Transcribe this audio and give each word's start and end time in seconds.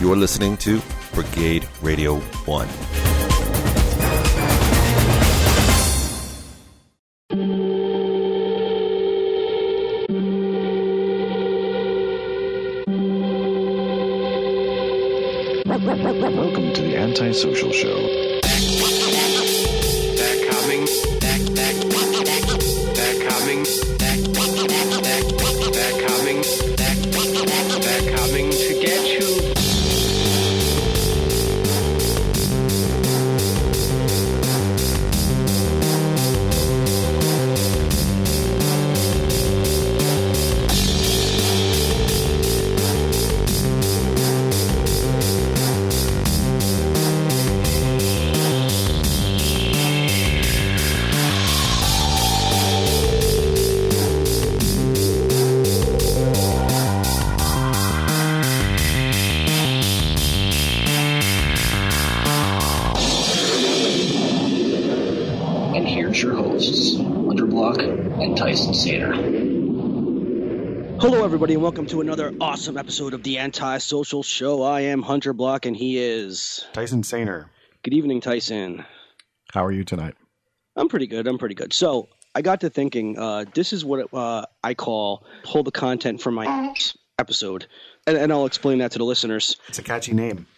You're 0.00 0.16
listening 0.16 0.56
to 0.58 0.80
Brigade 1.12 1.66
Radio 1.82 2.20
1. 2.20 2.68
Welcome 16.36 16.72
to 16.74 16.82
the 16.82 16.96
Antisocial 16.96 17.72
Show. 17.72 18.27
Awesome 72.58 72.76
episode 72.76 73.14
of 73.14 73.22
the 73.22 73.38
Anti-Social 73.38 74.24
Show. 74.24 74.64
I 74.64 74.80
am 74.80 75.00
Hunter 75.00 75.32
Block, 75.32 75.64
and 75.64 75.76
he 75.76 75.96
is. 75.96 76.66
Tyson 76.72 77.02
Sainer, 77.02 77.50
Good 77.84 77.94
evening, 77.94 78.20
Tyson. 78.20 78.84
how 79.52 79.64
are 79.64 79.70
you 79.70 79.84
tonight? 79.84 80.16
I'm 80.74 80.88
pretty 80.88 81.06
good. 81.06 81.28
I'm 81.28 81.38
pretty 81.38 81.54
good. 81.54 81.72
So 81.72 82.08
I 82.34 82.42
got 82.42 82.62
to 82.62 82.68
thinking. 82.68 83.16
Uh, 83.16 83.44
this 83.54 83.72
is 83.72 83.84
what 83.84 84.12
uh, 84.12 84.44
I 84.64 84.74
call 84.74 85.24
pull 85.44 85.62
the 85.62 85.70
content 85.70 86.20
from 86.20 86.34
my 86.34 86.74
episode, 87.20 87.68
and, 88.08 88.18
and 88.18 88.32
I'll 88.32 88.46
explain 88.46 88.78
that 88.78 88.90
to 88.90 88.98
the 88.98 89.04
listeners. 89.04 89.56
It's 89.68 89.78
a 89.78 89.84
catchy 89.84 90.12
name. 90.12 90.48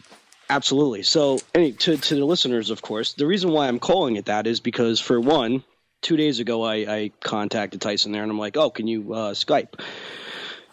Absolutely. 0.49 1.03
So, 1.03 1.39
any, 1.55 1.73
to 1.73 1.99
to 1.99 2.15
the 2.15 2.25
listeners, 2.25 2.71
of 2.71 2.81
course, 2.81 3.13
the 3.13 3.27
reason 3.27 3.51
why 3.51 3.69
I'm 3.69 3.79
calling 3.79 4.17
it 4.17 4.25
that 4.25 4.47
is 4.47 4.61
because, 4.61 5.01
for 5.01 5.21
one, 5.21 5.65
two 6.01 6.17
days 6.17 6.41
ago 6.41 6.63
I, 6.63 6.77
I 6.77 7.11
contacted 7.23 7.83
Tyson 7.83 8.11
there, 8.11 8.23
and 8.23 8.33
I'm 8.33 8.39
like, 8.39 8.57
"Oh, 8.57 8.71
can 8.71 8.87
you 8.87 9.13
uh, 9.13 9.35
Skype?" 9.35 9.79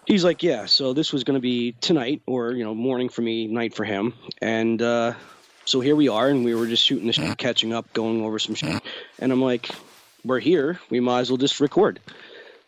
He's 0.08 0.24
like, 0.24 0.42
"Yeah." 0.42 0.68
So 0.68 0.94
this 0.94 1.12
was 1.12 1.26
going 1.26 1.36
to 1.36 1.42
be 1.42 1.74
tonight, 1.74 2.22
or 2.26 2.54
you 2.54 2.64
know, 2.64 2.74
morning 2.74 3.10
for 3.10 3.22
me, 3.22 3.48
night 3.48 3.76
for 3.76 3.84
him, 3.84 4.14
and 4.42 4.82
uh, 4.82 5.16
so 5.66 5.82
here 5.82 5.98
we 5.98 6.08
are, 6.08 6.30
and 6.30 6.46
we 6.46 6.56
were 6.56 6.66
just 6.66 6.86
shooting 6.86 7.08
this, 7.08 7.18
shit, 7.18 7.38
catching 7.38 7.74
up, 7.74 7.92
going 7.92 8.24
over 8.24 8.40
some 8.40 8.56
shit, 8.56 8.82
and 9.20 9.32
I'm 9.34 9.42
like, 9.42 9.70
"We're 10.24 10.40
here. 10.40 10.80
We 10.90 11.02
might 11.02 11.20
as 11.20 11.30
well 11.30 11.38
just 11.38 11.60
record." 11.60 12.00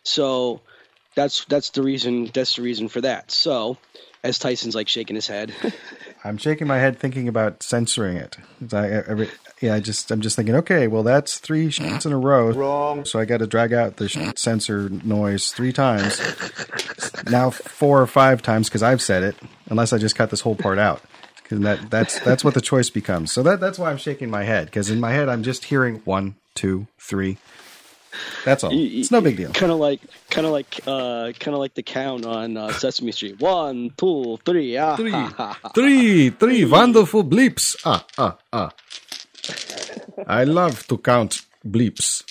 So 0.02 0.60
that's 1.14 1.46
that's 1.46 1.70
the 1.70 1.82
reason. 1.82 2.26
That's 2.26 2.56
the 2.56 2.62
reason 2.62 2.88
for 2.88 3.00
that. 3.00 3.30
So, 3.30 3.78
as 4.22 4.38
Tyson's 4.38 4.74
like 4.74 4.90
shaking 4.90 5.16
his 5.16 5.26
head. 5.26 5.54
I'm 6.24 6.36
shaking 6.36 6.66
my 6.66 6.78
head 6.78 6.98
thinking 6.98 7.28
about 7.28 7.62
censoring 7.62 8.16
it. 8.16 8.36
I, 8.72 8.88
every, 8.88 9.30
yeah, 9.60 9.74
I 9.74 9.80
just 9.80 10.10
I'm 10.10 10.20
just 10.20 10.36
thinking, 10.36 10.54
okay, 10.56 10.86
well 10.86 11.02
that's 11.02 11.38
three 11.38 11.70
shots 11.70 12.04
in 12.04 12.12
a 12.12 12.18
row. 12.18 12.50
Wrong. 12.50 13.04
So 13.04 13.18
I 13.18 13.24
got 13.24 13.38
to 13.38 13.46
drag 13.46 13.72
out 13.72 13.96
the 13.96 14.32
censor 14.36 14.88
noise 14.88 15.52
three 15.52 15.72
times. 15.72 16.20
now 17.30 17.50
four 17.50 18.00
or 18.00 18.06
five 18.06 18.42
times 18.42 18.68
because 18.68 18.82
I've 18.82 19.02
said 19.02 19.22
it. 19.22 19.36
Unless 19.68 19.92
I 19.92 19.98
just 19.98 20.16
cut 20.16 20.30
this 20.30 20.40
whole 20.40 20.56
part 20.56 20.78
out. 20.78 21.02
Because 21.42 21.60
that 21.60 21.90
that's 21.90 22.18
that's 22.20 22.44
what 22.44 22.54
the 22.54 22.60
choice 22.60 22.90
becomes. 22.90 23.32
So 23.32 23.42
that 23.42 23.60
that's 23.60 23.78
why 23.78 23.90
I'm 23.90 23.98
shaking 23.98 24.30
my 24.30 24.44
head 24.44 24.66
because 24.66 24.90
in 24.90 25.00
my 25.00 25.12
head 25.12 25.28
I'm 25.28 25.42
just 25.42 25.64
hearing 25.64 25.96
one, 26.04 26.36
two, 26.54 26.86
three. 26.98 27.38
That's 28.44 28.64
all. 28.64 28.70
It's 28.72 29.10
no 29.10 29.20
big 29.20 29.36
deal. 29.36 29.52
Kind 29.52 29.70
of 29.72 29.78
like, 29.78 30.00
kind 30.30 30.46
of 30.46 30.52
like, 30.52 30.80
uh, 30.86 31.32
kind 31.38 31.54
of 31.54 31.60
like 31.60 31.74
the 31.74 31.82
count 31.82 32.26
on 32.26 32.56
uh, 32.56 32.72
Sesame 32.72 33.12
Street. 33.12 33.38
One, 33.40 33.90
two, 33.96 34.38
three. 34.44 34.76
Ah, 34.76 34.96
Three, 34.96 35.10
ha, 35.12 35.32
ha, 35.36 35.58
ha. 35.62 35.68
three, 35.70 36.30
three 36.30 36.64
wonderful 36.64 37.24
bleeps. 37.24 37.76
Ah, 37.84 38.04
ah, 38.18 38.36
ah. 38.52 38.70
I 40.26 40.44
love 40.44 40.86
to 40.88 40.98
count 40.98 41.42
bleeps. 41.66 42.24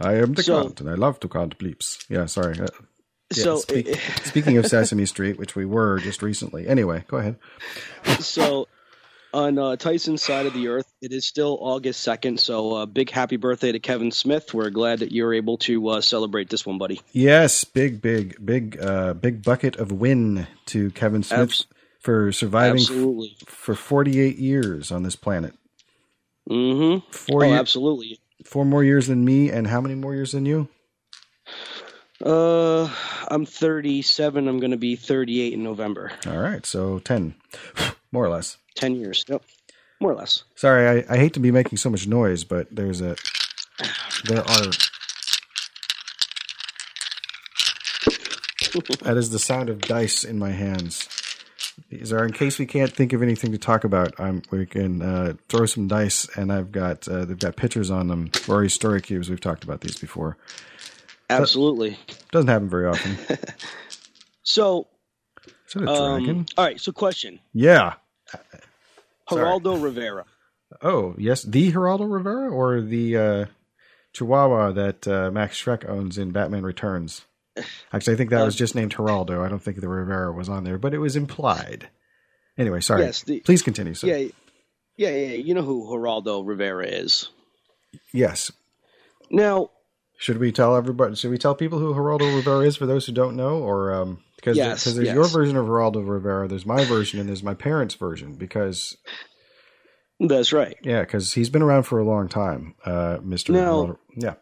I 0.00 0.14
am 0.14 0.34
the 0.34 0.42
So- 0.42 0.62
count, 0.62 0.80
and 0.80 0.90
I 0.90 0.94
love 0.94 1.20
to 1.20 1.28
count 1.28 1.58
bleeps. 1.58 2.04
Yeah, 2.08 2.26
sorry. 2.26 2.58
Uh, 2.58 2.66
yeah, 3.34 3.44
So, 3.44 3.56
speak- 3.58 3.96
speaking 4.24 4.56
of 4.58 4.66
Sesame 4.66 5.06
Street, 5.06 5.38
which 5.38 5.54
we 5.56 5.64
were 5.64 5.98
just 5.98 6.22
recently. 6.22 6.66
Anyway, 6.66 7.04
go 7.08 7.18
ahead. 7.18 7.36
so 8.20 8.66
on 9.34 9.58
uh, 9.58 9.76
Tyson's 9.76 10.22
side 10.22 10.46
of 10.46 10.54
the 10.54 10.68
earth, 10.68 10.86
it 11.02 11.12
is 11.12 11.26
still 11.26 11.58
August 11.60 12.00
second. 12.00 12.38
So, 12.40 12.74
uh, 12.76 12.86
big 12.86 13.10
happy 13.10 13.36
birthday 13.36 13.72
to 13.72 13.80
Kevin 13.80 14.10
Smith. 14.12 14.54
We're 14.54 14.70
glad 14.70 15.00
that 15.00 15.12
you're 15.12 15.34
able 15.34 15.58
to 15.58 15.88
uh, 15.88 16.00
celebrate 16.00 16.48
this 16.48 16.64
one, 16.64 16.78
buddy. 16.78 17.00
Yes, 17.12 17.64
big, 17.64 18.00
big, 18.00 18.36
big, 18.44 18.78
uh, 18.80 19.14
big 19.14 19.42
bucket 19.42 19.76
of 19.76 19.90
win 19.92 20.46
to 20.66 20.90
Kevin 20.92 21.22
Smith 21.22 21.40
Abs- 21.40 21.66
for 21.98 22.30
surviving 22.32 22.80
f- 22.80 23.48
for 23.48 23.74
48 23.74 24.38
years 24.38 24.92
on 24.92 25.02
this 25.02 25.16
planet. 25.16 25.54
Mm-hmm. 26.48 27.10
Four, 27.10 27.44
Oh, 27.44 27.48
ye- 27.48 27.54
absolutely. 27.54 28.20
four 28.44 28.64
more 28.64 28.84
years 28.84 29.08
than 29.08 29.24
me, 29.24 29.50
and 29.50 29.66
how 29.66 29.80
many 29.80 29.94
more 29.96 30.14
years 30.14 30.32
than 30.32 30.46
you? 30.46 30.68
Uh, 32.24 32.88
I'm 33.28 33.44
37. 33.44 34.46
I'm 34.48 34.60
going 34.60 34.70
to 34.70 34.76
be 34.76 34.96
38 34.96 35.52
in 35.52 35.62
November. 35.64 36.12
All 36.26 36.38
right, 36.38 36.64
so 36.64 37.00
10, 37.00 37.34
more 38.12 38.24
or 38.24 38.28
less. 38.30 38.58
10 38.74 38.96
years. 38.96 39.24
Yep. 39.28 39.42
More 40.00 40.12
or 40.12 40.16
less. 40.16 40.44
Sorry, 40.54 41.04
I, 41.08 41.14
I 41.14 41.16
hate 41.16 41.34
to 41.34 41.40
be 41.40 41.50
making 41.50 41.78
so 41.78 41.88
much 41.88 42.06
noise, 42.06 42.44
but 42.44 42.66
there's 42.70 43.00
a 43.00 43.16
there 44.24 44.40
are 44.40 44.70
that 49.02 49.16
is 49.16 49.30
the 49.30 49.38
sound 49.38 49.70
of 49.70 49.80
dice 49.80 50.24
in 50.24 50.38
my 50.38 50.50
hands. 50.50 51.08
These 51.90 52.12
are 52.12 52.24
in 52.24 52.32
case 52.32 52.58
we 52.58 52.66
can't 52.66 52.92
think 52.92 53.12
of 53.12 53.22
anything 53.22 53.52
to 53.52 53.58
talk 53.58 53.84
about. 53.84 54.18
I'm 54.18 54.42
we 54.50 54.66
can 54.66 55.00
uh, 55.00 55.34
throw 55.48 55.66
some 55.66 55.86
dice, 55.88 56.28
and 56.36 56.52
I've 56.52 56.72
got 56.72 57.06
uh, 57.08 57.24
they've 57.24 57.38
got 57.38 57.56
pictures 57.56 57.90
on 57.90 58.08
them. 58.08 58.30
Rory 58.48 58.70
story 58.70 59.00
cubes. 59.00 59.30
We've 59.30 59.40
talked 59.40 59.64
about 59.64 59.80
these 59.80 59.96
before. 59.96 60.36
Absolutely. 61.30 61.98
Doesn't 62.32 62.48
happen 62.48 62.68
very 62.68 62.86
often. 62.86 63.16
So, 64.46 64.86
Is 65.46 65.72
that 65.72 65.84
a 65.84 65.90
um, 65.90 66.22
dragon? 66.22 66.46
all 66.58 66.64
right. 66.64 66.78
So, 66.78 66.92
question: 66.92 67.40
Yeah. 67.54 67.94
Geraldo 69.30 69.82
Rivera. 69.82 70.24
Oh 70.82 71.14
yes, 71.18 71.42
the 71.42 71.72
Geraldo 71.72 72.10
Rivera 72.10 72.50
or 72.50 72.80
the 72.80 73.16
uh, 73.16 73.44
Chihuahua 74.12 74.72
that 74.72 75.06
uh, 75.08 75.30
Max 75.30 75.62
Shreck 75.62 75.88
owns 75.88 76.18
in 76.18 76.30
Batman 76.32 76.62
Returns. 76.64 77.24
Actually, 77.92 78.14
I 78.14 78.16
think 78.16 78.30
that 78.30 78.42
Uh, 78.42 78.46
was 78.46 78.56
just 78.56 78.74
named 78.74 78.94
Geraldo. 78.94 79.44
I 79.44 79.48
don't 79.48 79.60
think 79.62 79.80
the 79.80 79.88
Rivera 79.88 80.32
was 80.32 80.48
on 80.48 80.64
there, 80.64 80.78
but 80.78 80.92
it 80.94 80.98
was 80.98 81.14
implied. 81.16 81.88
Anyway, 82.58 82.80
sorry. 82.80 83.02
Yes, 83.02 83.22
the- 83.22 83.40
Please 83.40 83.62
continue. 83.62 83.94
Sir. 83.94 84.08
Yeah, 84.08 84.28
yeah, 84.96 85.10
yeah. 85.10 85.34
You 85.34 85.54
know 85.54 85.62
who 85.62 85.86
Geraldo 85.88 86.46
Rivera 86.46 86.86
is. 86.86 87.28
Yes. 88.12 88.50
Now, 89.30 89.70
Should 90.18 90.38
we 90.38 90.52
tell 90.52 90.76
everybody? 90.76 91.14
Should 91.16 91.30
we 91.30 91.38
tell 91.38 91.54
people 91.54 91.78
who 91.78 91.94
Geraldo 91.94 92.34
Rivera 92.36 92.60
is 92.66 92.76
for 92.76 92.86
those 92.86 93.06
who 93.06 93.12
don't 93.12 93.36
know, 93.36 93.58
or 93.58 93.92
um, 93.92 94.22
because 94.44 94.58
Yes, 94.58 94.84
there's 94.84 94.98
yes. 94.98 95.14
your 95.14 95.26
version 95.26 95.56
of 95.56 95.66
Geraldo 95.66 96.06
Rivera, 96.06 96.46
there's 96.46 96.66
my 96.66 96.84
version, 96.84 97.18
and 97.18 97.28
there's 97.28 97.42
my 97.42 97.54
parents' 97.54 97.94
version. 97.94 98.34
Because 98.34 98.94
that's 100.20 100.52
right. 100.52 100.76
yeah, 100.82 101.00
because 101.00 101.32
he's 101.32 101.48
been 101.48 101.62
around 101.62 101.84
for 101.84 101.98
a 101.98 102.04
long 102.04 102.28
time, 102.28 102.74
uh, 102.84 103.18
Mister. 103.22 103.54
Yeah. 104.16 104.34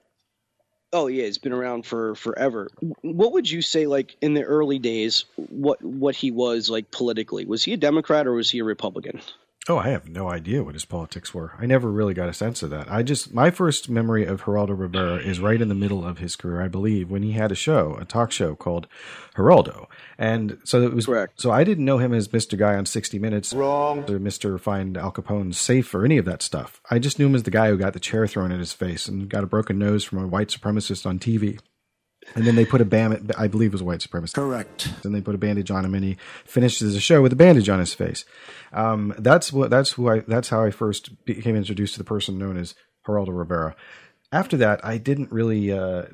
Oh 0.92 1.06
yeah, 1.06 1.24
he's 1.24 1.38
been 1.38 1.52
around 1.52 1.86
for 1.86 2.14
forever. 2.16 2.68
What 3.02 3.32
would 3.32 3.50
you 3.50 3.62
say, 3.62 3.86
like 3.86 4.16
in 4.20 4.34
the 4.34 4.42
early 4.42 4.78
days, 4.80 5.24
what 5.36 5.82
what 5.82 6.16
he 6.16 6.30
was 6.30 6.68
like 6.68 6.90
politically? 6.90 7.46
Was 7.46 7.62
he 7.62 7.72
a 7.72 7.76
Democrat 7.78 8.26
or 8.26 8.32
was 8.32 8.50
he 8.50 8.58
a 8.58 8.64
Republican? 8.64 9.20
Oh, 9.68 9.78
I 9.78 9.90
have 9.90 10.08
no 10.08 10.28
idea 10.28 10.64
what 10.64 10.74
his 10.74 10.84
politics 10.84 11.32
were. 11.32 11.52
I 11.56 11.66
never 11.66 11.88
really 11.88 12.14
got 12.14 12.28
a 12.28 12.34
sense 12.34 12.64
of 12.64 12.70
that. 12.70 12.90
I 12.90 13.04
just 13.04 13.32
my 13.32 13.52
first 13.52 13.88
memory 13.88 14.26
of 14.26 14.42
Geraldo 14.42 14.76
Rivera 14.76 15.18
is 15.18 15.38
right 15.38 15.60
in 15.60 15.68
the 15.68 15.74
middle 15.76 16.04
of 16.04 16.18
his 16.18 16.34
career, 16.34 16.60
I 16.60 16.66
believe, 16.66 17.08
when 17.08 17.22
he 17.22 17.32
had 17.32 17.52
a 17.52 17.54
show, 17.54 17.96
a 18.00 18.04
talk 18.04 18.32
show 18.32 18.56
called 18.56 18.88
Geraldo, 19.36 19.86
and 20.18 20.58
so 20.64 20.82
it 20.82 20.92
was 20.92 21.06
Correct. 21.06 21.40
So 21.40 21.52
I 21.52 21.62
didn't 21.62 21.84
know 21.84 21.98
him 21.98 22.12
as 22.12 22.26
Mr. 22.26 22.58
Guy 22.58 22.74
on 22.74 22.86
60 22.86 23.20
Minutes, 23.20 23.54
wrong, 23.54 24.00
or 24.00 24.18
Mr. 24.18 24.58
Find 24.58 24.96
Al 24.96 25.12
Capone's 25.12 25.58
safe 25.58 25.94
or 25.94 26.04
any 26.04 26.18
of 26.18 26.24
that 26.24 26.42
stuff. 26.42 26.80
I 26.90 26.98
just 26.98 27.20
knew 27.20 27.26
him 27.26 27.36
as 27.36 27.44
the 27.44 27.52
guy 27.52 27.68
who 27.68 27.78
got 27.78 27.92
the 27.92 28.00
chair 28.00 28.26
thrown 28.26 28.50
in 28.50 28.58
his 28.58 28.72
face 28.72 29.06
and 29.06 29.28
got 29.28 29.44
a 29.44 29.46
broken 29.46 29.78
nose 29.78 30.02
from 30.02 30.18
a 30.18 30.26
white 30.26 30.48
supremacist 30.48 31.06
on 31.06 31.20
TV. 31.20 31.60
And 32.34 32.46
then 32.46 32.56
they 32.56 32.64
put 32.64 32.80
a 32.80 32.84
bam. 32.84 33.28
I 33.36 33.48
believe 33.48 33.70
it 33.70 33.72
was 33.72 33.82
white 33.82 34.00
supremacist. 34.00 34.34
Correct. 34.34 34.90
Then 35.02 35.12
they 35.12 35.20
put 35.20 35.34
a 35.34 35.38
bandage 35.38 35.70
on 35.70 35.84
him, 35.84 35.94
and 35.94 36.04
he 36.04 36.16
finishes 36.44 36.94
the 36.94 37.00
show 37.00 37.20
with 37.20 37.32
a 37.32 37.36
bandage 37.36 37.68
on 37.68 37.78
his 37.78 37.94
face. 37.94 38.24
Um, 38.72 39.14
that's 39.18 39.52
what. 39.52 39.70
That's 39.70 39.92
who 39.92 40.08
I. 40.08 40.20
That's 40.20 40.48
how 40.48 40.62
I 40.62 40.70
first 40.70 41.24
became 41.24 41.56
introduced 41.56 41.94
to 41.94 41.98
the 41.98 42.04
person 42.04 42.38
known 42.38 42.56
as 42.56 42.74
Geraldo 43.06 43.36
Rivera. 43.36 43.74
After 44.30 44.56
that, 44.58 44.84
I 44.84 44.96
didn't 44.96 45.30
really 45.30 45.72
uh, 45.72 46.04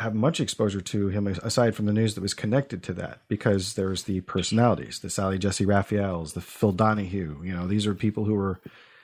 have 0.00 0.14
much 0.14 0.40
exposure 0.40 0.80
to 0.80 1.08
him 1.08 1.26
aside 1.26 1.74
from 1.74 1.86
the 1.86 1.92
news 1.92 2.14
that 2.14 2.22
was 2.22 2.34
connected 2.34 2.82
to 2.84 2.94
that, 2.94 3.20
because 3.28 3.74
there's 3.74 4.04
the 4.04 4.20
personalities, 4.22 5.00
the 5.00 5.10
Sally 5.10 5.38
Jessy 5.38 5.64
Raphaels, 5.64 6.32
the 6.32 6.40
Phil 6.40 6.72
Donahue. 6.72 7.40
You 7.44 7.54
know, 7.54 7.66
these 7.66 7.86
are 7.86 7.94
people 7.94 8.24
who 8.24 8.34
were, 8.34 8.60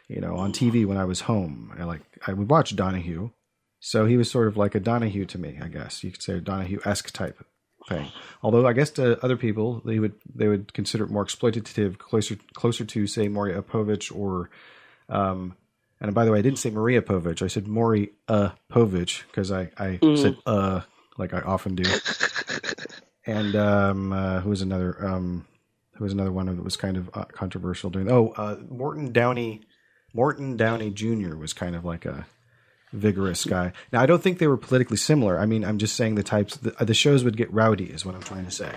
you 0.08 0.20
know, 0.20 0.36
on 0.36 0.52
TV 0.52 0.86
when 0.86 0.96
I 0.96 1.04
was 1.04 1.22
home. 1.22 1.74
I 1.78 1.84
like 1.84 2.02
I 2.26 2.32
would 2.32 2.50
watch 2.50 2.74
Donahue, 2.74 3.30
so 3.80 4.06
he 4.06 4.16
was 4.16 4.30
sort 4.30 4.48
of 4.48 4.56
like 4.56 4.74
a 4.74 4.80
Donahue 4.80 5.24
to 5.26 5.38
me, 5.38 5.58
I 5.62 5.68
guess 5.68 6.02
you 6.04 6.10
could 6.10 6.22
say 6.22 6.34
a 6.34 6.40
Donahue 6.40 6.80
esque 6.84 7.12
type 7.12 7.44
thing. 7.88 8.08
Although 8.42 8.66
I 8.66 8.72
guess 8.72 8.90
to 8.90 9.22
other 9.24 9.36
people 9.36 9.82
they 9.84 9.98
would 9.98 10.14
they 10.34 10.48
would 10.48 10.72
consider 10.74 11.04
it 11.04 11.10
more 11.10 11.24
exploitative, 11.24 11.98
closer 11.98 12.36
closer 12.54 12.84
to 12.84 13.06
say 13.06 13.28
Maury 13.28 13.52
Povich 13.62 14.14
or, 14.14 14.50
um, 15.08 15.56
and 16.00 16.14
by 16.14 16.24
the 16.24 16.32
way, 16.32 16.38
I 16.38 16.42
didn't 16.42 16.58
say 16.58 16.70
Maria 16.70 17.02
Povich. 17.02 17.42
I 17.42 17.48
said 17.48 17.66
Maury 17.66 18.10
uh, 18.28 18.50
Povich 18.70 19.26
because 19.26 19.50
I 19.50 19.70
I 19.76 19.98
said 20.16 20.36
uh 20.46 20.82
like 21.18 21.34
I 21.34 21.40
often 21.40 21.74
do. 21.74 21.90
and 23.26 23.54
um, 23.56 24.12
uh, 24.12 24.40
who 24.40 24.50
was 24.50 24.62
another 24.62 25.04
um, 25.06 25.46
who 25.94 26.04
was 26.04 26.12
another 26.12 26.32
one 26.32 26.46
that 26.46 26.62
was 26.62 26.76
kind 26.76 26.96
of 26.96 27.10
uh, 27.12 27.24
controversial 27.24 27.90
during? 27.90 28.10
Oh, 28.10 28.32
uh, 28.36 28.56
Morton 28.68 29.12
Downey. 29.12 29.62
Morton 30.14 30.56
Downey 30.56 30.90
Jr. 30.90 31.36
was 31.36 31.52
kind 31.52 31.76
of 31.76 31.84
like 31.84 32.06
a 32.06 32.26
vigorous 32.92 33.44
guy. 33.44 33.72
Now, 33.92 34.00
I 34.00 34.06
don't 34.06 34.22
think 34.22 34.38
they 34.38 34.46
were 34.46 34.56
politically 34.56 34.96
similar. 34.96 35.38
I 35.38 35.46
mean, 35.46 35.64
I'm 35.64 35.78
just 35.78 35.96
saying 35.96 36.14
the 36.14 36.22
types, 36.22 36.56
the, 36.56 36.70
the 36.84 36.94
shows 36.94 37.24
would 37.24 37.36
get 37.36 37.52
rowdy, 37.52 37.86
is 37.86 38.04
what 38.04 38.14
I'm 38.14 38.22
trying 38.22 38.44
to 38.44 38.50
say. 38.50 38.72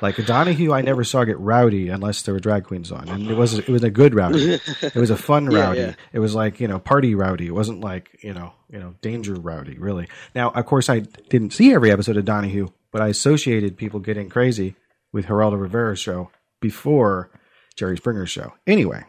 Like 0.00 0.16
Donahue, 0.26 0.72
I 0.72 0.82
never 0.82 1.04
saw 1.04 1.22
get 1.22 1.38
rowdy 1.38 1.88
unless 1.88 2.22
there 2.22 2.34
were 2.34 2.40
drag 2.40 2.64
queens 2.64 2.90
on, 2.90 3.08
and 3.08 3.30
it 3.30 3.36
was 3.36 3.56
it 3.56 3.68
was 3.68 3.84
a 3.84 3.90
good 3.90 4.14
rowdy. 4.16 4.58
It 4.82 4.96
was 4.96 5.10
a 5.10 5.16
fun 5.16 5.46
rowdy. 5.54 5.78
yeah. 5.78 5.94
It 6.12 6.18
was 6.18 6.34
like 6.34 6.58
you 6.58 6.66
know 6.66 6.80
party 6.80 7.14
rowdy. 7.14 7.46
It 7.46 7.54
wasn't 7.54 7.82
like 7.82 8.18
you 8.20 8.34
know 8.34 8.52
you 8.68 8.80
know 8.80 8.96
danger 9.00 9.34
rowdy. 9.34 9.78
Really. 9.78 10.08
Now, 10.34 10.50
of 10.50 10.66
course, 10.66 10.88
I 10.88 11.00
didn't 11.00 11.52
see 11.52 11.72
every 11.72 11.92
episode 11.92 12.16
of 12.16 12.24
Donahue, 12.24 12.70
but 12.90 13.00
I 13.00 13.08
associated 13.08 13.76
people 13.76 14.00
getting 14.00 14.28
crazy 14.28 14.74
with 15.12 15.26
Geraldo 15.26 15.60
Rivera's 15.60 16.00
show 16.00 16.32
before 16.60 17.30
Jerry 17.76 17.96
Springer's 17.96 18.30
show. 18.30 18.54
Anyway, 18.66 19.04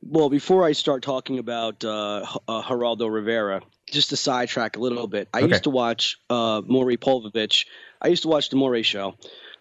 Well, 0.00 0.30
before 0.30 0.64
I 0.64 0.72
start 0.72 1.02
talking 1.02 1.38
about 1.38 1.84
uh, 1.84 2.24
uh, 2.46 2.62
Geraldo 2.62 3.12
Rivera, 3.12 3.62
just 3.90 4.10
to 4.10 4.16
sidetrack 4.16 4.76
a 4.76 4.80
little 4.80 5.06
bit, 5.08 5.28
I 5.34 5.38
Okay. 5.40 5.48
used 5.48 5.64
to 5.64 5.70
watch 5.70 6.18
uh, 6.30 6.62
Maury 6.64 6.96
Povich. 6.96 7.66
I 8.00 8.08
used 8.08 8.22
to 8.22 8.28
watch 8.28 8.50
the 8.50 8.56
Maury 8.56 8.82
show. 8.82 9.16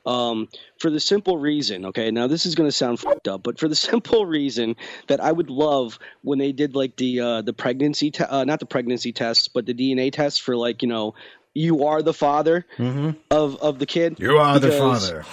Um, 0.06 0.48
for 0.80 0.90
the 0.90 1.02
simple 1.02 1.38
reason, 1.38 1.86
okay, 1.88 2.12
now 2.12 2.28
this 2.28 2.46
is 2.46 2.56
going 2.56 2.68
to 2.70 2.72
sound 2.76 3.00
fucked 3.00 3.28
up, 3.28 3.44
but 3.44 3.60
for 3.60 3.68
the 3.68 3.76
simple 3.90 4.26
reason 4.26 4.76
that 5.08 5.20
I 5.20 5.32
would 5.32 5.50
love 5.50 6.00
when 6.22 6.40
they 6.40 6.52
did 6.54 6.76
like 6.76 6.96
the 6.96 7.20
uh, 7.20 7.42
the 7.42 7.52
pregnancy, 7.54 8.12
te- 8.12 8.24
uh, 8.24 8.46
not 8.46 8.60
the 8.60 8.66
pregnancy 8.68 9.12
tests, 9.12 9.48
but 9.50 9.66
the 9.66 9.74
DNA 9.74 10.12
tests 10.14 10.40
for 10.40 10.56
like 10.56 10.82
you 10.82 10.88
know, 10.88 11.16
you 11.54 11.86
are 11.88 12.02
the 12.02 12.14
father 12.14 12.66
of 12.80 13.58
of 13.58 13.80
the 13.80 13.86
kid. 13.86 14.14
Mm-hmm. 14.14 14.24
you 14.24 14.38
are 14.38 14.60
the 14.60 14.72
father. 14.72 15.26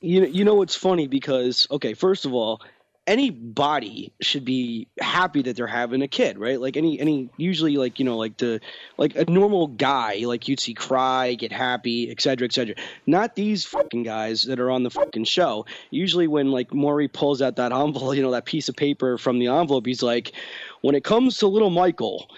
you 0.00 0.24
you 0.24 0.44
know 0.44 0.62
it's 0.62 0.76
funny 0.76 1.08
because 1.08 1.66
okay 1.70 1.92
first 1.94 2.24
of 2.24 2.32
all 2.32 2.62
any 3.06 3.30
body 3.30 4.12
should 4.20 4.44
be 4.44 4.86
happy 5.00 5.42
that 5.42 5.56
they're 5.56 5.66
having 5.66 6.02
a 6.02 6.08
kid 6.08 6.38
right? 6.38 6.60
Like 6.60 6.76
any 6.76 7.00
any 7.00 7.30
usually 7.36 7.76
like 7.76 7.98
you 7.98 8.04
know 8.04 8.16
like 8.16 8.36
the 8.36 8.60
like 8.96 9.16
a 9.16 9.24
normal 9.24 9.66
guy 9.66 10.22
like 10.24 10.46
you'd 10.46 10.60
see 10.60 10.74
cry 10.74 11.34
get 11.34 11.50
happy 11.50 12.10
etc 12.10 12.46
etc 12.46 12.74
not 13.06 13.34
these 13.34 13.64
fucking 13.64 14.04
guys 14.04 14.42
that 14.42 14.60
are 14.60 14.70
on 14.70 14.84
the 14.84 14.90
fucking 14.90 15.24
show. 15.24 15.66
Usually 15.90 16.28
when 16.28 16.52
like 16.52 16.72
Maury 16.72 17.08
pulls 17.08 17.42
out 17.42 17.56
that 17.56 17.72
envelope 17.72 18.14
you 18.14 18.22
know 18.22 18.32
that 18.32 18.44
piece 18.44 18.68
of 18.68 18.76
paper 18.76 19.18
from 19.18 19.38
the 19.38 19.48
envelope 19.48 19.86
he's 19.86 20.02
like 20.02 20.32
when 20.80 20.94
it 20.94 21.04
comes 21.04 21.38
to 21.38 21.46
little 21.48 21.70
michael 21.70 22.28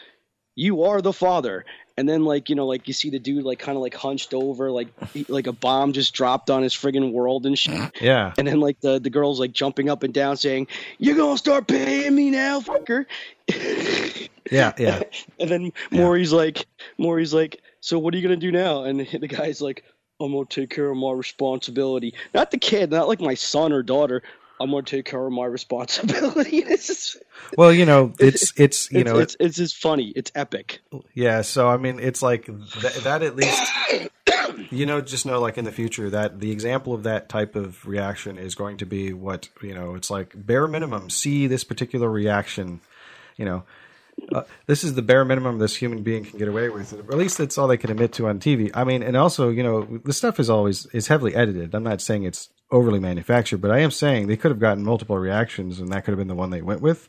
you 0.54 0.84
are 0.84 1.00
the 1.00 1.12
father 1.12 1.64
and 1.96 2.08
then 2.08 2.24
like 2.24 2.48
you 2.48 2.56
know 2.56 2.66
like 2.66 2.88
you 2.88 2.94
see 2.94 3.10
the 3.10 3.18
dude 3.18 3.44
like 3.44 3.58
kind 3.58 3.76
of 3.76 3.82
like 3.82 3.94
hunched 3.94 4.34
over 4.34 4.70
like 4.70 4.88
he, 5.12 5.24
like 5.28 5.46
a 5.46 5.52
bomb 5.52 5.92
just 5.92 6.12
dropped 6.14 6.50
on 6.50 6.62
his 6.62 6.74
friggin' 6.74 7.12
world 7.12 7.46
and 7.46 7.58
shit 7.58 7.90
Yeah. 8.00 8.32
and 8.38 8.46
then 8.46 8.60
like 8.60 8.80
the 8.80 8.98
the 8.98 9.10
girls 9.10 9.38
like 9.40 9.52
jumping 9.52 9.88
up 9.88 10.02
and 10.02 10.12
down 10.12 10.36
saying 10.36 10.66
you're 10.98 11.16
gonna 11.16 11.38
start 11.38 11.66
paying 11.66 12.14
me 12.14 12.30
now 12.30 12.60
fucker 12.60 13.06
Yeah. 14.50 14.72
Yeah. 14.78 15.02
and 15.40 15.48
then 15.50 15.72
Maury's 15.90 16.32
like 16.32 16.66
Maury's 16.98 17.32
like 17.32 17.62
so 17.80 17.98
what 17.98 18.14
are 18.14 18.16
you 18.18 18.22
gonna 18.22 18.36
do 18.36 18.52
now 18.52 18.84
and 18.84 19.00
the 19.20 19.28
guy's 19.28 19.60
like 19.60 19.84
i'm 20.20 20.32
gonna 20.32 20.44
take 20.46 20.70
care 20.70 20.90
of 20.90 20.96
my 20.96 21.12
responsibility 21.12 22.14
not 22.34 22.50
the 22.50 22.58
kid 22.58 22.90
not 22.90 23.08
like 23.08 23.20
my 23.20 23.34
son 23.34 23.72
or 23.72 23.82
daughter 23.82 24.22
i'm 24.60 24.70
gonna 24.70 24.82
take 24.82 25.04
care 25.04 25.24
of 25.26 25.32
my 25.32 25.44
responsibility 25.44 26.58
it's 26.58 26.86
just, 26.86 27.16
Well, 27.56 27.72
you 27.72 27.86
know, 27.86 28.12
it's 28.18 28.52
it's 28.58 28.90
you 28.90 29.00
it's, 29.00 29.10
know, 29.10 29.18
it's, 29.18 29.36
it's 29.40 29.56
just 29.56 29.76
funny 29.76 30.12
it's 30.16 30.30
epic 30.34 30.80
Yeah, 31.14 31.42
so 31.42 31.68
I 31.68 31.76
mean, 31.76 32.00
it's 32.00 32.22
like 32.22 32.46
th- 32.46 32.94
that 33.04 33.22
at 33.22 33.36
least, 33.36 33.62
you 34.70 34.86
know, 34.86 35.00
just 35.00 35.26
know 35.26 35.40
like 35.40 35.58
in 35.58 35.64
the 35.64 35.72
future 35.72 36.10
that 36.10 36.40
the 36.40 36.50
example 36.50 36.94
of 36.94 37.02
that 37.04 37.28
type 37.28 37.56
of 37.56 37.86
reaction 37.86 38.38
is 38.38 38.54
going 38.54 38.78
to 38.78 38.86
be 38.86 39.12
what, 39.12 39.48
you 39.62 39.74
know, 39.74 39.94
it's 39.94 40.10
like 40.10 40.32
bare 40.34 40.66
minimum, 40.66 41.10
see 41.10 41.46
this 41.46 41.64
particular 41.64 42.08
reaction, 42.08 42.80
you 43.36 43.44
know. 43.44 43.64
Uh, 44.32 44.42
this 44.66 44.84
is 44.84 44.94
the 44.94 45.02
bare 45.02 45.24
minimum 45.24 45.58
this 45.58 45.74
human 45.74 46.02
being 46.02 46.24
can 46.24 46.38
get 46.38 46.46
away 46.46 46.68
with. 46.68 46.92
Or 46.92 47.12
at 47.12 47.18
least 47.18 47.36
that's 47.38 47.58
all 47.58 47.66
they 47.66 47.76
can 47.76 47.90
admit 47.90 48.12
to 48.14 48.28
on 48.28 48.38
TV. 48.38 48.70
I 48.72 48.84
mean, 48.84 49.02
and 49.02 49.16
also, 49.16 49.48
you 49.48 49.62
know, 49.64 50.00
the 50.04 50.12
stuff 50.12 50.38
is 50.38 50.48
always 50.48 50.86
is 50.86 51.08
heavily 51.08 51.34
edited. 51.34 51.74
I'm 51.74 51.82
not 51.82 52.00
saying 52.00 52.22
it's 52.22 52.48
overly 52.74 53.00
manufactured, 53.00 53.58
but 53.62 53.72
I 53.72 53.80
am 53.80 53.92
saying 53.92 54.28
they 54.28 54.36
could 54.38 54.50
have 54.52 54.60
gotten 54.60 54.84
multiple 54.84 55.18
reactions, 55.18 55.80
and 55.80 55.90
that 55.92 56.04
could 56.04 56.12
have 56.12 56.18
been 56.18 56.28
the 56.28 56.36
one 56.36 56.50
they 56.50 56.62
went 56.62 56.82
with 56.82 57.08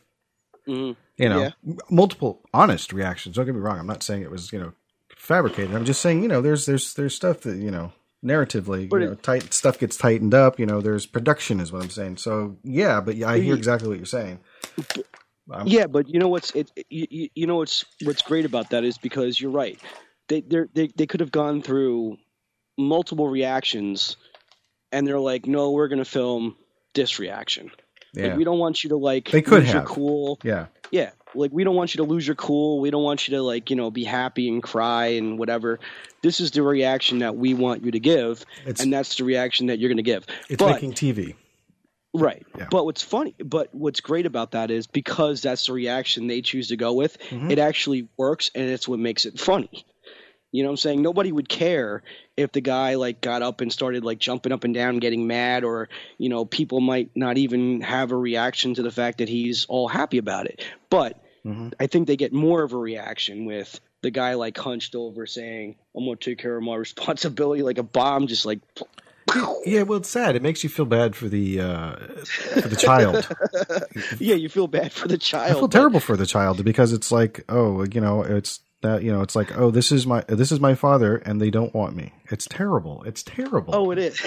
Mhm. 0.68 0.96
you 1.18 1.30
know, 1.30 1.40
Yeah. 1.42 1.52
m- 1.68 1.78
multiple 1.92 2.42
honest 2.54 2.94
reactions. 2.94 3.36
Don't 3.38 3.46
get 3.46 3.56
me 3.56 3.62
wrong. 3.62 3.80
I'm 3.80 3.88
not 3.88 4.04
saying 4.04 4.24
it 4.24 4.32
was, 4.32 4.54
you 4.54 4.60
know, 4.60 4.74
fabricated. 5.18 5.76
I'm 5.76 5.86
just 5.86 6.02
saying, 6.02 6.24
you 6.24 6.30
know, 6.30 6.42
there's 6.42 6.66
there's 6.66 6.94
there's 6.96 7.16
stuff 7.16 7.42
that, 7.42 7.58
you 7.58 7.72
know, 7.72 7.94
narratively, 8.26 8.90
But 8.90 9.02
you 9.02 9.04
it- 9.04 9.10
know, 9.10 9.16
tight 9.16 9.54
stuff 9.54 9.80
gets 9.80 9.98
tightened 9.98 10.34
up, 10.36 10.60
you 10.60 10.66
know, 10.66 10.82
there's 10.82 11.06
production 11.06 11.60
is 11.62 11.72
what 11.72 11.84
I'm 11.84 11.90
saying. 11.92 12.18
So, 12.18 12.58
yeah, 12.64 13.02
but 13.02 13.16
yeah, 13.18 13.30
I 13.30 13.40
hear 13.40 13.56
Mhm. 13.56 13.60
exactly 13.60 13.90
what 13.90 13.98
you're 13.98 14.06
saying. 14.08 14.40
Um, 15.52 15.68
Yeah, 15.68 15.88
but 15.88 16.10
you 16.10 16.20
know 16.20 16.28
what's 16.30 16.52
it, 16.52 16.72
you, 16.90 17.08
you- 17.10 17.30
you 17.36 17.48
know 17.48 17.58
what's 17.58 17.86
what's 18.04 18.22
great 18.24 18.46
about 18.46 18.72
that 18.72 18.84
is 18.84 18.98
because 18.98 19.40
you're 19.40 19.52
right. 19.52 19.80
They 20.30 20.42
they 20.42 20.90
they 20.96 21.08
could 21.08 21.22
have 21.22 21.32
gone 21.32 21.62
through 21.62 22.18
multiple 22.78 23.28
reactions, 23.30 24.18
and 24.96 25.06
they're 25.08 25.20
like, 25.20 25.46
no, 25.48 25.72
we're 25.72 25.88
gonna 25.90 26.06
film 26.06 26.56
this 26.94 27.20
reaction. 27.20 27.72
Yeah. 28.14 28.28
Like, 28.28 28.38
we 28.38 28.44
don't 28.46 28.60
want 28.60 28.84
you 28.84 28.90
to 28.92 28.98
like 28.98 29.30
They 29.30 29.42
could 29.42 29.64
lose 29.64 29.74
your 29.74 29.84
cool. 29.84 30.40
yeah. 30.44 30.68
Yeah, 30.92 31.12
like 31.34 31.52
we 31.52 31.64
don't 31.64 31.76
want 31.76 31.94
you 31.96 31.98
to 31.98 32.10
lose 32.10 32.26
your 32.26 32.36
cool. 32.36 32.80
We 32.80 32.92
don't 32.92 33.04
want 33.04 33.28
you 33.28 33.36
to 33.38 33.42
like 33.42 33.70
you 33.72 33.76
know 33.76 33.90
be 33.92 34.04
happy 34.04 34.48
and 34.48 34.62
cry 34.64 35.08
and 35.18 35.38
whatever. 35.40 35.80
This 36.22 36.40
is 36.40 36.52
the 36.52 36.62
reaction 36.62 37.20
that 37.20 37.36
we 37.36 37.54
want 37.54 37.84
you 37.84 37.92
to 37.92 38.00
give, 38.00 38.46
It's- 38.62 38.82
and 38.82 38.94
that's 38.94 39.16
the 39.18 39.24
reaction 39.26 39.68
that 39.68 39.80
you're 39.80 39.90
gonna 39.90 40.02
give. 40.04 40.26
It's 40.50 40.60
but, 40.60 40.74
making 40.74 40.94
TV. 40.94 41.36
Right. 42.14 42.46
Yeah. 42.58 42.68
But 42.72 42.86
what's 42.86 43.02
funny, 43.02 43.36
but 43.44 43.76
what's 43.76 44.00
great 44.00 44.26
about 44.26 44.52
that 44.52 44.72
is 44.72 44.88
because 44.88 45.42
that's 45.42 45.66
the 45.66 45.74
reaction 45.74 46.28
they 46.28 46.42
choose 46.42 46.70
to 46.70 46.78
go 46.78 46.94
with, 46.94 47.18
Mm-hmm. 47.30 47.52
it 47.52 47.60
actually 47.60 48.08
works 48.16 48.52
and 48.56 48.70
it's 48.70 48.88
what 48.88 49.00
makes 49.00 49.26
it 49.26 49.38
funny. 49.40 49.86
You 50.54 50.64
know 50.64 50.70
what 50.70 50.74
I'm 50.74 50.78
saying? 50.78 51.02
Nobody 51.02 51.32
would 51.34 51.50
care 51.50 52.04
if 52.38 52.52
the 52.52 52.62
guy 52.62 52.96
like 52.96 53.22
got 53.22 53.42
up 53.42 53.62
and 53.62 53.72
started 53.72 54.04
like 54.04 54.20
jumping 54.20 54.52
up 54.52 54.64
and 54.64 54.74
down, 54.74 55.00
getting 55.00 55.28
mad, 55.28 55.64
or 55.64 55.90
you 56.18 56.30
know, 56.30 56.46
people 56.46 56.82
might 56.82 57.12
not 57.16 57.38
even 57.38 57.82
have 57.82 58.12
a 58.12 58.18
reaction 58.18 58.74
to 58.76 58.82
the 58.82 58.92
fact 58.92 59.20
that 59.20 59.30
he's 59.30 59.66
all 59.66 59.88
happy 59.88 60.18
about 60.18 60.46
it. 60.46 60.64
But 60.90 61.22
Mm-hmm. 61.46 61.70
I 61.80 61.88
think 61.88 62.08
they 62.08 62.18
get 62.18 62.34
more 62.34 62.64
of 62.64 62.74
a 62.74 62.78
reaction 62.78 63.46
with 63.46 63.80
the 64.02 64.10
guy 64.10 64.34
like 64.34 64.58
hunched 64.58 64.96
over 64.96 65.28
saying, 65.28 65.76
"I'm 65.96 66.06
gonna 66.06 66.16
take 66.16 66.40
care 66.40 66.58
of 66.58 66.64
my 66.64 66.76
responsibility," 66.88 67.62
like 67.62 67.78
a 67.78 67.84
bomb, 67.84 68.28
just 68.28 68.46
like 68.46 68.60
Yeah, 69.66 69.84
well, 69.84 70.00
it's 70.00 70.10
sad. 70.10 70.36
It 70.36 70.42
makes 70.42 70.64
you 70.64 70.70
feel 70.70 70.86
bad 70.86 71.16
for 71.16 71.28
the 71.28 71.60
uh, 71.60 71.96
for 72.62 72.68
the 72.68 72.76
child. 72.76 73.28
yeah, 74.20 74.36
you 74.36 74.50
feel 74.50 74.68
bad 74.68 74.92
for 74.92 75.08
the 75.08 75.18
child. 75.18 75.52
I 75.52 75.60
feel 75.60 75.70
terrible 75.70 76.00
for 76.00 76.18
the 76.18 76.26
child 76.26 76.64
because 76.64 76.94
it's 76.94 77.12
like, 77.12 77.44
oh, 77.48 77.86
you 77.92 78.02
know, 78.02 78.24
it's 78.24 78.62
that 78.86 79.04
you 79.04 79.12
know, 79.12 79.22
it's 79.22 79.36
like, 79.36 79.58
oh, 79.58 79.72
this 79.72 79.92
is 79.92 80.08
my 80.08 80.22
this 80.28 80.52
is 80.52 80.60
my 80.60 80.76
father, 80.76 81.18
and 81.18 81.42
they 81.42 81.50
don't 81.50 81.74
want 81.74 81.96
me. 81.96 82.14
It's 82.26 82.46
terrible. 82.46 83.04
It's 83.04 83.24
terrible. 83.24 83.76
Oh, 83.76 83.92
it 83.92 83.98
is. 83.98 84.20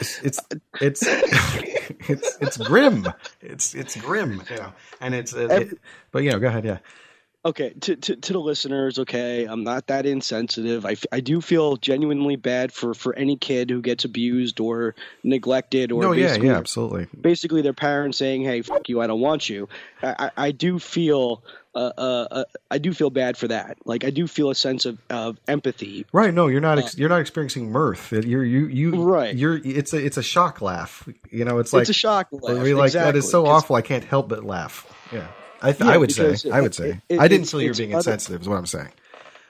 it's 0.00 0.40
it's 0.80 1.02
it's 2.08 2.36
it's 2.40 2.56
grim. 2.56 3.06
It's 3.40 3.74
it's 3.74 3.96
grim. 3.96 4.42
You 4.50 4.56
know, 4.56 4.72
and 5.00 5.14
it's 5.14 5.34
uh, 5.34 5.48
it, 5.48 5.78
but 6.10 6.22
you 6.22 6.30
know, 6.30 6.38
go 6.38 6.48
ahead. 6.48 6.64
Yeah, 6.64 6.78
okay 7.44 7.70
to, 7.80 7.96
to 7.96 8.16
to 8.16 8.32
the 8.32 8.38
listeners 8.38 8.98
okay 8.98 9.44
i'm 9.44 9.64
not 9.64 9.86
that 9.88 10.06
insensitive 10.06 10.86
I, 10.86 10.96
I 11.10 11.20
do 11.20 11.40
feel 11.40 11.76
genuinely 11.76 12.36
bad 12.36 12.72
for 12.72 12.94
for 12.94 13.14
any 13.16 13.36
kid 13.36 13.70
who 13.70 13.80
gets 13.82 14.04
abused 14.04 14.60
or 14.60 14.94
neglected 15.24 15.90
or 15.92 16.02
No, 16.02 16.12
yeah, 16.12 16.26
basically, 16.26 16.48
yeah, 16.48 16.56
absolutely. 16.58 17.08
basically 17.20 17.62
their 17.62 17.72
parents 17.72 18.18
saying 18.18 18.44
hey 18.44 18.62
fuck 18.62 18.88
you 18.88 19.00
i 19.00 19.06
don't 19.06 19.20
want 19.20 19.48
you 19.48 19.68
i 20.02 20.14
i, 20.18 20.30
I 20.48 20.50
do 20.52 20.78
feel 20.78 21.42
uh, 21.74 21.90
uh, 21.96 22.28
uh, 22.30 22.44
I 22.70 22.76
do 22.76 22.92
feel 22.92 23.08
bad 23.08 23.38
for 23.38 23.48
that. 23.48 23.78
Like 23.86 24.04
I 24.04 24.10
do 24.10 24.26
feel 24.26 24.50
a 24.50 24.54
sense 24.54 24.84
of, 24.84 24.98
of 25.08 25.38
empathy. 25.48 26.04
Right? 26.12 26.34
No, 26.34 26.48
you're 26.48 26.60
not. 26.60 26.78
Ex- 26.78 26.98
you're 26.98 27.08
not 27.08 27.22
experiencing 27.22 27.72
mirth. 27.72 28.12
You're 28.12 28.44
you 28.44 28.66
you 28.66 28.92
Uh, 28.94 29.04
Right. 29.06 29.34
You're 29.34 29.58
it's 29.64 29.94
a 29.94 30.04
it's 30.04 30.18
a 30.18 30.22
shock 30.22 30.60
laugh. 30.60 31.08
You 31.30 31.46
know, 31.46 31.60
it's 31.60 31.72
like 31.72 31.80
it's 31.82 31.88
a 31.88 31.94
shock. 31.94 32.28
laugh, 32.30 32.66
you're 32.66 32.76
like 32.76 32.92
that 32.92 33.16
is 33.16 33.30
so 33.30 33.46
awful. 33.46 33.74
I 33.74 33.80
can't 33.80 34.04
help 34.04 34.28
but 34.28 34.44
laugh. 34.44 34.86
Yeah, 35.10 35.28
I 35.62 35.72
th- 35.72 35.80
Yeah, 35.84 35.94
I 35.94 35.96
would 35.96 36.12
say. 36.12 36.22
because 36.24 36.46
I 36.46 36.60
would 36.60 36.74
say. 36.74 37.00
it- 37.08 37.18
I 37.20 37.28
didn't 37.28 37.46
feel 37.48 37.60
you 37.62 37.68
were 37.68 37.70
it's 37.70 37.78
being 37.78 37.92
insensitive. 37.92 38.42
Is 38.42 38.48
what 38.48 38.56
I'm 38.58 38.66
saying. 38.66 38.90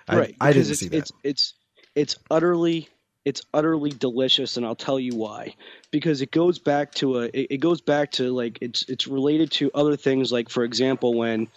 I, 0.08 0.16
right? 0.18 0.36
I 0.40 0.52
didn't 0.52 0.70
it's, 0.70 0.80
see 0.80 0.88
that. 0.88 0.96
It's 0.98 1.12
it's 1.24 1.54
it's 1.94 2.16
utterly 2.30 2.88
it's 3.24 3.42
utterly 3.54 3.90
delicious, 3.90 4.56
and 4.56 4.66
I'll 4.66 4.74
tell 4.74 4.98
you 5.00 5.14
why. 5.14 5.54
Because 5.90 6.22
it 6.22 6.30
goes 6.30 6.58
back 6.58 6.92
to 6.96 7.20
a 7.20 7.22
it, 7.26 7.46
it 7.50 7.56
goes 7.58 7.80
back 7.80 8.12
to 8.12 8.30
like 8.32 8.58
it's 8.60 8.82
it's 8.88 9.06
related 9.06 9.50
to 9.52 9.70
other 9.74 9.96
things. 9.96 10.30
Like 10.32 10.48
for 10.50 10.64
example, 10.64 11.14
when 11.14 11.48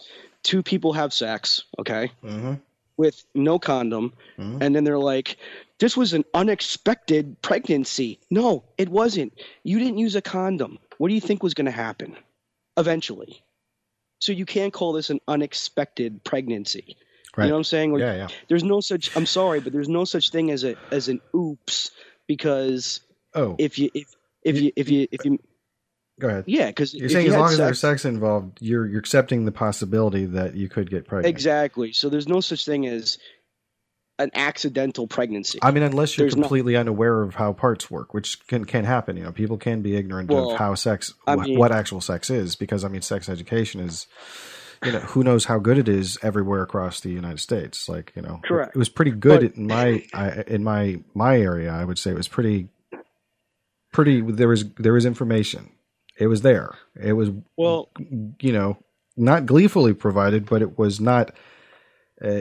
two 0.42 0.62
people 0.62 0.92
have 0.94 1.12
sex, 1.12 1.64
okay, 1.78 2.10
Mhm. 2.24 2.60
with 2.96 3.24
no 3.34 3.58
condom, 3.58 4.12
Mhm. 4.38 4.58
and 4.62 4.74
then 4.74 4.84
they're 4.84 4.98
like. 4.98 5.36
This 5.78 5.94
was 5.94 6.14
an 6.14 6.24
unexpected 6.32 7.42
pregnancy. 7.42 8.18
No, 8.30 8.64
it 8.78 8.88
wasn't. 8.88 9.34
You 9.62 9.78
didn't 9.78 9.98
use 9.98 10.16
a 10.16 10.22
condom. 10.22 10.78
What 10.96 11.08
do 11.08 11.14
you 11.14 11.20
think 11.20 11.42
was 11.42 11.52
going 11.52 11.66
to 11.66 11.70
happen? 11.70 12.16
Eventually. 12.78 13.42
So 14.18 14.32
you 14.32 14.46
can't 14.46 14.72
call 14.72 14.92
this 14.92 15.10
an 15.10 15.20
unexpected 15.28 16.24
pregnancy. 16.24 16.96
Right. 17.36 17.44
You 17.44 17.50
know 17.50 17.56
what 17.56 17.60
I'm 17.60 17.64
saying? 17.64 17.92
Or 17.92 17.98
Yeah, 17.98 18.14
yeah. 18.14 18.28
there's 18.48 18.64
no 18.64 18.80
such 18.80 19.14
I'm 19.16 19.26
sorry, 19.26 19.60
but 19.60 19.72
there's 19.72 19.88
no 19.90 20.04
such 20.04 20.30
thing 20.30 20.50
as 20.50 20.64
a 20.64 20.74
as 20.90 21.08
an 21.08 21.20
oops 21.34 21.90
because 22.26 23.00
Oh, 23.34 23.56
if 23.58 23.78
you 23.78 23.90
if 23.94 24.06
if 24.42 24.60
you 24.60 24.72
if 24.74 24.88
you 24.90 25.06
if 25.12 25.24
you 25.26 25.38
go 26.18 26.28
ahead. 26.28 26.44
yeah 26.46 26.68
because 26.68 26.94
You're 26.94 27.10
saying 27.10 27.26
you 27.26 27.32
as 27.32 27.38
long 27.38 27.50
as 27.50 27.58
there's 27.58 27.78
sex- 27.78 28.02
sex 28.02 28.04
involved, 28.06 28.58
you're 28.62 28.86
you're 28.86 29.00
accepting 29.00 29.44
the 29.44 29.52
possibility 29.52 30.24
that 30.26 30.54
you 30.54 30.68
could 30.70 30.88
get 30.88 31.06
pregnant. 31.06 31.26
exactly 31.34 31.92
so 31.92 32.08
there's 32.08 32.28
no 32.28 32.40
such 32.40 32.64
thing 32.64 32.86
as 32.86 33.18
an 34.18 34.30
accidental 34.34 35.06
pregnancy. 35.06 35.58
I 35.62 35.70
mean, 35.70 35.82
unless 35.82 36.16
you're 36.16 36.24
There's 36.24 36.34
completely 36.34 36.74
unaware 36.76 37.22
of 37.22 37.34
how 37.34 37.52
parts 37.52 37.90
work, 37.90 38.14
which 38.14 38.46
can 38.46 38.64
can 38.64 38.84
happen. 38.84 39.16
You 39.16 39.24
know, 39.24 39.32
people 39.32 39.58
can 39.58 39.82
be 39.82 39.96
ignorant 39.96 40.30
Well, 40.30 40.52
of 40.52 40.58
how 40.58 40.74
sex, 40.74 41.12
I 41.26 41.36
mean- 41.36 41.58
what 41.58 41.72
actual 41.72 42.00
sex 42.00 42.30
is, 42.30 42.56
because 42.56 42.84
I 42.84 42.88
mean, 42.88 43.02
sex 43.02 43.28
education 43.28 43.80
is, 43.80 44.06
you 44.84 44.92
know, 44.92 45.00
who 45.00 45.22
knows 45.22 45.44
how 45.44 45.58
good 45.58 45.76
it 45.78 45.88
is 45.88 46.16
everywhere 46.22 46.62
across 46.62 47.00
the 47.00 47.10
United 47.10 47.40
States. 47.40 47.88
Like, 47.88 48.12
you 48.16 48.22
know, 48.22 48.40
Correct. 48.44 48.74
It 48.74 48.78
was 48.78 48.88
pretty 48.88 49.10
good 49.10 49.40
But- 49.40 49.56
in 49.56 49.66
my 49.66 50.02
I, 50.14 50.42
in 50.46 50.64
my 50.64 51.00
my 51.14 51.38
area. 51.38 51.70
I 51.70 51.84
would 51.84 51.98
say 51.98 52.10
it 52.10 52.16
was 52.16 52.28
pretty, 52.28 52.68
pretty. 53.92 54.20
There 54.22 54.48
was 54.48 54.64
there 54.76 54.92
was 54.94 55.04
information. 55.06 55.70
It 56.18 56.28
was 56.28 56.40
there. 56.40 56.74
It 56.98 57.12
was 57.12 57.30
well, 57.58 57.90
you 58.40 58.52
know, 58.52 58.78
not 59.16 59.44
gleefully 59.44 59.92
provided, 59.92 60.46
but 60.46 60.62
it 60.62 60.78
was 60.78 61.00
not. 61.00 61.34
Uh, 62.22 62.40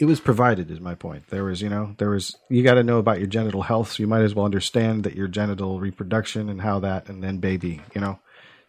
it 0.00 0.04
was 0.06 0.20
provided, 0.20 0.70
is 0.70 0.80
my 0.80 0.94
point. 0.94 1.28
There 1.28 1.44
was, 1.44 1.62
you 1.62 1.68
know, 1.68 1.94
there 1.98 2.10
was. 2.10 2.36
You 2.48 2.62
got 2.62 2.74
to 2.74 2.82
know 2.82 2.98
about 2.98 3.18
your 3.18 3.28
genital 3.28 3.62
health, 3.62 3.92
so 3.92 4.02
you 4.02 4.06
might 4.06 4.22
as 4.22 4.34
well 4.34 4.44
understand 4.44 5.04
that 5.04 5.14
your 5.14 5.28
genital 5.28 5.80
reproduction 5.80 6.48
and 6.48 6.60
how 6.60 6.80
that, 6.80 7.08
and 7.08 7.22
then 7.22 7.38
baby. 7.38 7.80
You 7.94 8.00
know, 8.00 8.18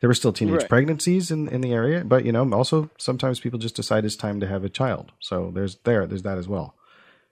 there 0.02 0.08
were 0.08 0.14
still 0.14 0.34
teenage 0.34 0.62
Right. 0.62 0.70
pregnancies 0.70 1.32
in 1.32 1.48
in 1.48 1.62
the 1.62 1.74
area, 1.74 2.04
but 2.06 2.26
you 2.26 2.32
know, 2.32 2.50
also 2.54 2.90
sometimes 2.98 3.40
people 3.40 3.60
just 3.60 3.76
decide 3.76 4.06
it's 4.06 4.16
time 4.16 4.40
to 4.40 4.48
have 4.48 4.64
a 4.64 4.70
child. 4.70 5.12
So 5.20 5.52
there's 5.54 5.78
there, 5.84 6.06
there's 6.06 6.24
that 6.24 6.38
as 6.38 6.48
well. 6.48 6.76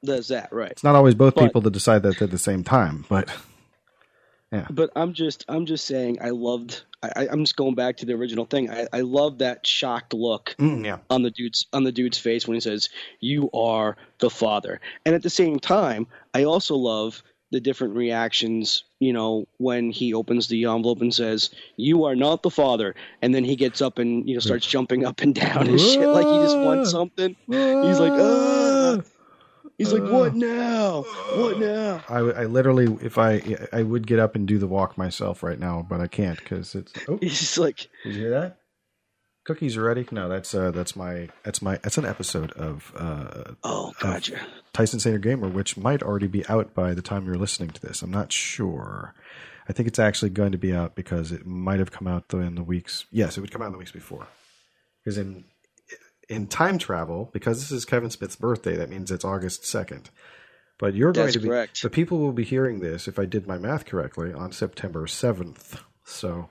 there's 0.02 0.28
that 0.30 0.52
right. 0.52 0.72
It's 0.72 0.84
not 0.84 0.96
always 0.96 1.16
both 1.16 1.36
But- 1.36 1.46
people 1.46 1.62
that 1.62 1.72
decide 1.72 2.04
that 2.04 2.22
at 2.22 2.32
the 2.32 2.38
same 2.38 2.64
time, 2.64 3.06
but 3.10 3.30
But 4.70 4.92
I'm 4.96 5.14
just 5.14 5.46
I'm 5.50 5.66
just 5.66 5.86
saying 5.86 6.20
I 6.22 6.30
loved 6.30 6.84
I, 7.02 7.28
I'm 7.30 7.44
just 7.44 7.56
going 7.58 7.76
back 7.76 7.98
to 7.98 8.06
the 8.06 8.14
original 8.14 8.46
thing. 8.46 8.70
I, 8.70 8.88
I 8.94 9.02
love 9.02 9.40
that 9.40 9.66
shocked 9.68 10.14
look 10.14 10.56
Mm, 10.58 10.86
yeah, 10.86 10.98
on 11.10 11.24
the 11.24 11.32
dude's 11.32 11.66
on 11.74 11.84
the 11.84 11.92
dude's 11.92 12.18
face 12.18 12.48
when 12.48 12.56
he 12.56 12.62
says, 12.62 12.90
"You 13.20 13.50
are 13.52 13.98
the 14.20 14.30
father." 14.30 14.80
And 15.06 15.16
at 15.16 15.24
the 15.24 15.30
same 15.30 15.60
time, 15.60 16.08
I 16.34 16.44
also 16.46 16.76
love 16.76 17.24
the 17.52 17.60
different 17.60 17.96
reactions. 17.96 18.84
You 19.00 19.14
know, 19.14 19.48
when 19.58 19.92
he 19.92 20.14
opens 20.14 20.48
the 20.48 20.64
envelope 20.66 21.02
and 21.02 21.14
says, 21.14 21.50
"You 21.76 22.06
are 22.06 22.16
not 22.16 22.42
the 22.42 22.50
father," 22.50 22.96
and 23.22 23.36
then 23.36 23.44
he 23.44 23.56
gets 23.56 23.82
up 23.82 24.00
and 24.00 24.28
you 24.28 24.36
know 24.36 24.40
starts 24.40 24.66
jumping 24.66 25.06
up 25.06 25.22
and 25.22 25.36
down 25.36 25.68
and 25.68 25.80
shit 25.80 26.10
like 26.10 26.28
he 26.28 26.40
just 26.40 26.58
wants 26.60 26.92
something. 26.92 27.36
He's 27.48 28.00
like, 28.00 28.14
"Ah." 28.16 28.73
He's 29.78 29.92
like, 29.92 30.04
"What 30.04 30.36
now? 30.36 31.02
What 31.36 31.60
now?" 31.60 32.04
I, 32.08 32.18
I 32.20 32.46
literally, 32.46 32.98
if 33.02 33.18
I, 33.18 33.58
I 33.72 33.84
would 33.84 34.06
get 34.06 34.20
up 34.20 34.36
and 34.36 34.48
do 34.48 34.58
the 34.58 34.68
walk 34.68 34.98
myself 34.98 35.42
right 35.44 35.60
now, 35.60 35.86
but 35.88 36.00
I 36.00 36.08
can't 36.08 36.38
because 36.38 36.76
it's. 36.76 36.94
Oh, 37.08 37.18
He's 37.22 37.58
like, 37.58 37.90
Did 38.04 38.14
you 38.14 38.22
hear 38.22 38.30
that? 38.32 38.60
Cookies 39.46 39.76
are 39.76 39.84
ready. 39.84 40.08
No, 40.12 40.30
that's 40.30 40.54
uh, 40.56 40.72
that's 40.72 40.96
my 40.96 41.28
that's 41.44 41.62
my 41.62 41.78
that's 41.78 41.98
an 41.98 42.06
episode 42.06 42.52
of 42.54 42.94
uh, 42.96 43.56
"Oh, 43.64 43.94
gotcha." 44.00 44.40
Tyson 44.72 45.00
Saner 45.00 45.18
Gamer, 45.18 45.50
which 45.50 45.76
might 45.76 46.02
already 46.02 46.28
be 46.28 46.48
out 46.48 46.74
by 46.74 46.94
the 46.94 47.02
time 47.02 47.26
you're 47.26 47.36
listening 47.36 47.70
to 47.72 47.82
this. 47.82 48.02
I'm 48.02 48.12
not 48.12 48.32
sure. 48.32 49.14
I 49.68 49.74
think 49.74 49.88
it's 49.88 50.00
actually 50.00 50.30
going 50.30 50.52
to 50.52 50.58
be 50.58 50.74
out 50.74 50.96
because 50.96 51.32
it 51.32 51.46
might 51.46 51.80
have 51.80 51.92
come 51.92 52.08
out 52.08 52.26
in 52.34 52.56
the 52.56 52.64
weeks. 52.64 53.06
Yes, 53.12 53.38
it 53.38 53.42
would 53.42 53.52
come 53.52 53.62
out 53.62 53.68
in 53.68 53.72
the 53.74 53.78
weeks 53.78 53.92
before. 53.92 54.28
Because 55.04 55.18
in 55.18 55.44
in 56.30 56.48
time 56.48 56.78
travel, 56.78 57.30
because 57.34 57.60
this 57.60 57.72
is 57.72 57.86
Kevin 57.86 58.10
Smith's 58.10 58.36
birthday, 58.36 58.76
that 58.76 58.90
means 58.90 59.12
it's 59.12 59.26
August 59.26 59.66
second. 59.66 60.10
But 60.80 60.96
you're 60.96 61.12
going 61.12 61.32
to 61.32 61.40
be 61.40 61.48
correct. 61.48 61.82
the 61.82 61.90
people 61.90 62.18
will 62.20 62.34
be 62.34 62.44
hearing 62.44 62.80
this, 62.80 63.08
if 63.08 63.20
I 63.20 63.26
did 63.26 63.48
my 63.48 63.58
math 63.58 63.86
correctly, 63.86 64.34
on 64.34 64.52
September 64.52 65.06
seventh. 65.08 65.82
So 66.04 66.50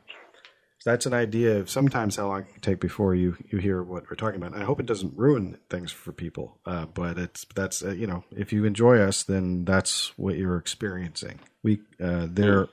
that's 0.84 1.06
an 1.06 1.14
idea 1.14 1.58
of 1.58 1.70
sometimes 1.70 2.16
how 2.16 2.28
long 2.28 2.40
it 2.40 2.52
can 2.52 2.60
take 2.60 2.80
before 2.80 3.14
you, 3.14 3.36
you 3.50 3.58
hear 3.58 3.82
what 3.82 4.08
we're 4.08 4.16
talking 4.16 4.40
about. 4.40 4.54
And 4.54 4.62
I 4.62 4.64
hope 4.64 4.80
it 4.80 4.86
doesn't 4.86 5.16
ruin 5.16 5.58
things 5.68 5.92
for 5.92 6.12
people. 6.12 6.58
Uh, 6.64 6.86
but 6.86 7.18
it's 7.18 7.46
that's 7.54 7.84
uh, 7.84 7.90
you 7.90 8.06
know 8.06 8.24
if 8.34 8.52
you 8.52 8.64
enjoy 8.64 8.98
us, 8.98 9.22
then 9.22 9.64
that's 9.64 10.16
what 10.16 10.36
you're 10.36 10.56
experiencing. 10.56 11.40
We 11.62 11.80
uh, 12.02 12.28
there 12.30 12.68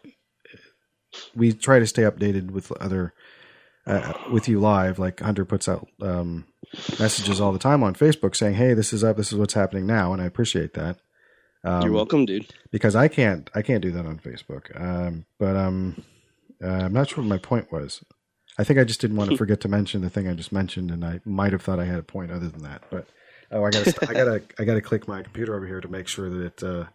we 1.36 1.53
try 1.53 1.79
to 1.79 1.88
stay 1.88 2.03
updated 2.03 2.51
with 2.51 2.72
other 2.74 3.13
uh, 3.86 4.13
with 4.32 4.48
you 4.48 4.60
live. 4.60 5.00
Like 5.00 5.20
Hunter 5.20 5.46
puts 5.46 5.68
out 5.68 5.88
um, 6.01 6.46
messages 7.00 7.42
all 7.42 7.52
the 7.52 7.60
time 7.60 7.84
on 7.84 7.94
Facebook 7.96 8.36
saying, 8.36 8.56
"Hey, 8.56 8.74
this 8.74 8.94
is 8.94 9.04
up. 9.04 9.18
This 9.18 9.32
is 9.32 9.38
what's 9.38 9.54
happening 9.54 9.86
now," 9.86 10.14
and 10.14 10.22
I 10.22 10.26
appreciate 10.26 10.74
that. 10.74 10.98
Um, 11.64 11.84
You're 11.84 11.92
welcome, 11.92 12.26
dude. 12.26 12.54
because 12.72 12.96
I 12.96 13.08
can't 13.08 13.50
I 13.54 13.62
can't 13.62 13.82
do 13.82 13.92
that 13.92 14.06
on 14.06 14.20
Facebook. 14.20 14.80
Um, 14.80 15.26
but 15.38 15.56
um, 15.56 16.04
uh, 16.64 16.68
I'm 16.68 16.94
not 16.94 17.10
sure 17.10 17.24
what 17.24 17.30
my 17.30 17.38
point 17.38 17.72
was. 17.72 18.04
I 18.58 18.64
think 18.64 18.80
I 18.80 18.84
just 18.84 19.02
didn't 19.02 19.18
want 19.18 19.32
to 19.32 19.38
forget 19.44 19.62
to 19.62 19.68
mention 19.68 20.02
the 20.02 20.10
thing 20.10 20.28
I 20.28 20.34
just 20.34 20.52
mentioned, 20.52 20.92
and 20.92 21.04
I 21.04 21.20
might 21.26 21.52
have 21.52 21.62
thought 21.62 21.80
I 21.80 21.86
had 21.86 22.00
a 22.00 22.04
point 22.04 22.32
other 22.32 22.48
than 22.48 22.64
that. 22.64 22.84
But 22.90 23.08
oh, 23.52 23.64
I 23.64 23.72
got 23.72 23.86
to 23.86 24.10
I 24.10 24.14
got 24.14 24.26
to 24.26 24.42
I 24.60 24.64
got 24.66 24.76
to 24.76 24.82
click 24.82 25.08
my 25.08 25.22
computer 25.22 25.56
over 25.56 25.66
here 25.66 25.82
to 25.82 25.88
make 25.88 26.08
sure 26.08 26.30
that 26.30 26.46
it, 26.46 26.64
uh, 26.64 26.86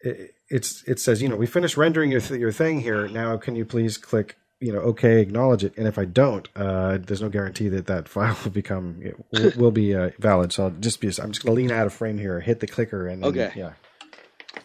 it 0.00 0.34
it's 0.48 0.82
it 0.86 0.98
says 0.98 1.22
you 1.22 1.28
know 1.28 1.36
we 1.36 1.46
finished 1.46 1.76
rendering 1.76 2.10
your 2.10 2.20
th- 2.20 2.40
your 2.40 2.52
thing 2.52 2.80
here. 2.80 3.08
Now 3.08 3.36
can 3.36 3.56
you 3.56 3.64
please 3.64 3.98
click 3.98 4.36
you 4.60 4.72
know 4.72 4.80
okay 4.80 5.20
acknowledge 5.20 5.64
it. 5.64 5.76
And 5.76 5.86
if 5.88 5.98
i 5.98 6.04
don't 6.04 6.48
uh 6.56 6.98
there's 6.98 7.22
no 7.22 7.28
guarantee 7.28 7.68
that 7.70 7.86
that 7.86 8.08
file 8.14 8.36
will 8.44 8.50
become 8.52 9.02
will, 9.32 9.52
will 9.56 9.70
be 9.70 9.94
uh, 9.94 10.10
valid. 10.18 10.52
So 10.52 10.64
i'll 10.64 10.70
just 10.70 11.00
be 11.00 11.08
i'm 11.08 11.32
just 11.32 11.44
gonna 11.44 11.54
lean 11.56 11.70
out 11.72 11.86
of 11.86 11.92
frame 11.92 12.18
here 12.18 12.40
hit 12.40 12.60
the 12.60 12.66
clicker 12.66 13.06
and 13.08 13.22
then, 13.22 13.30
Okay. 13.30 13.52
yeah. 13.56 13.72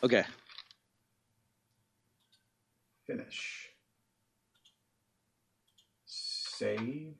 Okay. 0.03 0.23
finish. 3.07 3.67
Save. 6.05 7.15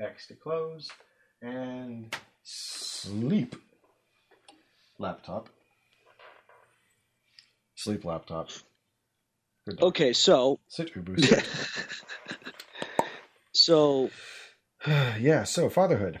X 0.00 0.26
to 0.28 0.34
close. 0.34 0.88
And 1.42 2.14
sleep. 2.42 3.56
Laptop. 4.98 5.48
Sleep 7.76 8.04
laptop. 8.04 8.48
Good 8.50 8.52
dog. 8.52 8.69
Okay. 9.80 10.12
So 10.12 10.58
sit 10.68 10.94
Ubu, 10.94 11.18
so 13.52 14.10
yeah 14.86 15.44
so 15.44 15.68
fatherhood. 15.68 16.20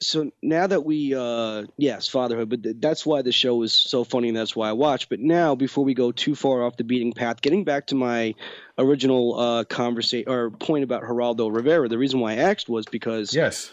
so 0.00 0.30
now 0.42 0.66
that 0.66 0.84
we 0.84 1.14
uh 1.14 1.64
yes 1.76 2.08
fatherhood 2.08 2.50
but 2.50 2.62
th- 2.62 2.76
that's 2.80 3.06
why 3.06 3.22
the 3.22 3.32
show 3.32 3.62
is 3.62 3.72
so 3.72 4.04
funny 4.04 4.28
and 4.28 4.36
that's 4.36 4.56
why 4.56 4.68
i 4.68 4.72
watch. 4.72 5.08
But 5.08 5.20
now 5.20 5.54
before 5.54 5.84
we 5.84 5.94
go 5.94 6.12
too 6.12 6.34
far 6.34 6.64
off 6.64 6.76
the 6.76 6.84
beating 6.84 7.12
path 7.12 7.40
getting 7.40 7.64
back 7.64 7.86
to 7.88 7.94
my 7.94 8.34
original 8.76 9.38
uh 9.38 9.64
conversation 9.64 10.30
or 10.30 10.50
point 10.50 10.84
about 10.84 11.02
geraldo 11.02 11.54
rivera 11.54 11.88
the 11.88 11.98
reason 11.98 12.20
why 12.20 12.32
i 12.32 12.36
asked 12.36 12.68
was 12.68 12.86
because 12.86 13.34
yes. 13.34 13.70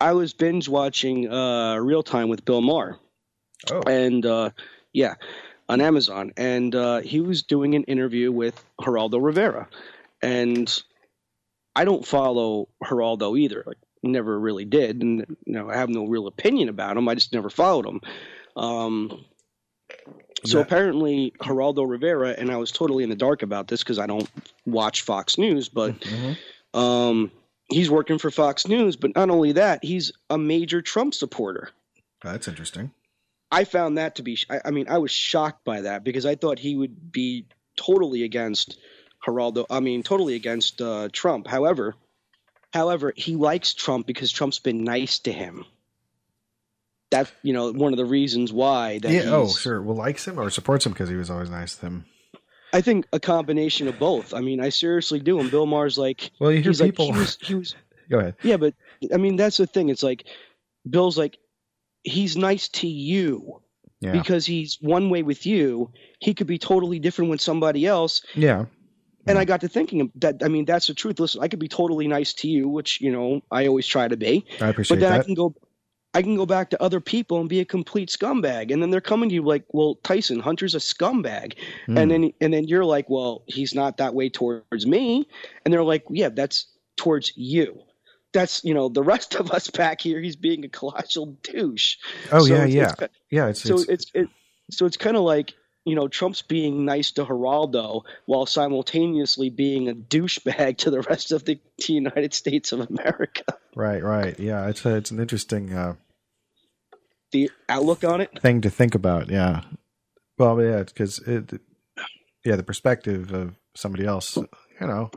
I 0.00 0.12
was 0.12 0.32
binge 0.32 0.68
watching 0.68 1.32
uh 1.32 1.76
real 1.76 2.04
time 2.04 2.28
with 2.28 2.44
bill 2.44 2.60
maher. 2.60 2.98
Oh. 3.72 3.82
And 3.82 4.24
uh 4.24 4.50
yeah 4.92 5.14
on 5.68 5.80
amazon 5.80 6.32
and 6.36 6.74
uh 6.74 7.00
he 7.00 7.20
was 7.20 7.42
doing 7.42 7.74
an 7.74 7.84
interview 7.84 8.30
with 8.32 8.64
geraldo 8.80 9.22
rivera 9.22 9.68
and 10.22 10.82
i 11.76 11.84
don't 11.84 12.06
follow 12.06 12.68
geraldo 12.82 13.38
either 13.38 13.62
like 13.66 13.76
never 14.04 14.38
really 14.38 14.64
did, 14.64 15.02
and 15.02 15.26
you 15.44 15.52
know 15.52 15.68
I 15.68 15.74
have 15.76 15.88
no 15.88 16.06
real 16.06 16.28
opinion 16.28 16.68
about 16.68 16.96
him. 16.96 17.08
I 17.08 17.16
just 17.16 17.32
never 17.32 17.50
followed 17.50 17.84
him. 17.84 18.00
Um, 18.54 19.24
so 20.44 20.58
Yeah. 20.58 20.62
apparently 20.64 21.32
Geraldo 21.40 21.84
Rivera, 21.88 22.30
and 22.30 22.52
I 22.52 22.58
was 22.58 22.70
totally 22.70 23.02
in 23.02 23.10
the 23.10 23.16
dark 23.16 23.42
about 23.42 23.66
this 23.66 23.82
because 23.82 23.98
I 23.98 24.06
don't 24.06 24.30
watch 24.64 25.02
Fox 25.02 25.36
News, 25.36 25.68
but 25.68 25.98
Mm-hmm. 25.98 26.78
um, 26.78 27.32
he's 27.68 27.90
working 27.90 28.18
for 28.18 28.30
Fox 28.30 28.68
News. 28.68 28.94
But 28.94 29.16
not 29.16 29.30
only 29.30 29.50
that, 29.52 29.82
he's 29.82 30.12
a 30.30 30.38
major 30.38 30.80
Trump 30.80 31.12
supporter. 31.12 31.70
That's 32.22 32.46
interesting. 32.46 32.92
I 33.50 33.64
found 33.64 33.98
that 33.98 34.16
to 34.16 34.22
be. 34.22 34.38
I, 34.50 34.60
I 34.66 34.70
mean, 34.70 34.88
I 34.88 34.98
was 34.98 35.10
shocked 35.10 35.64
by 35.64 35.82
that 35.82 36.04
because 36.04 36.26
I 36.26 36.34
thought 36.34 36.58
he 36.58 36.76
would 36.76 37.10
be 37.12 37.46
totally 37.76 38.24
against 38.24 38.78
Geraldo. 39.26 39.66
I 39.70 39.80
mean, 39.80 40.02
totally 40.02 40.34
against 40.34 40.80
uh, 40.80 41.08
Trump. 41.12 41.46
However, 41.46 41.94
however, 42.72 43.12
he 43.16 43.36
likes 43.36 43.74
Trump 43.74 44.06
because 44.06 44.30
Trump's 44.30 44.58
been 44.58 44.84
nice 44.84 45.20
to 45.20 45.32
him. 45.32 45.64
That's 47.10 47.32
you 47.42 47.54
know 47.54 47.72
one 47.72 47.94
of 47.94 47.96
the 47.96 48.04
reasons 48.04 48.52
why 48.52 48.98
that. 48.98 49.10
Yeah. 49.10 49.30
Oh, 49.30 49.48
sure. 49.48 49.80
Well, 49.80 49.96
likes 49.96 50.28
him 50.28 50.38
or 50.38 50.50
supports 50.50 50.84
him 50.84 50.92
because 50.92 51.08
he 51.08 51.16
was 51.16 51.30
always 51.30 51.48
nice 51.48 51.76
to 51.76 51.86
him. 51.86 52.04
I 52.70 52.82
think 52.82 53.06
a 53.14 53.20
combination 53.20 53.88
of 53.88 53.98
both. 53.98 54.34
I 54.34 54.40
mean, 54.42 54.60
I 54.60 54.68
seriously 54.68 55.20
do. 55.20 55.40
And 55.40 55.50
Bill 55.50 55.64
Maher's 55.64 55.96
like, 55.96 56.30
Well, 56.38 56.52
you 56.52 56.58
hear 56.60 56.70
he's 56.70 56.82
like, 56.82 56.90
people. 56.90 57.14
he 57.14 57.18
was, 57.18 57.38
he 57.40 57.54
was 57.54 57.74
Go 58.10 58.18
ahead. 58.18 58.36
Yeah, 58.42 58.58
but 58.58 58.74
I 59.12 59.16
mean 59.16 59.36
that's 59.36 59.56
the 59.56 59.66
thing. 59.66 59.88
It's 59.88 60.02
like 60.02 60.24
Bill's 60.88 61.16
like 61.16 61.38
he's 62.08 62.36
nice 62.36 62.68
to 62.68 62.86
you 62.88 63.60
Yeah. 64.00 64.12
because 64.12 64.46
he's 64.46 64.78
one 64.80 65.10
way 65.10 65.22
with 65.22 65.46
you. 65.46 65.92
He 66.20 66.34
could 66.34 66.46
be 66.46 66.58
totally 66.58 66.98
different 66.98 67.30
with 67.30 67.40
somebody 67.40 67.86
else. 67.86 68.22
yeah. 68.34 68.66
And 69.26 69.38
I 69.38 69.44
got 69.44 69.60
to 69.60 69.68
thinking 69.68 70.10
that 70.16 70.42
I 70.42 70.48
mean 70.48 70.64
that's 70.64 70.86
the 70.86 70.94
truth. 70.94 71.20
Listen, 71.20 71.42
I 71.42 71.48
could 71.48 71.58
be 71.58 71.68
totally 71.68 72.08
nice 72.08 72.32
to 72.34 72.48
you, 72.48 72.66
which 72.66 73.00
you 73.02 73.12
know 73.12 73.42
I 73.50 73.66
always 73.66 73.86
try 73.86 74.08
to 74.08 74.16
be. 74.16 74.46
I 74.58 74.68
appreciate 74.68 74.96
But 74.96 75.00
then 75.00 75.12
I 75.12 75.22
can 75.22 75.34
go 75.34 75.54
I 76.14 76.22
can 76.22 76.36
go 76.36 76.46
back 76.46 76.70
to 76.70 76.82
other 76.82 77.00
people 77.00 77.38
and 77.38 77.46
be 77.48 77.60
a 77.60 77.66
complete 77.66 78.08
scumbag. 78.08 78.72
And 78.72 78.80
then 78.82 78.90
they're 78.90 79.02
coming 79.02 79.28
to 79.28 79.34
you 79.34 79.42
like, 79.42 79.64
well, 79.68 79.96
Tyson, 79.96 80.40
Hunter's 80.40 80.74
a 80.74 80.78
scumbag. 80.78 81.58
Hmm. 81.84 81.98
And 81.98 82.10
then 82.10 82.32
and 82.40 82.54
then 82.54 82.64
you're 82.64 82.86
like, 82.86 83.10
well, 83.10 83.44
he's 83.46 83.74
not 83.74 83.98
that 83.98 84.14
way 84.14 84.30
towards 84.30 84.86
me. 84.86 85.28
And 85.64 85.74
they're 85.74 85.84
like, 85.84 86.04
yeah, 86.08 86.30
that's 86.30 86.66
towards 86.96 87.30
you. 87.36 87.82
That's 88.32 88.62
you 88.64 88.74
know 88.74 88.88
the 88.88 89.02
rest 89.02 89.34
of 89.36 89.50
us 89.52 89.70
back 89.70 90.00
here. 90.00 90.20
He's 90.20 90.36
being 90.36 90.64
a 90.64 90.68
colossal 90.68 91.38
douche. 91.42 91.96
oh 92.32 92.40
So 92.44 92.54
yeah, 92.54 92.64
it's- 92.64 92.74
yeah, 92.74 92.82
it's- 92.92 93.08
yeah. 93.30 93.46
It's, 93.48 93.62
so 93.62 93.74
it's, 93.76 93.88
it's 93.88 94.10
it, 94.14 94.28
so 94.70 94.84
it's 94.86 94.96
kind 94.98 95.16
of 95.16 95.22
like 95.22 95.54
you 95.84 95.94
know 95.94 96.08
Trump's 96.08 96.42
being 96.42 96.84
nice 96.84 97.12
to 97.12 97.24
Geraldo 97.24 98.02
while 98.26 98.44
simultaneously 98.44 99.48
being 99.48 99.88
a 99.88 99.94
douchebag 99.94 100.76
to 100.78 100.90
the 100.90 101.00
rest 101.02 101.32
of 101.32 101.44
the, 101.46 101.58
the 101.86 101.92
United 101.94 102.34
States 102.34 102.72
of 102.72 102.80
America. 102.80 103.44
right, 103.74 104.02
right. 104.04 104.38
Yeah, 104.38 104.68
it's 104.68 104.84
a, 104.84 104.96
it's 104.96 105.10
an 105.10 105.20
interesting 105.20 105.72
uh, 105.72 105.94
The 107.32 107.50
outlook 107.68 108.04
on 108.04 108.20
it. 108.20 108.38
thing 108.40 108.60
to 108.62 108.70
think 108.70 108.94
about. 108.94 109.30
Yeah. 109.30 109.62
Well, 110.38 110.62
yeah, 110.62 110.82
because 110.82 111.18
it, 111.20 111.60
yeah, 112.44 112.56
the 112.56 112.62
perspective 112.62 113.32
of 113.32 113.54
somebody 113.74 114.04
else. 114.06 114.36
You 114.36 114.86
know. 114.86 115.10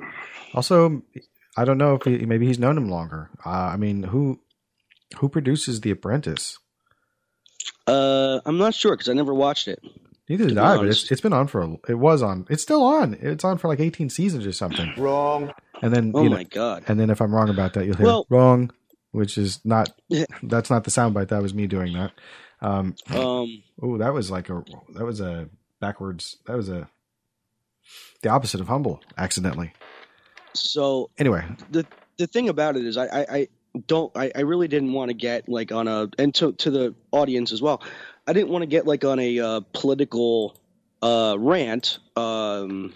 Also, 0.53 1.03
I 1.57 1.65
don't 1.65 1.77
know 1.77 1.95
if 1.95 2.03
he, 2.03 2.25
maybe 2.25 2.47
he's 2.47 2.59
known 2.59 2.77
him 2.77 2.89
longer. 2.89 3.29
Uh, 3.45 3.49
I 3.49 3.77
mean, 3.77 4.03
who 4.03 4.39
who 5.17 5.27
produces 5.29 5.81
The 5.81 5.91
Apprentice? 5.91 6.57
Uh, 7.87 8.39
I'm 8.45 8.57
not 8.57 8.73
sure 8.73 8.91
because 8.93 9.09
I 9.09 9.13
never 9.13 9.33
watched 9.33 9.67
it. 9.67 9.79
Neither 10.29 10.47
did 10.47 10.57
I, 10.57 10.77
but 10.77 10.87
it's, 10.87 11.11
it's 11.11 11.19
been 11.19 11.33
on 11.33 11.47
for 11.47 11.61
a, 11.61 11.75
it 11.89 11.95
was 11.99 12.21
on. 12.21 12.45
It's 12.49 12.63
still 12.63 12.83
on. 12.83 13.17
It's 13.19 13.43
on 13.43 13.57
for 13.57 13.67
like 13.67 13.81
18 13.81 14.09
seasons 14.09 14.45
or 14.45 14.53
something. 14.53 14.93
Wrong. 14.97 15.51
And 15.81 15.93
then 15.93 16.11
Oh 16.15 16.23
you 16.23 16.29
know, 16.29 16.37
my 16.37 16.43
god. 16.43 16.83
and 16.87 16.97
then 16.99 17.09
if 17.09 17.21
I'm 17.21 17.33
wrong 17.35 17.49
about 17.49 17.73
that, 17.73 17.85
you'll 17.85 17.97
hear 17.97 18.05
Well- 18.05 18.27
wrong, 18.29 18.71
which 19.11 19.37
is 19.37 19.59
not 19.65 19.91
that's 20.43 20.69
not 20.69 20.85
the 20.85 20.91
soundbite. 20.91 21.29
That 21.29 21.41
was 21.41 21.53
me 21.53 21.67
doing 21.67 21.93
that. 21.93 22.11
Um, 22.61 22.95
Um, 23.09 23.63
oh, 23.81 23.97
that 23.97 24.13
was 24.13 24.31
like 24.31 24.49
a 24.49 24.63
that 24.93 25.03
was 25.03 25.19
a 25.19 25.49
backwards. 25.81 26.37
That 26.45 26.55
was 26.55 26.69
a 26.69 26.87
the 28.21 28.29
opposite 28.29 28.61
of 28.61 28.67
humble. 28.67 29.01
Accidentally. 29.17 29.73
So 30.53 31.09
Anyway, 31.17 31.43
the 31.71 31.85
the 32.17 32.27
thing 32.27 32.49
about 32.49 32.75
it 32.77 32.85
is 32.85 32.97
I 32.97 33.05
I, 33.05 33.25
I 33.29 33.47
don't 33.87 34.11
I, 34.15 34.31
I 34.35 34.41
really 34.41 34.67
didn't 34.67 34.93
want 34.93 35.09
to 35.09 35.13
get 35.13 35.47
like 35.47 35.71
on 35.71 35.87
a 35.87 36.09
and 36.17 36.33
to 36.35 36.51
to 36.53 36.71
the 36.71 36.95
audience 37.11 37.51
as 37.51 37.61
well. 37.61 37.81
I 38.27 38.33
didn't 38.33 38.49
want 38.49 38.63
to 38.63 38.67
get 38.67 38.85
like 38.85 39.03
on 39.03 39.19
a 39.19 39.39
uh, 39.39 39.61
political 39.73 40.57
uh, 41.01 41.35
rant 41.39 41.99
um, 42.15 42.93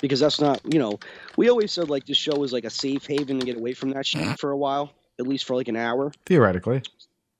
because 0.00 0.20
that's 0.20 0.40
not 0.40 0.60
you 0.72 0.78
know 0.78 0.98
we 1.36 1.50
always 1.50 1.72
said 1.72 1.90
like 1.90 2.06
this 2.06 2.16
show 2.16 2.42
is 2.42 2.52
like 2.52 2.64
a 2.64 2.70
safe 2.70 3.06
haven 3.06 3.40
to 3.40 3.46
get 3.46 3.56
away 3.56 3.74
from 3.74 3.90
that 3.90 4.06
shit 4.06 4.38
for 4.38 4.50
a 4.50 4.56
while 4.56 4.92
at 5.18 5.26
least 5.26 5.44
for 5.44 5.54
like 5.54 5.68
an 5.68 5.76
hour 5.76 6.12
theoretically, 6.26 6.82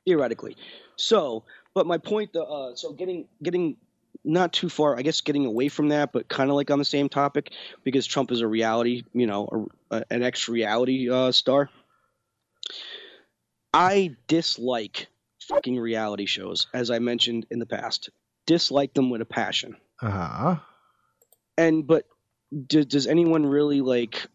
theoretically. 0.04 0.56
So, 0.96 1.44
but 1.74 1.86
my 1.86 1.98
point, 1.98 2.34
uh, 2.36 2.74
so 2.74 2.92
getting 2.92 3.26
getting 3.42 3.76
not 4.24 4.52
too 4.52 4.68
far, 4.68 4.98
I 4.98 5.02
guess, 5.02 5.20
getting 5.20 5.46
away 5.46 5.68
from 5.68 5.88
that, 5.88 6.12
but 6.12 6.28
kind 6.28 6.50
of 6.50 6.56
like 6.56 6.70
on 6.70 6.78
the 6.78 6.84
same 6.84 7.08
topic 7.08 7.52
because 7.84 8.06
Trump 8.06 8.32
is 8.32 8.40
a 8.40 8.46
reality, 8.46 9.04
you 9.12 9.26
know, 9.26 9.68
a, 9.90 10.04
an 10.10 10.22
ex-reality 10.22 11.10
uh, 11.10 11.30
star. 11.30 11.68
I 13.72 14.16
dislike 14.28 15.08
fucking 15.48 15.78
reality 15.78 16.26
shows, 16.26 16.68
as 16.72 16.90
I 16.90 17.00
mentioned 17.00 17.46
in 17.50 17.58
the 17.58 17.66
past. 17.66 18.10
Dislike 18.46 18.94
them 18.94 19.10
with 19.10 19.20
a 19.20 19.26
passion. 19.26 19.76
uh 20.00 20.10
huh. 20.10 20.56
And 21.56 21.86
but 21.86 22.06
does 22.66 23.06
anyone 23.06 23.46
really 23.46 23.80
like? 23.80 24.26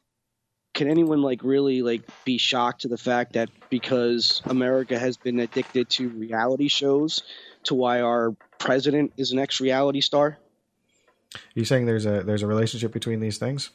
Can 0.79 0.89
anyone 0.89 1.21
like 1.21 1.43
really 1.43 1.81
like 1.81 2.03
be 2.23 2.37
shocked 2.37 2.83
to 2.83 2.87
the 2.87 2.97
fact 2.97 3.33
that 3.33 3.49
because 3.69 4.41
America 4.45 4.97
has 4.97 5.17
been 5.17 5.37
addicted 5.41 5.89
to 5.89 6.07
reality 6.07 6.69
shows, 6.69 7.21
to 7.65 7.75
why 7.75 7.99
our 7.99 8.33
president 8.59 9.11
is 9.17 9.33
an 9.33 9.39
ex-reality 9.39 9.99
star? 9.99 10.37
You 11.53 11.65
saying 11.65 11.85
there's 11.85 12.05
a 12.05 12.23
there's 12.23 12.43
a 12.43 12.47
relationship 12.47 12.93
between 12.93 13.19
these 13.19 13.37
things? 13.37 13.71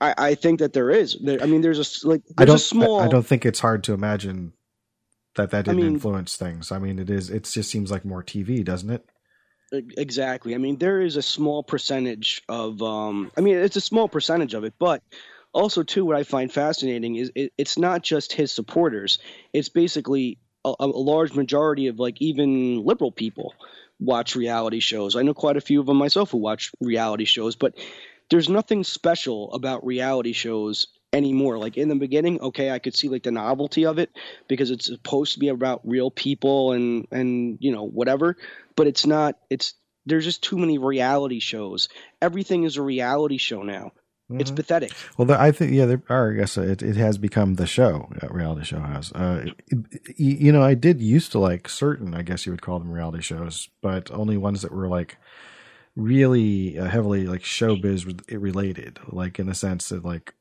I, 0.00 0.14
I 0.18 0.34
think 0.34 0.58
that 0.58 0.72
there 0.72 0.90
is. 0.90 1.16
There, 1.22 1.40
I 1.40 1.46
mean, 1.46 1.60
there's 1.60 2.02
a 2.02 2.08
like 2.08 2.22
I 2.36 2.46
don't. 2.46 2.56
a 2.56 2.58
small. 2.58 2.98
I, 2.98 3.04
I 3.04 3.08
don't 3.08 3.24
think 3.24 3.46
it's 3.46 3.60
hard 3.60 3.84
to 3.84 3.92
imagine 3.92 4.54
that 5.36 5.52
that 5.52 5.58
I 5.58 5.62
didn't 5.62 5.76
mean- 5.76 5.86
influence 5.86 6.36
things. 6.36 6.72
I 6.72 6.80
mean, 6.80 6.98
it 6.98 7.10
is. 7.10 7.30
It 7.30 7.44
just 7.44 7.70
seems 7.70 7.92
like 7.92 8.04
more 8.04 8.24
TV, 8.24 8.64
doesn't 8.64 8.90
it? 8.90 9.06
Exactly. 9.96 10.56
I 10.56 10.58
mean, 10.58 10.78
there 10.78 11.00
is 11.00 11.16
a 11.16 11.22
small 11.22 11.62
percentage 11.62 12.42
of. 12.48 12.82
Um, 12.82 13.30
I 13.38 13.40
mean, 13.40 13.54
it's 13.54 13.76
a 13.76 13.80
small 13.80 14.08
percentage 14.08 14.54
of 14.54 14.64
it, 14.64 14.74
but 14.80 15.00
also 15.54 15.82
too, 15.82 16.04
what 16.04 16.16
I 16.16 16.24
find 16.24 16.52
fascinating 16.52 17.16
is 17.16 17.32
it, 17.34 17.52
it's 17.56 17.78
not 17.78 18.02
just 18.02 18.32
his 18.32 18.52
supporters. 18.52 19.18
It's 19.52 19.68
basically 19.68 20.38
a, 20.64 20.74
a 20.80 20.86
large 20.86 21.32
majority 21.34 21.86
of 21.86 21.98
like 21.98 22.20
even 22.20 22.84
liberal 22.84 23.12
people 23.12 23.54
watch 24.00 24.36
reality 24.36 24.80
shows. 24.80 25.16
I 25.16 25.22
know 25.22 25.34
quite 25.34 25.56
a 25.56 25.62
few 25.62 25.80
of 25.80 25.86
them 25.86 25.96
myself 25.96 26.32
who 26.32 26.38
watch 26.38 26.72
reality 26.80 27.24
shows, 27.24 27.56
but 27.56 27.74
there's 28.30 28.48
nothing 28.48 28.84
special 28.84 29.52
about 29.52 29.86
reality 29.86 30.32
shows 30.32 30.88
anymore. 31.12 31.58
Like 31.58 31.76
in 31.76 31.88
the 31.88 31.94
beginning, 31.94 32.40
okay, 32.40 32.70
I 32.70 32.80
could 32.80 32.96
see 32.96 33.08
like 33.08 33.22
the 33.22 33.30
novelty 33.30 33.86
of 33.86 33.98
it 33.98 34.10
because 34.48 34.70
it's 34.70 34.86
supposed 34.86 35.34
to 35.34 35.38
be 35.38 35.48
about 35.48 35.82
real 35.84 36.10
people 36.10 36.72
and 36.72 37.06
and 37.12 37.58
you 37.60 37.72
know 37.72 37.84
whatever, 37.86 38.36
but 38.76 38.86
it's 38.86 39.06
not. 39.06 39.38
It's 39.50 39.74
there's 40.06 40.24
just 40.24 40.42
too 40.42 40.58
many 40.58 40.78
reality 40.78 41.38
shows. 41.38 41.88
Everything 42.20 42.64
is 42.64 42.76
a 42.76 42.82
reality 42.82 43.38
show 43.38 43.62
now. 43.62 43.92
It's 44.30 44.50
Mhm. 44.50 44.56
pathetic. 44.56 44.92
Well, 45.18 45.30
I 45.32 45.52
think 45.52 45.72
yeah, 45.72 45.84
there 45.86 46.02
are. 46.08 46.32
I 46.32 46.36
guess 46.36 46.56
it, 46.56 46.82
it 46.82 46.96
has 46.96 47.18
become 47.18 47.54
the 47.54 47.66
show. 47.66 48.08
uh, 48.22 48.28
reality 48.28 48.64
show 48.64 48.80
has. 48.80 49.12
Uh, 49.12 49.44
it- 49.68 49.84
it- 49.92 50.18
you 50.18 50.50
know, 50.50 50.62
I 50.62 50.74
did 50.74 51.02
used 51.02 51.30
to 51.32 51.38
like 51.38 51.68
certain. 51.68 52.14
I 52.14 52.22
guess 52.22 52.46
you 52.46 52.52
would 52.52 52.62
call 52.62 52.78
them 52.78 52.90
reality 52.90 53.20
shows, 53.22 53.68
but 53.82 54.10
only 54.10 54.36
ones 54.38 54.62
that 54.62 54.72
were 54.72 54.88
like 54.88 55.18
really 55.96 56.78
uh, 56.78 56.86
heavily 56.86 57.26
like 57.26 57.42
showbiz 57.42 58.06
re- 58.06 58.36
related. 58.36 58.98
Like 59.08 59.38
in 59.38 59.46
the 59.46 59.54
sense 59.54 59.88
that 59.90 60.04
like 60.04 60.34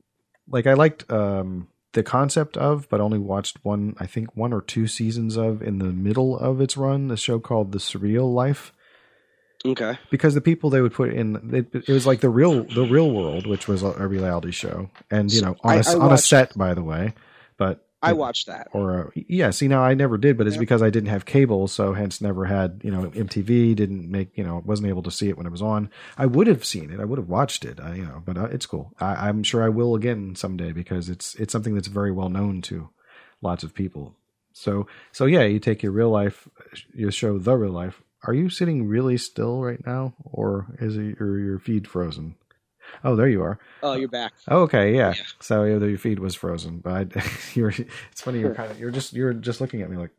like 0.50 0.66
I 0.68 0.74
liked 0.74 1.10
um 1.12 1.68
the 1.94 2.04
concept 2.04 2.58
of, 2.58 2.88
but 2.90 3.02
only 3.02 3.20
watched 3.20 3.60
one. 3.64 3.96
I 4.00 4.08
think 4.08 4.36
one 4.36 4.54
or 4.54 4.62
two 4.62 4.88
seasons 4.88 5.38
of 5.38 5.62
in 5.62 5.78
the 5.80 5.86
middle 5.92 6.38
of 6.38 6.60
its 6.62 6.76
run. 6.78 7.12
A 7.12 7.18
show 7.18 7.40
called 7.40 7.72
The 7.72 7.78
Surreal 7.80 8.34
Life 8.34 8.72
Okay. 9.66 9.98
because 10.10 10.34
the 10.34 10.42
people 10.42 10.70
they 10.70 10.82
would 10.82 10.94
put 10.94 11.14
in 11.14 11.54
it, 11.54 11.74
it 11.88 11.94
was 11.94 12.06
like 12.06 12.20
the 12.20 12.30
real 12.30 12.64
the 12.66 12.84
real 12.86 13.12
world 13.12 13.48
which 13.48 13.68
was 13.68 13.82
a, 13.82 13.88
a 13.98 14.08
reality 14.08 14.52
show 14.52 14.90
and 15.10 15.32
you 15.32 15.42
know 15.42 15.56
on 15.64 15.72
a 15.74 15.76
I- 15.76 15.80
s 15.80 15.96
I 15.96 16.00
on 16.00 16.12
a 16.12 16.18
set 16.18 16.58
by 16.58 16.74
the 16.74 16.84
way 16.84 17.14
but 17.58 17.88
I 18.02 18.12
watched 18.12 18.48
that. 18.48 18.68
or 18.74 19.08
uh, 19.08 19.10
yeah 19.16 19.52
see 19.52 19.70
now 19.70 19.82
i 19.82 19.94
never 19.94 20.18
did 20.18 20.38
but 20.38 20.46
it's 20.48 20.58
Yeah. 20.58 20.60
because 20.60 20.82
i 20.82 20.90
didn't 20.90 21.08
have 21.08 21.24
cable 21.24 21.70
so 21.70 21.94
hence 21.94 22.20
never 22.20 22.44
had 22.44 22.82
you 22.84 22.92
know 22.92 23.04
mtv 23.12 23.74
didn't 23.78 24.12
make 24.12 24.38
you 24.38 24.44
know 24.44 24.62
wasn't 24.66 24.90
able 24.90 25.04
to 25.04 25.12
see 25.12 25.30
it 25.30 25.38
when 25.38 25.46
it 25.46 25.52
was 25.54 25.62
on 25.62 25.90
i 26.18 26.26
would 26.26 26.48
have 26.48 26.66
seen 26.66 26.92
it 26.92 27.00
i 27.00 27.06
would 27.06 27.18
have 27.18 27.30
watched 27.30 27.64
it 27.64 27.80
I, 27.80 27.96
you 27.96 28.04
know 28.04 28.22
but 28.26 28.38
uh, 28.38 28.50
it's 28.52 28.66
cool 28.66 28.92
I, 29.00 29.30
i'm 29.30 29.42
sure 29.44 29.64
i 29.64 29.70
will 29.70 29.96
again 29.96 30.36
someday 30.36 30.74
because 30.74 31.08
it's 31.08 31.36
it's 31.36 31.54
something 31.54 31.76
that's 31.76 31.88
very 31.88 32.12
well 32.12 32.28
known 32.28 32.62
to 32.64 32.90
lots 33.42 33.64
of 33.64 33.74
people 33.74 34.18
so 34.52 34.86
so 35.14 35.24
yeah 35.26 35.44
you 35.44 35.60
take 35.60 35.82
your 35.82 35.94
real 35.94 36.10
life 36.10 36.50
your 36.94 37.12
show 37.14 37.40
the 37.40 37.56
real 37.56 37.72
life 37.72 38.02
are 38.24 38.34
you 38.34 38.50
sitting 38.50 38.88
really 38.88 39.18
still 39.18 39.62
right 39.62 39.86
now 39.86 40.14
or 40.24 40.68
is 40.80 40.98
it 40.98 41.18
your, 41.20 41.40
your 41.40 41.60
feed 41.60 41.88
frozen 41.88 42.36
Oh, 43.04 43.16
there 43.16 43.28
you 43.28 43.42
are. 43.44 43.60
Oh, 43.82 43.94
you're 43.94 44.08
back. 44.08 44.34
Oh, 44.48 44.62
okay, 44.64 44.96
yeah. 44.96 45.14
Yeah. 45.16 45.24
So 45.40 45.64
yeah, 45.64 45.78
your 45.78 45.98
feed 45.98 46.20
was 46.20 46.36
frozen, 46.36 46.80
but 46.80 47.16
I, 47.16 47.24
you're. 47.54 47.70
It's 48.12 48.22
funny. 48.22 48.40
You're 48.40 48.54
kind 48.56 48.72
of. 48.72 48.80
You're 48.80 48.92
just. 48.92 49.14
You're 49.14 49.34
just 49.34 49.62
looking 49.62 49.82
at 49.82 49.90
me 49.90 49.98
like. 49.98 50.12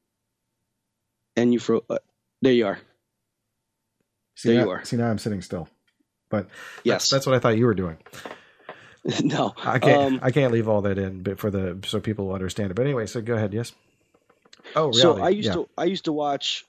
And 1.36 1.52
you 1.52 1.58
froze. 1.58 1.82
Uh, 1.88 1.98
there 2.42 2.52
you 2.52 2.66
are. 2.66 2.78
See, 4.36 4.50
There 4.50 4.58
now, 4.58 4.64
you 4.64 4.70
are. 4.70 4.84
See 4.84 4.96
now 4.96 5.08
I'm 5.08 5.18
sitting 5.18 5.42
still, 5.42 5.68
but 6.28 6.48
Yes. 6.82 7.08
that's 7.08 7.26
what 7.26 7.34
I 7.34 7.38
thought 7.38 7.56
you 7.56 7.66
were 7.66 7.74
doing. 7.74 7.96
no. 9.22 9.54
I 9.58 9.78
can't. 9.78 10.14
Um, 10.14 10.20
I 10.22 10.30
can't 10.30 10.52
leave 10.52 10.68
all 10.68 10.82
that 10.82 10.98
in, 10.98 11.22
but 11.22 11.38
for 11.38 11.50
the 11.50 11.78
so 11.86 12.00
people 12.00 12.26
will 12.26 12.34
understand 12.34 12.70
it. 12.70 12.74
But 12.74 12.84
anyway, 12.84 13.06
so 13.06 13.20
go 13.20 13.34
ahead. 13.34 13.54
Yes. 13.54 13.72
Oh, 14.74 14.88
reality. 14.88 15.00
So 15.00 15.22
I 15.22 15.28
used 15.28 15.48
yeah. 15.48 15.54
to 15.54 15.68
I 15.78 15.84
used 15.84 16.04
to 16.06 16.12
watch 16.12 16.66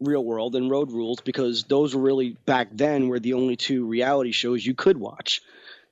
Real 0.00 0.24
World 0.24 0.54
and 0.56 0.70
Road 0.70 0.90
Rules 0.92 1.20
because 1.20 1.64
those 1.64 1.94
were 1.94 2.02
really 2.02 2.36
back 2.46 2.68
then 2.72 3.08
were 3.08 3.20
the 3.20 3.34
only 3.34 3.56
two 3.56 3.86
reality 3.86 4.32
shows 4.32 4.64
you 4.64 4.74
could 4.74 4.96
watch. 4.98 5.42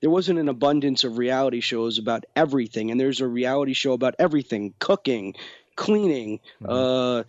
There 0.01 0.11
wasn't 0.11 0.39
an 0.41 0.49
abundance 0.49 1.05
of 1.05 1.19
reality 1.19 1.61
shows 1.61 1.99
about 1.99 2.25
everything, 2.35 2.91
and 2.91 2.99
there's 2.99 3.21
a 3.21 3.27
reality 3.27 3.73
show 3.73 3.93
about 3.93 4.17
everything: 4.19 4.75
cooking, 4.79 5.35
cleaning, 5.77 6.41
Mm-hmm. 6.63 6.73
uh, 6.73 7.23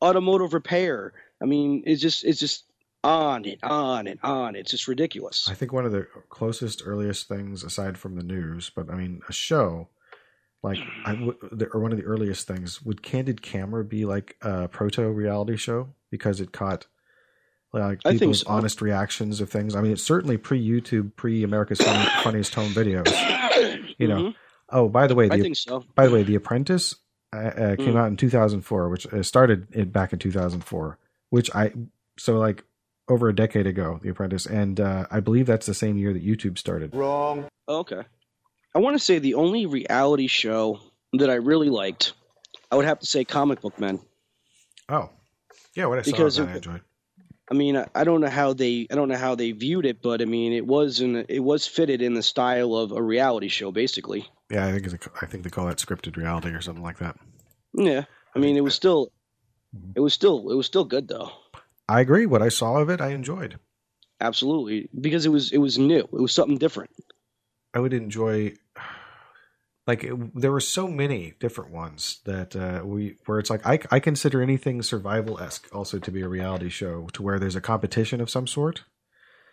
automotive 0.00 0.54
repair. 0.54 1.12
I 1.40 1.46
mean, 1.46 1.82
it's 1.86 2.00
just 2.00 2.24
it's 2.24 2.38
just 2.38 2.64
on 3.04 3.44
and 3.44 3.58
on 3.64 4.06
and 4.06 4.20
on. 4.22 4.54
It's 4.54 4.70
just 4.70 4.86
ridiculous. 4.86 5.48
I 5.48 5.54
think 5.54 5.72
one 5.72 5.84
of 5.84 5.90
the 5.92 6.06
closest, 6.28 6.82
earliest 6.86 7.26
things, 7.26 7.64
aside 7.64 7.98
from 7.98 8.14
the 8.14 8.22
news, 8.22 8.70
but 8.74 8.88
I 8.88 8.94
mean, 8.94 9.22
a 9.28 9.32
show 9.32 9.88
like 10.62 10.78
I 11.04 11.12
w- 11.14 11.36
the, 11.50 11.66
or 11.68 11.80
one 11.80 11.92
of 11.92 11.98
the 11.98 12.04
earliest 12.04 12.46
things 12.46 12.82
would 12.82 13.02
Candid 13.02 13.42
Camera 13.42 13.84
be 13.84 14.04
like 14.04 14.36
a 14.42 14.68
proto 14.68 15.08
reality 15.10 15.56
show 15.56 15.88
because 16.10 16.40
it 16.40 16.52
caught 16.52 16.86
like 17.72 18.00
I 18.04 18.10
think 18.10 18.20
people's 18.20 18.40
so. 18.40 18.50
honest 18.50 18.82
reactions 18.82 19.40
of 19.40 19.50
things. 19.50 19.74
I 19.74 19.80
mean, 19.80 19.92
it's 19.92 20.02
certainly 20.02 20.36
pre 20.36 20.62
YouTube, 20.64 21.16
pre 21.16 21.42
America's 21.42 21.80
Funniest 21.80 22.54
Home 22.54 22.72
Videos. 22.72 23.08
You 23.98 24.08
know. 24.08 24.16
Mhm. 24.22 24.34
Oh, 24.70 24.88
by 24.88 25.06
the 25.06 25.14
way, 25.14 25.28
I 25.30 25.36
the, 25.36 25.42
think 25.42 25.56
so. 25.56 25.84
by 25.94 26.06
the 26.06 26.12
way, 26.12 26.22
The 26.22 26.34
Apprentice 26.34 26.96
uh, 27.32 27.36
uh, 27.36 27.76
came 27.76 27.94
Mm. 27.94 27.98
out 27.98 28.08
in 28.08 28.16
2004, 28.16 28.88
which 28.88 29.06
uh, 29.12 29.22
started 29.22 29.68
it 29.70 29.92
back 29.92 30.12
in 30.12 30.18
2004, 30.18 30.98
which 31.30 31.54
I 31.54 31.72
so 32.18 32.38
like 32.38 32.64
over 33.08 33.28
a 33.28 33.34
decade 33.34 33.66
ago, 33.66 34.00
The 34.02 34.08
Apprentice, 34.08 34.46
and 34.46 34.80
uh, 34.80 35.06
I 35.10 35.20
believe 35.20 35.46
that's 35.46 35.66
the 35.66 35.74
same 35.74 35.98
year 35.98 36.12
that 36.12 36.24
YouTube 36.24 36.56
started. 36.58 36.94
Oh, 36.94 37.44
Okay. 37.68 38.02
I 38.74 38.78
want 38.78 38.94
to 38.96 39.02
say 39.04 39.18
the 39.18 39.34
only 39.34 39.66
reality 39.66 40.26
show 40.26 40.80
that 41.14 41.30
I 41.30 41.34
really 41.34 41.68
liked, 41.68 42.14
I 42.70 42.76
would 42.76 42.86
have 42.86 43.00
to 43.00 43.06
say 43.06 43.24
Comic 43.24 43.60
Book 43.60 43.78
Men. 43.78 44.00
Oh, 44.88 45.10
yeah, 45.74 45.86
what 45.86 45.98
I 45.98 46.02
Because 46.02 46.36
saw 46.36 46.42
it- 46.44 46.48
I 46.48 46.54
enjoyed. 46.56 46.80
I 47.50 47.54
mean, 47.54 47.76
I, 47.76 47.86
I 47.94 48.04
don't 48.04 48.22
know 48.22 48.30
how 48.30 48.54
they 48.54 48.86
I 48.90 48.94
don't 48.94 49.08
know 49.08 49.16
how 49.16 49.34
they 49.34 49.52
viewed 49.52 49.84
it, 49.84 50.00
but 50.00 50.22
I 50.22 50.24
mean, 50.24 50.54
it 50.54 50.66
was 50.66 51.00
in 51.00 51.26
it 51.28 51.40
was 51.40 51.66
fitted 51.66 52.00
in 52.00 52.14
the 52.14 52.22
style 52.22 52.74
of 52.74 52.92
a 52.92 53.02
reality 53.02 53.48
show, 53.48 53.70
basically. 53.72 54.26
Yeah, 54.48 54.66
I 54.66 54.72
think 54.72 54.86
it's 54.86 54.94
a, 54.94 54.98
I 55.20 55.26
think 55.26 55.42
they 55.44 55.50
call 55.50 55.66
that 55.66 55.76
scripted 55.76 56.16
reality 56.16 56.48
or 56.50 56.62
something 56.62 56.84
like 56.84 56.98
that. 56.98 57.16
Yeah. 57.74 58.04
I 58.34 58.38
mean, 58.38 58.56
it 58.56 58.62
was 58.62 58.74
still 58.74 59.12
it 59.94 60.00
was 60.00 60.14
still 60.14 60.50
it 60.50 60.54
was 60.54 60.64
still 60.66 60.84
good 60.84 61.08
though. 61.08 61.30
I 61.88 62.00
agree. 62.00 62.24
What 62.24 62.40
I 62.42 62.48
saw 62.48 62.76
of 62.78 62.88
it, 62.88 63.02
I 63.02 63.08
enjoyed. 63.08 63.58
Absolutely, 64.20 64.88
because 64.98 65.26
it 65.26 65.30
was 65.30 65.52
it 65.52 65.58
was 65.58 65.76
new. 65.78 65.98
It 65.98 66.12
was 66.12 66.32
something 66.32 66.56
different. 66.58 66.90
I 67.74 67.80
would 67.80 67.92
enjoy. 67.92 68.54
Like 69.86 70.04
it, 70.04 70.14
there 70.40 70.52
were 70.52 70.60
so 70.60 70.86
many 70.86 71.34
different 71.40 71.72
ones 71.72 72.20
that 72.24 72.54
uh, 72.54 72.82
we 72.84 73.16
where 73.26 73.38
it's 73.40 73.50
like 73.50 73.66
I, 73.66 73.80
I 73.90 73.98
consider 73.98 74.40
anything 74.40 74.80
survival 74.82 75.40
esque 75.40 75.68
also 75.74 75.98
to 75.98 76.10
be 76.12 76.22
a 76.22 76.28
reality 76.28 76.68
show 76.68 77.08
to 77.14 77.22
where 77.22 77.38
there's 77.38 77.56
a 77.56 77.60
competition 77.60 78.20
of 78.20 78.30
some 78.30 78.46
sort. 78.46 78.84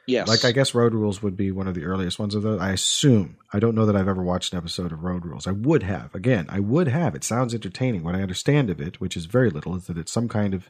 Yes. 0.07 0.27
Like 0.27 0.45
I 0.45 0.51
guess 0.51 0.73
Road 0.73 0.93
Rules 0.93 1.21
would 1.21 1.37
be 1.37 1.51
one 1.51 1.67
of 1.67 1.75
the 1.75 1.83
earliest 1.85 2.17
ones 2.19 2.33
of 2.35 2.41
those. 2.43 2.59
I 2.59 2.71
assume. 2.71 3.37
I 3.53 3.59
don't 3.59 3.75
know 3.75 3.85
that 3.85 3.95
I've 3.95 4.07
ever 4.07 4.23
watched 4.23 4.53
an 4.53 4.57
episode 4.57 4.91
of 4.91 5.03
Road 5.03 5.25
Rules. 5.25 5.45
I 5.45 5.51
would 5.51 5.83
have. 5.83 6.13
Again, 6.15 6.47
I 6.49 6.59
would 6.59 6.87
have. 6.87 7.13
It 7.15 7.23
sounds 7.23 7.53
entertaining. 7.53 8.03
What 8.03 8.15
I 8.15 8.21
understand 8.21 8.69
of 8.71 8.79
it, 8.81 8.99
which 8.99 9.15
is 9.17 9.25
very 9.25 9.49
little, 9.51 9.75
is 9.75 9.85
that 9.87 9.97
it's 9.99 10.11
some 10.11 10.27
kind 10.27 10.53
of 10.53 10.69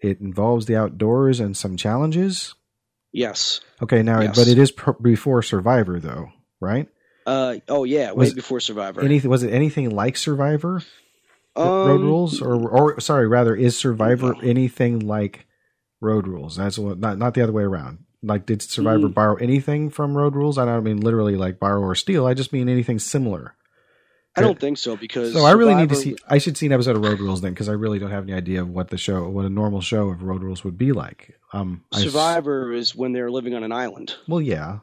it 0.00 0.20
involves 0.20 0.66
the 0.66 0.76
outdoors 0.76 1.38
and 1.40 1.56
some 1.56 1.76
challenges. 1.76 2.54
Yes. 3.12 3.60
Okay, 3.80 4.02
now 4.02 4.20
Yes. 4.20 4.36
but 4.36 4.48
it 4.48 4.58
is 4.58 4.72
pr- 4.72 4.92
before 4.92 5.42
Survivor 5.42 6.00
though, 6.00 6.30
right? 6.60 6.88
Uh 7.26 7.56
oh 7.68 7.84
yeah, 7.84 8.08
way 8.12 8.16
Was- 8.26 8.34
before 8.34 8.60
Survivor. 8.60 9.00
Anything 9.02 9.30
was 9.30 9.42
it 9.42 9.52
anything 9.52 9.90
like 9.90 10.16
Survivor? 10.16 10.82
Road 11.56 11.90
Um, 11.96 12.02
Rules 12.02 12.40
or 12.40 12.54
or 12.68 13.00
sorry, 13.00 13.26
rather 13.28 13.54
is 13.54 13.76
Survivor 13.78 14.34
anything 14.42 15.00
like 15.00 15.46
Road 16.00 16.26
Rules? 16.26 16.56
That's 16.56 16.78
what 16.78 16.98
not 16.98 17.18
not 17.18 17.34
the 17.34 17.42
other 17.42 17.52
way 17.52 17.62
around. 17.64 17.98
Like 18.22 18.46
did 18.46 18.62
Survivor 18.62 19.08
Mm. 19.08 19.14
borrow 19.14 19.34
anything 19.36 19.90
from 19.90 20.16
Road 20.16 20.34
Rules? 20.34 20.56
I 20.56 20.64
don't 20.64 20.84
mean 20.84 21.00
literally 21.00 21.36
like 21.36 21.58
borrow 21.60 21.80
or 21.80 21.94
steal. 21.94 22.24
I 22.26 22.34
just 22.34 22.52
mean 22.52 22.68
anything 22.68 22.98
similar. 22.98 23.54
I 24.34 24.40
don't 24.40 24.58
think 24.58 24.78
so 24.78 24.96
because 24.96 25.34
So 25.34 25.44
I 25.44 25.50
really 25.52 25.74
need 25.74 25.90
to 25.90 25.94
see. 25.94 26.16
I 26.26 26.38
should 26.38 26.56
see 26.56 26.64
an 26.64 26.72
episode 26.72 26.96
of 26.96 27.02
Road 27.04 27.20
Rules 27.20 27.42
then, 27.42 27.52
because 27.52 27.68
I 27.68 27.72
really 27.72 27.98
don't 27.98 28.10
have 28.12 28.22
any 28.24 28.32
idea 28.32 28.62
of 28.62 28.68
what 28.70 28.88
the 28.88 28.96
show, 28.96 29.28
what 29.28 29.44
a 29.44 29.50
normal 29.50 29.82
show 29.82 30.08
of 30.08 30.22
Road 30.22 30.42
Rules 30.42 30.64
would 30.64 30.78
be 30.78 30.92
like. 30.92 31.34
Um, 31.52 31.84
I 31.92 31.98
Survivor 32.00 32.72
is 32.72 32.96
when 32.96 33.12
they're 33.12 33.30
living 33.30 33.52
on 33.54 33.62
an 33.62 33.72
island. 33.72 34.14
well, 34.26 34.40
yeah, 34.40 34.78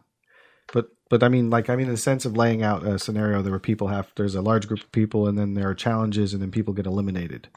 but 1.10 1.24
I 1.24 1.30
mean, 1.30 1.50
like 1.50 1.70
I 1.70 1.76
mean, 1.76 1.88
in 1.88 1.92
the 1.94 1.98
sense 1.98 2.26
of 2.26 2.38
laying 2.38 2.64
out 2.64 2.86
a 2.86 3.00
scenario, 3.00 3.42
there 3.42 3.52
where 3.52 3.60
people 3.60 3.88
have 3.88 4.12
there's 4.16 4.36
a 4.36 4.42
large 4.42 4.68
group 4.68 4.82
of 4.82 4.92
people, 4.92 5.28
and 5.28 5.38
then 5.38 5.54
there 5.54 5.70
are 5.70 5.76
challenges, 5.76 6.34
and 6.34 6.42
then 6.42 6.52
people 6.52 6.74
get 6.74 6.86
eliminated. 6.86 7.48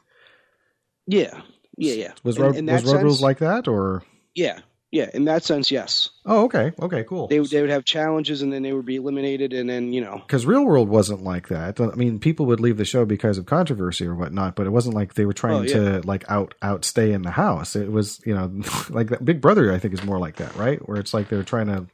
Yeah, 1.07 1.41
yeah, 1.77 1.95
yeah. 1.95 2.12
Was 2.23 2.37
In- 2.37 2.43
Road 2.43 2.57
in 2.57 2.67
was 2.67 2.85
Road 2.85 2.91
sense- 2.93 3.03
Rules 3.03 3.23
like 3.23 3.38
that, 3.38 3.67
or 3.69 4.03
Yeah, 4.35 4.61
yeah. 4.93 5.11
In 5.12 5.25
that 5.25 5.43
sense, 5.43 5.71
yes. 5.71 6.11
oh, 6.27 6.45
okay, 6.45 6.73
okay, 6.81 7.03
cool. 7.05 7.27
They 7.27 7.38
they 7.41 7.61
would 7.61 7.71
have 7.71 7.85
challenges 7.85 8.41
and 8.43 8.53
then 8.53 8.62
they 8.62 8.73
would 8.73 8.87
be 8.87 8.97
eliminated, 8.97 9.53
and 9.53 9.69
then 9.69 9.93
you 9.93 10.01
know. 10.01 10.19
because 10.27 10.47
Real 10.47 10.65
World 10.65 10.88
wasn't 10.88 11.23
like 11.25 11.49
that. 11.49 11.81
I 11.81 11.87
mean, 11.97 12.21
people 12.21 12.47
would 12.47 12.61
leave 12.61 12.77
the 12.77 12.85
show 12.85 13.05
because 13.05 13.37
of 13.37 13.47
controversy 13.47 14.07
or 14.07 14.15
whatnot, 14.15 14.55
but 14.55 14.67
it 14.67 14.71
wasn't 14.71 14.95
like 14.95 15.15
they 15.15 15.27
were 15.27 15.33
trying 15.33 15.61
Oh, 15.61 15.62
yeah. 15.62 15.75
to 16.01 16.07
like 16.07 16.25
out 16.31 16.55
outstay 16.62 17.12
in 17.12 17.23
the 17.23 17.31
house. 17.33 17.75
It 17.75 17.91
was, 17.91 18.21
you 18.25 18.35
know, 18.35 18.62
like 18.91 19.09
that 19.09 19.25
Big 19.25 19.41
Brother. 19.41 19.73
I 19.73 19.79
think 19.79 19.93
is 19.95 20.05
more 20.05 20.19
like 20.21 20.37
that, 20.37 20.55
right? 20.57 20.79
Where 20.88 20.99
it's 20.99 21.12
like 21.12 21.29
they're 21.29 21.43
trying 21.43 21.67
to 21.67 21.87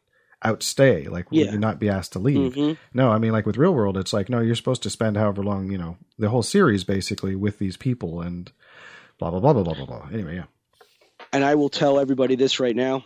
outstay, 0.43 1.07
like 1.09 1.31
would 1.31 1.41
Yeah. 1.41 1.53
you 1.53 1.59
not 1.59 1.79
be 1.81 1.89
asked 1.89 2.13
to 2.13 2.19
leave? 2.19 2.55
Mhm. 2.55 2.77
No, 2.95 3.11
I 3.11 3.19
mean, 3.19 3.33
like 3.33 3.47
with 3.47 3.57
Real 3.57 3.75
World, 3.75 3.97
it's 3.97 4.13
like 4.13 4.29
no, 4.29 4.41
you're 4.41 4.55
supposed 4.55 4.83
to 4.85 4.91
spend 4.91 5.17
however 5.17 5.43
long, 5.43 5.71
you 5.73 5.79
know, 5.79 5.97
the 6.19 6.29
whole 6.31 6.43
series 6.43 6.85
basically 6.85 7.35
with 7.35 7.59
these 7.59 7.77
people 7.77 8.21
and 8.21 8.51
blah 9.19 9.31
blah 9.31 9.41
blah 9.41 9.53
blah 9.53 9.63
blah 9.65 9.75
blah. 9.75 9.87
blah. 9.87 10.09
Anyway, 10.13 10.37
yeah. 10.37 10.45
And 11.33 11.45
I 11.45 11.57
will 11.57 11.69
tell 11.69 11.99
everybody 11.99 12.37
this 12.37 12.61
right 12.61 12.77
now: 12.77 13.05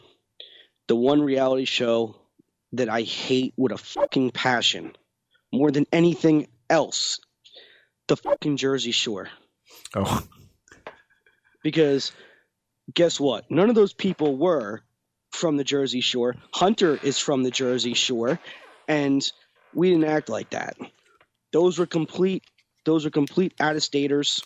the 0.88 0.96
one 0.96 1.22
reality 1.22 1.64
show 1.64 2.16
that 2.72 2.88
I 2.88 3.02
hate 3.02 3.54
with 3.56 3.72
a 3.72 3.78
fucking 3.78 4.30
passion, 4.32 4.94
more 5.52 5.70
than 5.70 5.86
anything 5.92 6.48
else, 6.70 7.18
the 8.08 8.16
fucking 8.16 8.56
Jersey 8.58 8.92
Shore. 8.92 9.28
Oh, 9.94 10.22
because 11.62 12.12
guess 12.92 13.18
what? 13.20 13.50
None 13.50 13.68
of 13.68 13.74
those 13.74 13.92
people 13.92 14.36
were 14.36 14.82
from 15.32 15.56
the 15.56 15.64
Jersey 15.64 16.00
Shore. 16.00 16.36
Hunter 16.52 16.98
is 17.02 17.18
from 17.18 17.42
the 17.42 17.50
Jersey 17.50 17.94
Shore, 17.94 18.38
and 18.86 19.22
we 19.74 19.90
didn't 19.90 20.04
act 20.04 20.28
like 20.28 20.50
that. 20.50 20.76
Those 21.52 21.78
were 21.78 21.86
complete. 21.86 22.44
Those 22.84 23.04
were 23.04 23.10
complete 23.10 23.54
out-of-staters, 23.60 24.42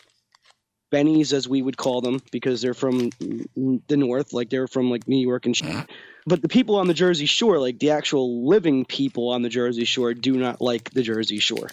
bennies 0.92 1.32
as 1.32 1.48
we 1.48 1.62
would 1.62 1.76
call 1.76 2.00
them, 2.00 2.20
because 2.30 2.60
they're 2.60 2.74
from 2.74 3.10
the 3.16 3.96
north, 3.96 4.32
like 4.32 4.50
they're 4.50 4.68
from 4.68 4.90
like 4.90 5.08
New 5.08 5.18
York 5.26 5.46
and 5.46 5.56
shit. 5.56 5.68
Uh-huh. 5.68 5.84
But 6.26 6.42
the 6.42 6.48
people 6.48 6.76
on 6.76 6.86
the 6.88 6.94
Jersey 6.94 7.26
Shore, 7.26 7.58
like 7.58 7.78
the 7.78 7.90
actual 7.90 8.48
living 8.48 8.84
people 8.84 9.30
on 9.30 9.42
the 9.42 9.48
Jersey 9.48 9.84
Shore, 9.84 10.12
do 10.12 10.32
not 10.36 10.60
like 10.60 10.90
the 10.90 11.02
Jersey 11.02 11.38
Shore, 11.38 11.68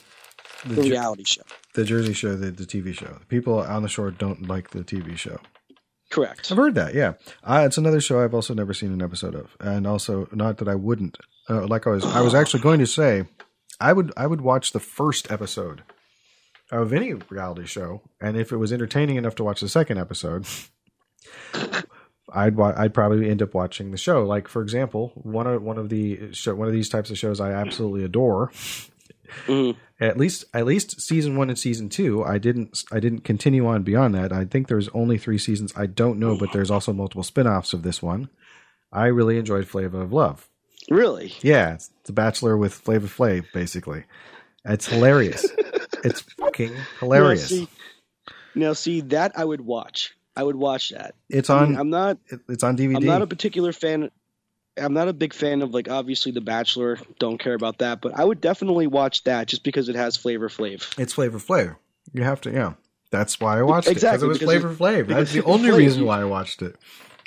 the, 0.66 0.76
the 0.76 0.84
Jer- 0.84 0.90
reality 0.92 1.24
show. 1.26 1.42
the 1.74 1.84
Jersey 1.84 2.14
Show, 2.14 2.36
the, 2.36 2.52
the 2.52 2.66
TV 2.66 2.94
show. 2.94 3.18
The 3.20 3.26
people 3.26 3.60
on 3.60 3.82
the 3.82 3.90
shore 3.90 4.12
don't 4.12 4.48
like 4.48 4.70
the 4.70 4.84
TV 4.84 5.18
show. 5.18 5.38
Correct. 6.14 6.52
I've 6.52 6.58
heard 6.58 6.76
that. 6.76 6.94
Yeah, 6.94 7.14
uh, 7.44 7.64
it's 7.66 7.80
another 7.80 8.00
show 8.00 8.24
I've 8.24 8.36
also 8.36 8.54
never 8.54 8.72
seen 8.72 8.94
an 8.94 9.02
episode 9.02 9.34
of, 9.34 9.58
and 9.60 9.88
also 9.88 10.30
not 10.32 10.60
that 10.60 10.68
I 10.68 10.76
wouldn't. 10.76 11.18
Uh, 11.50 11.66
like 11.66 11.88
I 11.88 11.90
was, 11.90 12.06
I 12.06 12.22
was 12.22 12.36
actually 12.36 12.60
going 12.60 12.80
to 12.80 12.86
say, 12.86 13.24
I 13.82 13.94
would, 13.94 14.14
I 14.16 14.28
would 14.28 14.42
watch 14.42 14.74
the 14.74 14.80
first 14.80 15.32
episode 15.32 15.82
of 16.72 16.94
any 16.94 17.14
reality 17.14 17.66
show, 17.66 18.04
and 18.22 18.38
if 18.38 18.52
it 18.52 18.58
was 18.58 18.72
entertaining 18.72 19.16
enough 19.16 19.34
to 19.36 19.44
watch 19.44 19.60
the 19.62 19.68
second 19.68 19.98
episode, 19.98 20.46
I'd, 22.32 22.58
wa- 22.58 22.76
I'd 22.78 22.94
probably 22.94 23.28
end 23.28 23.42
up 23.42 23.56
watching 23.56 23.90
the 23.90 23.98
show. 23.98 24.24
Like 24.24 24.48
for 24.48 24.62
example, 24.62 25.14
one 25.16 25.48
of 25.48 25.64
one 25.64 25.80
of 25.80 25.90
the 25.90 26.32
show, 26.32 26.54
one 26.54 26.68
of 26.68 26.76
these 26.76 26.90
types 26.90 27.10
of 27.10 27.18
shows 27.18 27.40
I 27.40 27.54
absolutely 27.54 28.04
adore. 28.04 28.52
Mhm. 29.48 29.76
At 30.00 30.18
least, 30.18 30.46
at 30.54 30.66
least 30.66 31.00
season 31.02 31.38
one 31.38 31.50
and 31.50 31.58
season 31.58 31.88
two. 31.90 32.24
I 32.24 32.38
didn't, 32.38 32.84
I 32.92 33.00
didn't 33.00 33.22
continue 33.24 33.66
on 33.68 33.84
beyond 33.84 34.14
that. 34.16 34.34
I 34.34 34.46
think 34.46 34.68
there's 34.68 34.90
only 34.90 35.18
three 35.18 35.38
seasons. 35.38 35.72
I 35.76 35.86
don't 35.86 36.20
know, 36.20 36.38
but 36.38 36.52
there's 36.52 36.72
also 36.72 36.92
multiple 36.94 37.24
spin-offs 37.24 37.74
of 37.74 37.84
this 37.84 38.02
one. 38.02 38.30
I 38.92 39.06
really 39.08 39.38
enjoyed 39.38 39.68
Flavor 39.68 40.02
of 40.02 40.12
Love. 40.12 40.50
Really? 40.90 41.34
Yeah, 41.42 41.76
it's 41.76 41.90
The 42.04 42.12
Bachelor 42.12 42.58
with 42.58 42.74
Flavor 42.74 43.08
Flav, 43.08 43.46
basically. 43.54 44.04
It's 44.66 44.88
hilarious. 44.88 45.46
it's 46.04 46.22
fucking 46.22 46.74
hilarious. 47.00 47.50
Now 47.52 47.58
see, 47.58 47.68
now 48.56 48.74
see 48.74 49.02
that 49.02 49.32
I 49.38 49.46
would 49.46 49.62
watch. 49.62 50.14
I 50.36 50.44
would 50.44 50.56
watch 50.56 50.90
that. 50.90 51.16
it's 51.30 51.50
I 51.50 51.60
on. 51.60 51.70
mean, 51.72 51.80
I'm 51.80 51.90
not. 51.90 52.18
it's 52.50 52.64
on 52.64 52.76
DVD. 52.76 52.98
I'm 52.98 53.06
not 53.06 53.22
a 53.22 53.28
particular 53.28 53.72
fan. 53.72 54.10
I'm 54.78 54.94
not 54.94 55.08
a 55.08 55.14
big 55.14 55.34
fan 55.34 55.62
of 55.62 55.74
like 55.74 55.90
obviously 55.90 56.32
The 56.32 56.42
Bachelor. 56.42 56.98
Don't 57.20 57.38
care 57.38 57.54
about 57.54 57.80
that, 57.80 58.02
but 58.02 58.18
I 58.18 58.24
would 58.24 58.42
definitely 58.42 58.88
watch 58.88 59.24
that 59.26 59.48
just 59.48 59.64
because 59.64 59.90
it 59.90 59.96
has 59.96 60.18
Flavor 60.18 60.50
Flav. 60.50 60.98
It's 61.00 61.14
Flavor 61.14 61.40
Flav. 61.40 61.76
You 62.14 62.24
have 62.24 62.42
to, 62.42 62.52
yeah. 62.52 62.74
That's 63.12 63.40
why 63.40 63.60
I 63.60 63.62
watched 63.62 63.88
Exactly, 63.88 64.28
it 64.28 64.34
because 64.34 64.42
it 64.52 64.64
was 64.64 64.74
Flavor 64.74 65.04
Flav. 65.04 65.08
That's 65.08 65.32
the 65.32 65.44
only 65.44 65.70
Flav. 65.70 65.78
reason 65.78 66.06
why 66.06 66.22
I 66.22 66.24
watched 66.26 66.62
it. 66.64 66.76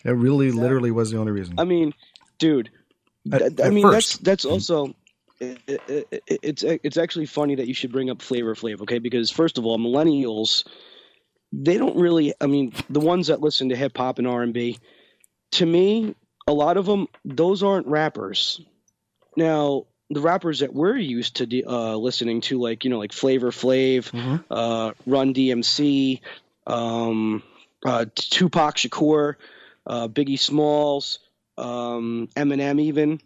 It 0.05 0.11
really, 0.11 0.51
literally 0.51 0.91
was 0.91 1.11
the 1.11 1.19
only 1.19 1.33
reason. 1.33 1.55
I 1.59 1.65
mean, 1.65 1.93
dude. 2.39 2.71
At- 3.33 3.57
th- 3.57 3.61
I 3.63 3.71
mean, 3.71 3.83
first. 3.83 4.25
that's 4.25 4.43
that's 4.43 4.45
also. 4.45 4.95
It, 5.39 5.59
it, 5.67 6.23
it's 6.43 6.63
it's 6.63 6.97
actually 6.97 7.27
funny 7.27 7.57
that 7.57 7.69
you 7.69 7.75
should 7.75 7.93
bring 7.93 8.09
up 8.11 8.23
Flavor 8.23 8.55
Flav, 8.55 8.81
okay? 8.83 8.99
Because 8.99 9.31
first 9.31 9.59
of 9.59 9.67
all, 9.67 9.79
millennials, 9.79 10.67
they 11.53 11.77
don't 11.79 11.97
really. 11.97 12.35
I 12.41 12.47
mean, 12.47 12.73
the 12.91 13.01
ones 13.01 13.27
that 13.29 13.41
listen 13.41 13.69
to 13.69 13.77
hip 13.77 13.97
hop 13.97 14.19
and 14.19 14.27
R 14.27 14.43
and 14.43 14.55
B, 14.55 14.79
to 15.53 15.67
me, 15.67 16.15
a 16.47 16.53
lot 16.53 16.77
of 16.77 16.87
them, 16.87 17.09
those 17.25 17.63
aren't 17.63 17.87
rappers. 17.87 18.61
Now, 19.37 19.87
the 20.11 20.21
rappers 20.21 20.61
that 20.61 20.73
we're 20.73 20.97
used 20.97 21.37
to 21.37 21.47
de- 21.47 21.65
uh, 21.65 21.97
listening 21.97 22.41
to, 22.43 22.61
like 22.61 22.85
you 22.85 22.91
know, 22.91 22.99
like 22.99 23.13
Flavor 23.13 23.51
Flav, 23.51 24.11
Mhm. 24.13 24.45
uh, 24.51 24.93
Run 25.07 25.35
DMC, 25.35 26.21
um, 26.67 27.43
uh, 27.85 28.07
Tupac 28.15 28.77
Shakur, 28.77 29.35
uh, 29.87 30.09
Biggie 30.09 30.39
Smalls, 30.39 31.19
um, 31.59 32.29
Eminem, 32.37 32.81
even 32.81 33.21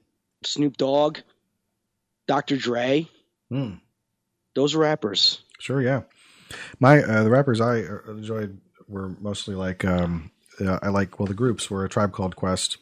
Snoop 0.44 0.76
Dogg, 0.78 1.18
Dr. 2.26 2.56
Dre. 2.56 3.06
Hmm. 3.50 3.74
Those 4.54 4.74
are 4.74 4.78
rappers. 4.78 5.42
Sure, 5.58 5.82
yeah. 5.82 6.02
My 6.80 7.02
uh, 7.02 7.22
the 7.24 7.30
rappers 7.30 7.60
I 7.60 7.82
uh, 7.82 7.98
enjoyed 8.08 8.58
were 8.88 9.10
mostly 9.20 9.54
like 9.54 9.84
um, 9.84 10.30
uh, 10.60 10.78
I 10.82 10.88
like 10.88 11.18
well 11.20 11.26
the 11.26 11.34
groups 11.34 11.70
were 11.70 11.84
a 11.84 11.88
tribe 11.88 12.12
called 12.12 12.34
Quest, 12.36 12.78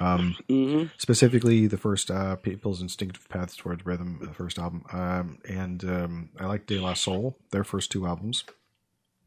um, 0.00 0.36
hmm 0.48 0.84
specifically 0.96 1.66
the 1.66 1.76
first 1.78 2.10
uh, 2.10 2.36
People's 2.36 2.80
Instinctive 2.80 3.28
Paths 3.28 3.56
Towards 3.56 3.84
Rhythm, 3.84 4.18
the 4.20 4.34
first 4.34 4.58
album, 4.58 4.84
um, 4.92 5.38
and 5.48 5.84
um, 5.84 6.30
I 6.38 6.46
like 6.46 6.66
De 6.66 6.78
La 6.78 6.94
Soul, 6.94 7.36
their 7.50 7.64
first 7.64 7.90
two 7.90 8.06
albums. 8.06 8.44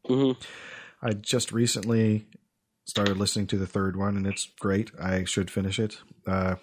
hmm 0.06 0.32
I 1.04 1.14
just 1.14 1.50
recently 1.50 2.26
started 2.84 3.16
listening 3.16 3.46
to 3.48 3.58
the 3.58 3.66
third 3.66 3.96
one, 3.96 4.16
and 4.16 4.26
it's 4.26 4.50
great. 4.58 4.90
I 5.00 5.24
should 5.24 5.50
finish 5.50 5.78
it. 5.78 5.98
Uh, 6.26 6.56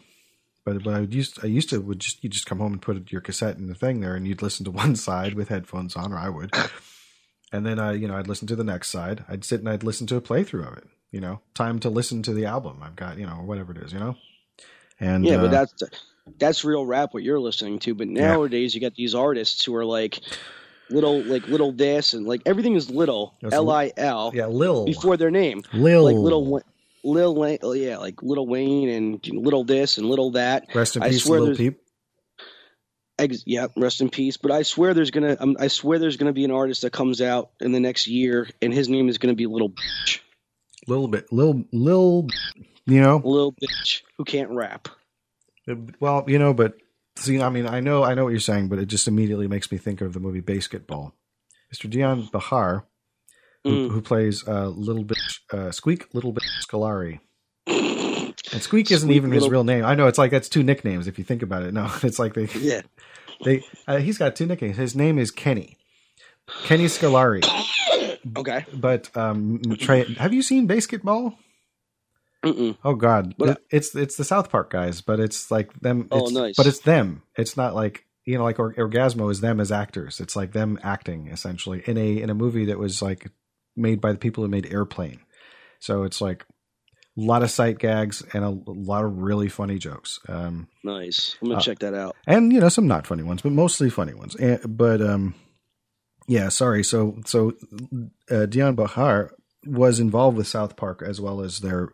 but 0.66 0.84
but 0.84 0.94
I 0.94 1.00
used 1.02 1.40
I 1.44 1.48
used 1.48 1.70
to 1.70 1.80
would 1.82 2.00
just 2.00 2.24
you 2.24 2.30
just 2.30 2.46
come 2.46 2.60
home 2.60 2.74
and 2.74 2.82
put 2.82 3.12
your 3.12 3.22
cassette 3.22 3.58
in 3.58 3.68
the 3.68 3.76
thing 3.76 4.00
there, 4.00 4.16
and 4.16 4.28
you'd 4.28 4.42
listen 4.42 4.66
to 4.66 4.72
one 4.84 4.96
side 4.96 5.34
with 5.34 5.50
headphones 5.50 5.96
on, 5.96 6.14
or 6.14 6.18
I 6.18 6.30
would, 6.30 6.52
and 7.52 7.66
then 7.66 7.80
I 7.80 7.94
you 7.94 8.08
know 8.08 8.18
I'd 8.18 8.28
listen 8.28 8.48
to 8.48 8.56
the 8.56 8.64
next 8.64 8.90
side. 8.90 9.24
I'd 9.28 9.44
sit 9.44 9.60
and 9.60 9.70
I'd 9.70 9.84
listen 9.84 10.08
to 10.08 10.16
a 10.16 10.22
playthrough 10.22 10.72
of 10.72 10.78
it. 10.78 10.88
You 11.12 11.22
know, 11.22 11.42
time 11.56 11.80
to 11.80 11.90
listen 11.90 12.22
to 12.24 12.34
the 12.34 12.46
album. 12.46 12.80
I've 12.82 12.96
got 12.96 13.18
you 13.18 13.26
know 13.26 13.38
or 13.40 13.46
whatever 13.46 13.72
it 13.72 13.80
is. 13.80 13.94
You 13.94 14.00
know, 14.00 14.18
and 15.00 15.26
Yeah, 15.26 15.38
uh, 15.38 15.42
but 15.42 15.52
that's 15.52 15.84
that's 16.38 16.64
real 16.64 16.86
rap 16.86 17.14
what 17.14 17.24
you're 17.24 17.40
listening 17.40 17.80
to. 17.80 17.96
But 17.96 18.08
nowadays 18.08 18.76
you 18.76 18.82
got 18.82 18.96
these 18.96 19.16
artists 19.16 19.64
who 19.66 19.76
are 19.76 19.86
like 19.86 20.20
little 20.90 21.22
like 21.24 21.48
little 21.48 21.72
this 21.72 22.14
and 22.14 22.26
like 22.26 22.42
everything 22.46 22.76
is 22.76 22.90
little 22.90 23.36
L 23.52 23.70
I 23.70 23.92
L 23.98 24.32
yeah, 24.34 24.48
Lil 24.48 24.86
before 24.86 25.18
their 25.18 25.32
name. 25.32 25.64
Lil 25.74 26.04
Like 26.04 26.16
little 26.16 26.62
Lil 27.04 27.36
Wayne, 27.36 27.60
oh 27.64 27.74
yeah, 27.74 27.98
like 27.98 28.22
little 28.22 28.48
Wayne 28.48 28.90
and 28.90 29.26
little 29.28 29.64
this 29.64 29.98
and 29.98 30.08
little 30.08 30.32
that. 30.32 30.68
rest 30.76 30.96
in 30.96 31.04
I 31.04 31.10
peace, 31.10 31.28
Lil 31.28 31.56
Peep. 31.56 31.82
Ex- 33.20 33.44
yeah, 33.46 33.68
rest 33.78 34.02
in 34.02 34.10
peace. 34.10 34.38
But 34.38 34.52
I 34.52 34.64
swear 34.64 34.94
there's 34.94 35.12
gonna, 35.12 35.38
um, 35.40 35.58
I 35.60 35.68
swear 35.68 36.00
there's 36.00 36.18
gonna 36.18 36.34
be 36.34 36.46
an 36.46 36.52
artist 36.52 36.82
that 36.84 36.92
comes 36.94 37.22
out 37.22 37.52
in 37.60 37.72
the 37.72 37.80
next 37.80 38.08
year, 38.08 38.50
and 38.62 38.74
his 38.74 38.90
name 38.90 39.10
is 39.10 39.18
gonna 39.18 39.36
be 39.36 39.46
Little 39.46 39.70
Bitch, 39.70 40.20
Little 40.88 41.08
bit, 41.08 41.32
little, 41.32 41.64
Lil, 41.72 42.28
you 42.86 43.02
know. 43.02 43.22
Little 43.24 43.54
Bitch, 43.54 44.02
who 44.18 44.24
can't 44.26 44.50
rap. 44.52 44.88
Well, 46.00 46.24
you 46.28 46.40
know, 46.40 46.54
but 46.54 46.76
see, 47.16 47.42
I 47.42 47.50
mean, 47.50 47.68
I 47.68 47.80
know, 47.80 48.04
I 48.04 48.16
know 48.16 48.24
what 48.24 48.32
you're 48.32 48.40
saying, 48.40 48.70
but 48.70 48.80
it 48.80 48.88
just 48.88 49.08
immediately 49.08 49.48
makes 49.48 49.72
me 49.72 49.78
think 49.78 50.02
of 50.02 50.14
the 50.14 50.20
movie 50.20 50.42
BASEketball. 50.42 51.12
Mr. 51.74 51.88
Dian 51.90 52.24
Bachar, 52.24 52.84
who, 53.64 53.90
Mm. 53.90 53.92
who 53.92 54.02
plays 54.02 54.48
uh, 54.48 54.68
Little 54.70 55.04
Bitch, 55.06 55.40
uh, 55.54 55.72
Squeak 55.72 56.08
Little 56.16 56.34
Bitch 56.34 56.50
Scolari. 56.66 57.20
And 58.52 58.62
Squeak 58.62 58.90
isn't 58.92 59.12
even 59.12 59.32
his 59.32 59.48
real 59.48 59.64
name. 59.64 59.86
I 59.86 59.96
know 59.96 60.08
it's 60.08 60.18
like 60.18 60.32
that's 60.32 60.50
two 60.50 60.64
nicknames 60.64 61.08
if 61.08 61.18
you 61.18 61.24
think 61.24 61.42
about 61.42 61.64
it. 61.64 61.74
No, 61.80 61.92
it's 62.04 62.20
like 62.20 62.34
they 62.34 62.46
Yeah, 62.60 62.82
they 63.44 63.64
uh, 63.88 63.98
he's 63.98 64.18
got 64.18 64.36
two 64.36 64.46
nicknames. 64.46 64.78
His 64.78 64.96
name 64.96 65.18
is 65.20 65.32
Kenny, 65.32 65.78
Kenny 66.64 66.86
Scolari. 66.86 67.44
okay. 68.38 68.66
But 68.74 69.16
um, 69.16 69.62
Trey, 69.78 70.04
have 70.16 70.34
you 70.34 70.42
seen 70.42 70.68
BASEketball? 70.68 71.36
Mm-mm. 72.44 72.78
Oh 72.86 72.96
God, 72.96 73.36
It- 73.40 73.58
it's 73.70 73.96
it's 73.96 74.16
the 74.16 74.24
South 74.24 74.50
Park 74.50 74.70
guys, 74.72 75.02
but 75.02 75.20
it's 75.20 75.52
like 75.52 75.74
them. 75.82 76.08
Oh, 76.12 76.18
it's- 76.20 76.32
nice. 76.32 76.56
But 76.56 76.68
it's 76.68 76.80
them. 76.80 77.22
It's 77.36 77.58
not 77.58 77.76
like 77.76 78.06
you 78.26 78.38
know, 78.38 78.44
like 78.44 78.60
Or- 78.60 78.74
Orgazmo 78.74 79.30
is 79.32 79.42
them 79.42 79.60
as 79.60 79.72
actors. 79.72 80.20
It's 80.20 80.36
like 80.36 80.54
them 80.54 80.80
acting 80.84 81.28
essentially 81.28 81.84
in 81.86 81.98
a 81.98 82.22
in 82.22 82.30
a 82.30 82.36
movie 82.36 82.66
that 82.66 82.80
was 82.80 83.02
like 83.02 83.30
made 83.76 84.00
by 84.02 84.12
the 84.12 84.18
people 84.18 84.44
who 84.44 84.50
made 84.50 84.72
Airplane. 84.72 85.20
So 85.80 86.04
it's 86.04 86.22
like 86.22 86.46
lot 87.20 87.44
of 87.44 87.52
sight 87.52 87.80
gags 87.80 88.24
and 88.34 88.44
a, 88.44 88.50
lot 88.50 89.04
of 89.06 89.18
really 89.18 89.50
funny 89.50 89.78
jokes. 89.78 90.20
Um, 90.28 90.68
Nice. 90.84 91.36
I'm 91.42 91.50
gonna 91.50 91.60
Uh, 91.60 91.62
check 91.62 91.80
that 91.80 91.94
out. 91.94 92.16
and 92.28 92.52
you 92.54 92.60
know 92.60 92.70
some 92.70 92.88
not 92.88 93.06
funny 93.08 93.24
ones, 93.24 93.42
but 93.42 93.52
mostly 93.52 93.90
funny 93.90 94.14
ones. 94.14 94.36
And, 94.36 94.60
but 94.78 95.02
um, 95.02 95.36
yeah, 96.28 96.50
sorry. 96.50 96.84
So 96.84 97.20
so 97.26 97.54
uh, 98.32 98.46
Dian 98.46 98.76
Bachar 98.76 99.32
was 99.66 100.00
involved 100.00 100.38
with 100.38 100.48
South 100.48 100.76
Park 100.76 101.02
as 101.06 101.20
well 101.20 101.42
as 101.42 101.60
their 101.60 101.90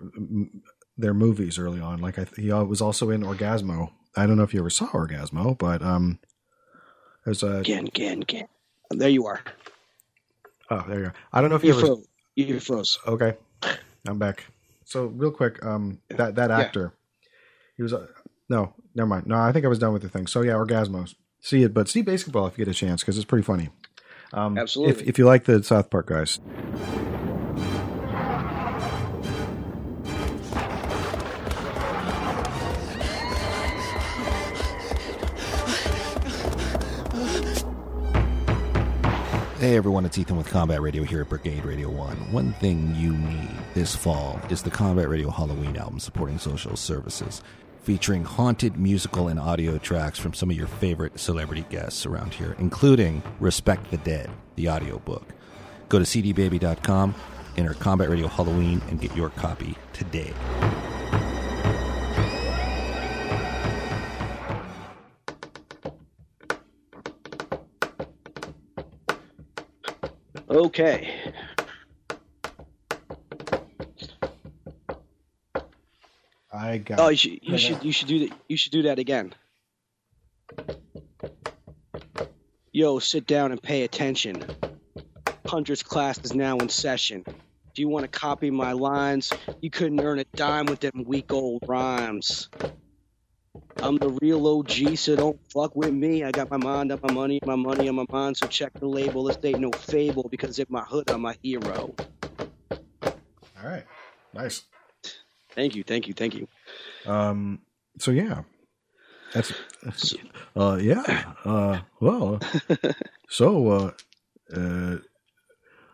their 0.98 1.14
movies 1.14 1.58
early 1.58 1.80
on. 1.82 2.00
Like 2.00 2.20
I, 2.20 2.26
he 2.38 2.52
was 2.52 2.82
also 2.82 3.10
in 3.10 3.22
Orgazmo. 3.22 3.92
I 4.16 4.26
don't 4.26 4.38
know 4.38 4.44
if 4.44 4.54
you 4.54 4.60
ever 4.62 4.70
saw 4.70 4.88
Orgazmo, 4.88 5.58
but 5.58 5.82
um, 5.82 6.20
there's 7.26 7.44
a 7.44 7.58
Again, 7.58 7.88
again, 7.88 8.22
again. 8.22 8.48
There 8.92 9.10
you 9.10 9.26
are. 9.26 9.42
oh 10.70 10.84
there 10.88 11.00
you 11.00 11.06
are. 11.08 11.14
I 11.34 11.42
don't 11.42 11.50
know 11.50 11.56
if 11.58 11.64
you 11.64 11.74
You 11.74 11.78
ever 11.80 11.88
froze. 11.88 12.08
You 12.36 12.60
froze. 12.60 13.00
Okay, 13.08 13.34
I'm 14.08 14.20
back. 14.20 14.46
So 14.86 15.06
real 15.08 15.32
quick, 15.32 15.64
um, 15.66 16.00
that 16.10 16.36
that 16.36 16.50
Yeah. 16.50 16.60
actor, 16.60 16.94
he 17.76 17.84
was 17.84 17.92
uh, 17.94 18.08
no, 18.48 18.74
never 18.94 19.08
mind. 19.08 19.28
No, 19.28 19.36
I 19.36 19.52
think 19.52 19.66
I 19.66 19.68
was 19.68 19.80
done 19.80 19.92
with 19.94 20.02
the 20.04 20.10
thing. 20.10 20.28
So 20.28 20.42
yeah, 20.42 20.54
Orgazmos. 20.54 21.16
See 21.42 21.62
it, 21.64 21.74
but 21.74 21.90
see 21.90 22.02
BASEketball 22.04 22.48
if 22.48 22.58
you 22.58 22.66
get 22.66 22.72
a 22.72 22.76
chance 22.76 23.02
because 23.02 23.18
it's 23.18 23.26
pretty 23.26 23.44
funny. 23.44 23.70
Um, 24.34 24.58
Absolutely. 24.58 25.04
If 25.04 25.10
if 25.10 25.20
you 25.20 25.26
like 25.26 25.44
the 25.46 25.62
South 25.64 25.90
Park 25.90 26.08
guys, 26.08 26.40
Hey 39.66 39.78
everyone, 39.78 40.06
it's 40.06 40.16
Ethan 40.20 40.38
with 40.38 40.48
Combat 40.48 40.80
Radio 40.80 41.02
here 41.02 41.22
at 41.22 41.30
Brigade 41.30 41.66
Radio 41.66 41.90
1. 41.90 42.32
One 42.32 42.54
thing 42.54 42.94
you 42.96 43.18
need 43.18 43.50
this 43.74 43.96
fall 43.96 44.40
is 44.48 44.62
the 44.62 44.70
Combat 44.70 45.10
Radio 45.10 45.32
Halloween 45.32 45.76
album 45.76 46.00
supporting 46.00 46.38
social 46.38 46.78
services, 46.78 47.42
featuring 47.82 48.24
haunted 48.24 48.78
musical 48.78 49.28
and 49.28 49.40
audio 49.40 49.80
tracks 49.80 50.20
from 50.20 50.36
some 50.36 50.52
of 50.52 50.56
your 50.56 50.68
favorite 50.68 51.20
celebrity 51.20 51.66
guests 51.72 52.06
around 52.06 52.36
here, 52.36 52.56
including 52.60 53.24
Respect 53.40 53.90
the 53.90 53.98
Dead, 53.98 54.30
the 54.56 54.70
audiobook. 54.70 55.24
Go 55.90 55.98
to 55.98 56.06
cdbaby.com, 56.06 57.16
enter 57.58 57.74
Combat 57.74 58.08
Radio 58.08 58.28
Halloween, 58.28 58.84
and 58.90 59.02
get 59.02 59.16
your 59.16 59.32
copy 59.32 59.76
today. 59.94 60.32
Okay. 70.56 71.14
I 76.54 76.78
got. 76.78 76.98
Oh, 77.02 77.10
you 77.10 77.18
should 77.18 77.44
you 77.44 77.58
should 77.58 77.84
you 77.84 77.92
should 77.92 78.08
do 78.08 78.20
that. 78.20 78.38
You 78.48 78.56
should 78.56 78.72
do 78.72 78.84
that 78.84 78.98
again. 78.98 79.34
Yo, 82.72 83.00
sit 83.00 83.28
down 83.28 83.52
and 83.52 83.62
pay 83.62 83.84
attention. 83.84 84.46
Hunter's 85.46 85.84
class 85.84 86.20
is 86.24 86.34
now 86.34 86.58
in 86.60 86.70
session. 86.70 87.26
Do 87.26 87.82
you 87.82 87.90
want 87.90 88.04
to 88.04 88.20
copy 88.20 88.50
my 88.50 88.72
lines? 88.72 89.34
You 89.60 89.70
couldn't 89.70 90.00
earn 90.00 90.20
a 90.20 90.26
dime 90.36 90.68
with 90.68 90.80
them 90.80 91.04
weak 91.06 91.34
old 91.34 91.64
rhymes. 91.68 92.48
I'm 93.82 93.98
the 93.98 94.10
real 94.22 94.48
OG, 94.48 94.98
so 94.98 95.16
don't 95.16 95.40
fuck 95.52 95.76
with 95.76 95.94
me. 95.94 96.24
I 96.24 96.32
got 96.32 96.50
my 96.50 96.58
mind 96.58 96.92
on 96.92 97.00
my 97.04 97.14
money, 97.14 97.40
my 97.46 97.56
money 97.56 97.90
on 97.90 97.96
my 97.96 98.06
mind, 98.10 98.38
so 98.38 98.48
check 98.48 98.74
the 98.74 98.88
label. 98.88 99.26
This 99.26 99.38
ain't 99.44 99.60
no 99.60 99.72
fable 99.72 100.28
because 100.30 100.60
in 100.60 100.66
my 100.70 100.82
hood, 100.82 101.10
I'm 101.10 101.26
a 101.26 101.36
hero. 101.42 101.94
All 103.02 103.14
right, 103.64 103.84
nice. 104.34 104.64
Thank 105.54 105.76
you, 105.76 105.84
thank 105.84 106.08
you, 106.08 106.14
thank 106.14 106.36
you. 106.36 106.48
Um. 107.06 107.60
So 108.00 108.12
yeah, 108.12 108.44
that's. 109.34 109.54
Uh. 110.56 110.78
Yeah. 110.82 111.34
Uh. 111.44 111.80
Well. 112.00 112.40
so. 113.30 113.68
Uh. 113.68 113.92
Uh. 114.54 114.98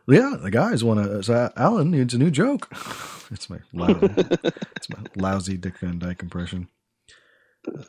Yeah, 0.08 0.36
the 0.41 0.52
guys 0.52 0.84
want 0.84 1.04
to. 1.04 1.24
So 1.24 1.52
Alan 1.56 1.91
needs 1.91 2.13
a 2.13 2.17
new 2.17 2.32
joke. 2.32 2.67
it's 3.32 3.50
my 3.50 3.60
lousy, 3.72 4.10
it's 4.76 4.89
my 4.89 5.04
lousy 5.15 5.58
Dick 5.58 5.78
Van 5.78 6.00
Dyke 6.00 6.24
impression. 6.24 6.67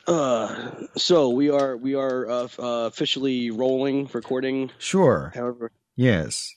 Uh, 0.07 0.71
so 0.97 1.29
we 1.29 1.49
are 1.49 1.77
we 1.77 1.95
are 1.95 2.29
uh, 2.29 2.47
uh, 2.59 2.87
officially 2.87 3.51
rolling, 3.51 4.09
recording. 4.13 4.71
Sure. 4.77 5.31
However, 5.35 5.71
Yes. 5.95 6.53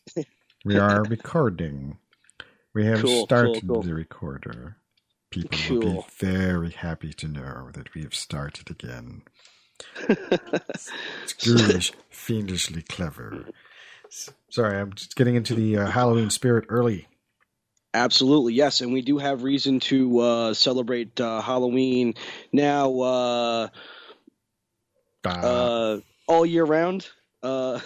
We 0.65 0.77
are 0.79 1.03
recording. 1.05 1.99
We 2.75 2.87
have 2.87 3.01
Cool, 3.03 3.25
started 3.25 3.65
cool, 3.67 3.77
cool. 3.77 3.83
the 3.83 3.95
recorder. 3.95 4.77
People 5.31 5.59
will 5.71 5.81
be 6.03 6.07
very 6.19 6.71
happy 6.71 7.13
to 7.15 7.29
know 7.29 7.71
that 7.75 7.95
we 7.95 8.03
have 8.03 8.15
started 8.15 8.71
again. 8.71 9.23
It's 10.09 11.33
ghoulish, 11.45 11.93
fiendishly 12.11 12.83
clever. 12.83 13.47
Sorry, 14.51 14.79
I'm 14.79 14.93
just 14.95 15.17
getting 15.17 15.35
into 15.35 15.55
the 15.55 15.77
uh, 15.79 15.87
Halloween 15.91 16.31
spirit 16.31 16.65
early. 16.69 17.09
Absolutely 17.97 18.55
yes, 18.55 18.81
and 18.81 18.93
we 18.93 19.03
do 19.03 19.19
have 19.19 19.43
reason 19.43 19.81
to 19.81 20.19
uh, 20.21 20.55
celebrate 20.55 21.21
uh, 21.21 21.41
Halloween 21.41 22.15
now 22.53 23.01
uh, 23.01 23.69
Uh, 25.45 26.01
all 26.29 26.47
year 26.47 26.65
round. 26.65 27.09
Uh, 27.43 27.81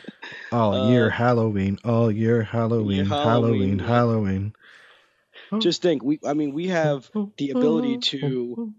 all 0.52 0.74
uh, 0.74 0.90
year 0.90 1.10
Halloween, 1.10 1.78
all 1.84 2.10
year 2.10 2.42
Halloween, 2.42 3.06
Halloween, 3.06 3.78
Halloween. 3.78 4.52
Halloween. 5.50 5.60
just 5.60 5.82
think, 5.82 6.02
we 6.02 6.18
I 6.24 6.34
mean 6.34 6.52
we 6.52 6.68
have 6.68 7.10
the 7.36 7.50
ability 7.50 7.98
to 7.98 8.72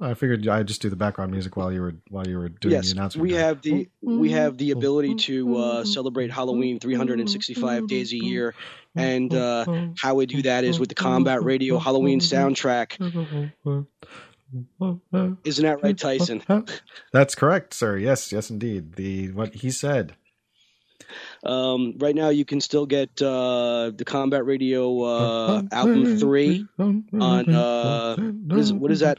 I 0.00 0.14
figured 0.14 0.48
I'd 0.48 0.66
just 0.66 0.82
do 0.82 0.90
the 0.90 0.96
background 0.96 1.30
music 1.30 1.56
while 1.56 1.72
you 1.72 1.80
were 1.80 1.94
while 2.08 2.26
you 2.26 2.38
were 2.38 2.48
doing 2.48 2.74
yes 2.74 2.86
the 2.86 2.98
announcement. 2.98 3.22
we 3.22 3.32
there. 3.32 3.44
have 3.46 3.62
the 3.62 3.88
we 4.02 4.32
have 4.32 4.58
the 4.58 4.72
ability 4.72 5.14
to 5.14 5.56
uh, 5.56 5.84
celebrate 5.84 6.32
Halloween 6.32 6.80
365 6.80 7.86
days 7.86 8.12
a 8.12 8.16
year, 8.16 8.54
and 8.96 9.32
uh, 9.32 9.64
how 9.96 10.14
we 10.14 10.26
do 10.26 10.42
that 10.42 10.64
is 10.64 10.80
with 10.80 10.88
the 10.88 10.96
Combat 10.96 11.44
Radio 11.44 11.78
Halloween 11.78 12.18
soundtrack. 12.18 12.98
Isn't 15.44 15.64
that 15.64 15.82
right, 15.82 15.96
Tyson? 15.96 16.42
That's 17.12 17.36
correct, 17.36 17.74
sir. 17.74 17.96
Yes, 17.96 18.32
yes, 18.32 18.50
indeed. 18.50 18.94
The 18.94 19.30
what 19.30 19.54
he 19.54 19.70
said. 19.70 20.16
Um, 21.44 21.94
right 21.98 22.14
now, 22.14 22.28
you 22.28 22.44
can 22.44 22.60
still 22.60 22.86
get 22.86 23.20
uh, 23.22 23.90
the 23.94 24.04
Combat 24.04 24.44
Radio 24.44 25.02
uh, 25.02 25.62
album 25.72 26.18
three 26.18 26.66
on 26.78 27.04
uh, 27.54 28.16
what 28.16 28.58
is, 28.58 28.72
what 28.72 28.90
is 28.90 29.00
that? 29.00 29.18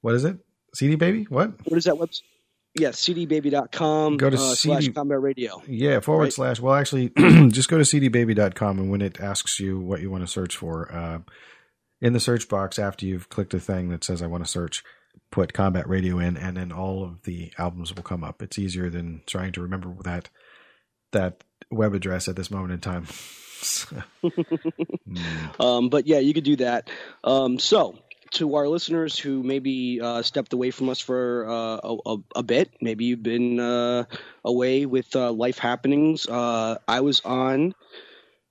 What 0.00 0.14
is 0.14 0.24
it? 0.24 0.38
CD 0.74 0.94
baby? 0.96 1.24
What? 1.28 1.52
What 1.66 1.76
is 1.78 1.84
that 1.84 1.94
website? 1.94 2.22
Yes, 2.78 3.00
cdbaby.com 3.00 4.18
Go 4.18 4.30
to 4.30 4.36
uh, 4.36 4.54
slash 4.54 4.88
Combat 4.92 5.20
Radio. 5.20 5.60
Yeah, 5.66 6.00
forward 6.00 6.24
Right. 6.24 6.32
slash. 6.32 6.60
Well, 6.60 6.74
actually, 6.74 7.08
just 7.48 7.68
go 7.68 7.78
to 7.78 7.84
cdbaby.com 7.84 8.78
and 8.78 8.90
when 8.90 9.00
it 9.02 9.18
asks 9.20 9.58
you 9.58 9.80
what 9.80 10.00
you 10.00 10.10
want 10.10 10.22
to 10.22 10.28
search 10.30 10.56
for, 10.56 10.92
uh, 10.92 11.18
in 12.00 12.12
the 12.12 12.20
search 12.20 12.48
box 12.48 12.78
after 12.78 13.06
you've 13.06 13.28
clicked 13.30 13.54
a 13.54 13.58
thing 13.58 13.88
that 13.88 14.04
says 14.04 14.22
I 14.22 14.26
want 14.28 14.44
to 14.44 14.50
search, 14.50 14.84
put 15.30 15.52
Combat 15.52 15.88
Radio 15.88 16.18
in, 16.18 16.36
and 16.36 16.56
then 16.56 16.72
all 16.72 17.04
of 17.04 17.22
the 17.22 17.52
albums 17.58 17.94
will 17.94 18.02
come 18.02 18.24
up. 18.24 18.42
It's 18.42 18.58
easier 18.58 18.90
than 18.90 19.22
trying 19.26 19.52
to 19.52 19.62
remember 19.62 19.94
that 20.02 20.28
that 21.12 21.44
web 21.70 21.94
address 21.94 22.28
at 22.28 22.36
this 22.36 22.50
moment 22.50 22.72
in 22.72 22.80
time. 22.80 23.06
Mm. 25.08 25.60
Um, 25.60 25.88
but 25.88 26.06
yeah, 26.06 26.18
you 26.18 26.32
could 26.32 26.44
do 26.44 26.56
that. 26.56 26.88
Um, 27.24 27.58
so, 27.58 27.98
to 28.32 28.54
our 28.56 28.68
listeners 28.68 29.18
who 29.18 29.42
maybe 29.42 30.00
uh, 30.00 30.22
stepped 30.22 30.52
away 30.52 30.70
from 30.70 30.88
us 30.90 31.00
for 31.00 31.46
uh, 31.48 31.80
a, 31.82 31.96
a, 32.06 32.16
a 32.36 32.42
bit, 32.42 32.70
maybe 32.80 33.06
you've 33.06 33.22
been 33.22 33.58
uh, 33.58 34.04
away 34.44 34.86
with 34.86 35.14
uh, 35.16 35.32
life 35.32 35.58
happenings. 35.58 36.28
Uh, 36.28 36.76
I 36.86 37.00
was 37.00 37.20
on 37.22 37.74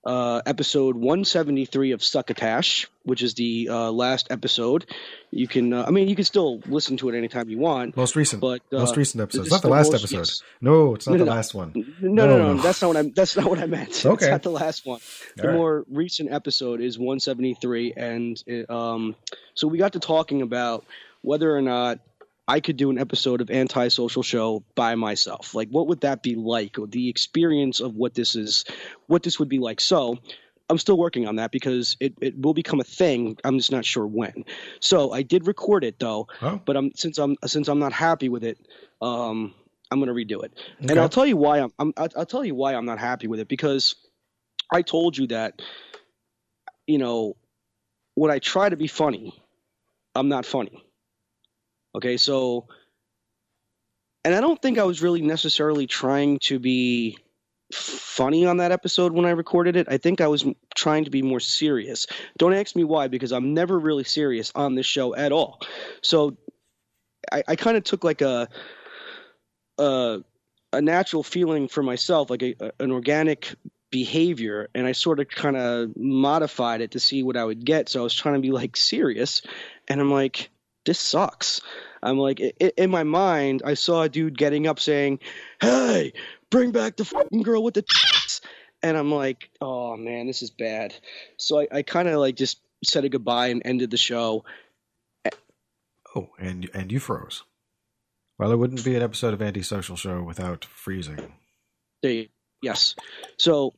uh, 0.08 0.42
episode 0.46 0.96
173 0.96 1.92
of 1.92 2.02
Succotash, 2.02 2.88
which 3.04 3.22
is 3.22 3.34
the 3.34 3.68
uh, 3.70 3.92
last 3.92 4.28
episode. 4.32 4.86
You 5.32 5.48
can, 5.48 5.74
uh, 5.74 5.84
I 5.86 5.92
mean, 5.92 6.08
you 6.08 6.16
can 6.16 6.24
still 6.24 6.62
listen 6.66 6.96
to 6.98 7.10
it 7.10 7.18
anytime 7.18 7.50
you 7.50 7.58
want. 7.58 7.98
most 7.98 8.16
recent, 8.16 8.42
But 8.42 8.62
uh, 8.72 8.80
most 8.80 8.96
recent 8.96 9.22
episode. 9.22 9.42
It's 9.42 9.52
not 9.52 9.62
the 9.62 9.68
last 9.68 9.92
most- 9.92 10.04
episode. 10.04 10.18
yes. 10.20 10.42
No, 10.62 10.96
it's 10.96 11.06
not 11.08 11.14
No, 11.14 11.18
the 11.20 11.26
no, 11.26 11.32
last 11.32 11.54
one. 11.54 11.74
No, 12.02 12.26
no, 12.26 12.38
No, 12.38 12.54
no. 12.54 12.62
That's 12.62 12.82
not 12.82 12.88
what 12.88 12.98
I'm. 12.98 13.12
That's 13.12 13.36
not 13.36 13.50
what 13.50 13.60
I 13.60 13.66
meant. 13.66 14.06
Okay. 14.06 14.26
It's 14.26 14.32
not 14.32 14.44
the 14.44 14.52
last 14.52 14.86
one. 14.86 15.02
The 15.36 15.44
All 15.44 15.50
right. 15.50 15.56
more 15.58 15.86
recent 15.92 16.32
episode 16.32 16.80
is 16.82 16.98
173, 16.98 17.94
and 17.98 18.42
it, 18.48 18.70
um, 18.70 19.16
so 19.56 19.68
we 19.68 19.78
got 19.78 19.94
to 19.94 20.00
talking 20.00 20.42
about 20.42 20.86
whether 21.22 21.54
or 21.54 21.62
not 21.62 22.00
I 22.48 22.60
could 22.62 22.78
do 22.78 22.90
an 22.90 22.98
episode 22.98 23.42
of 23.42 23.52
Antisocial 23.52 24.24
Show 24.24 24.64
by 24.76 24.96
myself. 24.96 25.54
Like, 25.54 25.70
what 25.70 25.88
would 25.88 26.02
that 26.02 26.24
be 26.24 26.36
like? 26.36 26.80
Or 26.80 26.88
the 26.88 27.10
experience 27.10 27.82
of 27.82 27.96
what 27.96 28.14
this 28.14 28.36
is, 28.36 28.64
what 29.08 29.24
this 29.24 29.40
would 29.40 29.50
be 29.50 29.60
like. 29.60 29.82
So. 29.82 30.20
I'm 30.70 30.78
still 30.78 30.98
working 30.98 31.30
on 31.30 31.38
that 31.38 31.52
because 31.54 31.96
it, 32.02 32.16
it 32.20 32.38
will 32.38 32.54
become 32.54 32.82
a 32.82 32.84
thing. 32.84 33.38
I'm 33.46 33.58
just 33.58 33.72
not 33.72 33.86
sure 33.86 34.06
when. 34.06 34.44
So 34.82 35.14
I 35.14 35.22
did 35.22 35.48
record 35.48 35.86
it 35.86 35.98
though, 35.98 36.28
Oh, 36.42 36.60
but 36.66 36.76
I'm 36.76 36.92
since 36.94 37.18
I'm 37.18 37.38
since 37.46 37.70
I'm 37.70 37.80
not 37.80 37.94
happy 37.94 38.28
with 38.28 38.44
it, 38.44 38.58
um, 39.02 39.54
I'm 39.90 40.00
gonna 40.00 40.12
redo 40.12 40.44
it. 40.44 40.52
And 40.82 41.00
I'll 41.00 41.08
tell 41.08 41.26
you 41.26 41.38
why 41.38 41.60
I'm, 41.60 41.72
I'm 41.80 41.94
I'll 41.96 42.26
tell 42.26 42.44
you 42.44 42.54
why 42.54 42.76
I'm 42.76 42.84
not 42.84 43.00
happy 43.00 43.28
with 43.28 43.40
it 43.40 43.48
because 43.48 43.96
I 44.70 44.82
told 44.82 45.18
you 45.18 45.28
that 45.28 45.62
you 46.86 46.98
know 46.98 47.38
when 48.16 48.30
I 48.30 48.40
try 48.40 48.68
to 48.68 48.76
be 48.76 48.88
funny, 48.88 49.42
I'm 50.16 50.28
not 50.28 50.46
funny. 50.46 50.84
Okay, 51.98 52.18
so 52.18 52.68
and 54.24 54.36
I 54.36 54.42
don't 54.42 54.62
think 54.62 54.78
I 54.78 54.84
was 54.84 55.02
really 55.02 55.22
necessarily 55.22 55.88
trying 55.88 56.38
to 56.44 56.60
be 56.60 57.18
funny 57.74 58.46
on 58.46 58.58
that 58.58 58.72
episode 58.72 59.14
when 59.14 59.26
I 59.26 59.32
recorded 59.32 59.76
it. 59.76 59.88
I 59.90 59.98
think 59.98 60.22
I 60.22 60.28
was 60.28 60.46
trying 60.76 61.06
to 61.06 61.12
be 61.12 61.22
more 61.22 61.40
serious. 61.40 62.06
Don't 62.38 62.54
ask 62.54 62.76
me 62.76 62.84
why 62.84 63.08
because 63.08 63.32
I'm 63.32 63.54
never 63.56 63.78
really 63.80 64.04
serious 64.04 64.52
on 64.54 64.76
this 64.76 64.86
show 64.86 65.16
at 65.16 65.32
all. 65.32 65.60
So 66.02 66.38
I, 67.32 67.44
I 67.48 67.56
kind 67.56 67.78
of 67.78 67.84
took 67.84 68.04
like 68.04 68.22
a 68.22 68.48
a 69.80 70.20
a 70.74 70.82
natural 70.82 71.24
feeling 71.24 71.68
for 71.68 71.82
myself, 71.82 72.30
like 72.30 72.44
a, 72.44 72.56
a- 72.60 72.72
an 72.80 72.92
organic 72.92 73.56
behavior, 73.90 74.68
and 74.76 74.86
I 74.86 74.92
sort 74.92 75.20
of 75.20 75.30
kind 75.30 75.58
of 75.58 75.98
modified 75.98 76.82
it 76.82 76.92
to 76.92 77.00
see 77.00 77.24
what 77.24 77.38
I 77.38 77.44
would 77.44 77.66
get. 77.66 77.90
So 77.90 78.02
I 78.02 78.04
was 78.04 78.14
trying 78.14 78.36
to 78.36 78.42
be 78.42 78.52
like 78.52 78.78
serious, 78.78 79.42
and 79.88 80.00
I'm 80.00 80.12
like, 80.12 80.50
this 80.86 81.00
sucks. 81.00 81.62
I'm 82.10 82.18
like, 82.18 82.40
i- 82.42 82.54
i- 82.62 82.74
in 82.78 82.90
my 82.90 83.04
mind, 83.04 83.62
I 83.66 83.74
saw 83.76 84.04
a 84.04 84.10
dude 84.10 84.38
getting 84.38 84.68
up 84.68 84.80
saying, 84.80 85.20
"Hey, 85.62 86.14
bring 86.50 86.72
back 86.72 86.96
the 86.98 87.06
fucking 87.06 87.42
girl 87.44 87.64
with 87.64 87.74
the 87.74 87.82
tits," 87.82 88.42
and 88.82 88.96
I'm 88.98 89.12
like, 89.12 89.50
oh 89.62 89.98
man, 89.98 90.28
this 90.28 90.42
is 90.42 90.50
bad. 90.52 90.94
So 91.38 91.60
I, 91.60 91.68
I 91.72 91.82
kind 91.84 92.08
of 92.08 92.20
like 92.20 92.36
just 92.36 92.60
said 92.86 93.06
a 93.06 93.10
goodbye 93.10 93.48
and 93.48 93.62
ended 93.66 93.92
the 93.92 93.98
show. 93.98 94.46
oh, 96.16 96.30
and 96.40 96.70
and 96.74 96.92
you 96.92 97.00
froze. 97.00 97.44
Well, 98.40 98.52
it 98.52 98.56
wouldn't 98.58 98.86
be 98.86 98.96
an 98.96 99.02
episode 99.02 99.34
of 99.34 99.42
Antisocial 99.42 99.96
Show 99.96 100.22
without 100.22 100.64
freezing. 100.66 101.34
There 102.04 102.12
you- 102.12 102.30
yes. 102.62 102.96
So 103.38 103.74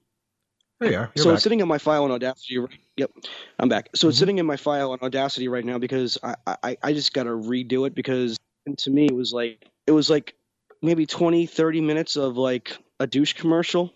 There 0.80 0.92
you 0.92 0.98
are. 0.98 1.12
You're 1.16 1.24
so 1.24 1.30
back. 1.30 1.34
it's 1.36 1.44
sitting 1.44 1.60
in 1.60 1.68
my 1.68 1.78
file 1.78 2.04
on 2.06 2.12
Audacity. 2.12 2.58
right- 2.58 2.70
Yep, 2.98 3.12
I'm 3.60 3.70
back. 3.70 3.90
So 3.96 4.08
it's 4.10 4.18
Mhm. 4.18 4.20
sitting 4.20 4.38
in 4.40 4.46
my 4.46 4.58
file 4.58 4.92
on 4.92 5.00
Audacity 5.02 5.48
right 5.48 5.64
now 5.66 5.78
because 5.78 6.18
I, 6.24 6.36
I, 6.64 6.78
I 6.84 6.94
just 6.94 7.14
got 7.14 7.24
to 7.24 7.30
redo 7.32 7.88
it 7.88 7.96
because 7.96 8.38
and 8.66 8.78
to 8.80 8.90
me 8.92 9.06
it 9.06 9.16
was 9.16 9.32
like 9.34 9.66
it 9.88 9.92
was 9.92 10.10
like 10.10 10.36
maybe 10.82 11.06
20, 11.06 11.46
30 11.46 11.82
minutes 11.82 12.16
of 12.18 12.38
like 12.38 12.78
a 13.00 13.08
douche 13.08 13.34
commercial. 13.34 13.94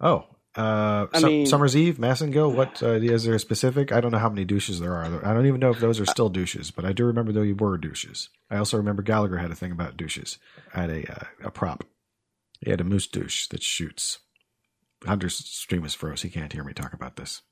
Oh, 0.00 0.26
uh, 0.56 1.06
I 1.12 1.20
mean- 1.20 1.46
Summer's 1.46 1.76
Eve, 1.76 1.98
Massengill. 1.98 2.52
What 2.54 2.82
uh, 2.82 2.92
is 2.92 3.24
there 3.24 3.38
specific? 3.38 3.92
I 3.92 4.00
don't 4.00 4.10
know 4.12 4.18
how 4.18 4.28
many 4.28 4.44
douches 4.44 4.80
there 4.80 4.94
are. 4.94 5.24
I 5.24 5.34
don't 5.34 5.46
even 5.46 5.60
know 5.60 5.70
if 5.70 5.78
those 5.80 6.00
are 6.00 6.06
still 6.06 6.28
douches, 6.28 6.70
but 6.70 6.84
I 6.84 6.92
do 6.92 7.04
remember 7.04 7.32
they 7.32 7.52
were 7.52 7.76
douches. 7.78 8.28
I 8.50 8.56
also 8.56 8.76
remember 8.76 9.02
Gallagher 9.02 9.38
had 9.38 9.50
a 9.50 9.54
thing 9.56 9.72
about 9.72 9.96
douches. 9.96 10.38
I 10.74 10.80
had 10.82 10.90
a 10.90 11.12
uh, 11.12 11.24
a 11.44 11.50
prop. 11.50 11.84
He 12.60 12.70
had 12.70 12.80
a 12.80 12.84
moose 12.84 13.06
douche 13.06 13.46
that 13.48 13.62
shoots. 13.62 14.18
Hunter's 15.06 15.36
stream 15.36 15.84
is 15.84 15.94
froze. 15.94 16.22
He 16.22 16.28
can't 16.30 16.52
hear 16.52 16.64
me 16.64 16.72
talk 16.72 16.92
about 16.92 17.16
this. 17.16 17.42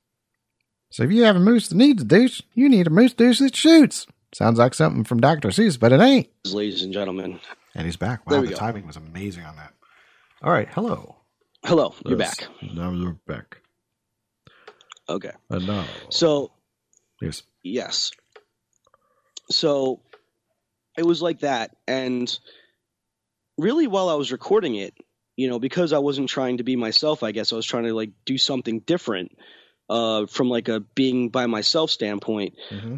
So 0.89 1.03
if 1.03 1.11
you 1.11 1.23
have 1.23 1.35
a 1.35 1.39
moose 1.39 1.67
that 1.69 1.75
needs 1.75 2.01
a 2.01 2.05
douche, 2.05 2.41
you 2.53 2.69
need 2.69 2.87
a 2.87 2.91
moose 2.91 3.13
douche 3.13 3.39
that 3.39 3.55
shoots. 3.55 4.07
Sounds 4.33 4.59
like 4.59 4.73
something 4.73 5.03
from 5.03 5.19
Dr. 5.21 5.49
Seuss, 5.49 5.79
but 5.79 5.91
it 5.91 5.99
ain't. 6.01 6.27
Ladies 6.45 6.83
and 6.83 6.93
gentlemen, 6.93 7.39
And 7.75 7.85
he's 7.85 7.95
back. 7.97 8.25
There 8.27 8.37
Wow, 8.37 8.41
we 8.41 8.47
the 8.47 8.53
go. 8.53 8.59
timing 8.59 8.87
was 8.87 8.95
amazing 8.97 9.43
on 9.45 9.55
that. 9.57 9.73
All 10.41 10.51
right, 10.51 10.67
hello. 10.71 11.15
hello, 11.65 11.93
you're 12.05 12.19
Yes, 12.19 12.37
back. 12.37 12.47
Now 12.73 12.91
you're 12.91 13.17
back. 13.27 13.61
Okay, 15.09 15.31
And 15.49 15.65
now. 15.67 15.85
so 16.09 16.51
yes. 17.21 17.43
Yes. 17.63 18.11
So 19.49 20.01
it 20.97 21.05
was 21.05 21.21
like 21.21 21.39
that. 21.39 21.75
And 21.87 22.37
really, 23.57 23.87
while 23.87 24.09
I 24.09 24.15
was 24.15 24.31
recording 24.31 24.75
it, 24.75 24.93
you 25.37 25.47
know, 25.47 25.59
because 25.59 25.93
I 25.93 25.99
wasn't 25.99 26.27
trying 26.27 26.57
to 26.57 26.63
be 26.63 26.75
myself, 26.75 27.23
I 27.23 27.31
guess 27.31 27.53
I 27.53 27.55
was 27.55 27.65
trying 27.65 27.85
to 27.85 27.93
like 27.93 28.09
do 28.25 28.37
something 28.37 28.79
different 28.81 29.37
uh, 29.89 30.25
from 30.25 30.49
like 30.49 30.67
a 30.67 30.81
being 30.81 31.29
by 31.29 31.45
myself 31.45 31.91
standpoint. 31.91 32.55
hmm 32.69 32.97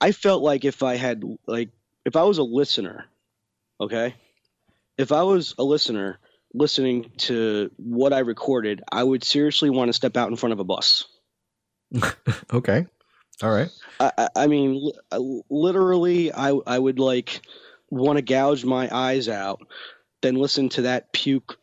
I 0.00 0.12
felt 0.12 0.42
like 0.42 0.64
if 0.64 0.82
I 0.82 0.96
had, 0.96 1.22
like, 1.46 1.68
if 2.06 2.16
I 2.16 2.22
was 2.22 2.38
a 2.38 2.42
listener, 2.42 3.04
okay, 3.78 4.14
if 4.96 5.12
I 5.12 5.24
was 5.24 5.54
a 5.58 5.62
listener 5.62 6.18
listening 6.54 7.12
to 7.28 7.70
what 7.76 8.14
I 8.14 8.20
recorded, 8.20 8.82
I 8.90 9.04
would 9.04 9.22
seriously 9.24 9.68
want 9.68 9.90
to 9.90 9.92
step 9.92 10.16
out 10.16 10.30
in 10.30 10.36
front 10.36 10.54
of 10.54 10.58
a 10.60 10.64
bus. 10.64 11.04
Okay. 12.54 12.86
All 13.42 13.50
right. 13.50 13.68
I, 14.00 14.12
I- 14.16 14.28
I 14.36 14.46
mean, 14.46 14.90
uh, 15.12 15.20
literally, 15.50 16.32
I 16.32 16.50
I 16.66 16.78
would 16.78 16.98
like 16.98 17.42
want 17.90 18.16
to 18.16 18.22
gouge 18.22 18.64
my 18.64 18.88
eyes 18.90 19.28
out, 19.28 19.60
then 20.22 20.36
listen 20.36 20.70
to 20.70 20.82
that 20.82 21.12
puke 21.12 21.58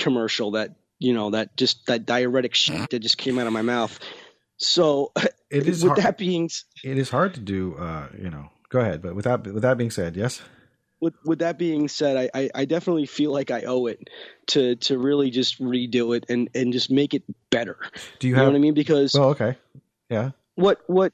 commercial 0.00 0.52
that 0.52 0.74
you 0.98 1.14
know 1.14 1.30
that 1.30 1.56
just 1.56 1.86
that 1.86 2.06
diuretic 2.06 2.54
shit 2.54 2.90
that 2.90 2.98
just 2.98 3.18
came 3.18 3.38
out 3.38 3.46
of 3.46 3.52
my 3.52 3.62
mouth. 3.62 3.98
So, 4.56 5.12
It 5.50 5.66
is 5.68 5.82
with 5.84 5.92
hard. 5.92 6.02
that 6.02 6.18
being 6.18 6.50
it 6.84 6.98
is 6.98 7.08
hard 7.10 7.34
to 7.34 7.40
do. 7.40 7.74
Uh, 7.76 8.08
you 8.18 8.30
know. 8.30 8.50
Go 8.68 8.78
ahead. 8.80 9.02
But 9.02 9.14
with 9.16 9.24
that 9.24 9.44
with 9.44 9.62
that 9.62 9.78
being 9.78 9.90
said, 9.90 10.16
yes. 10.16 10.40
with 11.00 11.14
with 11.24 11.40
that 11.40 11.58
being 11.58 11.88
said, 11.88 12.16
I, 12.16 12.30
I, 12.40 12.50
I 12.54 12.64
definitely 12.66 13.06
feel 13.06 13.32
like 13.32 13.50
I 13.50 13.62
owe 13.62 13.86
it 13.86 14.08
to 14.48 14.76
to 14.76 14.96
really 14.98 15.30
just 15.30 15.60
redo 15.60 16.16
it 16.16 16.26
and 16.28 16.48
and 16.54 16.72
just 16.72 16.88
make 16.90 17.14
it 17.14 17.24
better. 17.50 17.78
Do 18.20 18.28
you 18.28 18.34
You 18.34 18.40
know 18.40 18.46
what 18.46 18.54
I 18.54 18.58
mean? 18.58 18.74
Because 18.74 19.14
Well, 19.14 19.30
okay. 19.30 19.56
Yeah. 20.08 20.30
what 20.54 20.82
what 20.86 21.12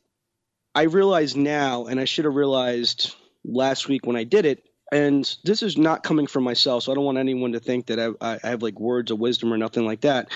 I 0.75 0.83
realize 0.83 1.35
now, 1.35 1.87
and 1.87 1.99
I 1.99 2.05
should 2.05 2.27
have 2.27 2.35
realized 2.35 3.15
last 3.43 3.89
week 3.89 4.05
when 4.05 4.17
I 4.17 4.25
did 4.25 4.45
it. 4.45 4.63
And 4.93 5.37
this 5.45 5.63
is 5.63 5.77
not 5.77 6.05
coming 6.05 6.27
from 6.27 6.45
myself, 6.45 6.85
so 6.85 6.93
I 6.93 6.95
don't 6.95 7.05
want 7.05 7.19
anyone 7.19 7.53
to 7.53 7.61
think 7.61 7.87
that 7.87 8.17
I, 8.21 8.39
I 8.45 8.49
have 8.49 8.63
like 8.63 8.79
words 8.79 9.11
of 9.11 9.19
wisdom 9.19 9.53
or 9.53 9.59
nothing 9.59 9.85
like 9.85 10.03
that. 10.03 10.31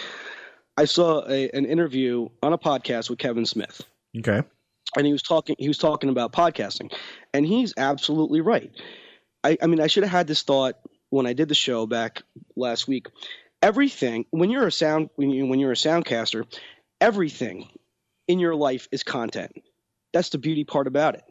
I 0.76 0.86
saw 0.86 1.22
a, 1.28 1.50
an 1.50 1.66
interview 1.66 2.28
on 2.42 2.52
a 2.52 2.58
podcast 2.58 3.10
with 3.10 3.18
Kevin 3.18 3.46
Smith, 3.46 3.82
Okay. 4.18 4.42
and 4.96 5.06
he 5.06 5.12
was 5.12 5.22
talking 5.22 5.54
he 5.58 5.68
was 5.68 5.78
talking 5.78 6.10
about 6.10 6.32
podcasting, 6.32 6.92
and 7.32 7.46
he's 7.46 7.74
absolutely 7.76 8.40
right. 8.40 8.72
I, 9.44 9.56
I 9.62 9.66
mean, 9.66 9.80
I 9.80 9.86
should 9.86 10.02
have 10.02 10.12
had 10.12 10.26
this 10.26 10.42
thought 10.42 10.74
when 11.10 11.26
I 11.26 11.32
did 11.32 11.48
the 11.48 11.54
show 11.54 11.86
back 11.86 12.22
last 12.56 12.88
week. 12.88 13.06
Everything 13.62 14.24
when 14.30 14.50
you're 14.50 14.66
a 14.66 14.72
sound 14.72 15.10
when 15.16 15.30
you 15.30 15.46
when 15.46 15.60
you're 15.60 15.72
a 15.72 15.76
soundcaster, 15.76 16.44
everything 17.00 17.68
in 18.26 18.38
your 18.38 18.54
life 18.56 18.88
is 18.90 19.02
content. 19.02 19.52
That's 20.12 20.30
the 20.30 20.38
beauty 20.38 20.64
part 20.64 20.86
about 20.86 21.14
it. 21.14 21.22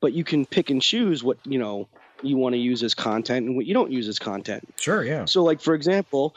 But 0.00 0.12
you 0.12 0.24
can 0.24 0.44
pick 0.44 0.70
and 0.70 0.82
choose 0.82 1.22
what 1.22 1.38
you 1.44 1.58
know 1.58 1.88
you 2.22 2.36
want 2.36 2.54
to 2.54 2.58
use 2.58 2.82
as 2.82 2.94
content 2.94 3.46
and 3.46 3.56
what 3.56 3.66
you 3.66 3.74
don't 3.74 3.92
use 3.92 4.08
as 4.08 4.18
content. 4.18 4.68
Sure. 4.76 5.04
Yeah. 5.04 5.24
So, 5.24 5.42
like 5.42 5.60
for 5.60 5.74
example, 5.74 6.34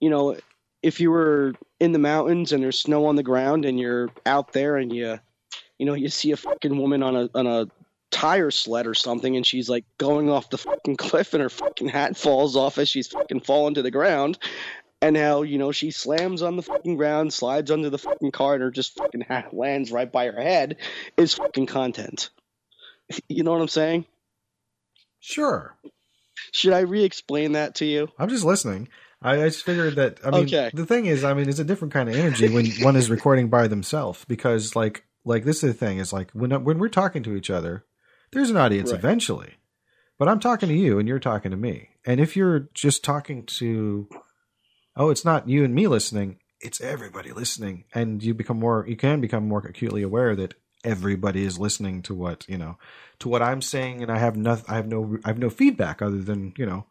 you 0.00 0.10
know, 0.10 0.36
if 0.82 1.00
you 1.00 1.10
were 1.10 1.54
in 1.80 1.92
the 1.92 1.98
mountains 1.98 2.52
and 2.52 2.62
there's 2.62 2.78
snow 2.78 3.06
on 3.06 3.16
the 3.16 3.22
ground 3.22 3.64
and 3.64 3.78
you're 3.78 4.10
out 4.24 4.52
there 4.52 4.76
and 4.76 4.94
you, 4.94 5.18
you 5.78 5.86
know, 5.86 5.94
you 5.94 6.08
see 6.08 6.32
a 6.32 6.36
fucking 6.36 6.76
woman 6.78 7.02
on 7.02 7.16
a 7.16 7.28
on 7.34 7.46
a 7.46 7.66
tire 8.10 8.50
sled 8.50 8.86
or 8.86 8.94
something 8.94 9.36
and 9.36 9.46
she's 9.46 9.68
like 9.68 9.84
going 9.98 10.30
off 10.30 10.48
the 10.48 10.58
fucking 10.58 10.96
cliff 10.96 11.34
and 11.34 11.42
her 11.42 11.50
fucking 11.50 11.88
hat 11.88 12.16
falls 12.16 12.56
off 12.56 12.78
as 12.78 12.88
she's 12.88 13.08
fucking 13.08 13.40
falling 13.40 13.74
to 13.74 13.82
the 13.82 13.90
ground. 13.90 14.38
And 15.02 15.14
how 15.14 15.42
you 15.42 15.58
know 15.58 15.72
she 15.72 15.90
slams 15.90 16.40
on 16.40 16.56
the 16.56 16.62
fucking 16.62 16.96
ground, 16.96 17.32
slides 17.32 17.70
under 17.70 17.90
the 17.90 17.98
fucking 17.98 18.30
car, 18.30 18.54
and 18.54 18.62
her 18.62 18.70
just 18.70 18.96
fucking 18.96 19.20
hat 19.20 19.52
lands 19.52 19.92
right 19.92 20.10
by 20.10 20.26
her 20.26 20.40
head 20.40 20.78
is 21.18 21.34
fucking 21.34 21.66
content. 21.66 22.30
You 23.28 23.44
know 23.44 23.52
what 23.52 23.60
I'm 23.60 23.68
saying? 23.68 24.04
Sure. 25.26 25.76
Should 26.52 26.72
I 26.72 26.80
re-explain 26.80 27.52
that 27.52 27.74
to 27.76 27.84
you? 27.84 28.08
I'm 28.16 28.28
just 28.28 28.44
listening. 28.44 28.88
I, 29.20 29.42
I 29.42 29.48
just 29.48 29.64
figured 29.64 29.96
that. 29.96 30.20
I 30.24 30.30
mean, 30.30 30.46
Okay. 30.46 30.70
the 30.72 30.86
thing 30.86 31.06
is, 31.06 31.24
I 31.24 31.34
mean, 31.34 31.48
it's 31.48 31.58
a 31.58 31.64
different 31.64 31.92
kind 31.92 32.08
of 32.08 32.14
energy 32.14 32.48
when 32.48 32.64
one 32.80 32.94
is 32.94 33.10
recording 33.10 33.48
by 33.48 33.66
themselves 33.66 34.24
because, 34.28 34.76
like, 34.76 35.04
like 35.24 35.44
this 35.44 35.64
is 35.64 35.72
the 35.72 35.74
thing 35.74 35.98
is 35.98 36.12
like 36.12 36.30
when 36.30 36.52
when 36.62 36.78
we're 36.78 36.88
talking 36.88 37.24
to 37.24 37.34
each 37.34 37.50
other, 37.50 37.84
there's 38.30 38.50
an 38.50 38.56
audience 38.56 38.90
Right. 38.92 39.00
eventually, 39.00 39.54
but 40.16 40.28
I'm 40.28 40.38
talking 40.38 40.68
to 40.68 40.74
you 40.76 41.00
and 41.00 41.08
you're 41.08 41.18
talking 41.18 41.50
to 41.50 41.56
me, 41.56 41.88
and 42.04 42.20
if 42.20 42.36
you're 42.36 42.68
just 42.72 43.02
talking 43.02 43.44
to, 43.46 44.08
oh, 44.94 45.10
it's 45.10 45.24
not 45.24 45.48
you 45.48 45.64
and 45.64 45.74
me 45.74 45.88
listening, 45.88 46.38
it's 46.60 46.80
everybody 46.80 47.32
listening, 47.32 47.84
and 47.92 48.22
you 48.22 48.32
become 48.32 48.60
more, 48.60 48.86
you 48.88 48.94
can 48.96 49.20
become 49.20 49.48
more 49.48 49.58
acutely 49.66 50.02
aware 50.02 50.36
that 50.36 50.54
everybody 50.86 51.44
is 51.44 51.58
listening 51.58 52.00
to 52.02 52.14
what 52.14 52.46
you 52.48 52.56
know 52.56 52.78
to 53.18 53.28
what 53.28 53.42
I'm 53.42 53.60
saying, 53.60 54.02
and 54.02 54.10
I 54.10 54.18
have 54.18 54.36
no, 54.36 54.58
I 54.68 54.76
have 54.76 54.86
no, 54.86 55.18
I 55.24 55.28
have 55.28 55.38
no 55.38 55.50
feedback 55.50 56.00
other 56.00 56.22
than 56.22 56.54
you 56.56 56.64
know 56.64 56.86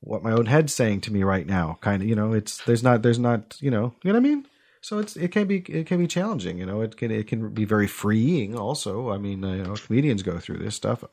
what 0.00 0.24
my 0.24 0.32
own 0.32 0.46
head's 0.46 0.74
saying 0.74 1.02
to 1.02 1.12
me 1.12 1.22
right 1.22 1.46
now. 1.46 1.78
Kind 1.80 2.02
of, 2.02 2.08
you 2.08 2.16
know, 2.16 2.32
it's 2.32 2.64
there's 2.64 2.82
not 2.82 3.02
there's 3.02 3.18
not 3.18 3.56
you 3.60 3.70
know 3.70 3.94
you 4.02 4.12
know 4.12 4.18
what 4.18 4.26
I 4.26 4.28
mean. 4.28 4.46
So 4.84 4.98
it's 4.98 5.14
it 5.14 5.28
can 5.28 5.46
be 5.46 5.58
it 5.68 5.86
can 5.86 5.98
be 5.98 6.08
challenging. 6.08 6.58
You 6.58 6.66
know, 6.66 6.80
it 6.80 6.96
can 6.96 7.12
it 7.12 7.28
can 7.28 7.50
be 7.50 7.64
very 7.64 7.86
freeing. 7.86 8.58
Also, 8.58 9.10
I 9.10 9.18
mean, 9.18 9.44
uh, 9.44 9.52
you 9.52 9.62
know, 9.62 9.74
comedians 9.74 10.24
go 10.24 10.38
through 10.38 10.58
this 10.58 10.74
stuff. 10.74 11.04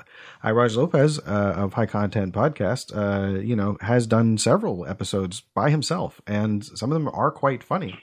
I 0.41 0.51
Raj 0.51 0.75
Lopez 0.75 1.19
uh, 1.19 1.53
of 1.55 1.73
High 1.73 1.85
Content 1.85 2.33
Podcast, 2.33 2.95
uh, 2.95 3.39
you 3.39 3.55
know, 3.55 3.77
has 3.81 4.07
done 4.07 4.39
several 4.39 4.87
episodes 4.87 5.41
by 5.53 5.69
himself, 5.69 6.19
and 6.25 6.65
some 6.65 6.91
of 6.91 6.95
them 6.95 7.13
are 7.13 7.29
quite 7.29 7.63
funny. 7.63 7.99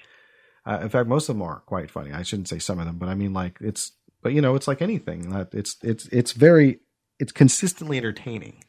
Uh, 0.66 0.80
in 0.82 0.88
fact, 0.88 1.08
most 1.08 1.28
of 1.28 1.36
them 1.36 1.42
are 1.42 1.60
quite 1.60 1.90
funny. 1.90 2.12
I 2.12 2.22
shouldn't 2.22 2.48
say 2.48 2.58
some 2.58 2.78
of 2.80 2.86
them, 2.86 2.98
but 2.98 3.08
I 3.08 3.14
mean, 3.14 3.32
like 3.32 3.58
it's, 3.60 3.92
but 4.22 4.32
you 4.32 4.40
know, 4.40 4.56
it's 4.56 4.66
like 4.66 4.82
anything. 4.82 5.30
That 5.30 5.54
it's 5.54 5.76
it's 5.82 6.06
it's 6.08 6.32
very 6.32 6.80
it's 7.20 7.30
consistently 7.32 7.96
entertaining, 7.98 8.64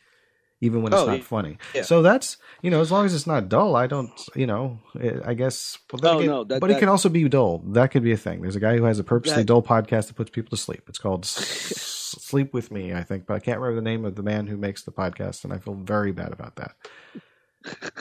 even 0.61 0.83
when 0.83 0.93
it's 0.93 1.01
Oh, 1.01 1.07
not 1.07 1.23
funny. 1.23 1.57
Yeah. 1.73 1.81
So 1.81 2.03
that's 2.03 2.37
you 2.61 2.69
know, 2.69 2.81
as 2.81 2.91
long 2.91 3.05
as 3.05 3.15
it's 3.15 3.25
not 3.25 3.49
dull, 3.49 3.75
I 3.75 3.87
don't, 3.87 4.11
you 4.35 4.45
know, 4.45 4.79
I 5.25 5.33
guess. 5.33 5.77
Well, 5.91 6.01
Oh, 6.05 6.17
again- 6.19 6.29
no, 6.29 6.43
that- 6.43 6.61
but 6.61 6.69
it 6.69 6.77
can 6.79 6.87
also 6.89 7.09
be 7.09 7.27
dull. 7.27 7.63
That 7.69 7.89
could 7.91 8.03
be 8.03 8.11
a 8.11 8.17
thing. 8.17 8.41
There's 8.41 8.55
a 8.55 8.59
guy 8.59 8.77
who 8.77 8.83
has 8.83 8.99
a 8.99 9.03
purposely 9.03 9.37
That- 9.37 9.47
dull 9.47 9.63
podcast 9.63 10.07
that 10.07 10.15
puts 10.15 10.29
people 10.29 10.51
to 10.51 10.57
sleep. 10.57 10.83
It's 10.87 10.99
called 10.99 11.25
Sleep 11.25 12.53
with 12.53 12.71
Me, 12.71 12.93
I 12.93 13.01
think, 13.03 13.25
but 13.25 13.33
I 13.33 13.39
can't 13.39 13.59
remember 13.59 13.81
the 13.81 13.89
name 13.89 14.05
of 14.05 14.15
the 14.15 14.23
man 14.23 14.47
who 14.47 14.55
makes 14.57 14.83
the 14.83 14.91
podcast, 14.91 15.43
and 15.43 15.51
I 15.51 15.57
feel 15.57 15.73
very 15.73 16.11
bad 16.11 16.31
about 16.31 16.55
that. 16.57 16.75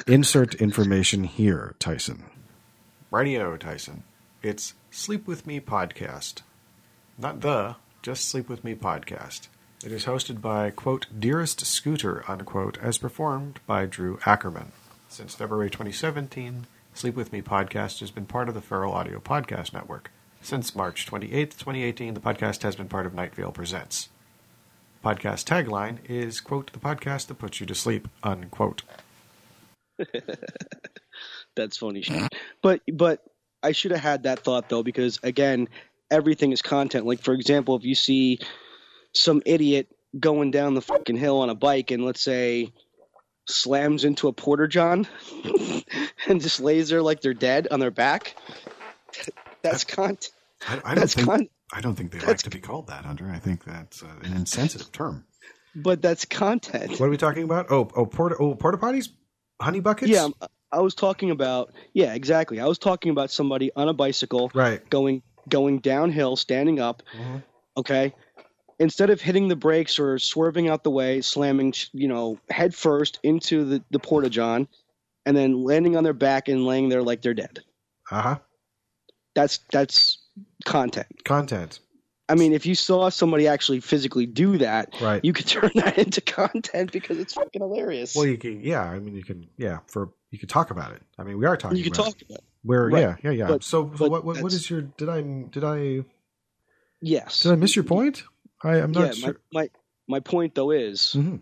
Insert 0.07 0.55
information 0.57 1.25
here, 1.25 1.75
Tyson. 1.79 2.25
Radio, 3.13 3.57
Tyson. 3.57 4.03
It's 4.43 4.75
Sleep 4.91 5.29
With 5.29 5.47
Me 5.47 5.61
Podcast. 5.61 6.43
Not 7.17 7.41
the, 7.41 7.77
just 8.03 8.29
Sleep 8.29 8.49
With 8.49 8.65
Me 8.65 8.75
Podcast. 8.75 9.47
It 9.85 9.93
is 9.93 10.07
hosted 10.07 10.41
by, 10.41 10.71
quote, 10.71 11.07
Dearest 11.17 11.65
Scooter, 11.65 12.25
unquote, 12.27 12.79
as 12.83 12.99
performed 12.99 13.61
by 13.65 13.87
Drew 13.87 14.19
Ackerman. 14.27 14.73
Since 15.09 15.37
February 15.37 15.71
2017, 15.71 16.67
Sleep 16.95 17.15
With 17.15 17.33
Me 17.33 17.41
Podcast 17.43 18.01
has 18.01 18.11
been 18.11 18.27
part 18.27 18.49
of 18.49 18.55
the 18.55 18.61
Feral 18.61 18.93
Audio 18.93 19.21
Podcast 19.21 19.73
Network. 19.73 20.11
Since 20.43 20.75
March 20.75 21.07
28, 21.07 21.53
2018, 21.53 22.15
the 22.15 22.21
podcast 22.21 22.63
has 22.63 22.75
been 22.75 22.89
part 22.89 23.07
of 23.07 23.15
Night 23.15 23.37
Vale 23.37 23.53
Presents. 23.53 24.09
Podcast 25.05 25.45
tagline 25.45 25.99
is, 26.09 26.41
quote, 26.41 26.73
the 26.73 26.81
podcast 26.81 27.29
that 27.29 27.39
puts 27.39 27.61
you 27.61 27.67
to 27.67 27.75
sleep, 27.77 28.09
unquote. 28.25 28.83
That's 31.57 31.77
funny 31.79 32.03
shit. 32.03 32.33
But 32.63 32.83
but 32.93 33.23
I 33.63 33.73
should 33.73 33.91
have 33.91 34.01
had 34.01 34.23
that 34.25 34.41
thought 34.41 34.69
though 34.69 34.83
because 34.83 35.19
again, 35.23 35.69
everything 36.11 36.53
is 36.53 36.63
content. 36.63 37.07
Like 37.07 37.21
for 37.23 37.35
example, 37.35 37.77
if 37.77 37.85
you 37.85 37.95
see 37.95 38.39
some 39.15 39.43
idiot 39.47 39.89
going 40.19 40.51
down 40.51 40.75
the 40.75 40.83
fucking 40.83 41.17
hill 41.17 41.41
on 41.41 41.51
a 41.51 41.55
bike 41.55 41.91
and 41.91 42.05
let's 42.05 42.23
say 42.23 42.73
slams 43.49 44.05
into 44.05 44.27
a 44.29 44.33
porter 44.33 44.67
john 44.67 45.07
and 46.29 46.41
just 46.41 46.59
lays 46.59 46.89
there 46.89 47.01
like 47.03 47.21
they're 47.21 47.33
dead 47.35 47.69
on 47.71 47.81
their 47.81 47.91
back, 47.91 48.37
that's 49.63 49.85
content. 49.85 50.31
I, 50.69 50.81
I 50.85 50.95
That's 50.95 51.15
con- 51.15 51.49
I 51.73 51.81
don't 51.81 51.95
think 51.95 52.13
they 52.13 52.21
like 52.21 52.39
to 52.39 52.51
be 52.51 52.61
called 52.61 52.87
that, 52.89 53.05
Hunter. 53.05 53.31
I 53.31 53.39
think 53.39 53.65
that's 53.65 54.03
uh, 54.03 54.07
an 54.23 54.33
insensitive 54.35 54.91
term. 54.93 55.25
but 55.75 56.01
that's 56.01 56.25
content. 56.25 56.93
What 56.93 57.07
are 57.07 57.11
we 57.11 57.17
talking 57.17 57.43
about? 57.43 57.67
Oh, 57.71 57.91
oh, 57.95 58.07
porta, 58.07 58.37
oh, 58.39 58.55
porta 58.55 58.79
potties, 58.79 59.09
honey 59.61 59.81
buckets. 59.81 60.11
Yeah, 60.11 60.29
I 60.73 60.81
was 60.81 60.95
talking 60.95 61.31
about 61.31 61.73
yeah, 61.93 62.15
exactly. 62.15 62.61
I 62.61 62.67
was 62.67 62.79
talking 62.79 63.11
about 63.11 63.31
somebody 63.31 63.71
on 63.75 63.89
a 63.89 63.95
bicycle 63.95 64.51
right. 64.55 64.89
going 64.91 65.23
going 65.49 65.79
downhill, 65.79 66.37
standing 66.37 66.81
up. 66.81 67.03
Mhm. 67.17 67.43
Okay, 67.77 68.15
instead 68.79 69.11
of 69.11 69.21
hitting 69.21 69.49
the 69.49 69.57
brakes 69.57 69.99
or 69.99 70.19
swerving 70.19 70.69
out 70.69 70.83
the 70.83 70.91
way, 70.91 71.21
slamming 71.21 71.75
you 71.93 72.09
know 72.09 72.39
head 72.51 72.75
first 72.75 73.19
into 73.23 73.65
the 73.65 73.85
the 73.91 73.99
porta 73.99 74.31
john, 74.31 74.69
and 75.25 75.37
then 75.37 75.63
landing 75.63 75.97
on 75.97 76.05
their 76.05 76.13
back 76.13 76.49
and 76.49 76.67
laying 76.67 76.89
there 76.89 77.03
like 77.03 77.23
they're 77.23 77.35
dead. 77.35 77.61
Uh 78.11 78.23
huh. 78.23 78.39
That's 79.35 79.61
that's 79.71 80.19
content. 80.65 81.07
Content. 81.25 81.81
I 82.29 82.35
mean, 82.35 82.53
if 82.53 82.67
you 82.67 82.75
saw 82.75 83.09
somebody 83.09 83.47
actually 83.47 83.81
physically 83.81 84.27
do 84.27 84.59
that, 84.59 84.95
Right. 85.01 85.25
you 85.25 85.33
could 85.33 85.47
turn 85.57 85.71
that 85.77 85.97
into 85.99 86.21
content 86.21 86.91
because 86.93 87.19
it's 87.19 87.35
fucking 87.35 87.61
hilarious. 87.63 88.17
well, 88.17 88.27
you 88.27 88.37
can. 88.39 88.61
Yeah. 88.63 88.83
I 88.83 88.99
mean, 88.99 89.15
you 89.15 89.23
can. 89.25 89.47
Yeah. 89.57 89.79
For 89.87 90.11
you 90.31 90.39
can 90.39 90.49
talk 90.49 90.71
about 90.71 90.93
it. 90.93 91.03
I 91.19 91.23
mean, 91.23 91.39
we 91.39 91.47
are 91.47 91.57
talking. 91.57 91.79
you 91.79 91.85
can 91.85 91.93
talk 91.93 92.21
It. 92.21 92.23
about. 92.29 92.39
It. 92.39 92.45
Where? 92.63 92.89
Right. 92.89 93.01
Yeah. 93.01 93.17
Yeah. 93.23 93.31
Yeah. 93.31 93.47
But- 93.49 93.63
so, 93.65 93.85
what? 93.85 94.25
What, 94.25 94.43
what 94.43 94.53
is 94.53 94.69
your? 94.69 94.83
Did 94.83 95.09
I? 95.09 95.23
Did 95.23 95.63
I? 95.65 96.05
Yes. 97.01 97.43
Did 97.43 97.53
I 97.53 97.57
miss 97.57 97.77
your 97.77 97.85
point? 97.85 98.25
I, 98.63 98.77
I'm 98.81 98.93
yeah. 98.93 99.01
not 99.01 99.15
sure. 99.15 99.37
My, 99.53 99.63
my 99.63 99.69
my 100.09 100.21
point 100.21 100.55
though 100.55 100.71
is 100.71 101.15
Mhm. 101.17 101.41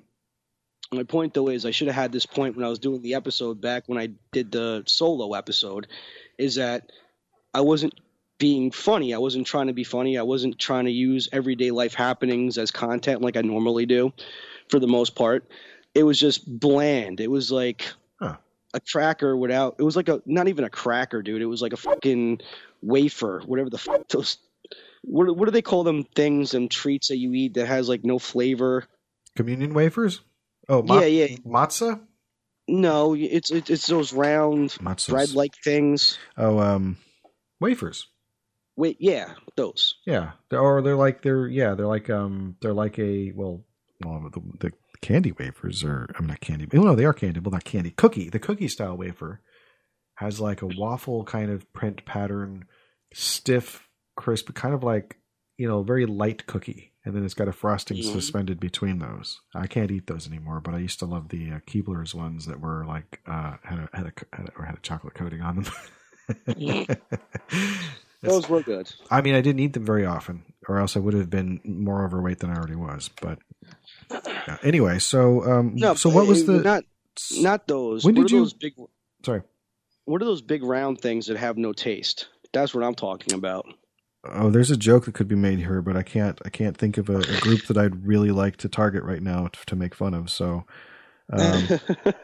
my 0.92 1.04
point 1.04 1.32
though 1.34 1.48
is 1.48 1.64
I 1.64 1.70
should 1.70 1.86
have 1.86 1.94
had 1.94 2.12
this 2.12 2.26
point 2.26 2.56
when 2.56 2.64
I 2.64 2.68
was 2.68 2.78
doing 2.78 3.02
the 3.02 3.14
episode 3.14 3.60
back 3.60 3.84
when 3.86 3.98
I 3.98 4.08
did 4.32 4.50
the 4.50 4.82
solo 4.86 5.32
episode 5.34 5.86
is 6.38 6.56
that 6.56 6.90
I 7.54 7.60
wasn't 7.60 7.94
being 8.38 8.70
funny. 8.70 9.14
I 9.14 9.18
wasn't 9.18 9.46
trying 9.46 9.68
to 9.68 9.72
be 9.72 9.84
funny. 9.84 10.18
I 10.18 10.22
wasn't 10.22 10.58
trying 10.58 10.86
to 10.86 10.90
use 10.90 11.28
everyday 11.32 11.70
life 11.70 11.94
happenings 11.94 12.58
as 12.58 12.70
content 12.70 13.22
like 13.22 13.36
I 13.36 13.42
normally 13.42 13.86
do 13.86 14.12
for 14.68 14.78
the 14.80 14.86
most 14.88 15.14
part. 15.14 15.50
It 15.94 16.02
was 16.02 16.18
just 16.18 16.44
bland. 16.60 17.20
It 17.20 17.30
was 17.30 17.52
like 17.52 17.86
Huh. 18.20 18.36
a 18.72 18.80
cracker 18.80 19.36
without 19.36 19.76
it 19.78 19.82
was 19.82 19.96
like 19.96 20.08
a 20.08 20.20
not 20.26 20.48
even 20.48 20.64
a 20.64 20.70
cracker, 20.70 21.22
dude. 21.22 21.42
It 21.42 21.46
was 21.46 21.62
like 21.62 21.72
a 21.72 21.76
fucking 21.76 22.40
wafer, 22.82 23.40
whatever 23.46 23.70
the 23.70 23.78
fuck 23.78 24.08
those 24.08 24.38
what 25.02 25.36
what 25.36 25.44
do 25.44 25.50
they 25.50 25.62
call 25.62 25.84
them 25.84 26.04
things 26.04 26.54
and 26.54 26.70
treats 26.70 27.08
that 27.08 27.18
you 27.18 27.32
eat 27.34 27.54
that 27.54 27.66
has 27.66 27.88
like 27.88 28.04
no 28.04 28.18
flavor? 28.18 28.84
Communion 29.36 29.74
wafers? 29.74 30.20
Oh, 30.68 30.82
ma- 30.82 31.00
yeah, 31.00 31.26
yeah. 31.26 31.36
matzah? 31.46 32.00
No, 32.66 33.14
it's 33.14 33.50
it's, 33.50 33.68
it's 33.70 33.86
those 33.86 34.12
round 34.12 34.74
bread 35.08 35.34
like 35.34 35.54
things. 35.62 36.18
Oh, 36.38 36.58
um, 36.58 36.96
wafers. 37.60 38.06
Wait, 38.76 38.96
yeah, 39.00 39.34
those. 39.56 39.94
Yeah, 40.06 40.32
They're- 40.50 40.58
or 40.60 40.82
they're 40.82 40.96
like 40.96 41.22
they're 41.22 41.46
yeah 41.46 41.74
they're 41.74 41.86
like 41.86 42.10
um 42.10 42.56
they're 42.60 42.72
like 42.74 42.98
a 42.98 43.32
well 43.34 43.64
well 44.04 44.28
the, 44.32 44.40
the 44.60 44.72
candy 45.00 45.32
wafers 45.32 45.84
are 45.84 46.08
I'm 46.18 46.26
not 46.26 46.40
candy 46.40 46.66
well 46.72 46.84
no 46.84 46.94
they 46.94 47.04
are 47.04 47.12
candy 47.12 47.40
well 47.40 47.52
not 47.52 47.64
candy 47.64 47.90
cookie 47.90 48.30
the 48.30 48.38
cookie 48.40 48.68
style 48.68 48.96
wafer 48.96 49.40
has 50.16 50.40
like 50.40 50.62
a 50.62 50.66
waffle 50.66 51.24
kind 51.24 51.50
of 51.50 51.70
print 51.72 52.04
pattern 52.04 52.64
stiff 53.12 53.88
crisp 54.16 54.52
kind 54.54 54.74
of 54.74 54.82
like 54.82 55.18
you 55.56 55.68
know 55.68 55.82
very 55.82 56.06
light 56.06 56.46
cookie 56.46 56.92
and 57.04 57.14
then 57.14 57.24
it's 57.24 57.34
got 57.34 57.48
a 57.48 57.52
frosting 57.52 57.98
Mhm. 57.98 58.12
suspended 58.12 58.58
between 58.58 58.98
those 58.98 59.40
I 59.54 59.66
can't 59.66 59.90
eat 59.90 60.06
those 60.06 60.26
anymore 60.26 60.60
but 60.60 60.74
I 60.74 60.78
used 60.78 60.98
to 61.00 61.06
love 61.06 61.28
the 61.28 61.50
uh, 61.52 61.58
Keebler's 61.66 62.14
ones 62.14 62.46
that 62.46 62.60
were 62.60 62.84
like 62.86 63.20
uh 63.26 63.56
had 63.62 63.78
a 63.78 63.88
had 63.92 64.06
a, 64.06 64.12
had 64.36 64.48
a 64.48 64.52
or 64.58 64.64
had 64.64 64.76
a 64.76 64.80
chocolate 64.80 65.14
coating 65.14 65.42
on 65.42 65.62
them. 65.62 66.96
Those 68.24 68.48
were 68.48 68.62
good. 68.62 68.92
I 69.10 69.20
mean, 69.22 69.34
I 69.34 69.40
didn't 69.40 69.60
eat 69.60 69.72
them 69.74 69.84
very 69.84 70.04
often, 70.06 70.44
or 70.68 70.78
else 70.78 70.96
I 70.96 71.00
would 71.00 71.14
have 71.14 71.30
been 71.30 71.60
more 71.64 72.04
overweight 72.04 72.38
than 72.40 72.50
I 72.50 72.56
already 72.56 72.76
was. 72.76 73.10
But 73.20 73.38
yeah. 74.10 74.58
anyway, 74.62 74.98
so 74.98 75.42
um, 75.44 75.74
No, 75.76 75.94
so 75.94 76.10
what 76.10 76.26
was 76.26 76.46
the? 76.46 76.60
not 76.60 76.84
not 77.38 77.66
those? 77.68 78.04
When 78.04 78.14
what 78.14 78.22
did 78.28 78.32
are 78.32 78.36
you- 78.36 78.42
those 78.42 78.52
big? 78.54 78.74
sorry. 79.24 79.42
What 80.06 80.20
are 80.20 80.26
those 80.26 80.42
big 80.42 80.62
round 80.62 81.00
things 81.00 81.26
that 81.28 81.38
have 81.38 81.56
no 81.56 81.72
taste? 81.72 82.28
That's 82.52 82.74
what 82.74 82.84
I'm 82.84 82.94
talking 82.94 83.32
about. 83.34 83.66
Oh, 84.26 84.50
there's 84.50 84.70
a 84.70 84.76
joke 84.76 85.04
that 85.06 85.14
could 85.14 85.28
be 85.28 85.34
made 85.34 85.58
here, 85.58 85.80
but 85.82 85.96
I 85.96 86.02
can't. 86.02 86.40
I 86.44 86.48
can't 86.50 86.76
think 86.76 86.98
of 86.98 87.08
a, 87.08 87.18
a 87.18 87.40
group 87.40 87.66
that 87.66 87.76
I'd 87.78 88.06
really 88.06 88.30
like 88.30 88.56
to 88.58 88.68
target 88.68 89.02
right 89.02 89.22
now 89.22 89.48
to, 89.48 89.66
to 89.66 89.76
make 89.76 89.94
fun 89.94 90.14
of. 90.14 90.30
So, 90.30 90.64
um, 91.32 91.68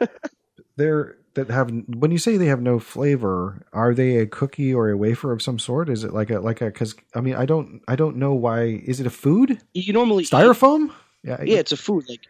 they're 0.77 1.17
that 1.35 1.49
have 1.51 1.71
when 1.87 2.11
you 2.11 2.19
say 2.19 2.37
they 2.37 2.47
have 2.47 2.61
no 2.63 2.79
flavor, 2.79 3.67
are 3.73 3.95
they 3.95 4.17
a 4.17 4.27
cookie 4.27 4.75
or 4.75 4.91
a 4.91 4.97
wafer 4.97 5.33
of 5.33 5.41
some 5.43 5.59
sort? 5.59 5.89
Is 5.89 6.05
it 6.05 6.13
like 6.13 6.31
a 6.31 6.41
like 6.41 6.61
a? 6.61 6.67
Because 6.67 6.95
I 7.15 7.21
mean, 7.21 7.35
I 7.37 7.47
don't 7.47 7.83
I 7.89 7.97
don't 7.97 8.17
know 8.17 8.35
why. 8.35 8.63
Is 8.85 9.01
it 9.01 9.07
a 9.07 9.11
food? 9.11 9.61
you 9.73 9.93
normally 9.93 10.25
Styrofoam? 10.25 10.93
Yeah, 11.23 11.43
Yeah, 11.43 11.59
it's 11.59 11.73
a 11.73 11.77
food. 11.77 12.05
Like 12.09 12.21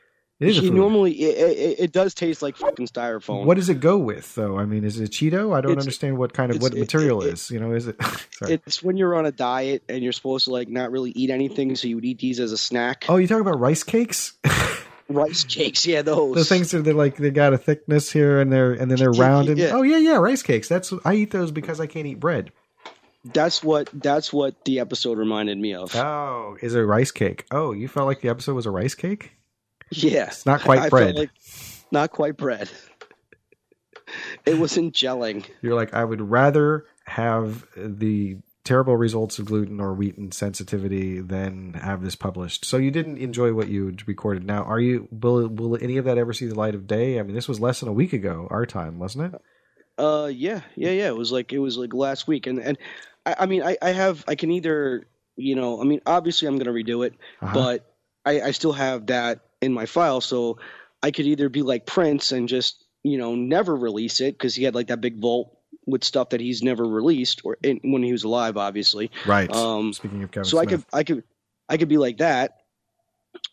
it 0.41 0.49
is 0.49 0.59
a 0.59 0.63
food. 0.63 0.73
normally, 0.75 1.13
it, 1.13 1.59
it, 1.59 1.81
it 1.85 1.93
does 1.93 2.15
taste 2.15 2.41
like 2.41 2.57
fucking 2.57 2.87
styrofoam. 2.87 3.45
What 3.45 3.59
does 3.59 3.69
it 3.69 3.79
go 3.81 3.99
with, 3.99 4.35
though? 4.35 4.59
I 4.59 4.65
mean, 4.65 4.85
is 4.85 4.99
it 4.99 5.11
Cheeto? 5.11 5.55
I 5.55 5.61
don't 5.61 5.73
It's- 5.73 5.85
understand 5.85 6.17
what 6.17 6.33
kind 6.33 6.51
of 6.51 6.63
what 6.63 6.73
material 6.75 7.23
it- 7.23 7.35
is. 7.35 7.51
You 7.51 7.61
know, 7.61 7.73
is 7.73 7.87
it? 7.89 7.97
Sorry. 8.33 8.55
It's 8.55 8.83
when 8.83 8.97
you're 8.97 9.15
on 9.15 9.27
a 9.27 9.33
diet 9.33 9.83
and 9.89 10.03
you're 10.03 10.13
supposed 10.15 10.47
to 10.47 10.51
like 10.53 10.69
not 10.69 10.91
really 10.93 11.11
eat 11.11 11.29
anything, 11.29 11.77
so 11.77 11.89
you 11.89 11.95
would 11.97 12.07
eat 12.07 12.19
these 12.21 12.41
as 12.41 12.53
a 12.53 12.59
snack. 12.59 13.05
oh, 13.11 13.17
you 13.17 13.27
talking 13.27 13.43
about 13.43 13.61
rice 13.61 13.83
cakes? 13.83 14.33
Rice 15.13 15.45
cakes, 15.45 15.87
yeah, 15.87 16.03
those. 16.03 16.37
the 16.37 16.45
things 16.45 16.71
that 16.71 16.83
they're 16.85 16.95
like 16.95 17.17
they 17.17 17.31
got 17.31 17.53
a 17.53 17.59
thickness 17.59 18.11
here 18.13 18.41
and 18.41 18.53
they're 18.53 18.73
and 18.73 18.91
then 18.91 18.99
they're 18.99 19.11
round 19.11 19.49
and 19.49 19.59
Yeah. 19.59 19.73
oh 19.75 19.83
yeah 19.83 19.97
yeah 19.99 20.17
rice 20.17 20.43
cakes. 20.43 20.69
That's 20.69 20.93
I 21.05 21.15
eat 21.15 21.31
those 21.33 21.51
because 21.51 21.81
I 21.81 21.87
can't 21.87 22.07
eat 22.07 22.21
bread. 22.21 22.53
That's 23.25 23.63
what 23.63 23.91
that's 23.93 24.33
what 24.33 24.65
the 24.65 24.79
episode 24.81 25.19
reminded 25.19 25.59
me 25.59 25.75
of. 25.75 25.95
Oh, 25.97 26.57
is 26.63 26.75
it 26.75 26.81
a 26.81 26.87
rice 26.87 27.11
cake? 27.11 27.45
Oh, 27.51 27.73
you 27.73 27.89
felt 27.89 28.07
like 28.07 28.21
the 28.21 28.29
episode 28.29 28.55
was 28.55 28.67
a 28.67 28.71
rice 28.71 28.95
cake? 28.95 29.33
yeah, 29.91 30.27
It's 30.29 30.47
not 30.47 30.61
quite 30.63 30.79
I 30.79 30.89
bread. 30.89 31.17
like- 31.17 31.31
not 31.93 32.13
quite 32.13 32.37
bread. 32.37 32.71
It 34.47 34.59
wasn't 34.59 34.95
gelling. 34.95 35.45
You're 35.63 35.75
like 35.75 35.93
I 35.95 36.05
would 36.05 36.21
rather 36.21 36.87
have 37.05 37.67
the 37.77 38.37
terrible 38.65 38.97
results 38.97 39.39
of 39.39 39.47
gluten 39.47 39.81
or 39.81 39.95
wheat 39.95 40.17
sensitivity 40.35 41.21
than 41.21 41.75
have 41.75 42.03
this 42.03 42.15
published. 42.15 42.65
So 42.65 42.77
you 42.77 42.91
didn't 42.91 43.19
enjoy 43.19 43.53
what 43.53 43.69
you 43.69 43.97
recorded. 44.07 44.45
Now, 44.45 44.63
are 44.65 44.81
you 44.81 45.09
will 45.11 45.49
will 45.49 45.79
any 45.83 45.97
of 45.97 46.05
that 46.05 46.19
ever 46.19 46.33
see 46.33 46.47
the 46.47 46.55
light 46.55 46.75
of 46.75 46.87
day? 46.87 47.19
I 47.19 47.23
mean, 47.23 47.35
this 47.35 47.49
was 47.49 47.61
less 47.61 47.81
than 47.81 47.89
a 47.89 47.93
week 47.93 48.13
ago, 48.13 48.47
our 48.51 48.67
time, 48.67 48.99
wasn't 48.99 49.35
it? 49.35 49.41
Uh, 49.99 50.27
yeah, 50.27 50.61
yeah, 50.77 50.91
yeah. 50.91 51.09
It 51.09 51.17
was 51.17 51.33
like 51.33 51.53
it 51.53 51.59
was 51.59 51.77
like 51.77 51.95
last 51.95 52.27
week, 52.29 52.47
and 52.47 52.59
and 52.59 52.79
I, 53.27 53.37
I 53.41 53.47
mean, 53.47 53.63
I, 53.63 53.77
I 53.83 53.91
have 53.91 54.25
I 54.29 54.35
can 54.35 54.51
either 54.51 55.07
you 55.37 55.55
know, 55.55 55.81
I 55.81 55.85
mean, 55.85 56.01
obviously 56.07 56.49
I'm 56.49 56.59
gonna 56.59 56.73
redo 56.73 57.07
it, 57.07 57.15
Uh-huh. 57.41 57.55
but 57.55 57.95
I, 58.27 58.41
I 58.43 58.51
still 58.51 58.73
have 58.73 59.07
that 59.07 59.41
in 59.63 59.73
my 59.73 59.87
file, 59.87 60.21
so 60.21 60.59
I 61.03 61.11
could 61.13 61.25
either 61.27 61.49
be 61.49 61.63
like 61.63 61.87
Prince 61.87 62.33
and 62.33 62.49
just 62.49 62.85
you 63.03 63.17
know 63.17 63.35
never 63.35 63.75
release 63.75 64.21
it 64.21 64.35
because 64.37 64.55
he 64.55 64.65
had 64.65 64.75
like 64.75 64.89
that 64.89 65.01
big 65.01 65.19
vault 65.21 65.57
with 65.87 66.05
stuff 66.05 66.31
that 66.31 66.41
he's 66.41 66.63
never 66.63 66.85
released 66.85 67.43
or 67.45 67.57
in, 67.63 67.81
when 67.83 68.03
he 68.03 68.13
was 68.13 68.25
alive, 68.25 68.57
obviously. 68.57 69.11
Right. 69.27 69.51
Um, 69.55 69.93
Speaking 69.93 70.23
of 70.23 70.31
Kevin 70.31 70.45
so 70.45 70.59
I 70.59 70.67
could 70.67 70.85
I 70.93 71.05
could 71.05 71.25
I 71.69 71.77
could 71.77 71.89
be 71.89 71.99
like 71.99 72.19
that, 72.19 72.59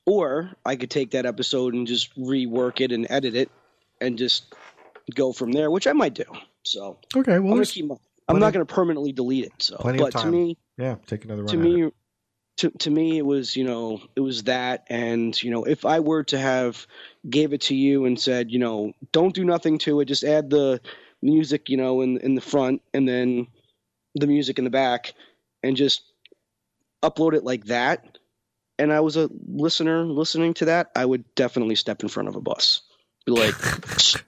or 0.05 0.51
I 0.65 0.75
could 0.75 0.89
take 0.89 1.11
that 1.11 1.25
episode 1.25 1.73
and 1.73 1.87
just 1.87 2.15
rework 2.17 2.81
it 2.81 2.91
and 2.91 3.07
edit 3.09 3.35
it, 3.35 3.51
and 4.01 4.17
just 4.17 4.53
go 5.13 5.31
from 5.31 5.51
there, 5.51 5.71
which 5.71 5.87
I 5.87 5.93
might 5.93 6.13
do. 6.13 6.25
So 6.63 6.97
okay, 7.15 7.35
I'm 7.35 7.43
well, 7.43 7.55
gonna 7.55 7.65
keep. 7.65 7.89
I'm 8.27 8.39
not 8.39 8.51
going 8.51 8.65
to 8.65 8.73
permanently 8.73 9.13
delete 9.13 9.45
it. 9.45 9.53
So, 9.59 9.77
Plenty 9.77 9.99
of 9.99 10.11
but 10.11 10.21
to 10.21 10.27
me, 10.27 10.57
yeah, 10.77 10.95
take 11.05 11.23
another 11.23 11.43
run. 11.43 11.47
to 11.47 11.57
me, 11.57 11.83
it. 11.85 11.93
to 12.57 12.69
to 12.71 12.89
me, 12.89 13.17
it 13.17 13.25
was 13.25 13.55
you 13.55 13.63
know 13.63 14.01
it 14.15 14.19
was 14.19 14.43
that, 14.43 14.85
and 14.89 15.41
you 15.41 15.51
know 15.51 15.63
if 15.63 15.85
I 15.85 16.01
were 16.01 16.23
to 16.25 16.37
have 16.37 16.85
gave 17.29 17.53
it 17.53 17.61
to 17.61 17.75
you 17.75 18.05
and 18.05 18.19
said 18.19 18.51
you 18.51 18.59
know 18.59 18.93
don't 19.11 19.33
do 19.33 19.45
nothing 19.45 19.77
to 19.79 20.01
it, 20.01 20.05
just 20.05 20.23
add 20.23 20.49
the 20.49 20.81
music 21.21 21.69
you 21.69 21.77
know 21.77 22.01
in 22.01 22.17
in 22.17 22.35
the 22.35 22.41
front 22.41 22.81
and 22.93 23.07
then 23.07 23.47
the 24.15 24.27
music 24.27 24.57
in 24.57 24.63
the 24.63 24.69
back, 24.69 25.13
and 25.63 25.75
just 25.75 26.01
upload 27.03 27.33
it 27.33 27.43
like 27.43 27.65
that. 27.65 28.17
And 28.79 28.93
I 28.93 28.99
was 28.99 29.17
a 29.17 29.29
listener 29.47 30.05
listening 30.05 30.53
to 30.55 30.65
that, 30.65 30.91
I 30.95 31.05
would 31.05 31.23
definitely 31.35 31.75
step 31.75 32.03
in 32.03 32.09
front 32.09 32.29
of 32.29 32.35
a 32.35 32.41
bus, 32.41 32.81
be 33.25 33.31
like, 33.31 33.55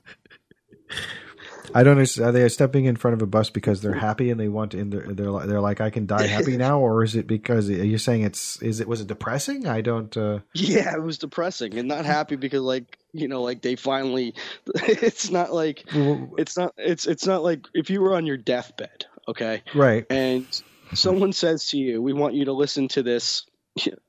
I 1.74 1.84
don't 1.84 1.92
understand. 1.92 2.30
Are 2.30 2.32
they 2.32 2.48
stepping 2.50 2.86
in 2.86 2.96
front 2.96 3.14
of 3.14 3.22
a 3.22 3.28
bus 3.28 3.50
because 3.50 3.82
they're 3.82 3.94
happy 3.94 4.30
and 4.30 4.40
they 4.40 4.48
want 4.48 4.72
to? 4.72 4.80
And 4.80 4.92
they're 4.92 5.14
they're 5.14 5.32
like, 5.32 5.48
they're 5.48 5.62
like 5.62 5.82
I 5.82 5.90
can 5.90 6.06
die 6.06 6.28
happy 6.28 6.58
now, 6.68 6.80
or 6.80 7.04
is 7.04 7.16
it 7.16 7.28
because 7.28 7.70
you're 7.70 8.00
saying 8.00 8.24
it's 8.24 8.62
is 8.62 8.80
it 8.80 8.88
was 8.88 9.02
it 9.02 9.08
depressing? 9.08 9.68
I 9.68 9.82
don't. 9.82 10.16
uh 10.16 10.40
Yeah, 10.54 10.96
it 10.96 11.02
was 11.02 11.18
depressing 11.18 11.78
and 11.78 11.88
not 11.88 12.06
happy 12.06 12.36
because 12.36 12.62
like 12.62 12.98
you 13.12 13.28
know 13.28 13.42
like 13.42 13.62
they 13.62 13.76
finally 13.76 14.36
it's 14.76 15.30
not 15.30 15.54
like 15.54 15.84
it's 15.94 16.58
not 16.58 16.74
it's 16.78 17.08
it's 17.08 17.26
not 17.26 17.44
like 17.44 17.66
if 17.74 17.90
you 17.90 18.02
were 18.02 18.16
on 18.16 18.26
your 18.26 18.38
deathbed, 18.38 19.06
okay? 19.28 19.64
Right. 19.74 20.06
And 20.10 20.48
someone 20.94 21.34
says 21.34 21.70
to 21.70 21.78
you, 21.78 22.02
"We 22.02 22.14
want 22.14 22.34
you 22.34 22.46
to 22.46 22.54
listen 22.54 22.88
to 22.90 23.04
this 23.04 23.46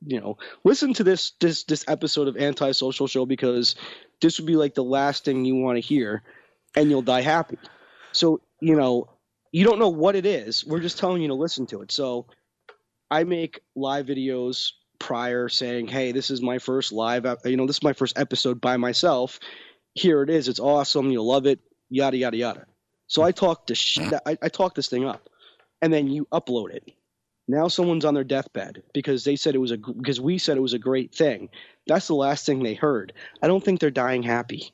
you 0.06 0.20
know, 0.20 0.38
listen 0.64 0.94
to 0.94 1.04
this 1.04 1.32
this 1.40 1.64
this 1.64 1.84
episode 1.88 2.28
of 2.28 2.36
Antisocial 2.36 3.06
Show 3.06 3.26
because 3.26 3.76
this 4.20 4.38
would 4.38 4.46
be 4.46 4.56
like 4.56 4.74
the 4.74 4.84
last 4.84 5.24
thing 5.24 5.44
you 5.44 5.56
want 5.56 5.76
to 5.76 5.80
hear 5.80 6.22
and 6.76 6.90
you'll 6.90 7.02
die 7.02 7.22
happy." 7.22 7.58
So, 8.12 8.40
you 8.60 8.76
know, 8.76 9.08
you 9.52 9.64
don't 9.64 9.78
know 9.78 9.88
what 9.88 10.16
it 10.16 10.26
is. 10.26 10.64
We're 10.64 10.80
just 10.80 10.98
telling 10.98 11.22
you 11.22 11.28
to 11.28 11.34
listen 11.34 11.66
to 11.66 11.82
it. 11.82 11.92
So, 11.92 12.26
I 13.10 13.24
make 13.24 13.60
live 13.74 14.06
videos 14.06 14.72
prior 14.98 15.48
saying, 15.48 15.88
"Hey, 15.88 16.12
this 16.12 16.30
is 16.30 16.40
my 16.40 16.58
first 16.58 16.92
live, 16.92 17.26
you 17.44 17.56
know, 17.56 17.66
this 17.66 17.76
is 17.76 17.82
my 17.82 17.92
first 17.92 18.18
episode 18.18 18.60
by 18.60 18.76
myself. 18.76 19.40
Here 19.94 20.22
it 20.22 20.30
is. 20.30 20.48
It's 20.48 20.60
awesome. 20.60 21.10
You'll 21.10 21.26
love 21.26 21.46
it. 21.46 21.60
Yada 21.88 22.16
yada 22.16 22.36
yada." 22.36 22.66
So 23.06 23.22
I 23.22 23.32
talk 23.32 23.66
to 23.66 23.74
sh- 23.74 23.98
mm-hmm. 23.98 24.14
I, 24.24 24.38
I 24.40 24.48
talk 24.48 24.76
this 24.76 24.86
thing 24.86 25.04
up, 25.04 25.28
and 25.82 25.92
then 25.92 26.06
you 26.06 26.26
upload 26.32 26.70
it. 26.70 26.92
Now 27.48 27.66
someone's 27.66 28.04
on 28.04 28.14
their 28.14 28.22
deathbed 28.22 28.84
because 28.94 29.24
they 29.24 29.34
said 29.34 29.56
it 29.56 29.58
was 29.58 29.72
a 29.72 29.76
because 29.76 30.20
we 30.20 30.38
said 30.38 30.56
it 30.56 30.60
was 30.60 30.74
a 30.74 30.78
great 30.78 31.12
thing. 31.12 31.48
That's 31.88 32.06
the 32.06 32.14
last 32.14 32.46
thing 32.46 32.62
they 32.62 32.74
heard. 32.74 33.12
I 33.42 33.48
don't 33.48 33.64
think 33.64 33.80
they're 33.80 33.90
dying 33.90 34.22
happy. 34.22 34.72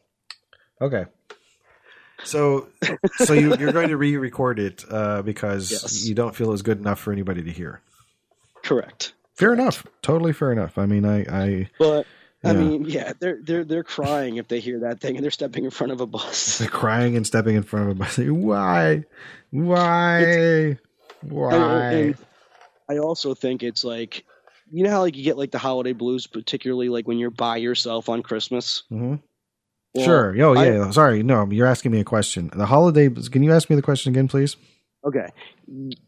Okay. 0.82 1.06
So, 2.26 2.68
so 3.18 3.32
you, 3.32 3.56
you're 3.56 3.72
going 3.72 3.88
to 3.88 3.96
re-record 3.96 4.58
it 4.58 4.84
uh, 4.90 5.22
because 5.22 5.70
Yes. 5.70 6.06
you 6.06 6.14
don't 6.14 6.34
feel 6.34 6.52
it's 6.52 6.62
good 6.62 6.78
enough 6.78 6.98
for 6.98 7.12
anybody 7.12 7.42
to 7.44 7.50
hear. 7.50 7.80
Correct. 8.64 9.14
Fair 9.34 9.52
enough. 9.52 9.86
Totally 10.02 10.32
fair 10.32 10.50
enough. 10.52 10.76
I 10.78 10.86
mean, 10.86 11.04
I, 11.04 11.20
I 11.30 11.70
But 11.78 12.06
I 12.44 12.52
Yeah. 12.52 12.58
mean, 12.58 12.84
yeah, 12.86 13.12
they're 13.18 13.38
they're 13.42 13.64
they're 13.64 13.84
crying 13.84 14.36
if 14.36 14.48
they 14.48 14.60
hear 14.60 14.80
that 14.80 15.00
thing 15.00 15.16
and 15.16 15.22
they're 15.24 15.30
stepping 15.30 15.64
in 15.64 15.70
front 15.70 15.92
of 15.92 16.00
a 16.00 16.06
bus. 16.06 16.58
they're 16.58 16.68
crying 16.68 17.16
and 17.16 17.26
stepping 17.26 17.54
in 17.56 17.62
front 17.62 17.90
of 17.90 17.96
a 17.96 17.98
bus. 17.98 18.18
Why? 18.18 19.04
Why? 19.50 20.78
Why? 21.22 21.54
And, 21.54 21.92
and 21.92 22.16
I 22.90 22.98
also 22.98 23.34
think 23.34 23.62
it's 23.62 23.84
like, 23.84 24.24
you 24.70 24.84
know 24.84 24.90
how 24.90 25.00
like 25.00 25.16
you 25.16 25.22
get 25.24 25.36
like 25.38 25.50
the 25.50 25.58
holiday 25.58 25.92
blues, 25.92 26.26
particularly 26.26 26.88
like 26.88 27.06
when 27.06 27.18
you're 27.18 27.30
by 27.30 27.56
yourself 27.58 28.08
on 28.08 28.22
Christmas. 28.22 28.82
Mhm. 28.90 29.20
Well, 29.96 30.04
sure. 30.04 30.42
Oh, 30.42 30.54
I- 30.54 30.66
yeah. 30.70 30.90
Sorry. 30.90 31.22
No, 31.22 31.48
you're 31.50 31.66
asking 31.66 31.92
me 31.92 32.00
a 32.00 32.04
question. 32.04 32.50
The 32.54 32.66
holiday. 32.66 33.08
Can 33.08 33.42
you 33.42 33.52
ask 33.52 33.68
me 33.70 33.76
the 33.76 33.82
question 33.82 34.12
again, 34.12 34.28
please? 34.28 34.56
Okay. 35.04 35.28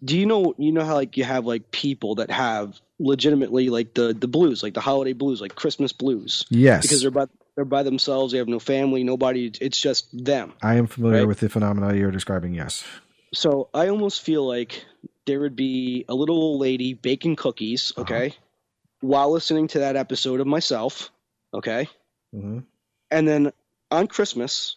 Do 0.05 0.19
you 0.19 0.27
know 0.27 0.55
you 0.59 0.73
know 0.73 0.85
how 0.85 0.95
like 0.95 1.17
you 1.17 1.25
have 1.25 1.45
like 1.47 1.71
people 1.71 2.17
that 2.17 2.31
have 2.31 2.79
legitimately 2.99 3.69
like 3.71 3.95
the 3.95 4.13
the 4.13 4.29
blues, 4.29 4.63
like 4.63 4.75
the 4.75 4.81
holiday 4.81 5.13
blues, 5.13 5.41
like 5.41 5.55
Christmas 5.55 5.93
blues, 5.93 6.47
Yes. 6.51 6.83
because 6.83 7.03
they're 7.03 7.11
by 7.11 7.27
they're 7.55 7.65
by 7.65 7.83
themselves. 7.85 8.33
They 8.33 8.39
have 8.39 8.49
no 8.49 8.59
family, 8.59 9.05
nobody. 9.05 9.51
It's 9.61 9.79
just 9.81 10.09
them. 10.25 10.53
I 10.63 10.75
am 10.77 10.87
familiar 10.87 11.19
Right? 11.21 11.29
with 11.29 11.41
the 11.41 11.49
phenomena 11.49 11.95
you're 11.97 12.11
describing. 12.11 12.55
Yes. 12.55 12.85
So 13.35 13.69
I 13.75 13.89
almost 13.89 14.23
feel 14.23 14.47
like 14.47 14.85
there 15.27 15.41
would 15.41 15.55
be 15.57 16.05
a 16.09 16.15
little 16.15 16.37
old 16.37 16.61
lady 16.61 16.95
baking 16.95 17.37
cookies, 17.37 17.93
okay, 17.99 18.35
while 19.01 19.31
listening 19.31 19.69
to 19.69 19.81
that 19.81 19.95
episode 19.97 20.41
of 20.41 20.47
myself, 20.47 21.11
okay, 21.55 21.89
hmm 22.33 22.61
and 23.11 23.27
then 23.29 23.53
on 23.91 24.07
Christmas 24.07 24.77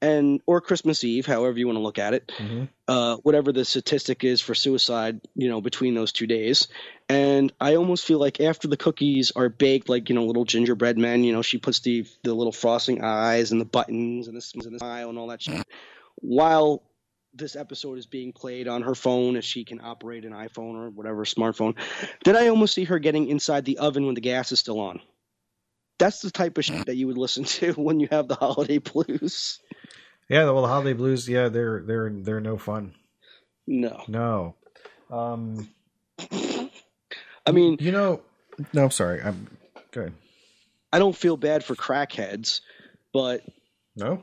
and 0.00 0.40
or 0.46 0.60
Christmas 0.60 1.04
Eve, 1.04 1.26
however 1.26 1.58
you 1.58 1.66
want 1.66 1.76
to 1.76 1.82
look 1.82 1.98
at 1.98 2.14
it, 2.14 2.32
hmm 2.36 2.64
uh, 2.88 3.16
whatever 3.18 3.52
the 3.52 3.64
statistic 3.64 4.24
is 4.24 4.40
for 4.40 4.54
suicide, 4.54 5.20
you 5.34 5.48
know, 5.48 5.60
between 5.60 5.94
those 5.94 6.12
two 6.12 6.26
days. 6.26 6.68
And 7.08 7.52
I 7.60 7.76
almost 7.76 8.04
feel 8.04 8.18
like 8.18 8.40
after 8.40 8.68
the 8.68 8.76
cookies 8.76 9.32
are 9.34 9.48
baked, 9.48 9.88
like 9.88 10.08
you 10.08 10.14
know, 10.14 10.24
little 10.24 10.44
gingerbread 10.44 10.98
men, 10.98 11.24
you 11.24 11.32
know, 11.32 11.42
she 11.42 11.58
puts 11.58 11.80
the 11.80 12.04
the 12.22 12.34
little 12.34 12.52
frosting 12.52 13.02
eyes 13.02 13.52
and 13.52 13.60
the 13.60 13.64
buttons 13.64 14.28
and 14.28 14.36
the, 14.36 14.66
and 14.66 14.74
the 14.74 14.78
smile 14.78 15.08
and 15.08 15.18
all 15.18 15.28
that 15.28 15.42
shit. 15.42 15.64
While 16.16 16.82
this 17.34 17.56
episode 17.56 17.98
is 17.98 18.06
being 18.06 18.32
played 18.32 18.68
on 18.68 18.82
her 18.82 18.94
phone, 18.94 19.36
if 19.36 19.44
she 19.44 19.64
can 19.64 19.80
operate 19.80 20.24
an 20.24 20.32
iPhone 20.32 20.74
or 20.74 20.90
whatever 20.90 21.24
smartphone, 21.24 21.74
Did 22.24 22.36
I 22.36 22.48
almost 22.48 22.74
see 22.74 22.84
her 22.84 22.98
getting 22.98 23.28
inside 23.28 23.64
the 23.64 23.78
oven 23.78 24.04
when 24.04 24.14
the 24.14 24.20
gas 24.20 24.52
is 24.52 24.60
still 24.60 24.80
on. 24.80 25.00
That's 25.98 26.20
the 26.20 26.30
type 26.30 26.58
of 26.58 26.64
shit 26.64 26.86
that 26.86 26.96
you 26.96 27.06
would 27.06 27.18
listen 27.18 27.44
to 27.44 27.72
when 27.76 28.00
you 28.00 28.08
have 28.10 28.28
the 28.28 28.34
holiday 28.34 28.78
blues. 28.78 29.60
Yeah, 30.28 30.44
well, 30.44 30.62
the 30.62 30.68
holiday 30.68 30.94
blues. 30.94 31.28
Yeah, 31.28 31.48
they're 31.48 31.80
they're 31.86 32.10
they're 32.10 32.40
no 32.40 32.58
fun. 32.58 32.94
No, 33.66 34.02
No. 34.08 34.54
Um, 35.10 35.68
I 37.46 37.50
mean, 37.52 37.76
you 37.80 37.92
know, 37.92 38.20
no, 38.72 38.84
I'm 38.84 38.90
sorry. 38.90 39.20
I'm 39.22 39.46
good. 39.90 40.12
I 40.92 40.98
don't 40.98 41.14
feel 41.16 41.36
bad 41.36 41.64
for 41.64 41.74
crackheads, 41.74 42.60
but 43.12 43.42
No, 43.94 44.22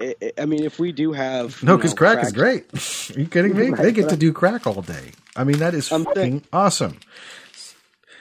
I, 0.00 0.44
mean, 0.46 0.64
if 0.64 0.78
we 0.78 0.92
do 0.92 1.12
have 1.12 1.62
no, 1.62 1.76
because 1.76 1.92
know, 1.92 1.96
crack, 1.96 2.24
is 2.24 2.32
great. 2.32 2.66
Are 3.16 3.20
you 3.20 3.26
kidding 3.26 3.56
me? 3.56 3.64
they 3.64 3.70
Right, 3.70 3.94
get 3.94 4.08
to 4.10 4.16
do 4.16 4.32
crack 4.32 4.66
all 4.66 4.82
day. 4.82 5.12
I 5.36 5.44
mean, 5.44 5.58
that 5.58 5.74
is 5.74 5.90
I'm 5.92 6.04
fucking 6.04 6.22
saying- 6.22 6.44
awesome. 6.52 6.98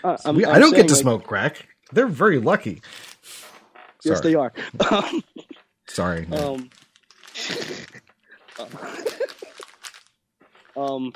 uh, 0.04 0.18
I'm- 0.26 0.36
we, 0.36 0.46
I'm 0.46 0.56
I 0.56 0.60
don't 0.60 0.76
get 0.76 0.88
to 0.88 0.94
like, 0.94 1.02
smoke 1.02 1.24
crack. 1.26 1.68
They're 1.92 2.08
very 2.08 2.40
lucky. 2.40 2.82
Yes, 4.04 4.20
Sorry. 4.20 4.32
they 4.32 4.36
are. 4.36 4.54
Um, 4.92 5.24
Sorry. 5.88 6.28
um, 6.32 6.70
um, 10.76 11.14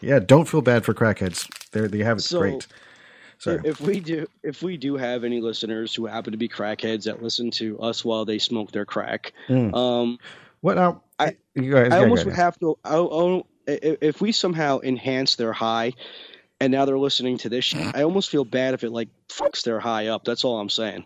yeah, 0.00 0.18
don't 0.18 0.46
feel 0.48 0.62
bad 0.62 0.84
for 0.84 0.94
crackheads. 0.94 1.46
They 1.70 1.86
they 1.86 2.04
have 2.04 2.18
it 2.18 2.22
So- 2.22 2.40
great. 2.40 2.66
Sorry. 3.38 3.60
if 3.64 3.80
we 3.80 4.00
do, 4.00 4.26
if 4.42 4.62
we 4.62 4.76
do 4.76 4.98
have 4.98 5.24
any 5.24 5.40
listeners 5.40 5.94
who 5.94 6.04
happen 6.04 6.32
to 6.32 6.36
be 6.38 6.46
crackheads 6.48 7.04
that 7.04 7.22
listen 7.22 7.50
to 7.52 7.78
us 7.80 8.04
while 8.04 8.26
they 8.26 8.38
smoke 8.38 8.70
their 8.70 8.84
crack, 8.84 9.32
Mm. 9.48 9.74
um, 9.74 10.18
what 10.60 10.76
now? 10.76 11.02
I- 11.18 11.36
you 11.54 11.72
guys, 11.72 11.90
I 11.90 12.00
almost 12.00 12.26
would 12.26 12.34
have 12.34 12.58
to. 12.58 12.78
I, 12.84 12.96
I, 12.98 13.42
if 13.66 14.20
we 14.20 14.32
somehow 14.32 14.80
enhance 14.82 15.36
their 15.36 15.54
high, 15.54 15.94
and 16.60 16.70
now 16.72 16.84
they're 16.84 16.98
listening 16.98 17.38
to 17.38 17.48
this, 17.48 17.64
shit, 17.64 17.94
I 17.94 18.02
almost 18.02 18.30
feel 18.30 18.44
bad 18.44 18.74
if 18.74 18.84
it 18.84 18.90
like 18.90 19.08
fucks 19.28 19.62
their 19.62 19.80
high 19.80 20.08
up. 20.08 20.24
That's 20.24 20.44
all 20.44 20.60
I'm 20.60 20.68
saying. 20.70 21.04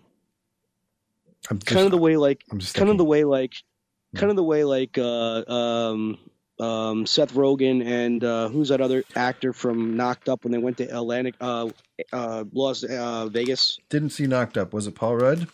I'm 1.50 1.58
just, 1.58 1.66
kind 1.66 1.84
of 1.84 1.90
the 1.90 1.98
way 1.98 2.16
like 2.16 2.42
kind 2.72 2.88
of 2.90 2.96
the 2.98 3.04
way 3.04 3.24
like 3.24 3.52
kind 4.16 4.30
of 4.30 4.36
the 4.36 4.42
way 4.42 4.64
like 4.64 4.96
uh 4.96 5.44
um 5.46 6.18
um 6.58 7.06
Seth 7.06 7.34
Rogen 7.34 7.84
and 7.84 8.24
uh 8.24 8.48
who's 8.48 8.70
that 8.70 8.80
other 8.80 9.04
actor 9.14 9.52
from 9.52 9.94
Knocked 9.96 10.28
Up 10.30 10.44
when 10.44 10.52
they 10.52 10.58
went 10.58 10.78
to 10.78 10.84
Atlantic 10.84 11.34
uh 11.42 11.68
uh 12.12 12.44
Las 12.52 12.82
uh 12.82 13.26
Vegas 13.26 13.78
didn't 13.90 14.10
see 14.10 14.26
knocked 14.26 14.56
up. 14.56 14.72
Was 14.72 14.86
it 14.86 14.94
Paul 14.94 15.16
Rudd? 15.16 15.48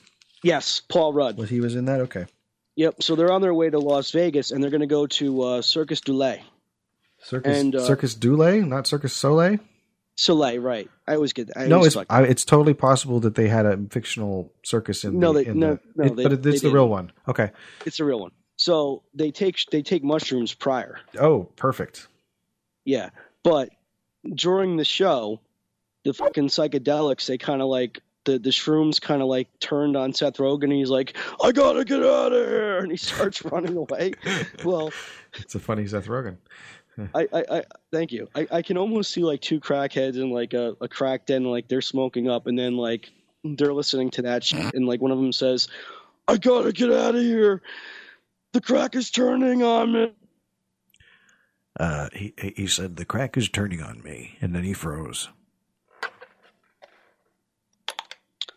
yes 0.44 0.80
Paul 0.88 1.12
Rudd 1.12 1.36
Was 1.36 1.50
he 1.50 1.60
was 1.60 1.74
in 1.74 1.86
that? 1.86 2.00
Okay. 2.02 2.26
yep 2.76 3.02
so 3.02 3.16
they're 3.16 3.32
on 3.32 3.42
their 3.42 3.54
way 3.54 3.68
to 3.68 3.78
Las 3.80 4.12
Vegas 4.12 4.52
and 4.52 4.62
they're 4.62 4.70
going 4.70 4.80
to 4.80 4.86
go 4.86 5.06
to 5.08 5.42
uh 5.42 5.62
Circus 5.62 6.00
du 6.00 6.12
Soleil 6.12 6.38
Circus 7.22 7.58
And, 7.58 7.74
Circus 7.80 8.14
Dule, 8.14 8.62
not 8.64 8.86
Circus 8.86 9.12
Soleil. 9.12 9.58
Soleil 10.20 10.60
right 10.60 10.90
I 11.08 11.14
always 11.14 11.32
get 11.32 11.50
I 11.56 11.66
no, 11.66 11.82
it's 11.84 11.96
I, 12.10 12.22
it's 12.24 12.44
totally 12.44 12.74
possible 12.74 13.20
that 13.20 13.34
they 13.36 13.48
had 13.48 13.64
a 13.64 13.78
fictional 13.90 14.52
circus 14.62 15.02
in 15.04 15.18
No, 15.18 15.32
the, 15.32 15.44
they- 15.44 15.50
in 15.50 15.58
no, 15.58 15.74
the, 15.74 15.80
no, 15.96 16.04
it- 16.04 16.16
they- 16.16 16.22
but 16.24 16.32
it, 16.32 16.46
it's 16.46 16.60
the 16.62 16.70
real 16.70 16.88
one. 16.88 17.10
Okay. 17.26 17.50
it's 17.86 18.00
a 18.00 18.04
real 18.04 18.20
one 18.20 18.32
so 18.56 19.02
they 19.14 19.30
take 19.30 19.56
they 19.70 19.80
take 19.82 20.04
mushrooms 20.04 20.52
prior 20.52 20.98
Oh, 21.18 21.44
perfect. 21.56 22.06
Yeah, 22.84 23.10
but 23.42 23.70
during 24.34 24.76
the 24.76 24.84
show, 24.84 25.40
the 26.04 26.12
fucking 26.12 26.48
psychedelics 26.48 27.26
they 27.26 27.38
kind 27.38 27.62
of 27.62 27.68
like 27.68 28.00
the 28.24 28.38
the 28.38 28.50
shrooms 28.50 29.00
kind 29.00 29.22
of 29.22 29.28
like 29.28 29.48
turned 29.60 29.96
on 29.96 30.12
Seth 30.12 30.36
Rogen. 30.36 30.64
And 30.64 30.72
he's 30.74 30.90
like, 30.90 31.16
"I 31.42 31.52
gotta 31.52 31.84
get 31.86 32.02
out 32.04 32.32
of 32.32 32.48
here," 32.48 32.78
and 32.78 32.90
he 32.90 32.96
starts 32.98 33.42
running 33.52 33.76
away. 33.76 34.12
Well, 34.64 34.92
It's 35.38 35.54
a 35.54 35.58
funny 35.60 35.86
Seth 35.86 36.06
Rogen. 36.06 36.36
I, 37.14 37.28
I, 37.32 37.44
I 37.50 37.64
thank 37.92 38.12
you. 38.12 38.28
I, 38.34 38.46
I 38.50 38.62
can 38.62 38.76
almost 38.76 39.12
see 39.12 39.22
like 39.22 39.40
two 39.40 39.60
crackheads 39.60 40.16
in 40.16 40.30
like 40.30 40.54
a, 40.54 40.76
a 40.80 40.88
crack 40.88 41.26
den, 41.26 41.44
like 41.44 41.68
they're 41.68 41.80
smoking 41.80 42.28
up, 42.28 42.46
and 42.46 42.58
then 42.58 42.76
like 42.76 43.10
they're 43.44 43.72
listening 43.72 44.10
to 44.12 44.22
that 44.22 44.44
shit, 44.44 44.74
and 44.74 44.86
like 44.86 45.00
one 45.00 45.10
of 45.10 45.18
them 45.18 45.32
says, 45.32 45.68
"I 46.28 46.36
gotta 46.36 46.72
get 46.72 46.92
out 46.92 47.14
of 47.14 47.22
here. 47.22 47.62
The 48.52 48.60
crack 48.60 48.94
is 48.94 49.10
turning 49.10 49.62
on 49.62 49.92
me." 49.92 50.12
Uh, 51.78 52.08
he 52.12 52.34
he 52.56 52.66
said 52.66 52.96
the 52.96 53.04
crack 53.04 53.36
is 53.36 53.48
turning 53.48 53.82
on 53.82 54.02
me, 54.02 54.36
and 54.40 54.54
then 54.54 54.64
he 54.64 54.72
froze. 54.72 55.28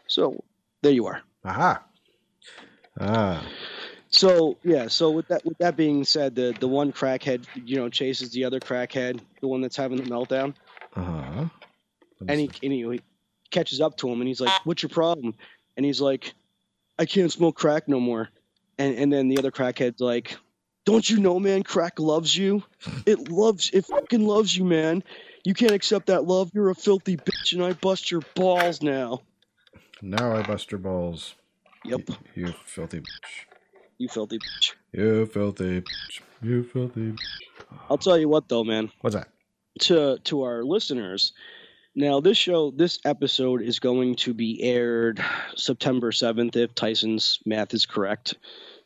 So 0.07 0.43
there 0.81 0.91
you 0.91 1.07
are. 1.07 1.21
Aha. 1.45 1.83
Ah. 2.99 3.45
So 4.13 4.59
yeah, 4.63 4.87
so 4.89 5.11
with 5.11 5.27
that 5.29 5.43
with 5.43 5.57
that 5.57 5.75
being 5.75 6.05
said, 6.05 6.35
the 6.35 6.55
the 6.57 6.67
one 6.67 6.91
crackhead 6.91 7.47
you 7.55 7.77
know 7.77 7.89
chases 7.89 8.31
the 8.31 8.45
other 8.45 8.59
crackhead, 8.59 9.19
the 9.41 9.47
one 9.47 9.61
that's 9.61 9.75
having 9.75 9.97
the 9.97 10.03
meltdown, 10.03 10.53
Uh 10.95 11.01
huh. 11.03 11.45
and 12.27 12.39
he 12.39 12.51
and 12.61 12.71
he, 12.71 12.81
he 12.91 13.01
catches 13.49 13.81
up 13.81 13.97
to 13.97 14.09
him, 14.09 14.21
and 14.21 14.27
he's 14.27 14.39
like, 14.39 14.51
"What's 14.65 14.83
your 14.83 14.91
problem?" 14.91 15.33
And 15.75 15.85
he's 15.85 15.99
like, 15.99 16.35
"I 16.99 17.05
can't 17.05 17.31
smoke 17.31 17.55
crack 17.55 17.87
no 17.87 17.99
more." 17.99 18.29
And 18.77 18.95
and 18.95 19.11
then 19.11 19.29
the 19.29 19.39
other 19.39 19.51
crackhead's 19.51 19.99
like, 19.99 20.37
"Don't 20.85 21.09
you 21.09 21.19
know, 21.19 21.39
man? 21.39 21.63
Crack 21.63 21.99
loves 21.99 22.37
you. 22.37 22.63
It 23.07 23.17
loves 23.17 23.71
it 23.73 23.85
fucking 23.85 24.25
loves 24.25 24.55
you, 24.55 24.63
man. 24.63 25.03
You 25.43 25.55
can't 25.55 25.73
accept 25.73 26.05
that 26.07 26.25
love. 26.25 26.51
You're 26.53 26.69
a 26.69 26.75
filthy 26.75 27.17
bitch, 27.17 27.53
and 27.53 27.63
I 27.63 27.73
bust 27.73 28.11
your 28.11 28.21
balls 28.35 28.83
now." 28.83 29.23
Now 30.03 30.35
I 30.37 30.43
bust 30.43 30.69
your 30.71 30.79
balls. 30.79 31.33
Yep, 31.83 32.01
You 32.35 32.53
filthy 32.65 32.99
bitch. 32.99 33.45
You 34.03 34.09
filthy 34.09 34.37
bitch. 34.37 34.73
You 34.91 35.25
filthy 35.25 35.81
bitch. 35.81 36.19
You 36.41 36.63
filthy. 36.63 37.11
Bitch. 37.13 37.19
I'll 37.89 37.97
tell 37.97 38.17
you 38.17 38.29
what 38.29 38.49
though, 38.49 38.63
man. 38.63 38.91
What's 39.01 39.15
that? 39.15 39.29
to 39.81 40.17
to 40.25 40.43
our 40.43 40.63
listeners. 40.63 41.33
Now, 41.95 42.21
this 42.21 42.37
show, 42.39 42.71
this 42.71 42.97
episode 43.05 43.61
is 43.61 43.79
going 43.79 44.15
to 44.15 44.33
be 44.33 44.61
aired 44.63 45.23
September 45.55 46.11
seventh, 46.11 46.55
if 46.55 46.73
Tyson's 46.73 47.37
math 47.45 47.71
is 47.75 47.85
correct. 47.85 48.33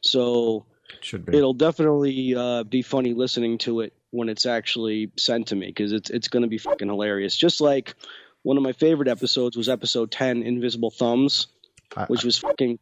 So 0.01 0.65
Should 0.99 1.25
be. 1.25 1.37
it'll 1.37 1.53
definitely 1.53 2.35
uh, 2.35 2.63
be 2.63 2.81
funny 2.81 3.13
listening 3.13 3.59
to 3.59 3.79
it 3.79 3.93
when 4.11 4.27
it's 4.27 4.45
actually 4.45 5.11
sent 5.17 5.47
to 5.47 5.55
me 5.55 5.67
because 5.67 5.93
it's 5.93 6.09
it's 6.09 6.27
going 6.27 6.43
to 6.43 6.49
be 6.49 6.57
fucking 6.57 6.87
hilarious. 6.89 7.35
Just 7.35 7.61
like 7.61 7.95
one 8.43 8.57
of 8.57 8.63
my 8.63 8.73
favorite 8.73 9.07
episodes 9.07 9.55
was 9.57 9.69
episode 9.69 10.11
ten, 10.11 10.43
Invisible 10.43 10.91
Thumbs, 10.91 11.47
I, 11.95 12.05
which 12.05 12.23
was 12.25 12.37
fucking. 12.37 12.77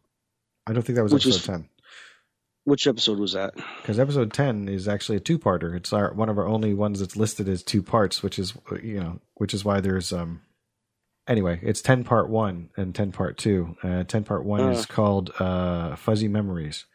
I 0.68 0.74
don't 0.74 0.82
think 0.84 0.96
that 0.98 1.04
was 1.04 1.14
episode 1.14 1.30
was- 1.30 1.46
ten. 1.46 1.70
Which 2.66 2.88
episode 2.88 3.20
was 3.20 3.34
that? 3.34 3.54
Because 3.82 4.00
episode 4.00 4.34
ten 4.34 4.68
is 4.68 4.88
actually 4.88 5.18
a 5.18 5.22
two-parter. 5.22 5.76
It's 5.76 5.94
our 5.94 6.14
one 6.14 6.30
of 6.30 6.38
our 6.38 6.48
only 6.48 6.74
ones 6.74 7.00
that's 7.00 7.16
listed 7.16 7.48
as 7.48 7.64
two 7.64 7.82
parts, 7.84 8.22
which 8.24 8.38
is 8.40 8.54
you 8.84 9.00
know, 9.00 9.20
which 9.36 9.54
is 9.54 9.64
why 9.64 9.80
there's 9.82 10.12
um. 10.12 10.42
Anyway, 11.28 11.60
it's 11.64 11.82
ten 11.82 12.04
part 12.04 12.28
one 12.30 12.70
and 12.76 12.94
ten 12.94 13.12
part 13.12 13.38
two. 13.38 13.78
Uh, 13.84 14.04
ten 14.04 14.24
part 14.24 14.44
one 14.46 14.62
Uh. 14.62 14.70
is 14.72 14.86
called 14.88 15.32
uh, 15.40 15.96
Fuzzy 15.96 16.28
Memories. 16.28 16.86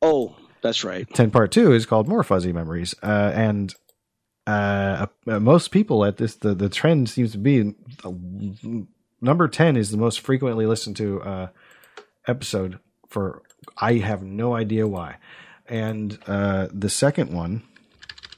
Oh, 0.00 0.34
that's 0.62 0.82
right. 0.82 1.06
Ten 1.14 1.30
part 1.30 1.52
two 1.52 1.72
is 1.72 1.84
called 1.86 2.08
More 2.08 2.22
Fuzzy 2.24 2.52
Memories. 2.52 2.94
Uh, 3.02 3.32
and 3.34 3.74
uh, 4.46 5.06
uh, 5.26 5.40
most 5.40 5.70
people 5.72 6.04
at 6.06 6.16
this 6.16 6.36
the 6.36 6.54
the 6.54 6.68
trend 6.70 7.10
seems 7.10 7.32
to 7.32 7.38
be 7.38 7.74
uh, 8.02 8.12
number 9.20 9.46
ten 9.46 9.76
is 9.76 9.90
the 9.90 9.98
most 9.98 10.20
frequently 10.20 10.64
listened 10.64 10.96
to 10.96 11.20
uh, 11.22 11.48
episode 12.26 12.78
for 13.08 13.42
I 13.78 13.94
have 13.94 14.22
no 14.22 14.54
idea 14.54 14.86
why. 14.86 15.16
And 15.68 16.18
uh, 16.26 16.68
the 16.72 16.88
second 16.90 17.32
one, 17.32 17.62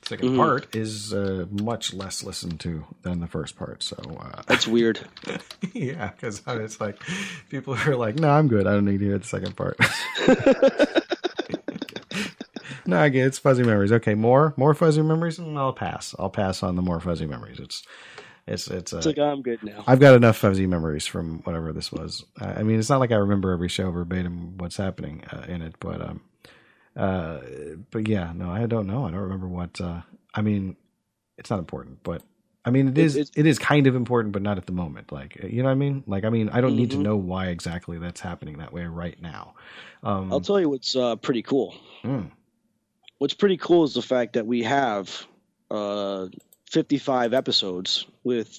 second 0.03 0.31
2nd 0.31 0.33
Mhm. 0.33 0.37
part, 0.37 0.77
is 0.77 1.13
uh, 1.15 1.47
much 1.51 1.93
less 1.95 2.23
listened 2.23 2.61
to 2.61 2.85
than 3.03 3.21
the 3.21 3.27
first 3.27 3.57
part. 3.57 3.83
So 3.83 3.97
uh, 4.21 4.43
That's 4.47 4.67
weird. 4.69 5.01
yeah, 5.73 6.11
because 6.11 6.43
it's 6.47 6.81
like 6.81 7.01
people 7.51 7.75
are 7.87 7.97
like, 7.97 8.17
"No, 8.17 8.31
I'm 8.31 8.49
good. 8.49 8.67
I 8.67 8.73
don't 8.73 8.85
need 8.85 8.99
to 9.01 9.07
hear 9.07 9.19
the 9.19 9.25
second 9.25 9.57
part." 9.57 9.77
no, 12.87 12.99
I 13.01 13.09
get 13.09 13.25
it. 13.25 13.27
it's 13.29 13.39
fuzzy 13.39 13.63
memories. 13.63 13.93
Okay, 13.93 14.15
more 14.15 14.53
more 14.57 14.75
fuzzy 14.75 15.03
memories. 15.03 15.39
and 15.39 15.59
I'll 15.59 15.73
pass. 15.73 16.15
I'll 16.19 16.31
pass 16.31 16.63
on 16.63 16.77
the 16.77 16.83
more 16.83 17.01
fuzzy 17.01 17.27
memories. 17.27 17.59
It's 17.59 17.83
it's 18.47 18.69
it's. 18.69 18.93
Uh, 18.93 18.99
It's 18.99 19.07
like 19.07 19.19
I'm 19.19 19.43
good 19.43 19.63
now. 19.63 19.85
I've 19.87 20.01
got 20.01 20.15
enough 20.15 20.37
fuzzy 20.37 20.67
memories 20.67 21.07
from 21.07 21.41
whatever 21.45 21.73
this 21.73 21.91
was. 21.93 22.25
I 22.41 22.61
I 22.61 22.63
mean, 22.63 22.79
it's 22.79 22.91
not 22.91 23.01
like 23.01 23.13
I 23.13 23.17
remember 23.17 23.53
every 23.53 23.69
show 23.69 23.91
verbatim 23.91 24.59
what's 24.59 24.77
happening 24.77 25.25
uh, 25.33 25.45
in 25.49 25.63
it, 25.63 25.77
but 25.81 26.01
um, 26.01 26.21
uh, 26.97 27.41
but 27.91 28.09
yeah, 28.09 28.33
no, 28.35 28.51
I 28.51 28.67
don't 28.67 28.87
know. 28.87 29.07
I 29.07 29.11
don't 29.11 29.21
remember 29.21 29.49
what. 29.49 29.81
Uh, 29.81 30.03
I 30.35 30.43
mean, 30.43 30.77
it's 31.39 31.51
not 31.51 31.59
important, 31.59 32.03
but 32.03 32.23
I 32.65 32.71
mean, 32.71 32.89
it 32.89 32.99
is. 32.99 33.17
it's- 33.17 33.33
it 33.37 33.47
is 33.47 33.59
kind 33.59 33.87
of 33.87 33.95
important, 33.95 34.33
but 34.33 34.43
not 34.43 34.59
at 34.59 34.67
the 34.67 34.73
moment. 34.73 35.11
Like, 35.13 35.37
you 35.43 35.63
know 35.63 35.69
what 35.69 35.73
I 35.73 35.77
mean? 35.77 36.05
Like, 36.07 36.25
I 36.25 36.31
mean, 36.31 36.49
I 36.51 36.61
don't 36.61 36.77
need 36.77 36.91
to 36.93 36.97
Mhm. 36.97 37.03
know 37.03 37.17
why 37.17 37.49
exactly 37.49 37.99
that's 37.99 38.21
happening 38.21 38.59
that 38.59 38.73
way 38.73 38.85
right 38.87 39.21
now. 39.21 39.55
Um, 40.03 40.33
I'll 40.33 40.41
tell 40.41 40.61
you 40.61 40.69
what's 40.71 40.95
uh, 40.97 41.17
pretty 41.17 41.43
cool. 41.43 41.75
mm, 42.05 42.31
What's 43.19 43.35
pretty 43.35 43.57
cool 43.57 43.85
is 43.85 43.95
the 43.95 44.03
fact 44.03 44.35
that 44.35 44.47
we 44.47 44.63
have 44.65 45.27
uh, 45.71 46.27
55 46.75 47.33
episodes 47.35 48.05
with 48.25 48.59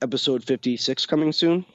episode 0.00 0.42
56 0.42 1.04
coming 1.04 1.32
soon. 1.32 1.66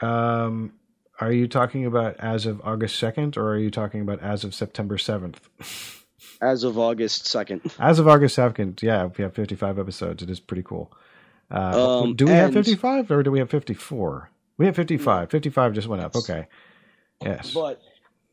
um, 0.00 0.72
are 1.20 1.32
you 1.32 1.48
talking 1.48 1.84
about 1.86 2.16
as 2.18 2.46
of 2.46 2.60
August 2.64 2.98
second, 2.98 3.36
or 3.36 3.48
are 3.50 3.58
you 3.58 3.70
talking 3.70 4.00
about 4.00 4.20
as 4.20 4.44
of 4.44 4.54
September 4.54 4.96
seventh? 4.96 5.40
As 6.42 6.64
of 6.64 6.78
August 6.78 7.24
2nd. 7.24 7.70
As 7.78 7.98
of 7.98 8.08
August 8.08 8.34
second, 8.34 8.82
yeah, 8.82 9.04
we 9.14 9.22
have 9.22 9.34
fifty-five 9.34 9.78
episodes. 9.78 10.22
It 10.22 10.30
is 10.30 10.40
pretty 10.40 10.62
cool. 10.62 10.90
Uh, 11.50 12.00
Um, 12.04 12.14
do 12.16 12.24
we 12.24 12.30
have 12.30 12.54
fifty-five, 12.54 13.10
or 13.10 13.22
do 13.22 13.30
we 13.30 13.40
have 13.40 13.50
fifty-four? 13.50 14.30
We 14.56 14.64
have 14.64 14.74
fifty-five. 14.76 15.30
Fifty-five 15.30 15.74
just 15.74 15.86
went 15.86 16.02
up. 16.02 16.16
Okay. 16.16 16.46
Yes. 17.22 17.52
But 17.52 17.82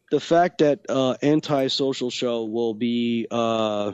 the 0.10 0.22
fact 0.22 0.60
that 0.60 0.86
uh, 0.88 1.16
Anti-Social 1.22 2.10
Show 2.10 2.46
will 2.46 2.74
be 2.74 3.28
uh, 3.30 3.92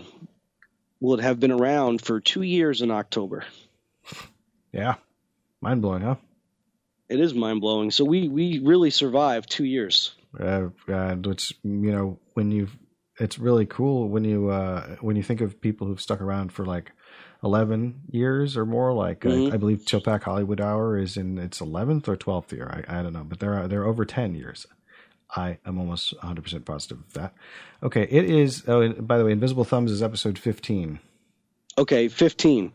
will 1.04 1.16
it 1.16 1.22
have 1.24 1.38
been 1.40 1.52
around 1.52 2.02
for 2.02 2.20
two 2.22 2.42
years 2.42 2.82
in 2.82 2.90
October. 2.90 3.44
Yeah. 4.72 4.96
Mind 5.62 5.82
blowing, 5.82 6.02
huh? 6.02 6.16
It 7.10 7.20
is 7.20 7.34
mind 7.34 7.62
blowing. 7.62 7.92
So 7.92 8.06
we 8.06 8.28
we 8.28 8.60
really 8.60 8.90
survived 8.90 9.50
two 9.52 9.66
years. 9.66 10.16
uh, 10.40 10.70
and 10.88 11.28
it's 11.28 11.54
you 11.64 11.92
know 11.92 12.20
when 12.34 12.52
you 12.52 12.70
it's 13.20 13.38
really 13.38 13.66
cool 13.68 14.10
when 14.10 14.24
you 14.24 14.50
uh 14.50 14.96
when 15.02 15.16
you 15.16 15.22
think 15.22 15.42
of 15.42 15.62
people 15.62 15.86
who've 15.86 16.02
stuck 16.02 16.22
around 16.22 16.52
for 16.52 16.66
like 16.66 16.92
11 17.44 18.02
years 18.10 18.58
or 18.58 18.66
more 18.66 18.92
like 18.94 19.20
Mhm. 19.20 19.52
I, 19.52 19.54
I 19.54 19.58
believe 19.58 19.86
chillpack 19.86 20.24
hollywood 20.24 20.60
hour 20.60 20.98
is 20.98 21.18
in 21.18 21.38
its 21.38 21.60
11th 21.60 22.08
or 22.08 22.18
12th 22.18 22.52
year 22.54 22.84
i, 22.88 23.00
I 23.00 23.04
don't 23.04 23.14
know 23.14 23.24
but 23.24 23.40
they're 23.40 23.68
they're 23.68 23.86
over 23.86 24.06
10 24.06 24.34
years 24.34 24.66
i 25.36 25.58
am 25.66 25.78
almost 25.80 26.14
100% 26.20 26.66
positive 26.66 27.00
of 27.00 27.14
that 27.14 27.34
okay 27.82 28.04
it 28.10 28.26
is 28.26 28.64
oh 28.68 28.90
by 28.94 29.18
the 29.18 29.26
way 29.26 29.32
invisible 29.32 29.64
thumbs 29.64 29.92
is 29.92 30.02
episode 30.04 30.38
15 30.40 31.00
Okay, 31.76 32.08
15. 32.08 32.72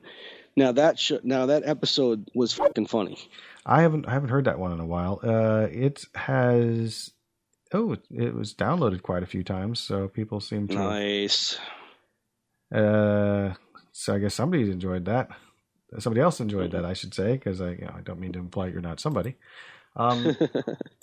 Now 0.56 0.72
that 0.72 0.98
sh- 0.98 1.22
now 1.22 1.46
that 1.46 1.62
episode 1.64 2.28
was 2.34 2.52
fucking 2.52 2.86
funny. 2.86 3.16
i 3.64 3.82
haven't 3.82 4.08
i 4.08 4.12
haven't 4.12 4.30
heard 4.30 4.46
that 4.46 4.58
one 4.58 4.72
in 4.72 4.80
a 4.80 4.86
while 4.86 5.20
uh 5.22 5.68
it 5.70 6.04
has 6.16 7.12
oh 7.72 7.92
it, 7.92 8.02
it 8.10 8.34
was 8.34 8.54
downloaded 8.54 9.02
quite 9.02 9.22
a 9.22 9.26
few 9.26 9.44
times 9.44 9.78
so 9.78 10.08
people 10.08 10.40
seem 10.40 10.66
to 10.68 10.74
Nice. 10.74 11.58
Uh, 12.74 13.54
so 13.92 14.14
I 14.14 14.18
guess 14.18 14.34
somebody 14.34 14.70
enjoyed 14.70 15.04
that. 15.06 15.28
Somebody 15.98 16.20
else 16.20 16.40
enjoyed 16.40 16.72
that, 16.72 16.84
I 16.84 16.92
should 16.92 17.14
say, 17.14 17.32
because 17.32 17.60
I, 17.62 17.70
you 17.70 17.78
know, 17.86 17.94
I 17.96 18.00
don't 18.02 18.20
mean 18.20 18.32
to 18.32 18.38
imply 18.38 18.66
you're 18.66 18.82
not 18.82 19.00
somebody. 19.00 19.36
Um, 19.96 20.36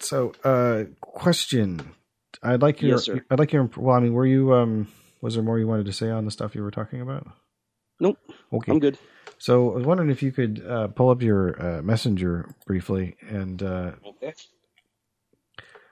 so, 0.00 0.32
uh, 0.44 0.84
question: 1.00 1.94
I'd 2.42 2.62
like 2.62 2.82
your, 2.82 2.92
Yes, 2.92 3.04
sir. 3.04 3.24
I'd 3.30 3.38
like 3.38 3.52
your. 3.52 3.70
Well, 3.76 3.96
I 3.96 4.00
mean, 4.00 4.12
were 4.12 4.26
you? 4.26 4.52
Um, 4.54 4.88
was 5.20 5.34
there 5.34 5.42
more 5.42 5.58
you 5.58 5.66
wanted 5.66 5.86
to 5.86 5.92
say 5.92 6.10
on 6.10 6.24
the 6.24 6.30
stuff 6.30 6.54
you 6.54 6.62
were 6.62 6.70
talking 6.70 7.00
about? 7.00 7.26
Nope. 8.00 8.18
Okay. 8.52 8.72
I'm 8.72 8.78
good. 8.80 8.98
So 9.38 9.72
I 9.72 9.76
was 9.76 9.86
wondering 9.86 10.10
if 10.10 10.22
you 10.22 10.32
could 10.32 10.64
uh, 10.66 10.88
pull 10.88 11.10
up 11.10 11.22
your 11.22 11.60
uh, 11.60 11.82
messenger 11.82 12.48
briefly, 12.66 13.16
and 13.28 13.62
uh, 13.62 13.92
Okay. 14.06 14.34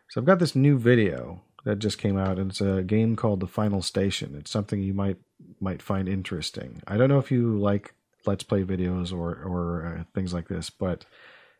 so 0.08 0.20
I've 0.20 0.26
got 0.26 0.38
this 0.38 0.54
new 0.54 0.78
video 0.78 1.42
that 1.64 1.78
just 1.78 1.98
came 1.98 2.18
out, 2.18 2.38
and 2.38 2.50
it's 2.50 2.60
a 2.60 2.82
game 2.82 3.16
called 3.16 3.40
The 3.40 3.46
Final 3.46 3.82
Station. 3.82 4.34
It's 4.36 4.50
something 4.50 4.82
you 4.82 4.94
might 4.94 5.18
might 5.60 5.82
find 5.82 6.08
interesting. 6.08 6.82
I 6.86 6.96
don't 6.96 7.08
know 7.08 7.18
if 7.18 7.30
you 7.30 7.58
like 7.58 7.94
let's 8.26 8.44
play 8.44 8.62
videos 8.64 9.12
or 9.12 9.30
or 9.34 9.98
uh, 10.00 10.04
things 10.14 10.32
like 10.32 10.48
this, 10.48 10.70
but 10.70 11.04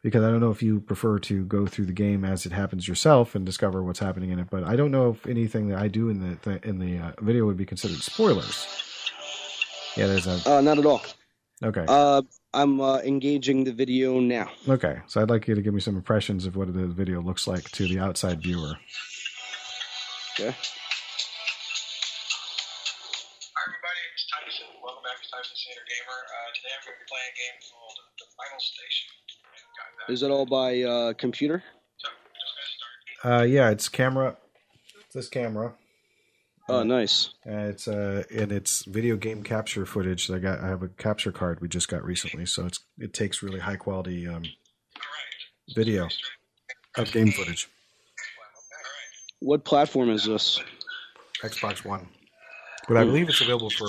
because 0.03 0.25
I 0.25 0.31
don't 0.31 0.41
know 0.41 0.51
if 0.51 0.63
you 0.63 0.81
prefer 0.81 1.19
to 1.21 1.45
go 1.45 1.67
through 1.67 1.87
the 1.87 1.93
game 1.93 2.25
as 2.25 2.45
it 2.45 2.53
happens 2.53 2.89
yourself 2.89 3.35
and 3.35 3.47
discover 3.47 3.83
what's 3.83 4.01
happening 4.01 4.31
in 4.31 4.39
it. 4.39 4.49
But 4.51 4.65
I 4.65 4.75
don't 4.77 4.91
know 4.91 5.11
if 5.11 5.27
anything 5.27 5.69
that 5.69 5.79
I 5.79 5.89
do 5.89 6.09
in 6.09 6.21
the, 6.21 6.39
the 6.43 6.69
in 6.69 6.79
the 6.79 6.99
uh, 6.99 7.13
video 7.21 7.47
would 7.47 7.57
be 7.57 7.65
considered 7.67 7.99
spoilers. 7.99 8.67
Yeah, 9.97 10.07
there's 10.09 10.27
a 10.27 10.41
Uh, 10.51 10.61
not 10.61 10.79
at 10.79 10.87
all. 10.87 11.03
okay. 11.63 11.85
Uh, 11.87 12.23
I'm 12.55 12.81
uh, 12.81 12.99
engaging 12.99 13.65
the 13.65 13.73
video 13.73 14.19
now. 14.21 14.51
Okay, 14.69 14.99
so 15.07 15.23
I'd 15.23 15.31
like 15.31 15.47
you 15.49 15.55
to 15.55 15.63
give 15.63 15.73
me 15.75 15.81
some 15.81 15.97
impressions 15.97 16.45
of 16.47 16.57
what 16.57 16.73
the 16.73 16.87
video 16.89 17.21
looks 17.23 17.47
like 17.47 17.71
to 17.73 17.87
the 17.87 17.99
outside 17.99 18.43
viewer. 18.43 18.75
Okay. 20.35 20.51
Hi 23.53 23.63
everybody, 23.69 24.03
it's 24.13 24.25
Tyson. 24.33 24.69
Welcome 24.83 25.05
back 25.05 25.17
to 25.23 25.29
Tyson 25.31 25.57
Standard 25.57 25.87
Gamer. 25.89 26.19
Uh, 26.25 26.49
today 26.57 26.73
I'm 26.73 26.83
going 26.89 26.97
to 26.97 27.05
be 27.05 27.09
playing 27.09 27.31
a 27.31 27.37
game 27.37 27.57
called 27.69 27.97
The 28.21 28.27
Final 28.37 28.61
Station. 28.61 29.09
And. 30.07 30.15
Is 30.15 30.23
it 30.23 30.31
all 30.31 30.47
by 30.47 30.83
uh, 30.83 31.13
computer? 31.15 31.63
So, 31.97 32.09
just 32.09 33.25
going 33.25 33.31
to 33.35 33.37
start. 33.37 33.41
Uh, 33.41 33.45
yeah, 33.45 33.71
it's 33.71 33.89
camera. 33.89 34.37
It's 35.05 35.15
this 35.15 35.29
camera. 35.29 35.75
Oh, 36.69 36.85
nice. 36.85 37.31
Uh, 37.47 37.69
it's 37.69 37.89
uh, 37.89 38.23
and 38.35 38.53
it's 38.53 38.85
video 38.85 39.17
game 39.17 39.43
capture 39.43 39.85
footage. 39.85 40.31
I 40.31 40.39
got. 40.39 40.61
I 40.61 40.69
have 40.69 40.83
a 40.83 40.89
capture 40.89 41.33
card 41.33 41.61
we 41.61 41.69
just 41.69 41.89
got 41.89 42.05
recently, 42.05 42.47
so 42.47 42.67
it's 42.67 42.81
it 42.99 43.13
takes 43.13 43.43
really 43.43 43.59
high 43.59 43.77
quality 43.77 44.29
um, 44.29 44.45
video 45.75 46.09
of 46.97 47.11
game 47.13 47.33
footage. 47.33 47.69
What 49.41 49.65
platform 49.65 50.09
is 50.11 50.25
this? 50.25 50.63
Xbox 51.43 51.85
One, 51.85 52.09
but 52.87 52.97
I 52.97 53.05
believe 53.05 53.29
it's 53.29 53.41
available 53.41 53.71
for. 53.71 53.89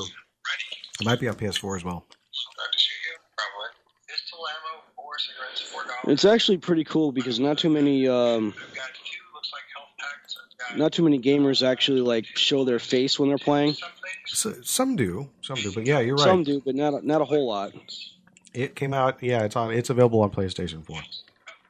It 0.99 1.05
might 1.05 1.19
be 1.19 1.27
on 1.27 1.35
PS4 1.35 1.77
as 1.77 1.83
well. 1.83 2.05
About 2.05 2.71
to 2.71 2.77
shoot 2.77 2.95
you? 3.05 3.17
Probably. 3.37 3.69
Pistol 4.07 4.39
ammo, 4.47 4.83
four 4.95 5.17
cigarettes, 5.19 5.61
four 5.61 5.83
dollars. 5.83 5.92
It's 6.05 6.25
actually 6.25 6.57
pretty 6.57 6.83
cool 6.83 7.11
because 7.11 7.39
not 7.39 7.57
too 7.57 7.69
many 7.69 8.07
um, 8.07 8.45
We've 8.45 8.53
got 8.53 8.89
two, 8.93 9.19
looks 9.33 9.51
like 9.53 9.63
health 9.75 9.89
packs. 9.97 10.37
I've 10.37 10.69
got 10.69 10.77
not 10.77 10.91
too 10.93 11.03
many 11.03 11.19
gamers 11.19 11.65
actually 11.65 12.01
like 12.01 12.25
show 12.25 12.65
their 12.65 12.79
face 12.79 13.17
when 13.19 13.29
they're 13.29 13.37
playing. 13.37 13.73
some. 13.73 13.89
So, 14.25 14.53
some 14.63 14.95
do, 14.95 15.29
some 15.41 15.57
do, 15.57 15.71
but 15.73 15.85
yeah, 15.85 15.99
you're 15.99 16.15
right. 16.15 16.23
Some 16.23 16.43
do, 16.43 16.61
but 16.65 16.75
not 16.75 16.93
a, 16.95 17.05
not 17.05 17.21
a 17.21 17.25
whole 17.25 17.47
lot. 17.47 17.73
It 18.53 18.75
came 18.75 18.93
out. 18.93 19.21
Yeah, 19.21 19.43
it's 19.43 19.55
on. 19.55 19.71
It's 19.71 19.89
available 19.89 20.21
on 20.21 20.31
PlayStation 20.31 20.83
4. 20.85 20.99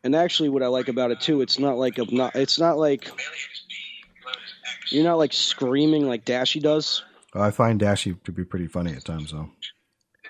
And 0.06 0.16
actually, 0.16 0.50
what 0.50 0.64
I 0.64 0.68
like 0.68 0.88
about 0.88 1.12
it 1.12 1.22
too, 1.22 1.42
it's 1.42 1.60
not 1.60 1.78
like 1.78 1.98
a 1.98 2.06
not, 2.14 2.36
it's 2.36 2.60
not 2.60 2.78
like 2.78 3.06
Mainly 3.06 3.24
HB, 3.24 4.26
loads 4.26 4.38
X. 4.66 4.92
you're 4.92 5.04
not 5.04 5.18
like 5.18 5.34
screaming 5.34 6.08
like 6.08 6.26
Dashie 6.26 6.62
does. 6.62 7.04
I 7.34 7.52
find 7.52 7.80
Dashie 7.80 8.22
to 8.24 8.32
be 8.32 8.46
pretty 8.46 8.68
funny 8.68 8.94
at 8.94 9.04
times, 9.06 9.32
though. 9.32 9.50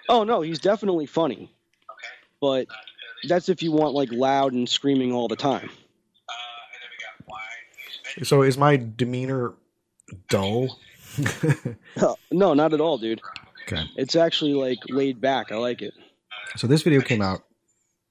Oh 0.10 0.24
no, 0.24 0.42
he's 0.42 0.60
definitely 0.60 1.06
funny, 1.06 1.52
but 2.42 2.68
that's 3.28 3.50
if 3.50 3.62
you 3.64 3.72
want 3.72 3.94
like 3.94 4.12
loud 4.12 4.54
and 4.54 4.68
screaming 4.68 5.12
all 5.14 5.28
the 5.28 5.36
time. 5.36 5.62
then 5.70 5.70
we 5.70 7.26
got 7.26 7.28
wine. 7.28 7.40
Use 8.18 8.28
So 8.30 8.42
is 8.42 8.58
my 8.58 8.78
demeanor 8.78 9.54
dull? 10.30 10.80
no, 12.32 12.54
not 12.54 12.74
at 12.74 12.82
all, 12.82 12.98
dude. 12.98 13.22
okay. 13.68 13.84
It's 13.96 14.16
actually 14.16 14.54
like 14.54 14.80
laid 14.90 15.22
back. 15.22 15.52
I 15.52 15.56
like 15.56 15.82
it. 15.82 15.94
So 16.56 16.68
this 16.68 16.82
video 16.84 17.02
came 17.02 17.22
out 17.22 17.42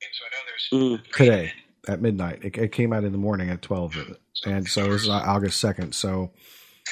And 0.01 0.11
so 0.13 0.25
I 0.25 0.29
know 0.31 0.43
there's 0.47 1.03
Mm. 1.03 1.13
today 1.13 1.53
at 1.89 2.01
midnight. 2.01 2.45
It, 2.45 2.57
it 2.57 2.73
came 2.73 2.93
out 2.93 3.05
in 3.05 3.13
the 3.13 3.19
morning 3.19 3.51
at 3.51 3.61
12. 3.63 4.17
And 4.47 4.67
so 4.69 4.91
this 4.93 5.03
is 5.03 5.09
August 5.09 5.63
2nd. 5.63 5.95
So 5.95 6.31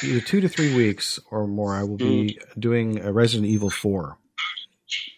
either 0.05 0.21
two 0.21 0.41
to 0.41 0.49
three 0.49 0.75
weeks 0.75 1.18
or 1.31 1.47
more, 1.47 1.75
I 1.75 1.83
will 1.85 1.97
be 1.97 2.39
doing 2.59 3.01
a 3.01 3.12
Resident 3.12 3.49
Evil 3.49 3.71
4 3.71 4.18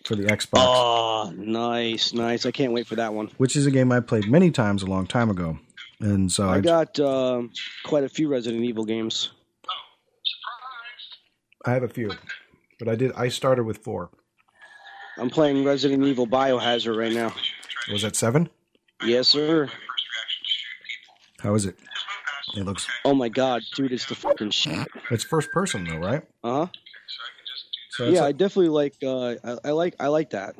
for 0.05 0.17
the 0.17 0.25
Xbox, 0.25 0.49
Oh, 0.59 1.33
nice, 1.37 2.13
nice. 2.13 2.45
I 2.47 2.51
can't 2.51 2.73
wait 2.73 2.87
for 2.87 2.97
that 2.97 3.15
one. 3.15 3.31
which 3.39 3.57
is 3.57 3.67
a 3.67 3.71
game 3.71 3.93
I 3.93 4.01
played 4.01 4.29
many 4.31 4.51
times 4.51 4.83
a 4.83 4.87
long 4.87 5.07
time 5.07 5.31
ago. 5.31 5.59
And 6.01 6.31
so 6.33 6.49
I, 6.49 6.57
I 6.57 6.61
got 6.61 6.99
um, 6.99 7.51
quite 7.85 8.03
a 8.05 8.09
few 8.09 8.29
Resident 8.29 8.65
Evil 8.65 8.85
games. 8.85 9.31
I 11.65 11.71
have 11.73 11.85
a 11.85 11.89
few, 11.89 12.11
but 12.79 12.89
I 12.89 12.97
did. 12.97 13.13
I 13.13 13.29
started 13.29 13.63
with 13.65 13.79
four. 13.79 14.11
I'm 15.17 15.31
playing 15.31 15.65
Resident 15.65 16.03
Evil 16.05 16.27
Biohazard 16.27 16.97
right 16.97 17.13
now. 17.13 17.33
Was 17.93 18.03
that 18.03 18.17
seven? 18.17 18.49
Yes, 19.05 19.29
sir. 19.29 19.67
First 19.67 19.77
reaction 19.77 20.43
to 20.43 20.51
shoot 20.51 20.79
people. 20.89 21.49
How 21.51 21.55
is 21.55 21.67
it? 21.67 21.77
Just 21.79 21.89
move 21.89 22.25
past. 22.27 22.59
It 22.59 22.65
looks. 22.65 22.87
Oh 23.05 23.15
my 23.15 23.29
god, 23.29 23.63
dude, 23.77 23.93
it's 23.93 24.07
the 24.07 24.17
fucking 24.17 24.51
shit. 24.51 24.89
It's 25.13 25.23
first 25.23 25.51
person 25.53 25.85
though, 25.85 25.99
right? 25.99 26.23
Uh 26.43 26.53
huh. 26.53 26.67
So 27.93 28.05
I 28.05 28.07
can 28.07 28.15
just 28.15 28.17
do 28.17 28.17
So 28.17 28.17
it's 28.17 28.17
Yeah, 28.17 28.25
a- 28.25 28.29
I 28.29 28.33
definitely 28.33 28.69
like. 28.69 28.95
Uh, 29.03 29.35
I, 29.65 29.69
I 29.69 29.73
like. 29.73 29.95
I 30.01 30.09
like 30.09 30.31
that. 30.31 30.57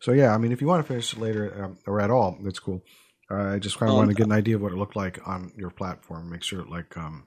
So 0.00 0.12
yeah, 0.12 0.34
I 0.34 0.38
mean, 0.38 0.52
if 0.52 0.60
you 0.60 0.66
want 0.66 0.84
to 0.84 0.88
finish 0.88 1.12
it 1.12 1.18
later 1.20 1.64
um, 1.64 1.78
or 1.86 2.00
at 2.00 2.10
all, 2.10 2.36
that's 2.42 2.58
cool. 2.58 2.82
Uh, 3.30 3.54
I 3.54 3.58
just 3.58 3.78
kind 3.78 3.88
of 3.88 3.94
Um, 3.94 3.98
want 3.98 4.10
to 4.10 4.14
get 4.16 4.26
an 4.26 4.32
idea 4.32 4.56
of 4.56 4.62
what 4.62 4.72
it 4.72 4.76
looked 4.76 4.96
like 4.96 5.20
on 5.26 5.52
your 5.56 5.70
platform. 5.70 6.28
Make 6.30 6.42
sure 6.42 6.60
it 6.60 6.68
like 6.68 6.96
um, 6.96 7.24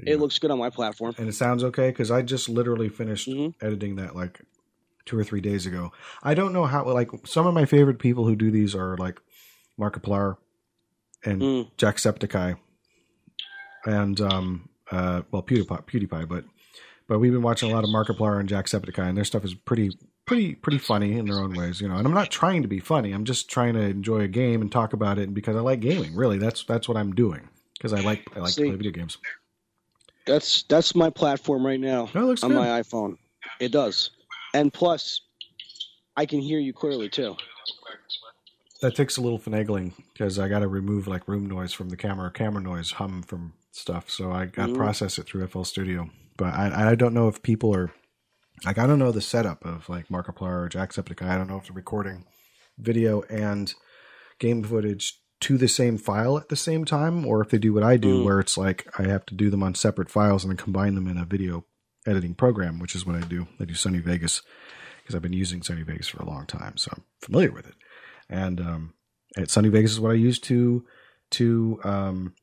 It 0.00 0.16
know, 0.16 0.16
looks 0.18 0.38
good 0.38 0.50
on 0.50 0.58
my 0.58 0.70
platform. 0.70 1.14
and 1.16 1.28
it 1.28 1.32
sounds 1.34 1.62
okay 1.64 1.90
because 1.90 2.10
I 2.10 2.22
just 2.22 2.48
literally 2.48 2.88
finished 2.88 3.28
Mhm. 3.28 3.54
editing 3.62 3.96
that 3.96 4.16
like 4.16 4.40
two 5.06 5.18
or 5.18 5.24
three 5.24 5.40
days 5.40 5.64
ago. 5.64 5.92
I 6.22 6.34
don't 6.34 6.52
know 6.52 6.64
how 6.66 6.84
like 6.92 7.10
some 7.24 7.46
of 7.46 7.54
my 7.54 7.64
favorite 7.64 7.98
people 7.98 8.26
who 8.26 8.36
do 8.36 8.50
these 8.50 8.74
are 8.74 8.96
like 8.98 9.20
Markiplier 9.80 10.36
and 11.24 11.40
Mm. 11.40 11.70
Jacksepticeye 11.78 12.58
and 13.86 14.20
um 14.20 14.68
uh 14.90 15.22
well 15.30 15.42
PewDiePie, 15.42 15.84
PewDiePie 15.86 16.28
but 16.28 16.44
But 17.08 17.18
we've 17.20 17.32
been 17.32 17.42
watching 17.42 17.70
a 17.70 17.74
lot 17.74 17.84
of 17.84 17.90
Markiplier 17.90 18.38
and 18.38 18.48
Jacksepticeye, 18.48 19.08
and 19.08 19.16
their 19.16 19.24
stuff 19.24 19.44
is 19.44 19.54
pretty, 19.54 19.96
pretty, 20.26 20.54
pretty 20.54 20.76
funny 20.78 21.14
in 21.18 21.24
their 21.26 21.38
own 21.40 21.54
ways, 21.54 21.80
you 21.80 21.88
know. 21.88 21.96
And 21.96 22.06
I'm 22.06 22.12
not 22.12 22.30
trying 22.30 22.60
to 22.62 22.68
be 22.68 22.80
funny. 22.80 23.12
I'm 23.12 23.24
just 23.24 23.48
trying 23.48 23.74
to 23.74 23.80
enjoy 23.80 24.20
a 24.20 24.28
game 24.28 24.60
and 24.60 24.70
talk 24.70 24.92
about 24.92 25.18
it 25.18 25.32
because 25.32 25.56
I 25.56 25.60
like 25.60 25.80
gaming. 25.80 26.14
Really, 26.14 26.36
that's 26.38 26.64
that's 26.64 26.86
what 26.86 26.96
I'm 26.98 27.14
doing 27.14 27.48
because 27.78 27.92
I 27.94 28.00
like 28.00 28.28
I 28.36 28.40
like 28.40 28.50
See. 28.52 28.64
to 28.64 28.68
play 28.68 28.76
video 28.76 28.92
games. 28.92 29.16
That's 30.26 30.64
that's 30.64 30.94
my 30.94 31.08
platform 31.08 31.64
right 31.64 31.80
now 31.80 32.10
Oh, 32.14 32.20
it 32.20 32.24
looks 32.24 32.42
on 32.44 32.50
good. 32.50 32.58
my 32.58 32.66
iPhone. 32.82 33.16
It 33.58 33.72
does, 33.72 34.10
and 34.52 34.70
plus, 34.72 35.22
I 36.16 36.26
can 36.26 36.40
hear 36.40 36.58
you 36.58 36.74
clearly 36.74 37.08
too. 37.08 37.34
That 38.82 38.94
takes 38.94 39.16
a 39.16 39.22
little 39.22 39.38
finagling 39.38 39.92
because 40.12 40.38
I 40.38 40.48
got 40.48 40.58
to 40.60 40.68
remove 40.68 41.08
like 41.08 41.26
room 41.26 41.46
noise 41.46 41.72
from 41.72 41.88
the 41.88 41.96
camera, 41.96 42.30
camera 42.30 42.62
noise, 42.62 42.92
hum 42.92 43.22
from 43.22 43.54
stuff. 43.72 44.10
So 44.10 44.30
I 44.30 44.44
got 44.44 44.66
to 44.66 44.72
Mhm. 44.72 44.76
process 44.76 45.18
it 45.18 45.26
through 45.26 45.42
FL 45.48 45.62
Studio. 45.64 46.10
But 46.38 46.54
I, 46.54 46.92
I 46.92 46.94
don't 46.94 47.12
know 47.14 47.28
if 47.28 47.42
people 47.42 47.74
are 47.74 47.92
like 48.64 48.78
I 48.78 48.86
don't 48.86 48.98
know 48.98 49.12
the 49.12 49.20
setup 49.20 49.64
of 49.66 49.88
like 49.90 50.08
Markiplier 50.08 50.64
or 50.64 50.68
Jacksepticeye. 50.70 51.28
I 51.28 51.36
don't 51.36 51.48
know 51.48 51.58
if 51.58 51.64
they're 51.64 51.74
recording 51.74 52.24
video 52.78 53.22
and 53.22 53.74
game 54.38 54.62
footage 54.62 55.20
to 55.40 55.58
the 55.58 55.68
same 55.68 55.98
file 55.98 56.38
at 56.38 56.48
the 56.48 56.56
same 56.56 56.84
time, 56.84 57.26
or 57.26 57.40
if 57.42 57.50
they 57.50 57.58
do 57.58 57.72
what 57.74 57.82
I 57.84 57.96
do, 57.96 58.20
Mm. 58.20 58.24
where 58.24 58.40
it's 58.40 58.56
like 58.56 58.88
I 58.98 59.02
have 59.08 59.26
to 59.26 59.34
do 59.34 59.50
them 59.50 59.62
on 59.62 59.74
separate 59.74 60.10
files 60.10 60.42
and 60.44 60.50
then 60.50 60.56
combine 60.56 60.94
them 60.94 61.06
in 61.08 61.16
a 61.18 61.24
video 61.24 61.64
editing 62.06 62.34
program, 62.34 62.78
which 62.80 62.94
is 62.94 63.04
what 63.06 63.16
I 63.16 63.20
do. 63.20 63.46
I 63.60 63.64
do 63.64 63.74
Sony 63.74 64.00
Vegas 64.00 64.42
because 65.02 65.14
I've 65.14 65.22
been 65.22 65.32
using 65.32 65.60
Sony 65.60 65.84
Vegas 65.84 66.08
for 66.08 66.22
a 66.22 66.26
long 66.28 66.46
time, 66.46 66.76
so 66.76 66.90
I'm 66.96 67.04
familiar 67.20 67.52
with 67.52 67.66
it. 67.68 67.74
And 68.28 68.60
um, 68.60 68.94
at 69.36 69.48
Sony 69.48 69.70
Vegas 69.70 69.92
is 69.92 70.00
what 70.00 70.10
I 70.12 70.14
use 70.14 70.38
to 70.40 70.84
to 71.32 71.80
um, 71.84 72.34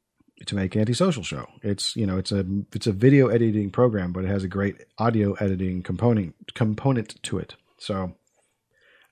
to 0.46 0.56
make 0.56 0.76
Antisocial 0.76 1.24
Show. 1.24 1.48
It's 1.62 1.96
you 1.96 2.06
know 2.06 2.18
it's 2.18 2.32
a 2.32 2.46
it's 2.74 2.88
a 2.88 2.92
video 2.92 3.28
editing 3.28 3.72
program, 3.72 4.12
but 4.12 4.26
it 4.26 4.28
has 4.28 4.44
a 4.44 4.48
great 4.48 4.84
audio 4.98 5.34
editing 5.34 5.82
component 5.84 6.54
component 6.54 7.22
to 7.24 7.38
it. 7.38 7.56
So 7.78 8.16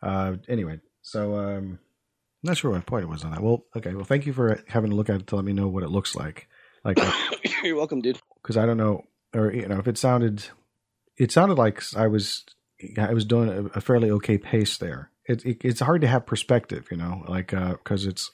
uh, 0.01 0.35
anyway, 0.49 0.79
so 1.01 1.35
um, 1.35 1.79
I'm 2.43 2.49
not 2.49 2.57
sure 2.57 2.71
what 2.71 2.77
my 2.77 2.83
point 2.83 3.07
was 3.07 3.23
on 3.23 3.31
that. 3.31 3.41
Well, 3.41 3.65
okay, 3.75 3.93
well, 3.93 4.05
thank 4.05 4.25
you 4.25 4.33
for 4.33 4.61
having 4.67 4.91
a 4.91 4.95
look 4.95 5.09
at 5.09 5.21
it 5.21 5.27
to 5.27 5.35
let 5.35 5.45
me 5.45 5.53
know 5.53 5.67
what 5.67 5.83
it 5.83 5.89
looks 5.89 6.15
like. 6.15 6.47
Like 6.83 6.99
You're 7.63 7.77
welcome, 7.77 8.01
dude. 8.01 8.19
because 8.41 8.57
I 8.57 8.65
don't 8.65 8.77
know, 8.77 9.05
or 9.33 9.53
you 9.53 9.67
know, 9.67 9.79
if 9.79 9.87
it 9.87 9.97
sounded, 9.97 10.45
it 11.17 11.31
sounded 11.31 11.57
like 11.57 11.81
I 11.95 12.07
was, 12.07 12.43
I 12.97 13.13
was 13.13 13.23
doing 13.23 13.49
a, 13.49 13.65
a 13.77 13.81
fairly 13.81 14.11
okay 14.11 14.37
pace 14.37 14.77
there. 14.77 15.09
It, 15.25 15.45
it, 15.45 15.57
it's 15.63 15.79
hard 15.79 16.01
to 16.01 16.07
have 16.07 16.25
perspective, 16.25 16.87
you 16.91 16.97
know, 16.97 17.23
like 17.29 17.51
because 17.51 18.05
it's 18.05 18.29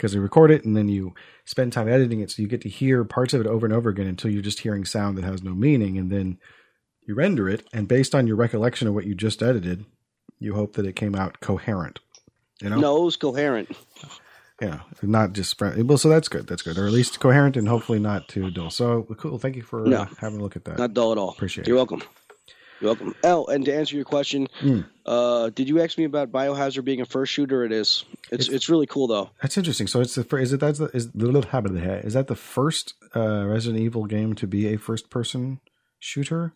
because 0.00 0.14
you 0.14 0.20
record 0.22 0.50
it 0.50 0.64
and 0.64 0.74
then 0.74 0.88
you 0.88 1.14
spend 1.44 1.74
time 1.74 1.86
editing 1.86 2.20
it, 2.20 2.30
so 2.30 2.40
you 2.40 2.48
get 2.48 2.62
to 2.62 2.70
hear 2.70 3.04
parts 3.04 3.34
of 3.34 3.40
it 3.42 3.46
over 3.46 3.66
and 3.66 3.74
over 3.74 3.90
again 3.90 4.06
until 4.06 4.30
you're 4.30 4.40
just 4.40 4.60
hearing 4.60 4.86
sound 4.86 5.18
that 5.18 5.24
has 5.24 5.42
no 5.42 5.52
meaning, 5.52 5.98
and 5.98 6.10
then 6.10 6.38
you 7.06 7.14
render 7.14 7.50
it, 7.50 7.66
and 7.74 7.86
based 7.86 8.14
on 8.14 8.26
your 8.26 8.36
recollection 8.36 8.88
of 8.88 8.94
what 8.94 9.04
you 9.04 9.14
just 9.14 9.42
edited, 9.42 9.84
you 10.38 10.54
hope 10.54 10.72
that 10.76 10.86
it 10.86 10.96
came 10.96 11.14
out 11.14 11.40
coherent. 11.40 11.98
You 12.62 12.70
know, 12.70 12.78
No, 12.80 13.02
it 13.02 13.04
was 13.04 13.16
coherent. 13.16 13.68
yeah, 14.62 14.80
not 15.02 15.34
just 15.34 15.60
well. 15.60 15.98
So 15.98 16.08
that's 16.08 16.28
good. 16.28 16.46
That's 16.46 16.62
good, 16.62 16.78
or 16.78 16.86
at 16.86 16.92
least 16.92 17.20
coherent 17.20 17.58
and 17.58 17.68
hopefully 17.68 17.98
not 17.98 18.26
too 18.28 18.50
dull. 18.50 18.70
So 18.70 19.02
cool. 19.18 19.38
Thank 19.38 19.56
you 19.56 19.62
for 19.62 19.80
No. 19.86 20.02
uh, 20.02 20.06
having 20.18 20.40
a 20.40 20.42
look 20.42 20.56
at 20.56 20.64
that. 20.64 20.78
Not 20.78 20.94
dull 20.94 21.12
at 21.12 21.18
all. 21.18 21.30
Appreciate 21.30 21.66
it. 21.66 21.68
You're 21.68 21.76
welcome. 21.76 22.02
You're 22.80 22.88
welcome. 22.88 23.14
Oh, 23.24 23.44
and 23.46 23.64
to 23.66 23.74
answer 23.74 23.94
your 23.94 24.06
question, 24.06 24.48
Mm. 24.62 24.86
uh, 25.04 25.50
did 25.50 25.68
you 25.68 25.80
ask 25.80 25.98
me 25.98 26.04
about 26.04 26.32
Biohazard 26.32 26.84
being 26.84 27.02
a 27.02 27.04
first 27.04 27.32
shooter? 27.32 27.64
It 27.64 27.72
is. 27.72 28.04
It's 28.30 28.48
it's, 28.48 28.70
really 28.70 28.86
cool 28.86 29.06
though. 29.06 29.30
That's 29.42 29.58
interesting. 29.58 29.86
So 29.86 30.00
it's 30.00 30.14
the 30.14 30.36
is 30.36 30.52
it 30.52 30.60
that's 30.60 30.78
the 30.78 30.86
is 30.94 31.06
is 31.06 32.14
that 32.14 32.26
the 32.28 32.36
first 32.36 32.94
uh, 33.14 33.44
Resident 33.46 33.82
Evil 33.82 34.06
game 34.06 34.34
to 34.34 34.46
be 34.46 34.72
a 34.72 34.78
first 34.78 35.10
person 35.10 35.60
shooter? 35.98 36.54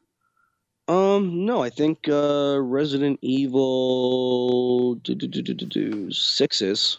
Um, 0.86 1.46
no, 1.46 1.62
I 1.62 1.70
think 1.70 2.08
uh, 2.08 2.58
Resident 2.60 3.18
Evil 3.22 4.96
do, 4.96 5.14
do, 5.14 5.28
do, 5.28 6.10
six 6.12 6.60
is. 6.60 6.98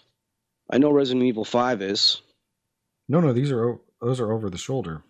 I 0.70 0.80
know 0.80 0.92
Resident 0.92 1.26
Evil 1.26 1.46
five 1.46 1.82
is. 1.82 2.22
No, 3.08 3.20
no, 3.20 3.32
these 3.32 3.52
are 3.52 3.80
those 4.02 4.20
are 4.20 4.32
over 4.32 4.50
the 4.50 4.58
shoulder, 4.58 5.04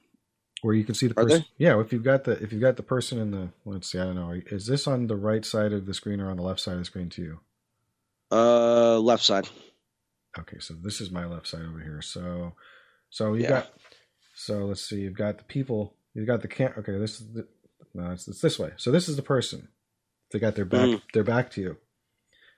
where 0.66 0.74
you 0.76 0.84
can 0.84 0.96
see 0.96 1.08
the 1.08 1.14
person. 1.14 1.46
Yeah, 1.58 1.80
if 1.80 1.94
you've 1.94 2.04
got 2.04 2.24
the 2.24 2.32
if 2.44 2.52
you've 2.52 2.62
got 2.62 2.76
the 2.78 2.84
person 2.84 3.20
in 3.20 3.32
the 3.32 3.50
let's 3.66 3.92
see, 3.92 4.00
I 4.00 4.06
don't 4.06 4.16
know, 4.16 4.32
is 4.48 4.66
this 4.66 4.88
on 4.88 5.08
the 5.08 5.16
right 5.16 5.46
side 5.46 5.74
of 5.74 5.86
the 5.86 5.94
screen 5.94 6.20
or 6.20 6.30
on 6.32 6.38
the 6.38 6.44
left 6.44 6.60
side 6.60 6.74
of 6.74 6.80
the 6.80 6.86
screen 6.86 7.10
to 7.12 7.22
you? 7.22 7.40
Uh, 8.32 8.98
left 9.00 9.24
side. 9.24 9.48
Okay, 10.40 10.58
so 10.60 10.74
this 10.74 11.00
is 11.02 11.12
my 11.12 11.26
left 11.26 11.48
side 11.48 11.62
over 11.62 11.80
here. 11.80 12.02
So, 12.02 12.54
so 13.10 13.34
you 13.36 13.44
Yeah. 13.44 13.50
got. 13.50 13.74
So 14.36 14.66
let's 14.66 14.82
see. 14.82 15.02
You've 15.02 15.18
got 15.18 15.38
the 15.38 15.44
people. 15.46 15.96
You've 16.14 16.28
got 16.28 16.42
the 16.42 16.48
can. 16.48 16.74
Okay, 16.78 16.98
this 16.98 17.22
is 17.22 17.32
the. 17.34 17.48
No, 17.94 18.12
it's, 18.12 18.28
it's 18.28 18.42
this 18.42 18.60
way. 18.60 18.72
So 18.78 18.92
this 18.92 19.08
is 19.08 19.16
the 19.16 19.22
person. 19.22 19.70
They 20.32 20.40
got 20.40 20.56
their 20.56 20.66
back. 20.66 20.90
Mhm. 20.90 21.02
Their 21.14 21.24
back 21.24 21.52
to 21.52 21.62
you, 21.62 21.78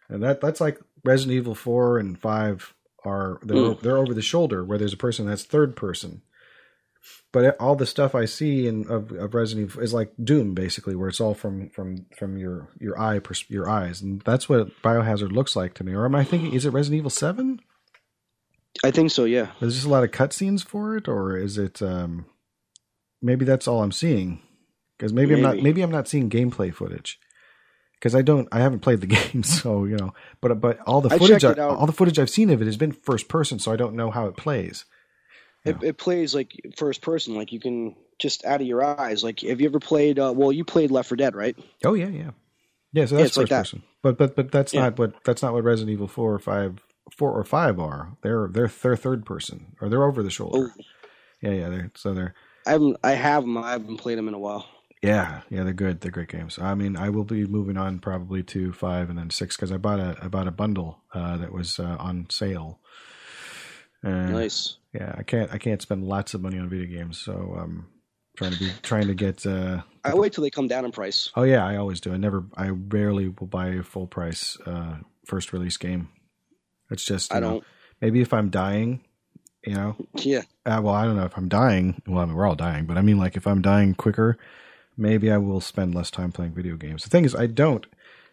and 0.10 0.24
that 0.24 0.41
that's 0.41 0.62
like 0.62 0.80
Resident 1.03 1.36
Evil 1.36 1.53
four 1.55 1.99
and 1.99 2.18
five 2.20 2.74
are 3.03 3.39
they're 3.43 3.58
Mm. 3.58 3.82
they're 3.82 3.97
over 3.97 4.14
the 4.14 4.22
shoulder 4.24 4.64
where 4.64 4.78
there's 4.80 4.93
a 4.93 4.97
person 4.97 5.28
that's 5.28 5.43
third 5.43 5.76
person. 5.76 6.22
But 7.34 7.60
all 7.60 7.76
the 7.76 7.86
stuff 7.86 8.16
I 8.16 8.26
see 8.26 8.68
in 8.68 8.89
of, 8.89 9.12
of 9.12 9.34
Resident 9.34 9.70
Evil 9.70 9.84
is 9.84 9.93
like 9.93 10.14
Doom, 10.24 10.53
basically, 10.53 10.95
where 10.95 11.10
it's 11.10 11.20
all 11.20 11.34
from 11.34 11.70
from 11.70 12.05
from 12.18 12.38
your 12.38 12.70
your 12.80 12.99
eye 12.99 13.20
pers- 13.20 13.49
your 13.49 13.70
eyes, 13.70 14.01
and 14.01 14.22
that's 14.22 14.47
what 14.47 14.70
Biohazard 14.82 15.32
looks 15.32 15.55
like 15.55 15.74
to 15.76 15.84
me. 15.84 15.93
Or 15.93 16.05
am 16.05 16.16
I 16.16 16.24
thinking? 16.24 16.53
Is 16.53 16.66
it 16.66 16.72
Resident 16.72 16.99
Evil 16.99 17.10
Seven? 17.10 17.60
I 18.84 18.91
think 18.91 19.12
so. 19.12 19.26
Yeah. 19.26 19.51
There's 19.60 19.76
just 19.76 19.86
a 19.86 19.89
lot 19.89 20.03
of 20.03 20.12
cutscenes 20.12 20.64
for 20.64 20.95
it, 20.95 21.08
or 21.08 21.36
is 21.38 21.58
it? 21.58 21.82
Um, 21.82 22.26
maybe 23.22 23.45
that's 23.45 23.68
all 23.68 23.82
I'm 23.82 23.91
seeing. 23.91 24.41
Because 24.97 25.14
maybe, 25.14 25.36
I'm 25.36 25.41
not. 25.41 25.55
Maybe. 25.55 25.64
Maybe 25.64 25.82
I'm 25.82 25.91
not 25.91 26.08
seeing 26.08 26.30
gameplay 26.30 26.74
footage. 26.74 27.20
Because 27.95 28.16
I 28.16 28.22
don't. 28.22 28.47
I 28.51 28.60
haven't 28.60 28.80
played 28.80 29.01
the 29.01 29.08
game, 29.34 29.43
so 29.43 29.86
you 29.86 29.97
know. 29.97 30.14
But 30.41 30.60
but 30.62 30.80
all 30.82 31.01
the 31.01 31.14
I 31.14 31.18
footage, 31.18 31.43
I, 31.43 31.53
all 31.53 31.86
the 31.86 31.91
footage 31.91 32.20
I've 32.20 32.30
seen 32.30 32.49
of 32.49 32.62
it 32.62 32.66
has 32.66 32.78
been 32.78 32.91
first 32.91 33.28
person, 33.28 33.60
so 33.60 33.72
I 33.72 33.76
don't 33.76 33.95
know 33.95 34.12
how 34.12 34.28
it 34.28 34.38
plays. 34.38 34.86
It, 35.68 35.84
it 35.84 35.99
plays 35.99 36.36
like 36.36 36.53
first 36.78 37.01
person, 37.03 37.36
like 37.36 37.53
you 37.53 37.61
can 37.61 37.95
just 38.20 38.45
out 38.45 38.61
of 38.61 38.68
your 38.68 38.84
eyes. 38.84 39.24
Like, 39.24 39.41
have 39.41 39.61
you 39.61 39.68
ever 39.70 39.80
played? 39.82 40.20
Uh, 40.20 40.34
well, 40.36 40.51
you 40.53 40.65
played 40.65 40.91
Left 40.91 41.09
4 41.09 41.18
Dead, 41.18 41.36
right? 41.36 41.57
Oh 41.86 41.95
yeah, 41.95 42.09
yeah, 42.09 42.32
yeah. 42.93 43.05
So 43.07 43.15
Yeah, 43.18 43.26
that's 43.26 43.28
it's 43.28 43.38
like 43.38 43.49
first 43.49 43.51
that. 43.51 43.70
But 44.03 44.18
but 44.18 44.36
but 44.36 44.51
that's 44.51 44.74
Yeah. 44.74 44.82
not 44.82 44.99
what 44.99 45.24
that's 45.26 45.43
not 45.43 45.53
what 45.53 45.63
Resident 45.65 45.93
Evil 45.93 46.07
four 46.07 46.34
or 46.34 46.39
five 46.39 46.86
four 47.18 47.32
or 47.34 47.43
five 47.45 47.80
are. 47.80 48.18
They're 48.24 48.49
they're 48.51 48.68
they're 48.82 48.97
third 48.97 49.26
person 49.26 49.76
or 49.82 49.89
they're 49.89 50.05
over 50.05 50.24
the 50.24 50.32
shoulder. 50.32 50.53
Oh, 50.53 50.74
Yeah, 51.41 51.51
yeah. 51.51 51.70
They're 51.70 51.91
so 51.95 52.13
they're 52.13 52.36
I 52.65 52.72
haven't. 52.72 52.97
I 53.03 53.11
have 53.13 53.43
them. 53.43 53.57
I 53.57 53.72
haven't 53.72 53.97
played 53.97 54.18
them 54.18 54.28
in 54.30 54.34
a 54.36 54.39
while. 54.39 54.68
Yeah, 55.01 55.43
yeah, 55.49 55.63
they're 55.63 55.74
good. 55.74 56.01
They're 56.01 56.11
great 56.11 56.30
games. 56.30 56.59
I 56.59 56.76
mean, 56.76 56.97
I 56.97 57.09
will 57.09 57.24
be 57.24 57.45
moving 57.47 57.78
on 57.78 57.99
probably 57.99 58.43
to 58.43 58.74
five 58.74 59.09
and 59.09 59.18
then 59.18 59.30
six 59.30 59.55
because 59.55 59.72
I 59.72 59.78
bought 59.78 60.01
a 60.01 60.18
I 60.22 60.28
bought 60.28 60.49
a 60.49 60.51
bundle 60.51 61.03
uh, 61.13 61.38
that 61.38 61.53
was 61.53 61.80
uh, 61.80 61.95
on 61.99 62.28
sale. 62.32 62.82
And, 64.04 64.34
Nice. 64.34 64.78
Yeah, 64.93 65.14
I 65.18 65.24
can't 65.24 65.52
I 65.54 65.58
can't 65.58 65.82
spend 65.82 66.04
lots 66.04 66.34
of 66.34 66.41
money 66.41 66.58
on 66.58 66.70
video 66.70 66.88
games, 66.88 67.18
so 67.18 67.34
I'm 67.60 67.88
trying 68.38 68.52
to 68.54 68.60
be 68.60 68.72
trying 68.82 69.08
to 69.08 69.14
get. 69.14 69.45
Uh, 69.45 69.82
I 70.04 70.16
wait 70.16 70.34
till 70.34 70.43
they 70.43 70.50
come 70.50 70.68
down 70.68 70.86
in 70.86 70.91
price. 70.91 71.30
oh 71.36 71.43
yeah, 71.43 71.66
I 71.66 71.76
always 71.78 72.00
do. 72.00 72.14
I 72.14 72.18
never, 72.18 72.45
I 72.56 72.70
rarely 72.70 73.28
will 73.28 73.48
buy 73.48 73.68
a 73.70 73.84
full 73.84 74.08
price 74.08 74.58
uh, 74.66 74.98
first 75.26 75.52
release 75.54 75.78
game. 75.78 76.10
It's 76.89 77.04
just 77.04 77.32
you 77.32 77.38
I 77.38 77.39
know, 77.41 77.50
don't. 77.52 77.64
maybe 78.02 78.22
if 78.22 78.34
I'm 78.34 78.50
dying, 78.50 79.02
you 79.66 79.74
know, 79.76 79.95
Yeah. 80.16 80.43
uh, 80.66 80.80
well, 80.82 80.95
I 80.95 81.04
don't 81.06 81.18
know 81.18 81.26
if 81.26 81.36
I'm 81.38 81.50
dying. 81.50 82.02
Well, 82.08 82.20
I 82.24 82.26
mean, 82.26 82.36
we're 82.36 82.48
all 82.48 82.56
dying, 82.56 82.86
but 82.86 82.98
I 82.98 83.02
mean, 83.02 83.18
like, 83.18 83.36
if 83.36 83.45
I'm 83.45 83.62
dying 83.62 83.93
quicker, 83.93 84.38
maybe 84.95 85.30
I 85.32 85.38
will 85.38 85.60
spend 85.62 85.93
less 85.93 86.10
time 86.10 86.32
playing 86.32 86.54
video 86.54 86.76
games. 86.78 87.04
The 87.04 87.10
thing 87.10 87.26
is, 87.26 87.36
I 87.36 87.45
don't 87.48 87.86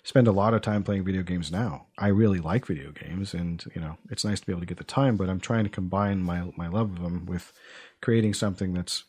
spend 0.05 0.29
a 0.29 0.33
lot 0.33 0.55
of 0.55 0.63
time 0.63 0.85
playing 0.85 1.05
video 1.05 1.23
games 1.23 1.51
now. 1.51 1.87
I 1.99 2.09
really 2.09 2.39
like 2.39 2.67
video 2.67 2.93
games, 2.93 3.35
and 3.35 3.65
you 3.75 3.81
know, 3.81 3.97
it's 4.11 4.25
nice 4.25 4.39
to 4.39 4.47
be 4.47 4.53
able 4.53 4.61
to 4.61 4.67
get 4.67 4.79
the 4.79 4.85
time. 4.85 5.17
But 5.17 5.29
I'm 5.29 5.41
trying 5.41 5.65
to 5.65 5.71
combine 5.71 6.23
my 6.23 6.53
my 6.57 6.69
love 6.69 6.93
of 6.93 7.03
them 7.03 7.27
with 7.27 7.53
creating 8.01 8.35
something 8.35 8.73
that's 8.75 9.05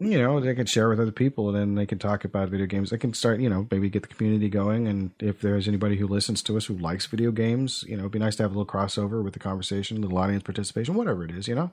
you 0.00 0.18
know 0.18 0.40
they 0.40 0.54
can 0.54 0.66
share 0.66 0.88
with 0.88 0.98
other 0.98 1.12
people 1.12 1.48
and 1.48 1.56
then 1.56 1.74
they 1.76 1.86
can 1.86 2.00
talk 2.00 2.24
about 2.24 2.48
video 2.48 2.66
games 2.66 2.90
they 2.90 2.98
can 2.98 3.14
start 3.14 3.38
you 3.38 3.48
know 3.48 3.66
maybe 3.70 3.88
get 3.88 4.02
the 4.02 4.12
community 4.12 4.48
going 4.48 4.88
and 4.88 5.12
if 5.20 5.40
there's 5.40 5.68
anybody 5.68 5.96
who 5.96 6.06
listens 6.08 6.42
to 6.42 6.56
us 6.56 6.66
who 6.66 6.76
likes 6.76 7.06
video 7.06 7.30
games 7.30 7.84
you 7.86 7.96
know 7.96 8.02
it'd 8.02 8.10
be 8.12 8.18
nice 8.18 8.34
to 8.34 8.42
have 8.42 8.50
a 8.50 8.58
little 8.58 8.66
crossover 8.66 9.22
with 9.22 9.34
the 9.34 9.38
conversation 9.38 9.98
a 9.98 10.00
little 10.00 10.18
audience 10.18 10.42
participation 10.42 10.96
whatever 10.96 11.24
it 11.24 11.30
is 11.30 11.46
you 11.46 11.54
know 11.54 11.72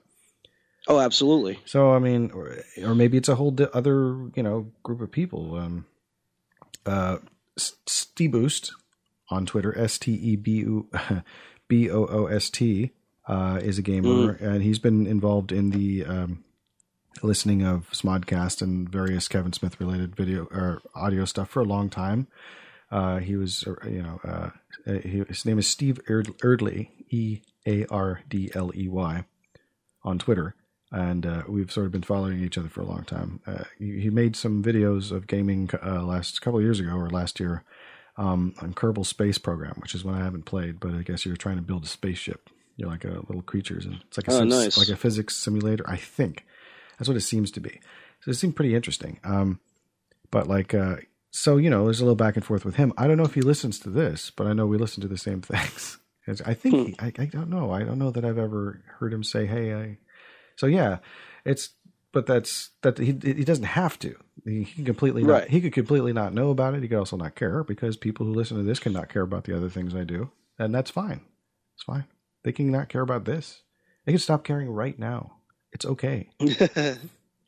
Oh, 0.87 0.99
absolutely. 0.99 1.59
so 1.65 1.93
I 1.93 1.99
mean, 1.99 2.31
or, 2.31 2.57
or 2.83 2.95
maybe 2.95 3.17
it's 3.17 3.29
a 3.29 3.35
whole 3.35 3.51
di- 3.51 3.67
other 3.73 4.29
you 4.35 4.43
know 4.43 4.71
group 4.83 5.01
of 5.01 5.11
people. 5.11 5.55
Um, 5.55 5.85
uh, 6.85 7.17
Boost 8.29 8.73
on 9.29 9.45
Twitter, 9.45 9.77
S 9.77 9.97
T 9.97 10.13
E 10.13 10.35
B 10.35 10.51
U 10.57 10.89
B 11.67 11.89
O 11.89 12.05
O 12.05 12.25
S 12.27 12.49
T, 12.49 12.91
uh, 13.27 13.59
is 13.61 13.77
a 13.77 13.81
gamer, 13.81 14.31
and 14.33 14.63
he's 14.63 14.79
been 14.79 15.07
involved 15.07 15.51
in 15.51 15.69
the 15.69 16.05
um, 16.05 16.43
listening 17.23 17.63
of 17.63 17.89
Smodcast 17.91 18.61
and 18.61 18.89
various 18.89 19.27
Kevin 19.27 19.53
Smith 19.53 19.79
related 19.79 20.15
video 20.15 20.45
or 20.51 20.81
audio 20.95 21.25
stuff 21.25 21.49
for 21.49 21.61
a 21.61 21.65
long 21.65 21.89
time. 21.89 22.27
Uh, 22.91 23.19
he 23.19 23.35
was, 23.37 23.65
uh, 23.65 23.87
you 23.87 24.01
know, 24.03 24.19
uh, 24.23 24.49
he, 24.99 25.23
his 25.27 25.45
name 25.45 25.57
is 25.59 25.67
Steve 25.67 25.99
Erd- 26.09 26.35
Eardley, 26.43 26.91
E 27.09 27.39
A 27.65 27.85
R 27.85 28.21
D 28.27 28.51
L 28.53 28.71
E 28.75 28.87
Y, 28.87 29.23
on 30.03 30.19
Twitter. 30.19 30.55
And 30.91 31.25
uh, 31.25 31.43
we've 31.47 31.71
sort 31.71 31.85
of 31.85 31.91
been 31.91 32.01
following 32.03 32.43
each 32.43 32.57
other 32.57 32.69
for 32.69 32.81
a 32.81 32.85
long 32.85 33.03
time. 33.05 33.39
Uh, 33.47 33.63
he, 33.79 34.01
he 34.01 34.09
made 34.09 34.35
some 34.35 34.61
videos 34.63 35.11
of 35.11 35.27
gaming 35.27 35.69
uh, 35.85 36.03
last 36.03 36.41
couple 36.41 36.59
of 36.59 36.63
years 36.65 36.79
ago 36.79 36.91
or 36.91 37.09
last 37.09 37.39
year 37.39 37.63
um, 38.17 38.53
on 38.61 38.73
Kerbal 38.73 39.05
Space 39.05 39.37
Program, 39.37 39.75
which 39.77 39.95
is 39.95 40.03
one 40.03 40.15
I 40.15 40.23
haven't 40.23 40.43
played, 40.45 40.79
but 40.79 40.93
I 40.93 41.01
guess 41.03 41.25
you're 41.25 41.37
trying 41.37 41.55
to 41.55 41.61
build 41.61 41.83
a 41.85 41.87
spaceship. 41.87 42.49
You're 42.75 42.89
like 42.89 43.05
a 43.05 43.23
little 43.27 43.41
creatures, 43.41 43.85
and 43.85 43.99
it's 44.07 44.17
like 44.17 44.27
a 44.27 44.31
Oh, 44.41 44.43
nice. 44.43 44.77
like 44.77 44.89
a 44.89 44.95
physics 44.95 45.37
simulator. 45.37 45.83
I 45.89 45.97
think 45.97 46.45
that's 46.97 47.07
what 47.07 47.17
it 47.17 47.21
seems 47.21 47.51
to 47.51 47.59
be. 47.59 47.79
So 48.21 48.31
it 48.31 48.35
seemed 48.35 48.55
pretty 48.55 48.75
interesting. 48.75 49.19
Um, 49.23 49.59
but 50.31 50.47
like, 50.47 50.73
uh, 50.73 50.97
so 51.31 51.57
you 51.57 51.69
know, 51.69 51.85
there's 51.85 51.99
a 52.01 52.03
little 52.05 52.15
back 52.15 52.35
and 52.35 52.45
forth 52.45 52.65
with 52.65 52.75
him. 52.75 52.91
I 52.97 53.07
don't 53.07 53.17
know 53.17 53.23
if 53.25 53.33
he 53.35 53.41
listens 53.41 53.79
to 53.79 53.89
this, 53.89 54.31
but 54.31 54.47
I 54.47 54.53
know 54.53 54.65
we 54.67 54.77
listen 54.77 55.01
to 55.01 55.07
the 55.07 55.17
same 55.17 55.41
things. 55.41 55.97
I 56.45 56.53
think 56.53 56.75
he, 56.87 56.95
I, 56.99 57.11
I 57.17 57.25
don't 57.25 57.49
know. 57.49 57.71
I 57.71 57.83
don't 57.83 57.97
know 57.99 58.11
that 58.11 58.23
I've 58.25 58.37
ever 58.37 58.81
heard 58.99 59.13
him 59.13 59.23
say, 59.23 59.45
"Hey, 59.45 59.73
I." 59.73 59.97
So 60.55 60.67
yeah, 60.67 60.97
it's 61.45 61.69
but 62.11 62.25
that's 62.25 62.71
that 62.81 62.97
he 62.97 63.17
he 63.23 63.43
doesn't 63.43 63.65
have 63.65 63.97
to. 63.99 64.15
He, 64.45 64.63
he 64.63 64.75
can 64.75 64.85
completely 64.85 65.23
not, 65.23 65.33
Right. 65.33 65.49
he 65.49 65.61
could 65.61 65.73
completely 65.73 66.13
not 66.13 66.33
know 66.33 66.49
about 66.49 66.73
it. 66.73 66.81
He 66.81 66.87
could 66.87 66.97
also 66.97 67.17
not 67.17 67.35
care 67.35 67.63
because 67.63 67.95
people 67.97 68.25
who 68.25 68.33
listen 68.33 68.57
to 68.57 68.63
this 68.63 68.79
can 68.79 68.93
not 68.93 69.09
care 69.09 69.21
about 69.21 69.43
the 69.45 69.55
other 69.55 69.69
things 69.69 69.95
I 69.95 70.03
do, 70.03 70.31
and 70.59 70.73
that's 70.73 70.91
fine. 70.91 71.21
It's 71.75 71.83
fine. 71.83 72.05
They 72.43 72.51
can 72.51 72.71
not 72.71 72.89
care 72.89 73.01
about 73.01 73.25
this. 73.25 73.61
They 74.05 74.11
can 74.11 74.19
stop 74.19 74.43
caring 74.43 74.69
right 74.69 74.97
now. 74.97 75.37
It's 75.71 75.85
okay. 75.85 76.29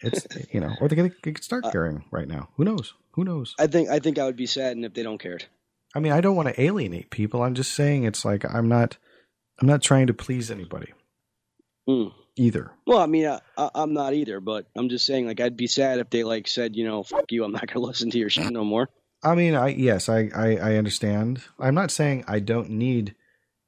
It's 0.06 0.28
you 0.54 0.60
know, 0.60 0.76
or 0.82 0.90
they 0.90 0.98
can, 0.98 1.16
they 1.24 1.32
can 1.32 1.42
start 1.42 1.64
caring 1.72 2.04
right 2.12 2.28
now. 2.28 2.50
Who 2.58 2.66
knows? 2.66 2.94
Who 3.14 3.24
knows? 3.24 3.56
I 3.58 3.68
think 3.68 3.90
I 3.90 4.00
think 4.00 4.20
I 4.20 4.26
would 4.26 4.36
be 4.36 4.46
saddened 4.46 4.84
if 4.84 4.94
they 4.94 5.02
don't 5.02 5.18
cared. 5.18 5.46
I 5.96 6.00
mean, 6.00 6.12
I 6.12 6.20
don't 6.20 6.36
want 6.36 6.50
to 6.50 6.62
alienate 6.62 7.10
people. 7.10 7.42
I'm 7.42 7.54
just 7.54 7.72
saying 7.72 8.04
it's 8.04 8.26
like 8.26 8.44
I'm 8.54 8.68
not 8.68 8.98
I'm 9.62 9.68
not 9.68 9.82
trying 9.82 10.08
to 10.08 10.14
please 10.14 10.52
anybody 10.52 10.92
Hmm. 11.88 12.08
Either. 12.36 12.72
Well, 12.86 13.00
I 13.00 13.06
mean, 13.06 13.28
I, 13.28 13.40
I, 13.58 13.70
I'm 13.76 13.94
not 13.94 14.14
either, 14.14 14.40
but 14.40 14.66
I'm 14.76 14.90
just 14.90 15.06
saying, 15.06 15.28
like, 15.28 15.40
I'd 15.40 15.58
be 15.58 15.68
sad 15.68 16.00
if 16.00 16.10
they 16.10 16.24
like 16.24 16.48
said, 16.48 16.76
you 16.76 16.86
know, 16.86 17.04
fuck 17.04 17.32
you, 17.32 17.44
I'm 17.44 17.52
not 17.52 17.68
gonna 17.68 17.80
listen 17.86 18.10
to 18.12 18.18
your 18.18 18.30
shit 18.30 18.52
no 18.52 18.64
more. 18.64 18.90
I 19.24 19.36
mean, 19.36 19.56
I 19.56 19.70
yes, 19.70 20.10
I 20.10 20.30
I, 20.36 20.56
I 20.58 20.76
understand. 20.76 21.44
I'm 21.60 21.76
not 21.76 21.92
saying 21.92 22.26
I 22.28 22.40
don't 22.40 22.72
need 22.72 23.16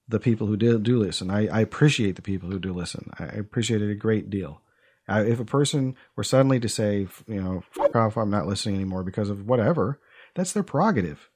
the 0.07 0.19
people 0.19 0.47
who 0.47 0.57
do 0.57 0.77
do 0.79 0.99
listen. 0.99 1.29
I, 1.29 1.47
I 1.47 1.61
appreciate 1.61 2.15
the 2.15 2.21
people 2.21 2.49
who 2.49 2.59
do 2.59 2.73
listen. 2.73 3.09
I 3.17 3.25
appreciate 3.25 3.81
it 3.81 3.91
a 3.91 3.95
great 3.95 4.29
deal. 4.29 4.61
Uh, 5.07 5.23
if 5.25 5.39
a 5.39 5.45
person 5.45 5.95
were 6.15 6.23
suddenly 6.23 6.59
to 6.59 6.67
say, 6.69 7.07
you 7.27 7.41
know, 7.41 7.63
fuck 7.71 7.95
off, 7.95 8.17
I'm 8.17 8.31
not 8.31 8.47
listening 8.47 8.75
anymore 8.75 9.03
because 9.03 9.29
of 9.29 9.45
whatever, 9.45 9.99
that's 10.33 10.53
their 10.53 10.63
prerogative. 10.63 11.29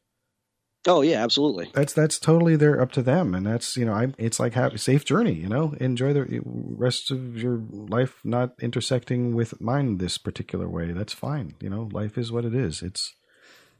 Oh 0.88 1.02
yeah, 1.02 1.22
absolutely. 1.22 1.70
That's 1.74 1.92
that's 1.92 2.20
totally 2.20 2.56
their 2.56 2.82
up 2.82 2.92
to 2.94 3.02
them, 3.02 3.36
and 3.36 3.46
that's 3.46 3.76
you 3.76 3.84
know, 3.86 3.94
I 3.94 4.14
it's 4.18 4.40
like 4.40 4.54
have 4.54 4.80
safe 4.80 5.04
journey. 5.04 5.34
You 5.34 5.50
know, 5.50 5.76
enjoy 5.80 6.14
the 6.14 6.42
rest 6.44 7.12
of 7.12 7.38
your 7.38 7.62
life 7.70 8.22
not 8.24 8.54
intersecting 8.62 9.36
with 9.36 9.60
mine 9.60 9.98
this 9.98 10.18
particular 10.18 10.70
way. 10.70 10.94
That's 10.94 11.14
fine. 11.14 11.56
You 11.60 11.70
know, 11.70 11.90
life 11.92 12.18
is 12.18 12.32
what 12.32 12.46
it 12.46 12.56
is. 12.56 12.82
It's 12.82 13.14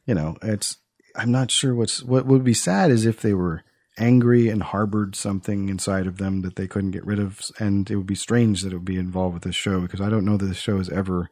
you 0.06 0.14
know, 0.14 0.36
it's. 0.42 0.76
I'm 1.16 1.32
not 1.32 1.50
sure 1.50 1.74
what's 1.74 2.02
what 2.02 2.26
would 2.26 2.44
be 2.44 2.54
sad 2.54 2.90
is 2.90 3.04
if 3.04 3.20
they 3.20 3.34
were 3.34 3.64
angry 3.98 4.48
and 4.48 4.62
harbored 4.62 5.16
something 5.16 5.68
inside 5.68 6.06
of 6.06 6.18
them 6.18 6.42
that 6.42 6.56
they 6.56 6.68
couldn't 6.68 6.92
get 6.92 7.06
rid 7.06 7.18
of, 7.18 7.40
and 7.58 7.90
it 7.90 7.96
would 7.96 8.06
be 8.06 8.14
strange 8.14 8.62
that 8.62 8.72
it 8.72 8.76
would 8.76 8.84
be 8.84 8.96
involved 8.96 9.34
with 9.34 9.42
this 9.42 9.56
show 9.56 9.80
because 9.80 10.00
I 10.00 10.10
don't 10.10 10.24
know 10.24 10.36
that 10.36 10.46
this 10.46 10.58
show 10.58 10.78
is 10.78 10.90
ever. 10.90 11.30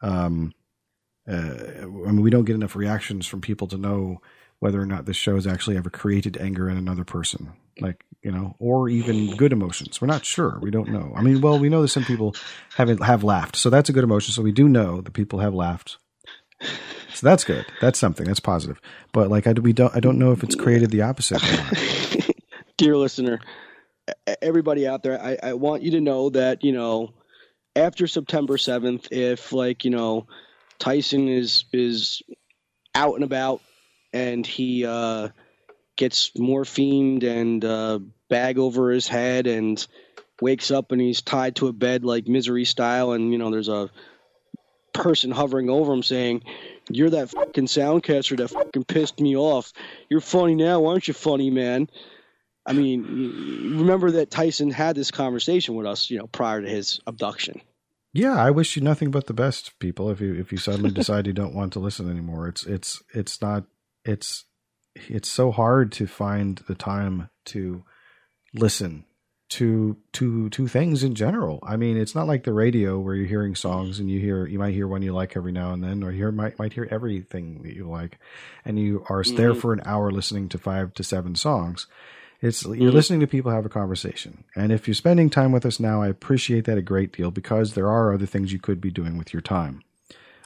Um, 0.00 0.52
uh, 1.28 1.82
I 1.82 1.86
mean, 1.86 2.22
we 2.22 2.30
don't 2.30 2.44
get 2.44 2.56
enough 2.56 2.76
reactions 2.76 3.26
from 3.26 3.40
people 3.40 3.68
to 3.68 3.78
know 3.78 4.20
whether 4.60 4.80
or 4.80 4.86
not 4.86 5.06
this 5.06 5.16
show 5.16 5.34
has 5.34 5.46
actually 5.46 5.76
ever 5.76 5.90
created 5.90 6.36
anger 6.38 6.68
in 6.68 6.76
another 6.76 7.04
person, 7.04 7.52
like 7.80 8.04
you 8.22 8.32
know, 8.32 8.56
or 8.58 8.88
even 8.88 9.36
good 9.36 9.52
emotions. 9.52 10.00
We're 10.00 10.06
not 10.06 10.24
sure. 10.24 10.58
We 10.62 10.70
don't 10.70 10.88
know. 10.88 11.12
I 11.14 11.22
mean, 11.22 11.40
well, 11.40 11.58
we 11.58 11.68
know 11.68 11.82
that 11.82 11.88
some 11.88 12.04
people 12.04 12.34
haven't 12.74 13.02
have 13.02 13.22
laughed, 13.22 13.56
so 13.56 13.70
that's 13.70 13.90
a 13.90 13.92
good 13.92 14.04
emotion. 14.04 14.32
So 14.32 14.42
we 14.42 14.52
do 14.52 14.68
know 14.68 15.00
that 15.00 15.12
people 15.12 15.40
have 15.40 15.54
laughed. 15.54 15.98
So 17.12 17.26
that's 17.26 17.44
good. 17.44 17.66
That's 17.80 17.98
something. 17.98 18.26
That's 18.26 18.40
positive. 18.40 18.80
But 19.12 19.30
like, 19.30 19.46
I 19.46 19.52
we 19.52 19.72
don't. 19.72 19.94
I 19.94 20.00
don't 20.00 20.18
know 20.18 20.32
if 20.32 20.42
it's 20.42 20.54
created 20.54 20.90
the 20.90 21.02
opposite. 21.02 21.42
Dear 22.76 22.96
listener, 22.96 23.40
everybody 24.42 24.86
out 24.86 25.02
there, 25.02 25.20
I, 25.20 25.38
I 25.42 25.52
want 25.54 25.82
you 25.82 25.92
to 25.92 26.00
know 26.00 26.30
that 26.30 26.64
you 26.64 26.72
know, 26.72 27.14
after 27.76 28.06
September 28.06 28.58
seventh, 28.58 29.08
if 29.10 29.52
like 29.52 29.84
you 29.84 29.90
know, 29.90 30.26
Tyson 30.78 31.28
is 31.28 31.66
is 31.72 32.22
out 32.94 33.14
and 33.14 33.24
about 33.24 33.60
and 34.14 34.46
he 34.46 34.86
uh, 34.86 35.28
gets 35.96 36.30
morphined 36.38 37.24
and 37.24 37.64
uh, 37.64 37.98
bag 38.30 38.58
over 38.58 38.90
his 38.90 39.08
head 39.08 39.48
and 39.48 39.84
wakes 40.40 40.70
up 40.70 40.92
and 40.92 41.00
he's 41.00 41.20
tied 41.20 41.56
to 41.56 41.66
a 41.66 41.72
bed 41.72 42.04
like 42.04 42.28
misery 42.28 42.64
style. 42.64 43.12
And 43.12 43.32
you 43.32 43.38
know 43.38 43.50
there's 43.50 43.68
a 43.68 43.90
person 44.94 45.32
hovering 45.32 45.68
over 45.68 45.92
him 45.92 46.04
saying 46.04 46.44
you're 46.88 47.10
that 47.10 47.30
fucking 47.30 47.66
soundcaster 47.66 48.36
that 48.36 48.48
fucking 48.48 48.84
pissed 48.84 49.20
me 49.20 49.36
off. 49.36 49.72
You're 50.08 50.20
funny 50.20 50.54
now 50.54 50.86
aren't 50.86 51.08
you 51.08 51.14
funny 51.14 51.50
man? 51.50 51.90
I 52.64 52.72
mean 52.72 53.76
remember 53.76 54.12
that 54.12 54.30
tyson 54.30 54.70
had 54.70 54.94
this 54.94 55.10
conversation 55.10 55.74
with 55.74 55.86
us 55.86 56.08
you 56.08 56.18
know 56.18 56.28
prior 56.28 56.62
to 56.62 56.68
his 56.68 57.00
abduction. 57.06 57.60
Yeah, 58.12 58.36
I 58.36 58.52
wish 58.52 58.76
you 58.76 58.82
nothing 58.82 59.10
but 59.10 59.26
the 59.26 59.34
best, 59.34 59.76
people. 59.80 60.08
If 60.08 60.20
you 60.20 60.34
if 60.34 60.52
you 60.52 60.58
suddenly 60.58 60.92
decide 60.92 61.26
you 61.26 61.32
don't 61.32 61.54
want 61.54 61.72
to 61.72 61.80
listen 61.80 62.08
anymore, 62.08 62.46
it's 62.46 62.64
it's 62.64 63.02
it's 63.12 63.42
not 63.42 63.64
it's 64.04 64.44
it's 64.94 65.28
so 65.28 65.50
hard 65.50 65.90
to 65.92 66.06
find 66.06 66.58
the 66.68 66.74
time 66.74 67.28
to 67.46 67.84
listen 68.54 69.04
to 69.50 69.96
to 70.12 70.48
to 70.50 70.66
things 70.68 71.02
in 71.04 71.14
general. 71.14 71.58
I 71.62 71.76
mean, 71.76 71.96
it's 71.96 72.14
not 72.14 72.26
like 72.26 72.44
the 72.44 72.52
radio 72.52 72.98
where 72.98 73.14
you're 73.14 73.26
hearing 73.26 73.54
songs 73.54 74.00
and 74.00 74.10
you 74.10 74.18
hear 74.20 74.46
you 74.46 74.58
might 74.58 74.74
hear 74.74 74.88
one 74.88 75.02
you 75.02 75.12
like 75.12 75.36
every 75.36 75.52
now 75.52 75.72
and 75.72 75.82
then, 75.84 76.02
or 76.02 76.10
you 76.10 76.18
hear, 76.18 76.32
might 76.32 76.58
might 76.58 76.72
hear 76.72 76.88
everything 76.90 77.62
that 77.62 77.74
you 77.74 77.88
like, 77.88 78.18
and 78.64 78.78
you 78.78 79.04
are 79.08 79.22
there 79.24 79.52
Mhm. 79.52 79.60
for 79.60 79.72
an 79.72 79.82
hour 79.84 80.10
listening 80.10 80.48
to 80.50 80.58
five 80.58 80.94
to 80.94 81.04
seven 81.04 81.34
songs. 81.34 81.86
It's 82.40 82.64
you're 82.64 82.92
listening 82.92 83.20
to 83.20 83.26
people 83.26 83.52
have 83.52 83.64
a 83.66 83.70
conversation, 83.70 84.44
and 84.56 84.72
if 84.72 84.86
you're 84.88 84.94
spending 84.94 85.30
time 85.30 85.52
with 85.52 85.64
us 85.66 85.78
now, 85.80 86.02
I 86.02 86.08
appreciate 86.08 86.64
that 86.64 86.78
a 86.78 86.82
great 86.82 87.12
deal 87.12 87.30
because 87.30 87.74
there 87.74 87.88
are 87.88 88.12
other 88.12 88.26
things 88.26 88.52
you 88.52 88.58
could 88.58 88.80
be 88.80 88.90
doing 88.90 89.16
with 89.16 89.32
your 89.32 89.40
time, 89.42 89.82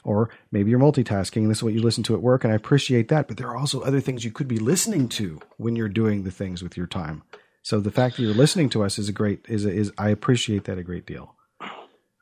or 0.03 0.29
maybe 0.51 0.69
you're 0.69 0.79
multitasking. 0.79 1.37
And 1.37 1.49
this 1.49 1.59
is 1.59 1.63
what 1.63 1.73
you 1.73 1.81
listen 1.81 2.03
to 2.03 2.15
at 2.15 2.21
work, 2.21 2.43
and 2.43 2.53
I 2.53 2.55
appreciate 2.55 3.07
that. 3.09 3.27
But 3.27 3.37
there 3.37 3.47
are 3.47 3.57
also 3.57 3.81
other 3.81 3.99
things 3.99 4.23
you 4.23 4.31
could 4.31 4.47
be 4.47 4.59
listening 4.59 5.09
to 5.09 5.39
when 5.57 5.75
you're 5.75 5.89
doing 5.89 6.23
the 6.23 6.31
things 6.31 6.63
with 6.63 6.77
your 6.77 6.87
time. 6.87 7.23
So 7.61 7.79
the 7.79 7.91
fact 7.91 8.15
that 8.15 8.23
you're 8.23 8.33
listening 8.33 8.69
to 8.71 8.83
us 8.83 8.97
is 8.97 9.09
a 9.09 9.13
great 9.13 9.45
is 9.47 9.65
is 9.65 9.91
I 9.97 10.09
appreciate 10.09 10.63
that 10.65 10.77
a 10.77 10.83
great 10.83 11.05
deal. 11.05 11.35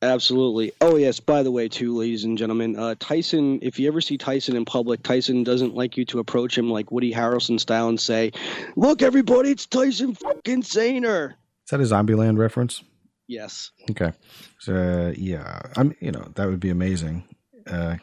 Absolutely. 0.01 0.73
Oh 0.79 0.95
yes. 0.95 1.19
By 1.19 1.41
the 1.41 1.51
way, 1.51 1.69
too, 1.69 1.95
ladies 1.95 2.23
and 2.23 2.37
gentlemen, 2.37 2.77
uh, 2.77 2.95
Tyson. 2.99 3.59
If 3.63 3.79
you 3.79 3.87
ever 3.87 3.99
see 3.99 4.17
Tyson 4.17 4.55
in 4.55 4.63
public, 4.63 5.01
Tyson 5.01 5.43
doesn't 5.43 5.73
like 5.73 5.97
you 5.97 6.05
to 6.05 6.19
approach 6.19 6.55
him 6.57 6.69
like 6.69 6.91
Woody 6.91 7.11
Harrelson 7.11 7.59
style 7.59 7.89
and 7.89 7.99
say, 7.99 8.31
"Look, 8.75 9.01
everybody, 9.01 9.51
it's 9.51 9.65
Tyson 9.65 10.13
fucking 10.13 10.61
Sainer." 10.61 11.31
Is 11.31 11.71
that 11.71 11.79
a 11.79 11.83
Zombieland 11.83 12.37
reference? 12.37 12.83
Yes. 13.27 13.71
Okay. 13.89 14.13
So 14.59 14.75
uh, 14.75 15.13
yeah, 15.17 15.61
I'm 15.75 15.95
you 15.99 16.11
know 16.11 16.31
that 16.35 16.47
would 16.47 16.59
be 16.59 16.69
amazing. 16.69 17.23
Uh, 17.67 17.97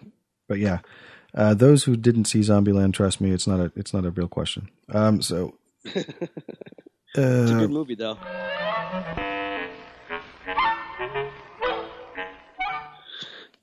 but 0.49 0.59
yeah, 0.59 0.79
uh, 1.35 1.55
those 1.55 1.85
who 1.85 1.97
didn't 1.97 2.27
see 2.27 2.41
Zombieland, 2.41 2.95
trust 2.95 3.21
me, 3.21 3.31
it's 3.31 3.47
not 3.47 3.61
a 3.61 3.73
it's 3.77 3.95
not 3.95 4.05
a 4.05 4.11
real 4.11 4.29
question. 4.29 4.69
Um, 4.93 5.23
so 5.23 5.55
It's 7.17 7.51
a 7.51 7.55
uh, 7.55 7.59
good 7.61 7.71
movie, 7.71 7.95
though. 7.95 8.19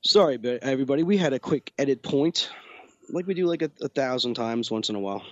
Sorry, 0.04 0.36
but 0.38 0.62
everybody, 0.62 1.02
we 1.02 1.16
had 1.16 1.32
a 1.32 1.38
quick 1.38 1.72
edit 1.78 2.02
point, 2.02 2.50
like 3.10 3.26
we 3.26 3.34
do 3.34 3.46
like 3.46 3.62
a, 3.62 3.70
a 3.82 3.88
thousand 3.88 4.34
times 4.34 4.70
once 4.70 4.88
in 4.88 4.96
a 4.96 5.00
while. 5.00 5.22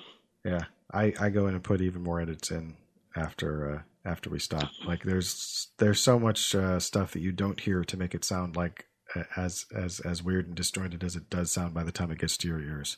yeah, 0.45 0.65
I 0.93 1.15
I 1.19 1.31
go 1.31 1.47
in 1.47 1.55
and 1.55 1.65
put 1.65 1.81
even 1.81 2.03
more 2.03 2.21
edits 2.21 2.51
in 2.51 2.77
after 3.17 3.75
uh, 3.75 3.83
after 4.09 4.29
we 4.29 4.39
stop. 4.39 4.71
Like 4.87 5.03
there's 5.03 5.69
there's 5.79 6.01
so 6.01 6.19
much 6.19 6.55
uh, 6.55 6.79
stuff 6.79 7.13
that 7.13 7.21
you 7.21 7.33
don't 7.33 7.59
hear 7.59 7.85
to 7.85 7.97
make 7.97 8.15
it 8.15 8.25
sound 8.25 8.55
like 8.55 8.85
uh, 8.85 8.90
as 9.37 9.67
as 9.75 10.01
as 10.01 10.23
weird 10.23 10.47
and 10.47 10.55
disjointed 10.55 11.03
as 11.05 11.17
it 11.17 11.31
does 11.31 11.51
sound 11.53 11.75
by 11.75 11.85
the 11.85 11.93
time 11.93 12.11
it 12.11 12.19
gets 12.19 12.37
to 12.39 12.49
your 12.49 12.61
ears, 12.61 12.97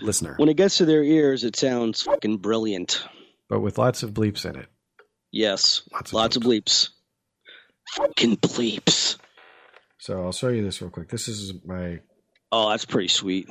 listener. 0.00 0.34
When 0.36 0.48
it 0.48 0.56
gets 0.56 0.78
to 0.78 0.84
their 0.84 1.02
ears, 1.02 1.44
it 1.44 1.56
sounds 1.56 2.02
fucking 2.02 2.38
brilliant. 2.38 3.04
But 3.48 3.60
with 3.60 3.78
lots 3.78 4.02
of 4.02 4.12
bleeps 4.12 4.44
in 4.44 4.56
it. 4.56 4.68
Yes, 5.30 5.82
Lots 5.92 6.12
lots, 6.12 6.36
of 6.36 6.42
of 6.42 6.48
bleeps. 6.48 6.90
Fucking 7.96 8.36
bleeps. 8.38 9.16
So 9.98 10.22
I'll 10.22 10.32
show 10.32 10.48
you 10.48 10.62
this 10.62 10.80
real 10.80 10.90
quick. 10.90 11.08
This 11.08 11.28
is 11.28 11.52
my 11.64 12.00
Oh, 12.50 12.70
that's 12.70 12.84
pretty 12.84 13.08
sweet. 13.08 13.48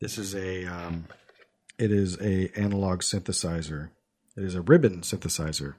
This 0.00 0.18
is 0.18 0.34
a 0.34 0.66
um, 0.66 1.06
it 1.78 1.92
is 1.92 2.20
a 2.20 2.50
analog 2.58 3.00
synthesizer. 3.00 3.90
It 4.36 4.44
is 4.44 4.54
a 4.54 4.62
ribbon 4.62 5.00
synthesizer. 5.00 5.74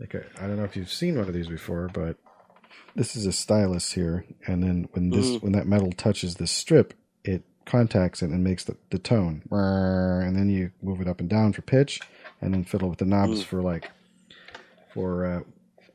Like 0.00 0.14
I 0.14 0.46
don't 0.46 0.56
know 0.56 0.64
if 0.64 0.76
you've 0.76 0.92
seen 0.92 1.18
one 1.18 1.28
of 1.28 1.34
these 1.34 1.48
before, 1.48 1.88
but 1.92 2.16
this 2.94 3.16
is 3.16 3.26
a 3.26 3.32
stylus 3.32 3.92
here, 3.92 4.24
and 4.46 4.62
then 4.62 4.88
when 4.92 5.10
this 5.10 5.32
Mhm. 5.32 5.42
when 5.42 5.52
that 5.52 5.66
metal 5.66 5.92
touches 5.92 6.36
this 6.36 6.50
strip, 6.52 6.94
it 7.24 7.42
contacts 7.66 8.22
it 8.22 8.30
and 8.30 8.44
makes 8.44 8.64
the, 8.64 8.76
the 8.90 8.98
tone, 8.98 9.42
and 9.50 10.36
then 10.36 10.48
you 10.50 10.70
move 10.82 11.00
it 11.00 11.08
up 11.08 11.20
and 11.20 11.28
down 11.30 11.52
for 11.52 11.62
pitch, 11.62 12.00
and 12.40 12.52
then 12.54 12.64
fiddle 12.64 12.88
with 12.90 12.98
the 12.98 13.04
knobs 13.06 13.40
Mm. 13.40 13.44
for 13.46 13.62
like 13.62 13.90
for 14.92 15.24
uh, 15.26 15.40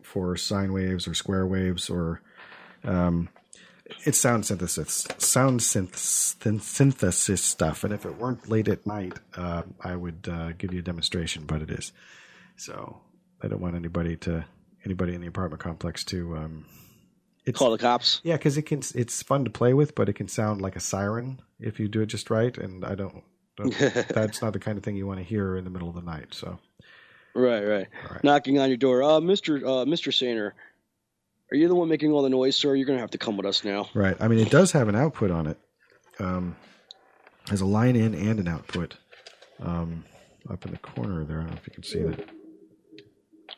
for 0.04 0.36
sine 0.36 0.74
waves 0.74 1.08
or 1.08 1.14
square 1.14 1.46
waves 1.48 1.90
or 1.90 2.22
Um, 2.84 3.28
it's 4.06 4.18
sound 4.20 4.46
synthesis, 4.46 5.06
sound 5.18 5.60
synth- 5.60 6.62
synthesis 6.62 7.42
stuff. 7.42 7.84
And 7.84 7.94
if 7.94 8.06
it 8.06 8.18
weren't 8.18 8.48
late 8.50 8.68
at 8.70 8.86
night, 8.88 9.14
uh, 9.36 9.64
I 9.82 9.96
would 9.98 10.30
uh, 10.32 10.54
give 10.54 10.74
you 10.74 10.80
a 10.80 10.84
demonstration, 10.84 11.44
but 11.46 11.62
it 11.62 11.70
is. 11.72 11.92
So 12.56 13.02
I 13.42 13.48
don't 13.50 13.60
want 13.62 13.76
anybody 13.76 14.16
to 14.18 14.46
anybody 14.90 15.14
in 15.14 15.22
the 15.22 15.28
apartment 15.28 15.62
complex 15.62 16.04
to. 16.06 16.36
Um, 16.36 16.66
it's, 17.46 17.58
Call 17.58 17.72
the 17.72 17.78
cops. 17.78 18.20
yeah, 18.24 18.36
because 18.38 18.58
it 18.58 18.64
can. 18.64 18.82
It's 18.96 19.24
fun 19.24 19.46
to 19.46 19.50
play 19.52 19.74
with, 19.74 19.96
but 19.96 20.10
it 20.10 20.14
can 20.14 20.28
sound 20.28 20.62
like 20.62 20.76
a 20.76 20.80
siren 20.80 21.42
if 21.60 21.80
you 21.80 21.88
do 21.88 22.02
it 22.02 22.08
just 22.08 22.30
right. 22.30 22.56
And 22.58 22.84
I 22.86 22.96
don't. 22.96 23.24
don't 23.56 23.76
that's 24.10 24.42
not 24.42 24.54
the 24.54 24.60
kind 24.60 24.78
of 24.78 24.84
thing 24.84 24.96
you 24.96 25.08
want 25.08 25.20
to 25.20 25.24
hear 25.26 25.56
in 25.56 25.64
the 25.64 25.70
middle 25.70 25.90
of 25.90 25.96
the 25.96 26.02
night. 26.02 26.34
So 26.34 26.60
Right, 27.34 27.64
right. 27.64 27.88
right. 28.12 28.24
Knocking 28.24 28.60
on 28.60 28.68
your 28.70 28.78
door. 28.78 29.02
Uh, 29.04 29.20
Mister, 29.22 29.66
uh, 29.66 29.86
Mister 29.86 30.12
Sainer, 30.12 30.52
are 31.52 31.56
you 31.56 31.68
the 31.68 31.76
one 31.76 31.88
making 31.88 32.12
all 32.12 32.22
the 32.24 32.30
noise, 32.30 32.56
sir? 32.56 32.76
You're 32.76 32.88
gonna 32.88 33.00
have 33.00 33.12
to 33.12 33.18
come 33.18 33.38
with 33.38 33.46
us 33.46 33.64
now. 33.64 33.90
right. 33.94 34.18
I 34.20 34.28
mean, 34.28 34.40
it 34.40 34.50
does 34.52 34.72
have 34.74 34.88
an 34.88 34.96
output 34.96 35.32
on 35.32 35.48
it. 35.48 35.58
Um, 36.20 36.56
has 37.50 37.62
a 37.62 37.66
line 37.66 37.96
in 37.96 38.14
and 38.14 38.40
an 38.40 38.48
output. 38.48 38.96
Um, 39.62 40.04
up 40.50 40.66
in 40.66 40.72
the 40.72 40.78
corner 40.78 41.24
there. 41.26 41.38
I 41.40 41.42
don't 41.44 41.52
know 41.52 41.58
if 41.62 41.68
you 41.68 41.74
can 41.74 41.84
see 41.84 42.00
that. 42.04 42.30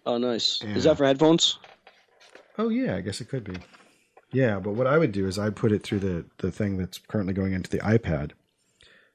Oh, 0.05 0.17
nice. 0.17 0.61
Yeah. 0.63 0.75
Is 0.75 0.83
that 0.85 0.97
for 0.97 1.05
headphones? 1.05 1.59
Oh 2.57 2.69
yeah, 2.69 2.95
I 2.95 3.01
guess 3.01 3.21
it 3.21 3.29
could 3.29 3.43
be. 3.43 3.55
Yeah, 4.33 4.59
but 4.59 4.73
what 4.73 4.87
I 4.87 4.97
would 4.97 5.11
do 5.11 5.27
is 5.27 5.37
I'd 5.39 5.55
put 5.55 5.71
it 5.71 5.83
through 5.83 5.99
the 5.99 6.25
the 6.37 6.51
thing 6.51 6.77
that's 6.77 6.97
currently 6.97 7.33
going 7.33 7.53
into 7.53 7.69
the 7.69 7.79
iPad, 7.79 8.31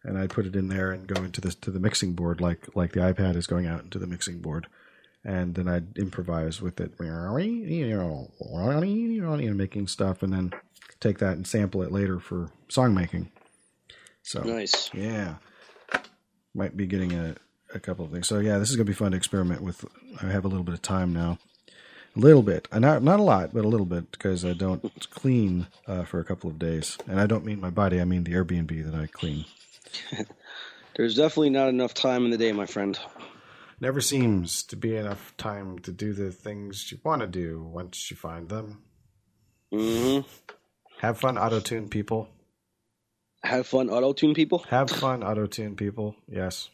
and 0.04 0.18
I'd 0.18 0.30
put 0.30 0.46
it 0.46 0.56
in 0.56 0.68
there 0.68 0.92
and 0.92 1.06
go 1.06 1.22
into 1.22 1.40
this 1.40 1.54
to 1.56 1.70
the 1.70 1.80
mixing 1.80 2.14
board 2.14 2.40
like 2.40 2.66
like 2.74 2.92
the 2.92 3.00
iPad 3.00 3.36
is 3.36 3.46
going 3.46 3.66
out 3.66 3.82
into 3.82 3.98
the 3.98 4.06
mixing 4.06 4.40
board, 4.40 4.66
and 5.24 5.54
then 5.54 5.68
I'd 5.68 5.96
improvise 5.98 6.60
with 6.62 6.80
it, 6.80 6.92
you 7.00 7.86
know, 9.22 9.54
making 9.54 9.86
stuff, 9.88 10.22
and 10.22 10.32
then 10.32 10.52
take 11.00 11.18
that 11.18 11.34
and 11.34 11.46
sample 11.46 11.82
it 11.82 11.92
later 11.92 12.18
for 12.20 12.50
song 12.68 12.94
making. 12.94 13.30
So 14.22 14.42
Nice. 14.42 14.90
yeah, 14.94 15.36
might 16.54 16.76
be 16.76 16.86
getting 16.86 17.12
a 17.12 17.36
a 17.74 17.80
couple 17.80 18.04
of 18.04 18.10
things. 18.12 18.26
So 18.28 18.38
yeah, 18.38 18.58
this 18.58 18.70
is 18.70 18.76
gonna 18.76 18.84
be 18.84 18.92
fun 18.92 19.12
to 19.12 19.16
experiment 19.16 19.62
with. 19.62 19.84
I 20.22 20.26
have 20.26 20.44
a 20.44 20.48
little 20.48 20.64
bit 20.64 20.74
of 20.74 20.82
time 20.82 21.12
now. 21.12 21.38
A 22.16 22.18
little 22.20 22.42
bit, 22.42 22.66
Uh, 22.72 22.78
not 22.78 23.02
not 23.02 23.20
a 23.20 23.22
lot, 23.22 23.52
but 23.52 23.64
a 23.64 23.68
little 23.68 23.86
bit 23.86 24.10
because 24.10 24.44
I 24.44 24.54
don't 24.54 25.06
clean 25.10 25.66
uh, 25.86 26.04
for 26.04 26.18
a 26.18 26.24
couple 26.24 26.48
of 26.48 26.58
days, 26.58 26.96
and 27.06 27.20
I 27.20 27.26
don't 27.26 27.44
mean 27.44 27.60
my 27.60 27.70
body. 27.70 28.00
I 28.00 28.04
mean 28.04 28.24
the 28.24 28.32
Airbnb 28.32 28.84
that 28.90 28.94
I 28.94 29.06
clean. 29.06 29.44
There's 30.96 31.14
definitely 31.14 31.50
not 31.50 31.68
enough 31.68 31.92
time 31.92 32.24
in 32.24 32.30
the 32.30 32.38
day, 32.38 32.52
my 32.52 32.64
friend. 32.66 32.98
Never 33.80 34.00
seems 34.00 34.62
to 34.64 34.76
be 34.76 34.96
enough 34.96 35.34
time 35.36 35.78
to 35.80 35.92
do 35.92 36.14
the 36.14 36.30
things 36.32 36.90
you 36.90 36.98
want 37.04 37.20
to 37.20 37.26
do 37.26 37.62
once 37.62 38.10
you 38.10 38.16
find 38.16 38.48
them. 38.48 38.82
hmm 39.70 40.20
Have 41.00 41.18
fun, 41.18 41.36
auto 41.36 41.60
tune 41.60 41.88
people. 41.90 42.28
Have 43.44 43.66
fun, 43.66 43.90
auto 43.90 44.14
tune 44.14 44.32
people. 44.32 44.64
Have 44.70 44.90
fun, 44.90 45.22
auto 45.22 45.46
tune 45.46 45.76
people. 45.76 46.16
Yes. 46.26 46.70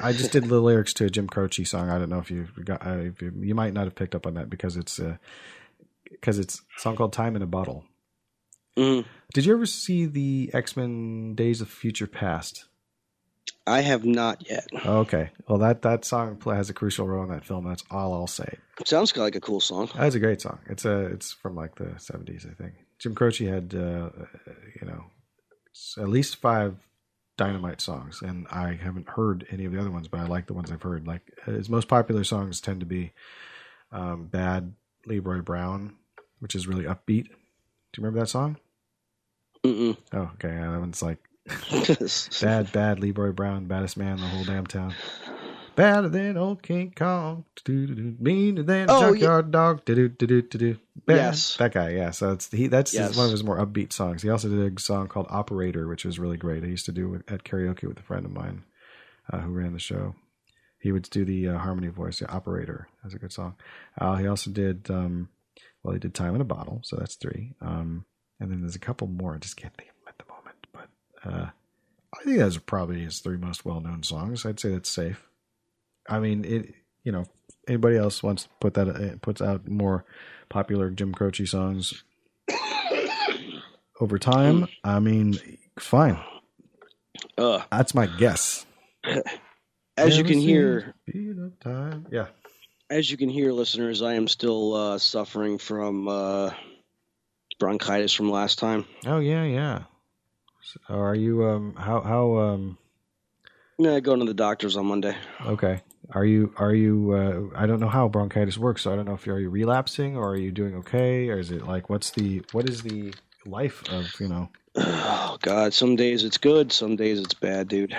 I 0.00 0.12
just 0.12 0.32
did 0.32 0.44
the 0.44 0.60
lyrics 0.60 0.94
to 0.94 1.04
a 1.04 1.10
Jim 1.10 1.26
Croce 1.26 1.64
song. 1.64 1.90
I 1.90 1.98
don't 1.98 2.08
know 2.08 2.18
if 2.18 2.30
you 2.30 2.48
got. 2.64 2.86
Uh, 2.86 2.98
if 2.98 3.20
you, 3.20 3.32
you 3.40 3.54
might 3.54 3.74
not 3.74 3.84
have 3.84 3.94
picked 3.94 4.14
up 4.14 4.26
on 4.26 4.34
that 4.34 4.48
because 4.48 4.76
it's 4.76 5.00
because 6.10 6.38
it's 6.38 6.62
a 6.76 6.80
song 6.80 6.96
called 6.96 7.12
"Time 7.12 7.36
in 7.36 7.42
a 7.42 7.46
Bottle." 7.46 7.84
hmm 8.76 9.00
Did 9.32 9.46
you 9.46 9.52
ever 9.54 9.66
see 9.66 10.06
the 10.06 10.50
X 10.52 10.76
Men 10.76 11.34
Days 11.34 11.60
of 11.60 11.68
Future 11.68 12.06
Past? 12.06 12.64
I 13.66 13.80
have 13.80 14.04
not 14.04 14.48
yet. 14.48 14.66
Okay, 14.84 15.30
well 15.48 15.58
that 15.58 15.82
that 15.82 16.04
song 16.04 16.40
has 16.46 16.70
a 16.70 16.74
crucial 16.74 17.06
role 17.06 17.24
in 17.24 17.30
that 17.30 17.44
film. 17.44 17.66
That's 17.66 17.84
all 17.90 18.12
I'll 18.12 18.26
say. 18.26 18.58
Sounds 18.84 19.16
like 19.16 19.36
a 19.36 19.40
cool 19.40 19.60
song. 19.60 19.90
That's 19.96 20.14
a 20.14 20.20
great 20.20 20.40
song. 20.40 20.58
It's 20.66 20.84
a 20.84 21.06
it's 21.06 21.32
from 21.32 21.54
like 21.54 21.76
the 21.76 21.94
seventies, 21.98 22.46
I 22.50 22.54
think. 22.54 22.74
Jim 22.98 23.14
Croce 23.14 23.44
had 23.44 23.74
uh, 23.74 24.10
you 24.80 24.86
know 24.86 25.04
at 25.98 26.08
least 26.08 26.36
five 26.36 26.76
dynamite 27.36 27.80
songs, 27.80 28.22
and 28.22 28.46
I 28.50 28.74
haven't 28.74 29.08
heard 29.08 29.46
any 29.50 29.64
of 29.64 29.72
the 29.72 29.80
other 29.80 29.90
ones, 29.90 30.08
but 30.08 30.20
I 30.20 30.26
like 30.26 30.46
the 30.46 30.54
ones 30.54 30.70
I've 30.70 30.82
heard. 30.82 31.06
Like 31.06 31.22
his 31.46 31.68
most 31.68 31.88
popular 31.88 32.24
songs 32.24 32.60
tend 32.60 32.80
to 32.80 32.86
be 32.86 33.12
um, 33.92 34.26
"Bad" 34.26 34.74
Leroy 35.06 35.40
Brown, 35.40 35.96
which 36.40 36.54
is 36.54 36.66
really 36.66 36.84
upbeat. 36.84 37.24
Do 37.26 38.00
you 38.00 38.04
remember 38.04 38.20
that 38.20 38.28
song? 38.28 38.56
Mm-mm. 39.64 39.96
Oh, 40.12 40.30
okay. 40.34 40.48
That 40.48 40.80
one's 40.80 41.02
like 41.02 41.18
bad, 42.40 42.72
bad 42.72 43.00
Leroy 43.00 43.32
Brown, 43.32 43.66
baddest 43.66 43.96
man 43.96 44.18
in 44.18 44.20
the 44.20 44.28
whole 44.28 44.44
damn 44.44 44.66
town. 44.66 44.94
Badder 45.76 46.08
than 46.08 46.36
old 46.36 46.62
King 46.62 46.92
Kong, 46.96 47.44
meaner 47.68 48.62
than 48.62 48.88
a 48.88 48.92
Oh, 48.92 49.00
yeah. 49.00 49.08
junkyard 49.10 49.50
dog, 49.50 49.84
do 49.84 49.94
do 49.94 50.08
do 50.08 50.42
do 50.42 50.58
do. 50.58 50.76
Bad. 51.06 51.16
Yes. 51.16 51.56
that 51.56 51.72
guy. 51.74 51.90
Yeah, 51.90 52.10
so 52.10 52.32
it's 52.32 52.50
he. 52.50 52.68
That's 52.68 52.94
Yes. 52.94 53.16
one 53.16 53.26
of 53.26 53.32
his 53.32 53.42
more 53.42 53.58
upbeat 53.58 53.92
songs. 53.92 54.22
He 54.22 54.30
also 54.30 54.48
did 54.48 54.78
a 54.78 54.80
song 54.80 55.08
called 55.08 55.26
Operator, 55.30 55.88
which 55.88 56.04
was 56.04 56.18
really 56.18 56.36
great. 56.36 56.62
I 56.62 56.68
used 56.68 56.86
to 56.86 56.92
do 56.92 57.08
with, 57.08 57.30
at 57.30 57.42
karaoke 57.44 57.88
with 57.88 57.98
a 57.98 58.02
friend 58.02 58.24
of 58.24 58.32
mine 58.32 58.64
uh, 59.32 59.40
who 59.40 59.50
ran 59.50 59.72
the 59.72 59.78
show. 59.80 60.14
He 60.78 60.92
would 60.92 61.08
do 61.10 61.24
the 61.24 61.48
uh, 61.48 61.58
harmony 61.58 61.88
voice. 61.88 62.20
Yeah, 62.20 62.28
Operator. 62.30 62.88
That's 63.02 63.14
a 63.14 63.18
good 63.18 63.32
song. 63.32 63.56
Uh, 63.98 64.16
he 64.16 64.26
also 64.26 64.50
did. 64.50 64.90
Um, 64.90 65.28
well, 65.82 65.94
he 65.94 65.98
did 65.98 66.14
Time 66.14 66.34
in 66.34 66.40
a 66.40 66.44
Bottle, 66.44 66.80
so 66.84 66.96
that's 66.96 67.16
three. 67.16 67.54
Um, 67.60 68.04
and 68.40 68.50
then 68.50 68.60
there's 68.60 68.76
a 68.76 68.80
couple 68.80 69.06
more. 69.06 69.34
I 69.34 69.38
just 69.38 69.56
can't 69.56 69.74
think 69.76 69.90
of 69.90 69.96
them 69.96 70.08
at 70.08 70.18
the 70.18 70.32
moment, 70.32 70.66
but 70.72 71.30
uh, 71.30 71.50
I 72.18 72.24
think 72.24 72.38
those 72.38 72.56
are 72.56 72.60
probably 72.60 73.00
his 73.00 73.18
three 73.20 73.36
most 73.36 73.64
well-known 73.64 74.02
songs. 74.02 74.46
I'd 74.46 74.60
say 74.60 74.70
that's 74.70 74.88
safe. 74.90 75.26
I 76.08 76.20
mean, 76.20 76.44
it. 76.44 76.74
You 77.02 77.12
know, 77.12 77.24
anybody 77.68 77.96
else 77.96 78.22
wants 78.22 78.44
to 78.44 78.48
put 78.60 78.74
that 78.74 78.88
uh, 78.88 79.16
puts 79.20 79.42
out 79.42 79.68
more 79.68 80.04
popular 80.48 80.88
Jim 80.90 81.12
Croce 81.12 81.44
songs 81.44 82.02
over 84.00 84.18
time. 84.18 84.66
I 84.82 85.00
mean, 85.00 85.38
fine. 85.78 86.18
Uh, 87.36 87.62
That's 87.70 87.94
my 87.94 88.06
guess. 88.06 88.64
as 89.96 90.16
you 90.16 90.24
can 90.24 90.38
hear, 90.38 90.94
the 91.06 91.12
speed 91.12 91.38
of 91.38 91.58
time. 91.60 92.06
Yeah. 92.10 92.28
as 92.90 93.10
you 93.10 93.16
can 93.16 93.28
hear, 93.28 93.52
listeners, 93.52 94.02
I 94.02 94.14
am 94.14 94.28
still 94.28 94.74
uh, 94.74 94.98
suffering 94.98 95.58
from 95.58 96.08
uh, 96.08 96.50
bronchitis 97.58 98.12
from 98.12 98.30
last 98.30 98.58
time. 98.58 98.86
Oh 99.06 99.18
yeah, 99.18 99.44
yeah. 99.44 99.82
So 100.62 100.94
are 100.94 101.14
you 101.14 101.44
um 101.44 101.74
how 101.76 102.00
how 102.00 102.36
um 102.38 102.78
Yeah, 103.78 104.00
going 104.00 104.20
to 104.20 104.26
the 104.26 104.34
doctors 104.34 104.76
on 104.76 104.86
Monday. 104.86 105.16
okay? 105.44 105.82
Are 106.10 106.24
you 106.24 106.52
are 106.56 106.74
you 106.74 107.12
uh 107.12 107.58
I 107.58 107.66
don't 107.66 107.80
know 107.80 107.88
how 107.88 108.08
bronchitis 108.08 108.58
works, 108.58 108.82
so 108.82 108.92
I 108.92 108.96
don't 108.96 109.06
know 109.06 109.14
if 109.14 109.26
you 109.26 109.32
are 109.32 109.40
you 109.40 109.50
relapsing 109.50 110.16
or 110.16 110.30
are 110.30 110.36
you 110.36 110.52
doing 110.52 110.74
okay 110.76 111.28
or 111.28 111.38
is 111.38 111.50
it 111.50 111.66
like 111.66 111.88
what's 111.88 112.10
the 112.10 112.42
what 112.52 112.68
is 112.68 112.82
the 112.82 113.14
life 113.46 113.82
of, 113.90 114.20
you 114.20 114.28
know? 114.28 114.48
Oh 114.76 115.38
God, 115.40 115.72
some 115.72 115.96
days 115.96 116.24
it's 116.24 116.38
good, 116.38 116.72
some 116.72 116.96
days 116.96 117.20
it's 117.20 117.34
bad, 117.34 117.68
dude. 117.68 117.96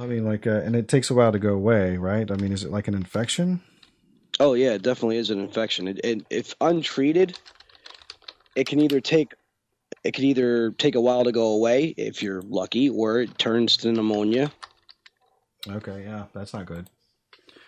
I 0.00 0.06
mean 0.06 0.24
like 0.24 0.46
uh, 0.46 0.60
and 0.62 0.74
it 0.74 0.88
takes 0.88 1.10
a 1.10 1.14
while 1.14 1.32
to 1.32 1.38
go 1.38 1.54
away, 1.54 1.96
right? 1.96 2.30
I 2.30 2.36
mean, 2.36 2.52
is 2.52 2.64
it 2.64 2.70
like 2.70 2.88
an 2.88 2.94
infection? 2.94 3.60
Oh 4.40 4.54
yeah, 4.54 4.74
it 4.74 4.82
definitely 4.82 5.16
is 5.16 5.30
an 5.30 5.40
infection. 5.40 5.88
It, 5.88 6.00
it, 6.04 6.26
if 6.30 6.54
untreated, 6.60 7.38
it 8.54 8.66
can 8.66 8.80
either 8.80 9.00
take 9.00 9.34
it 10.04 10.14
can 10.14 10.24
either 10.24 10.70
take 10.72 10.94
a 10.94 11.00
while 11.00 11.24
to 11.24 11.32
go 11.32 11.48
away 11.54 11.86
if 11.96 12.22
you're 12.22 12.42
lucky, 12.42 12.88
or 12.88 13.20
it 13.20 13.36
turns 13.38 13.78
to 13.78 13.92
pneumonia. 13.92 14.52
Okay, 15.66 16.04
yeah, 16.04 16.24
that's 16.32 16.54
not 16.54 16.66
good. 16.66 16.88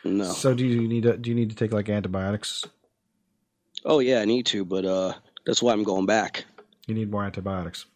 No. 0.05 0.24
So 0.24 0.55
do 0.55 0.66
you 0.66 0.86
need 0.88 1.03
to, 1.03 1.16
do 1.16 1.30
you 1.30 1.36
need 1.36 1.51
to 1.51 1.57
take 1.57 1.72
like 1.72 1.88
antibiotics? 1.88 2.64
Oh 3.85 3.98
yeah, 3.98 4.20
I 4.20 4.24
need 4.24 4.47
to, 4.47 4.65
but 4.65 4.85
uh, 4.85 5.15
that's 5.47 5.62
why 5.62 5.73
I'm 5.73 5.85
going 5.85 6.06
back. 6.06 6.44
You 6.86 6.94
need 6.94 7.10
more 7.10 7.24
antibiotics. 7.24 7.86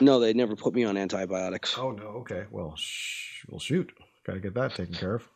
No, 0.00 0.18
they 0.18 0.32
never 0.32 0.56
put 0.56 0.74
me 0.74 0.84
on 0.84 0.96
antibiotics. 0.96 1.76
Oh 1.78 1.90
no, 1.90 2.04
okay. 2.22 2.44
Well, 2.50 2.74
sh- 2.76 3.44
well 3.48 3.60
shoot. 3.60 3.92
Got 4.26 4.34
to 4.34 4.40
get 4.40 4.54
that 4.54 4.74
taken 4.74 4.94
care 4.94 5.16
of. 5.16 5.28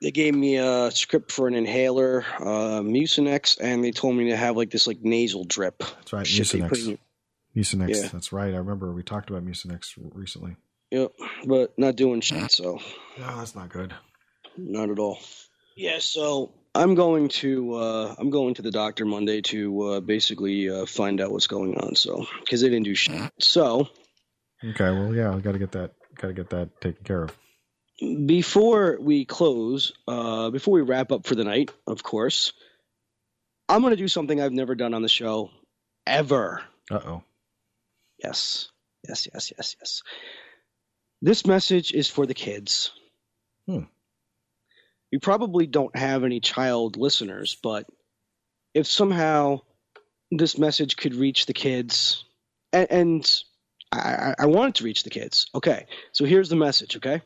They 0.00 0.10
gave 0.12 0.34
me 0.34 0.56
a 0.56 0.90
script 0.92 1.32
for 1.32 1.48
an 1.48 1.54
inhaler, 1.54 2.24
uh, 2.38 2.80
Mucinex, 2.82 3.58
and 3.60 3.82
they 3.82 3.90
told 3.90 4.14
me 4.14 4.30
to 4.30 4.36
have 4.36 4.56
like 4.56 4.70
this 4.70 4.86
like 4.86 5.02
nasal 5.02 5.44
drip. 5.44 5.78
That's 5.78 6.12
right, 6.12 6.26
Shit 6.26 6.46
Mucinex. 6.46 6.98
Mucinex. 7.56 7.88
Yeah. 7.88 8.08
That's 8.12 8.32
right. 8.32 8.54
I 8.54 8.58
remember 8.58 8.92
we 8.92 9.02
talked 9.02 9.30
about 9.30 9.44
Mucinex 9.44 9.94
recently. 10.14 10.56
Yep, 10.90 11.12
but 11.46 11.78
not 11.78 11.96
doing 11.96 12.20
shit. 12.20 12.50
So 12.50 12.78
No, 13.18 13.36
that's 13.38 13.54
not 13.54 13.68
good. 13.68 13.92
Not 14.56 14.90
at 14.90 14.98
all. 14.98 15.18
Yeah, 15.76 15.98
so 16.00 16.54
I'm 16.74 16.94
going 16.94 17.28
to 17.28 17.74
uh, 17.74 18.14
I'm 18.18 18.30
going 18.30 18.54
to 18.54 18.62
the 18.62 18.70
doctor 18.70 19.04
Monday 19.04 19.42
to 19.42 19.82
uh, 19.82 20.00
basically 20.00 20.68
uh, 20.70 20.86
find 20.86 21.20
out 21.20 21.30
what's 21.30 21.46
going 21.46 21.76
on. 21.78 21.94
So 21.94 22.26
because 22.40 22.60
they 22.62 22.68
didn't 22.68 22.84
do 22.86 22.94
shit. 22.94 23.30
So 23.38 23.88
Okay, 24.64 24.90
well, 24.90 25.14
yeah, 25.14 25.32
I 25.34 25.38
got 25.38 25.52
to 25.52 25.58
get 25.58 25.72
that 25.72 25.92
got 26.16 26.28
to 26.28 26.34
get 26.34 26.50
that 26.50 26.80
taken 26.80 27.04
care 27.04 27.22
of. 27.24 27.38
before 28.26 28.98
we 29.00 29.24
close, 29.24 29.92
uh, 30.08 30.50
before 30.50 30.74
we 30.74 30.80
wrap 30.82 31.12
up 31.12 31.26
for 31.26 31.34
the 31.36 31.44
night, 31.44 31.70
of 31.86 32.02
course, 32.02 32.52
I'm 33.68 33.82
going 33.82 33.92
to 33.92 33.96
do 33.96 34.08
something 34.08 34.40
I've 34.40 34.52
never 34.52 34.74
done 34.74 34.94
on 34.94 35.02
the 35.02 35.08
show 35.08 35.50
ever. 36.06 36.62
Uh 36.90 37.00
oh. 37.04 37.22
Yes, 38.22 38.68
yes, 39.06 39.28
yes, 39.32 39.52
yes, 39.56 39.76
yes. 39.80 40.02
This 41.20 41.46
message 41.46 41.92
is 41.92 42.08
for 42.08 42.26
the 42.26 42.34
kids. 42.34 42.92
Hmm. 43.66 43.84
We 45.10 45.18
probably 45.18 45.66
don't 45.66 45.96
have 45.96 46.24
any 46.24 46.40
child 46.40 46.96
listeners, 46.96 47.56
but 47.62 47.86
if 48.74 48.86
somehow 48.86 49.62
this 50.30 50.58
message 50.58 50.96
could 50.96 51.14
reach 51.14 51.46
the 51.46 51.54
kids, 51.54 52.24
and, 52.72 52.90
and 52.90 53.42
I, 53.90 53.98
I 53.98 54.34
I 54.40 54.46
want 54.46 54.70
it 54.70 54.74
to 54.76 54.84
reach 54.84 55.02
the 55.02 55.10
kids. 55.10 55.46
Okay, 55.54 55.86
so 56.12 56.24
here's 56.24 56.50
the 56.50 56.56
message. 56.56 56.96
Okay, 56.96 57.22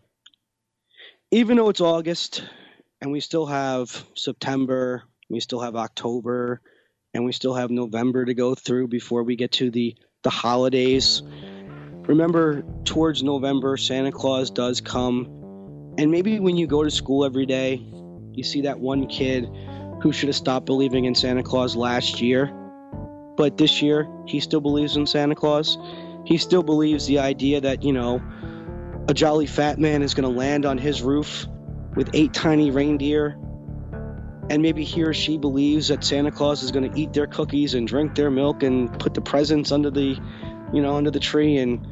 even 1.30 1.56
though 1.56 1.68
it's 1.68 1.80
August 1.80 2.44
and 3.00 3.10
we 3.10 3.20
still 3.20 3.46
have 3.46 4.04
September, 4.14 5.02
we 5.28 5.40
still 5.40 5.60
have 5.60 5.74
October, 5.74 6.60
and 7.12 7.24
we 7.24 7.32
still 7.32 7.54
have 7.54 7.70
November 7.70 8.24
to 8.24 8.34
go 8.34 8.54
through 8.54 8.88
before 8.88 9.24
we 9.24 9.36
get 9.36 9.52
to 9.52 9.70
the 9.70 9.96
the 10.22 10.30
holidays. 10.30 11.22
Remember, 12.06 12.62
towards 12.84 13.22
November, 13.22 13.76
Santa 13.76 14.12
Claus 14.12 14.50
does 14.50 14.80
come, 14.80 15.26
and 15.98 16.10
maybe 16.10 16.40
when 16.40 16.56
you 16.56 16.66
go 16.66 16.82
to 16.82 16.90
school 16.90 17.24
every 17.24 17.46
day, 17.46 17.80
you 18.32 18.42
see 18.42 18.62
that 18.62 18.80
one 18.80 19.06
kid 19.06 19.48
who 20.02 20.12
should 20.12 20.28
have 20.28 20.36
stopped 20.36 20.66
believing 20.66 21.04
in 21.04 21.14
Santa 21.14 21.42
Claus 21.42 21.76
last 21.76 22.20
year, 22.20 22.46
but 23.36 23.56
this 23.56 23.82
year 23.82 24.08
he 24.26 24.40
still 24.40 24.60
believes 24.60 24.96
in 24.96 25.06
Santa 25.06 25.34
Claus. 25.34 25.78
He 26.24 26.38
still 26.38 26.62
believes 26.62 27.06
the 27.06 27.20
idea 27.20 27.60
that 27.60 27.82
you 27.82 27.92
know 27.92 28.20
a 29.08 29.14
jolly 29.14 29.46
fat 29.46 29.78
man 29.78 30.02
is 30.02 30.14
going 30.14 30.30
to 30.30 30.38
land 30.38 30.66
on 30.66 30.78
his 30.78 31.02
roof 31.02 31.46
with 31.94 32.10
eight 32.14 32.32
tiny 32.32 32.70
reindeer. 32.70 33.38
And 34.50 34.60
maybe 34.60 34.84
he 34.84 35.02
or 35.02 35.14
she 35.14 35.38
believes 35.38 35.88
that 35.88 36.04
Santa 36.04 36.30
Claus 36.30 36.62
is 36.62 36.72
going 36.72 36.90
to 36.90 37.00
eat 37.00 37.12
their 37.12 37.26
cookies 37.26 37.74
and 37.74 37.86
drink 37.86 38.14
their 38.14 38.30
milk 38.30 38.62
and 38.62 38.92
put 38.98 39.14
the 39.14 39.20
presents 39.20 39.72
under 39.72 39.90
the, 39.90 40.18
you 40.72 40.82
know, 40.82 40.96
under 40.96 41.10
the 41.10 41.20
tree 41.20 41.58
and, 41.58 41.86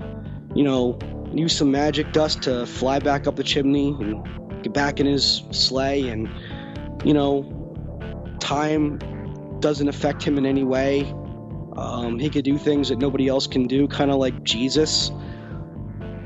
you 0.55 0.65
know, 0.65 0.99
use 1.33 1.57
some 1.57 1.71
magic 1.71 2.13
dust 2.13 2.43
to 2.43 2.67
fly 2.67 2.99
back 2.99 3.27
up 3.27 3.37
the 3.37 3.45
chimney 3.45 3.89
and 4.01 4.63
get 4.63 4.73
back 4.73 5.01
in 5.01 5.07
his 5.07 5.43
sleigh 5.51 6.09
and, 6.09 6.29
you 7.05 7.15
know, 7.15 8.37
time 8.41 8.99
doesn't 9.61 9.89
affect 9.89 10.23
him 10.23 10.39
in 10.39 10.47
any 10.47 10.65
way. 10.65 11.03
Um, 11.77 12.19
he 12.19 12.31
could 12.31 12.45
do 12.45 12.59
things 12.59 12.89
that 12.89 12.99
nobody 12.99 13.29
else 13.29 13.47
can 13.47 13.67
do, 13.67 13.87
kind 13.87 14.11
of 14.11 14.17
like 14.17 14.43
Jesus. 14.43 15.11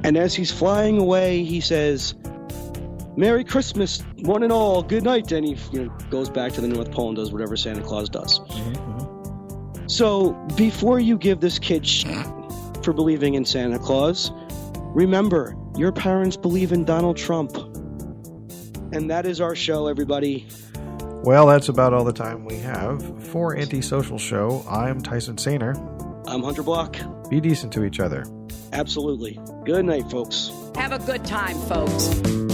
And 0.05 0.17
as 0.17 0.35
he's 0.35 0.51
flying 0.51 0.99
away, 0.99 1.45
he 1.45 1.61
says, 1.61 2.15
Merry 3.17 3.45
Christmas, 3.45 4.03
one 4.23 4.43
and 4.43 4.53
all. 4.53 4.83
Good 4.83 5.05
night. 5.05 5.31
And 5.33 5.47
he 5.47 5.57
you 5.73 5.85
know, 5.85 5.97
goes 6.11 6.29
back 6.29 6.53
to 6.53 6.61
the 6.61 6.69
North 6.69 6.91
Pole 6.91 7.09
and 7.09 7.17
does 7.17 7.33
whatever 7.33 7.57
Santa 7.57 7.83
Claus 7.83 8.09
does. 8.09 8.41
So 9.87 10.33
before 10.57 10.99
you 10.99 11.19
give 11.19 11.41
this 11.41 11.59
kid 11.59 11.87
shit 11.87 12.27
for 12.85 12.93
believing 12.93 13.35
in 13.35 13.45
Santa 13.45 13.79
Claus, 13.79 14.31
remember 14.95 15.57
your 15.77 15.91
parents 15.91 16.37
believe 16.37 16.73
in 16.73 16.85
Donald 16.85 17.17
Trump. 17.17 17.57
And 18.93 19.11
that 19.11 19.27
is 19.27 19.41
our 19.41 19.57
show, 19.57 19.87
everybody. 19.89 20.47
Well, 21.25 21.47
that's 21.47 21.69
about 21.69 21.95
all 21.95 22.05
the 22.05 22.13
time 22.13 22.45
we 22.45 22.57
have 22.59 23.29
for 23.29 23.57
Antisocial 23.57 24.19
Show. 24.19 24.65
I'm 24.69 25.01
Tyson 25.01 25.37
Sainer. 25.37 25.75
I'm 26.29 26.43
Hunter 26.43 26.63
Block. 26.63 26.97
Be 27.31 27.41
decent 27.41 27.73
to 27.73 27.85
each 27.85 27.99
other. 27.99 28.25
Absolutely. 28.73 29.39
Good 29.65 29.87
night, 29.87 30.11
folks. 30.11 30.51
Have 30.77 30.93
a 30.93 30.99
good 30.99 31.25
time, 31.25 31.57
folks. 31.63 32.54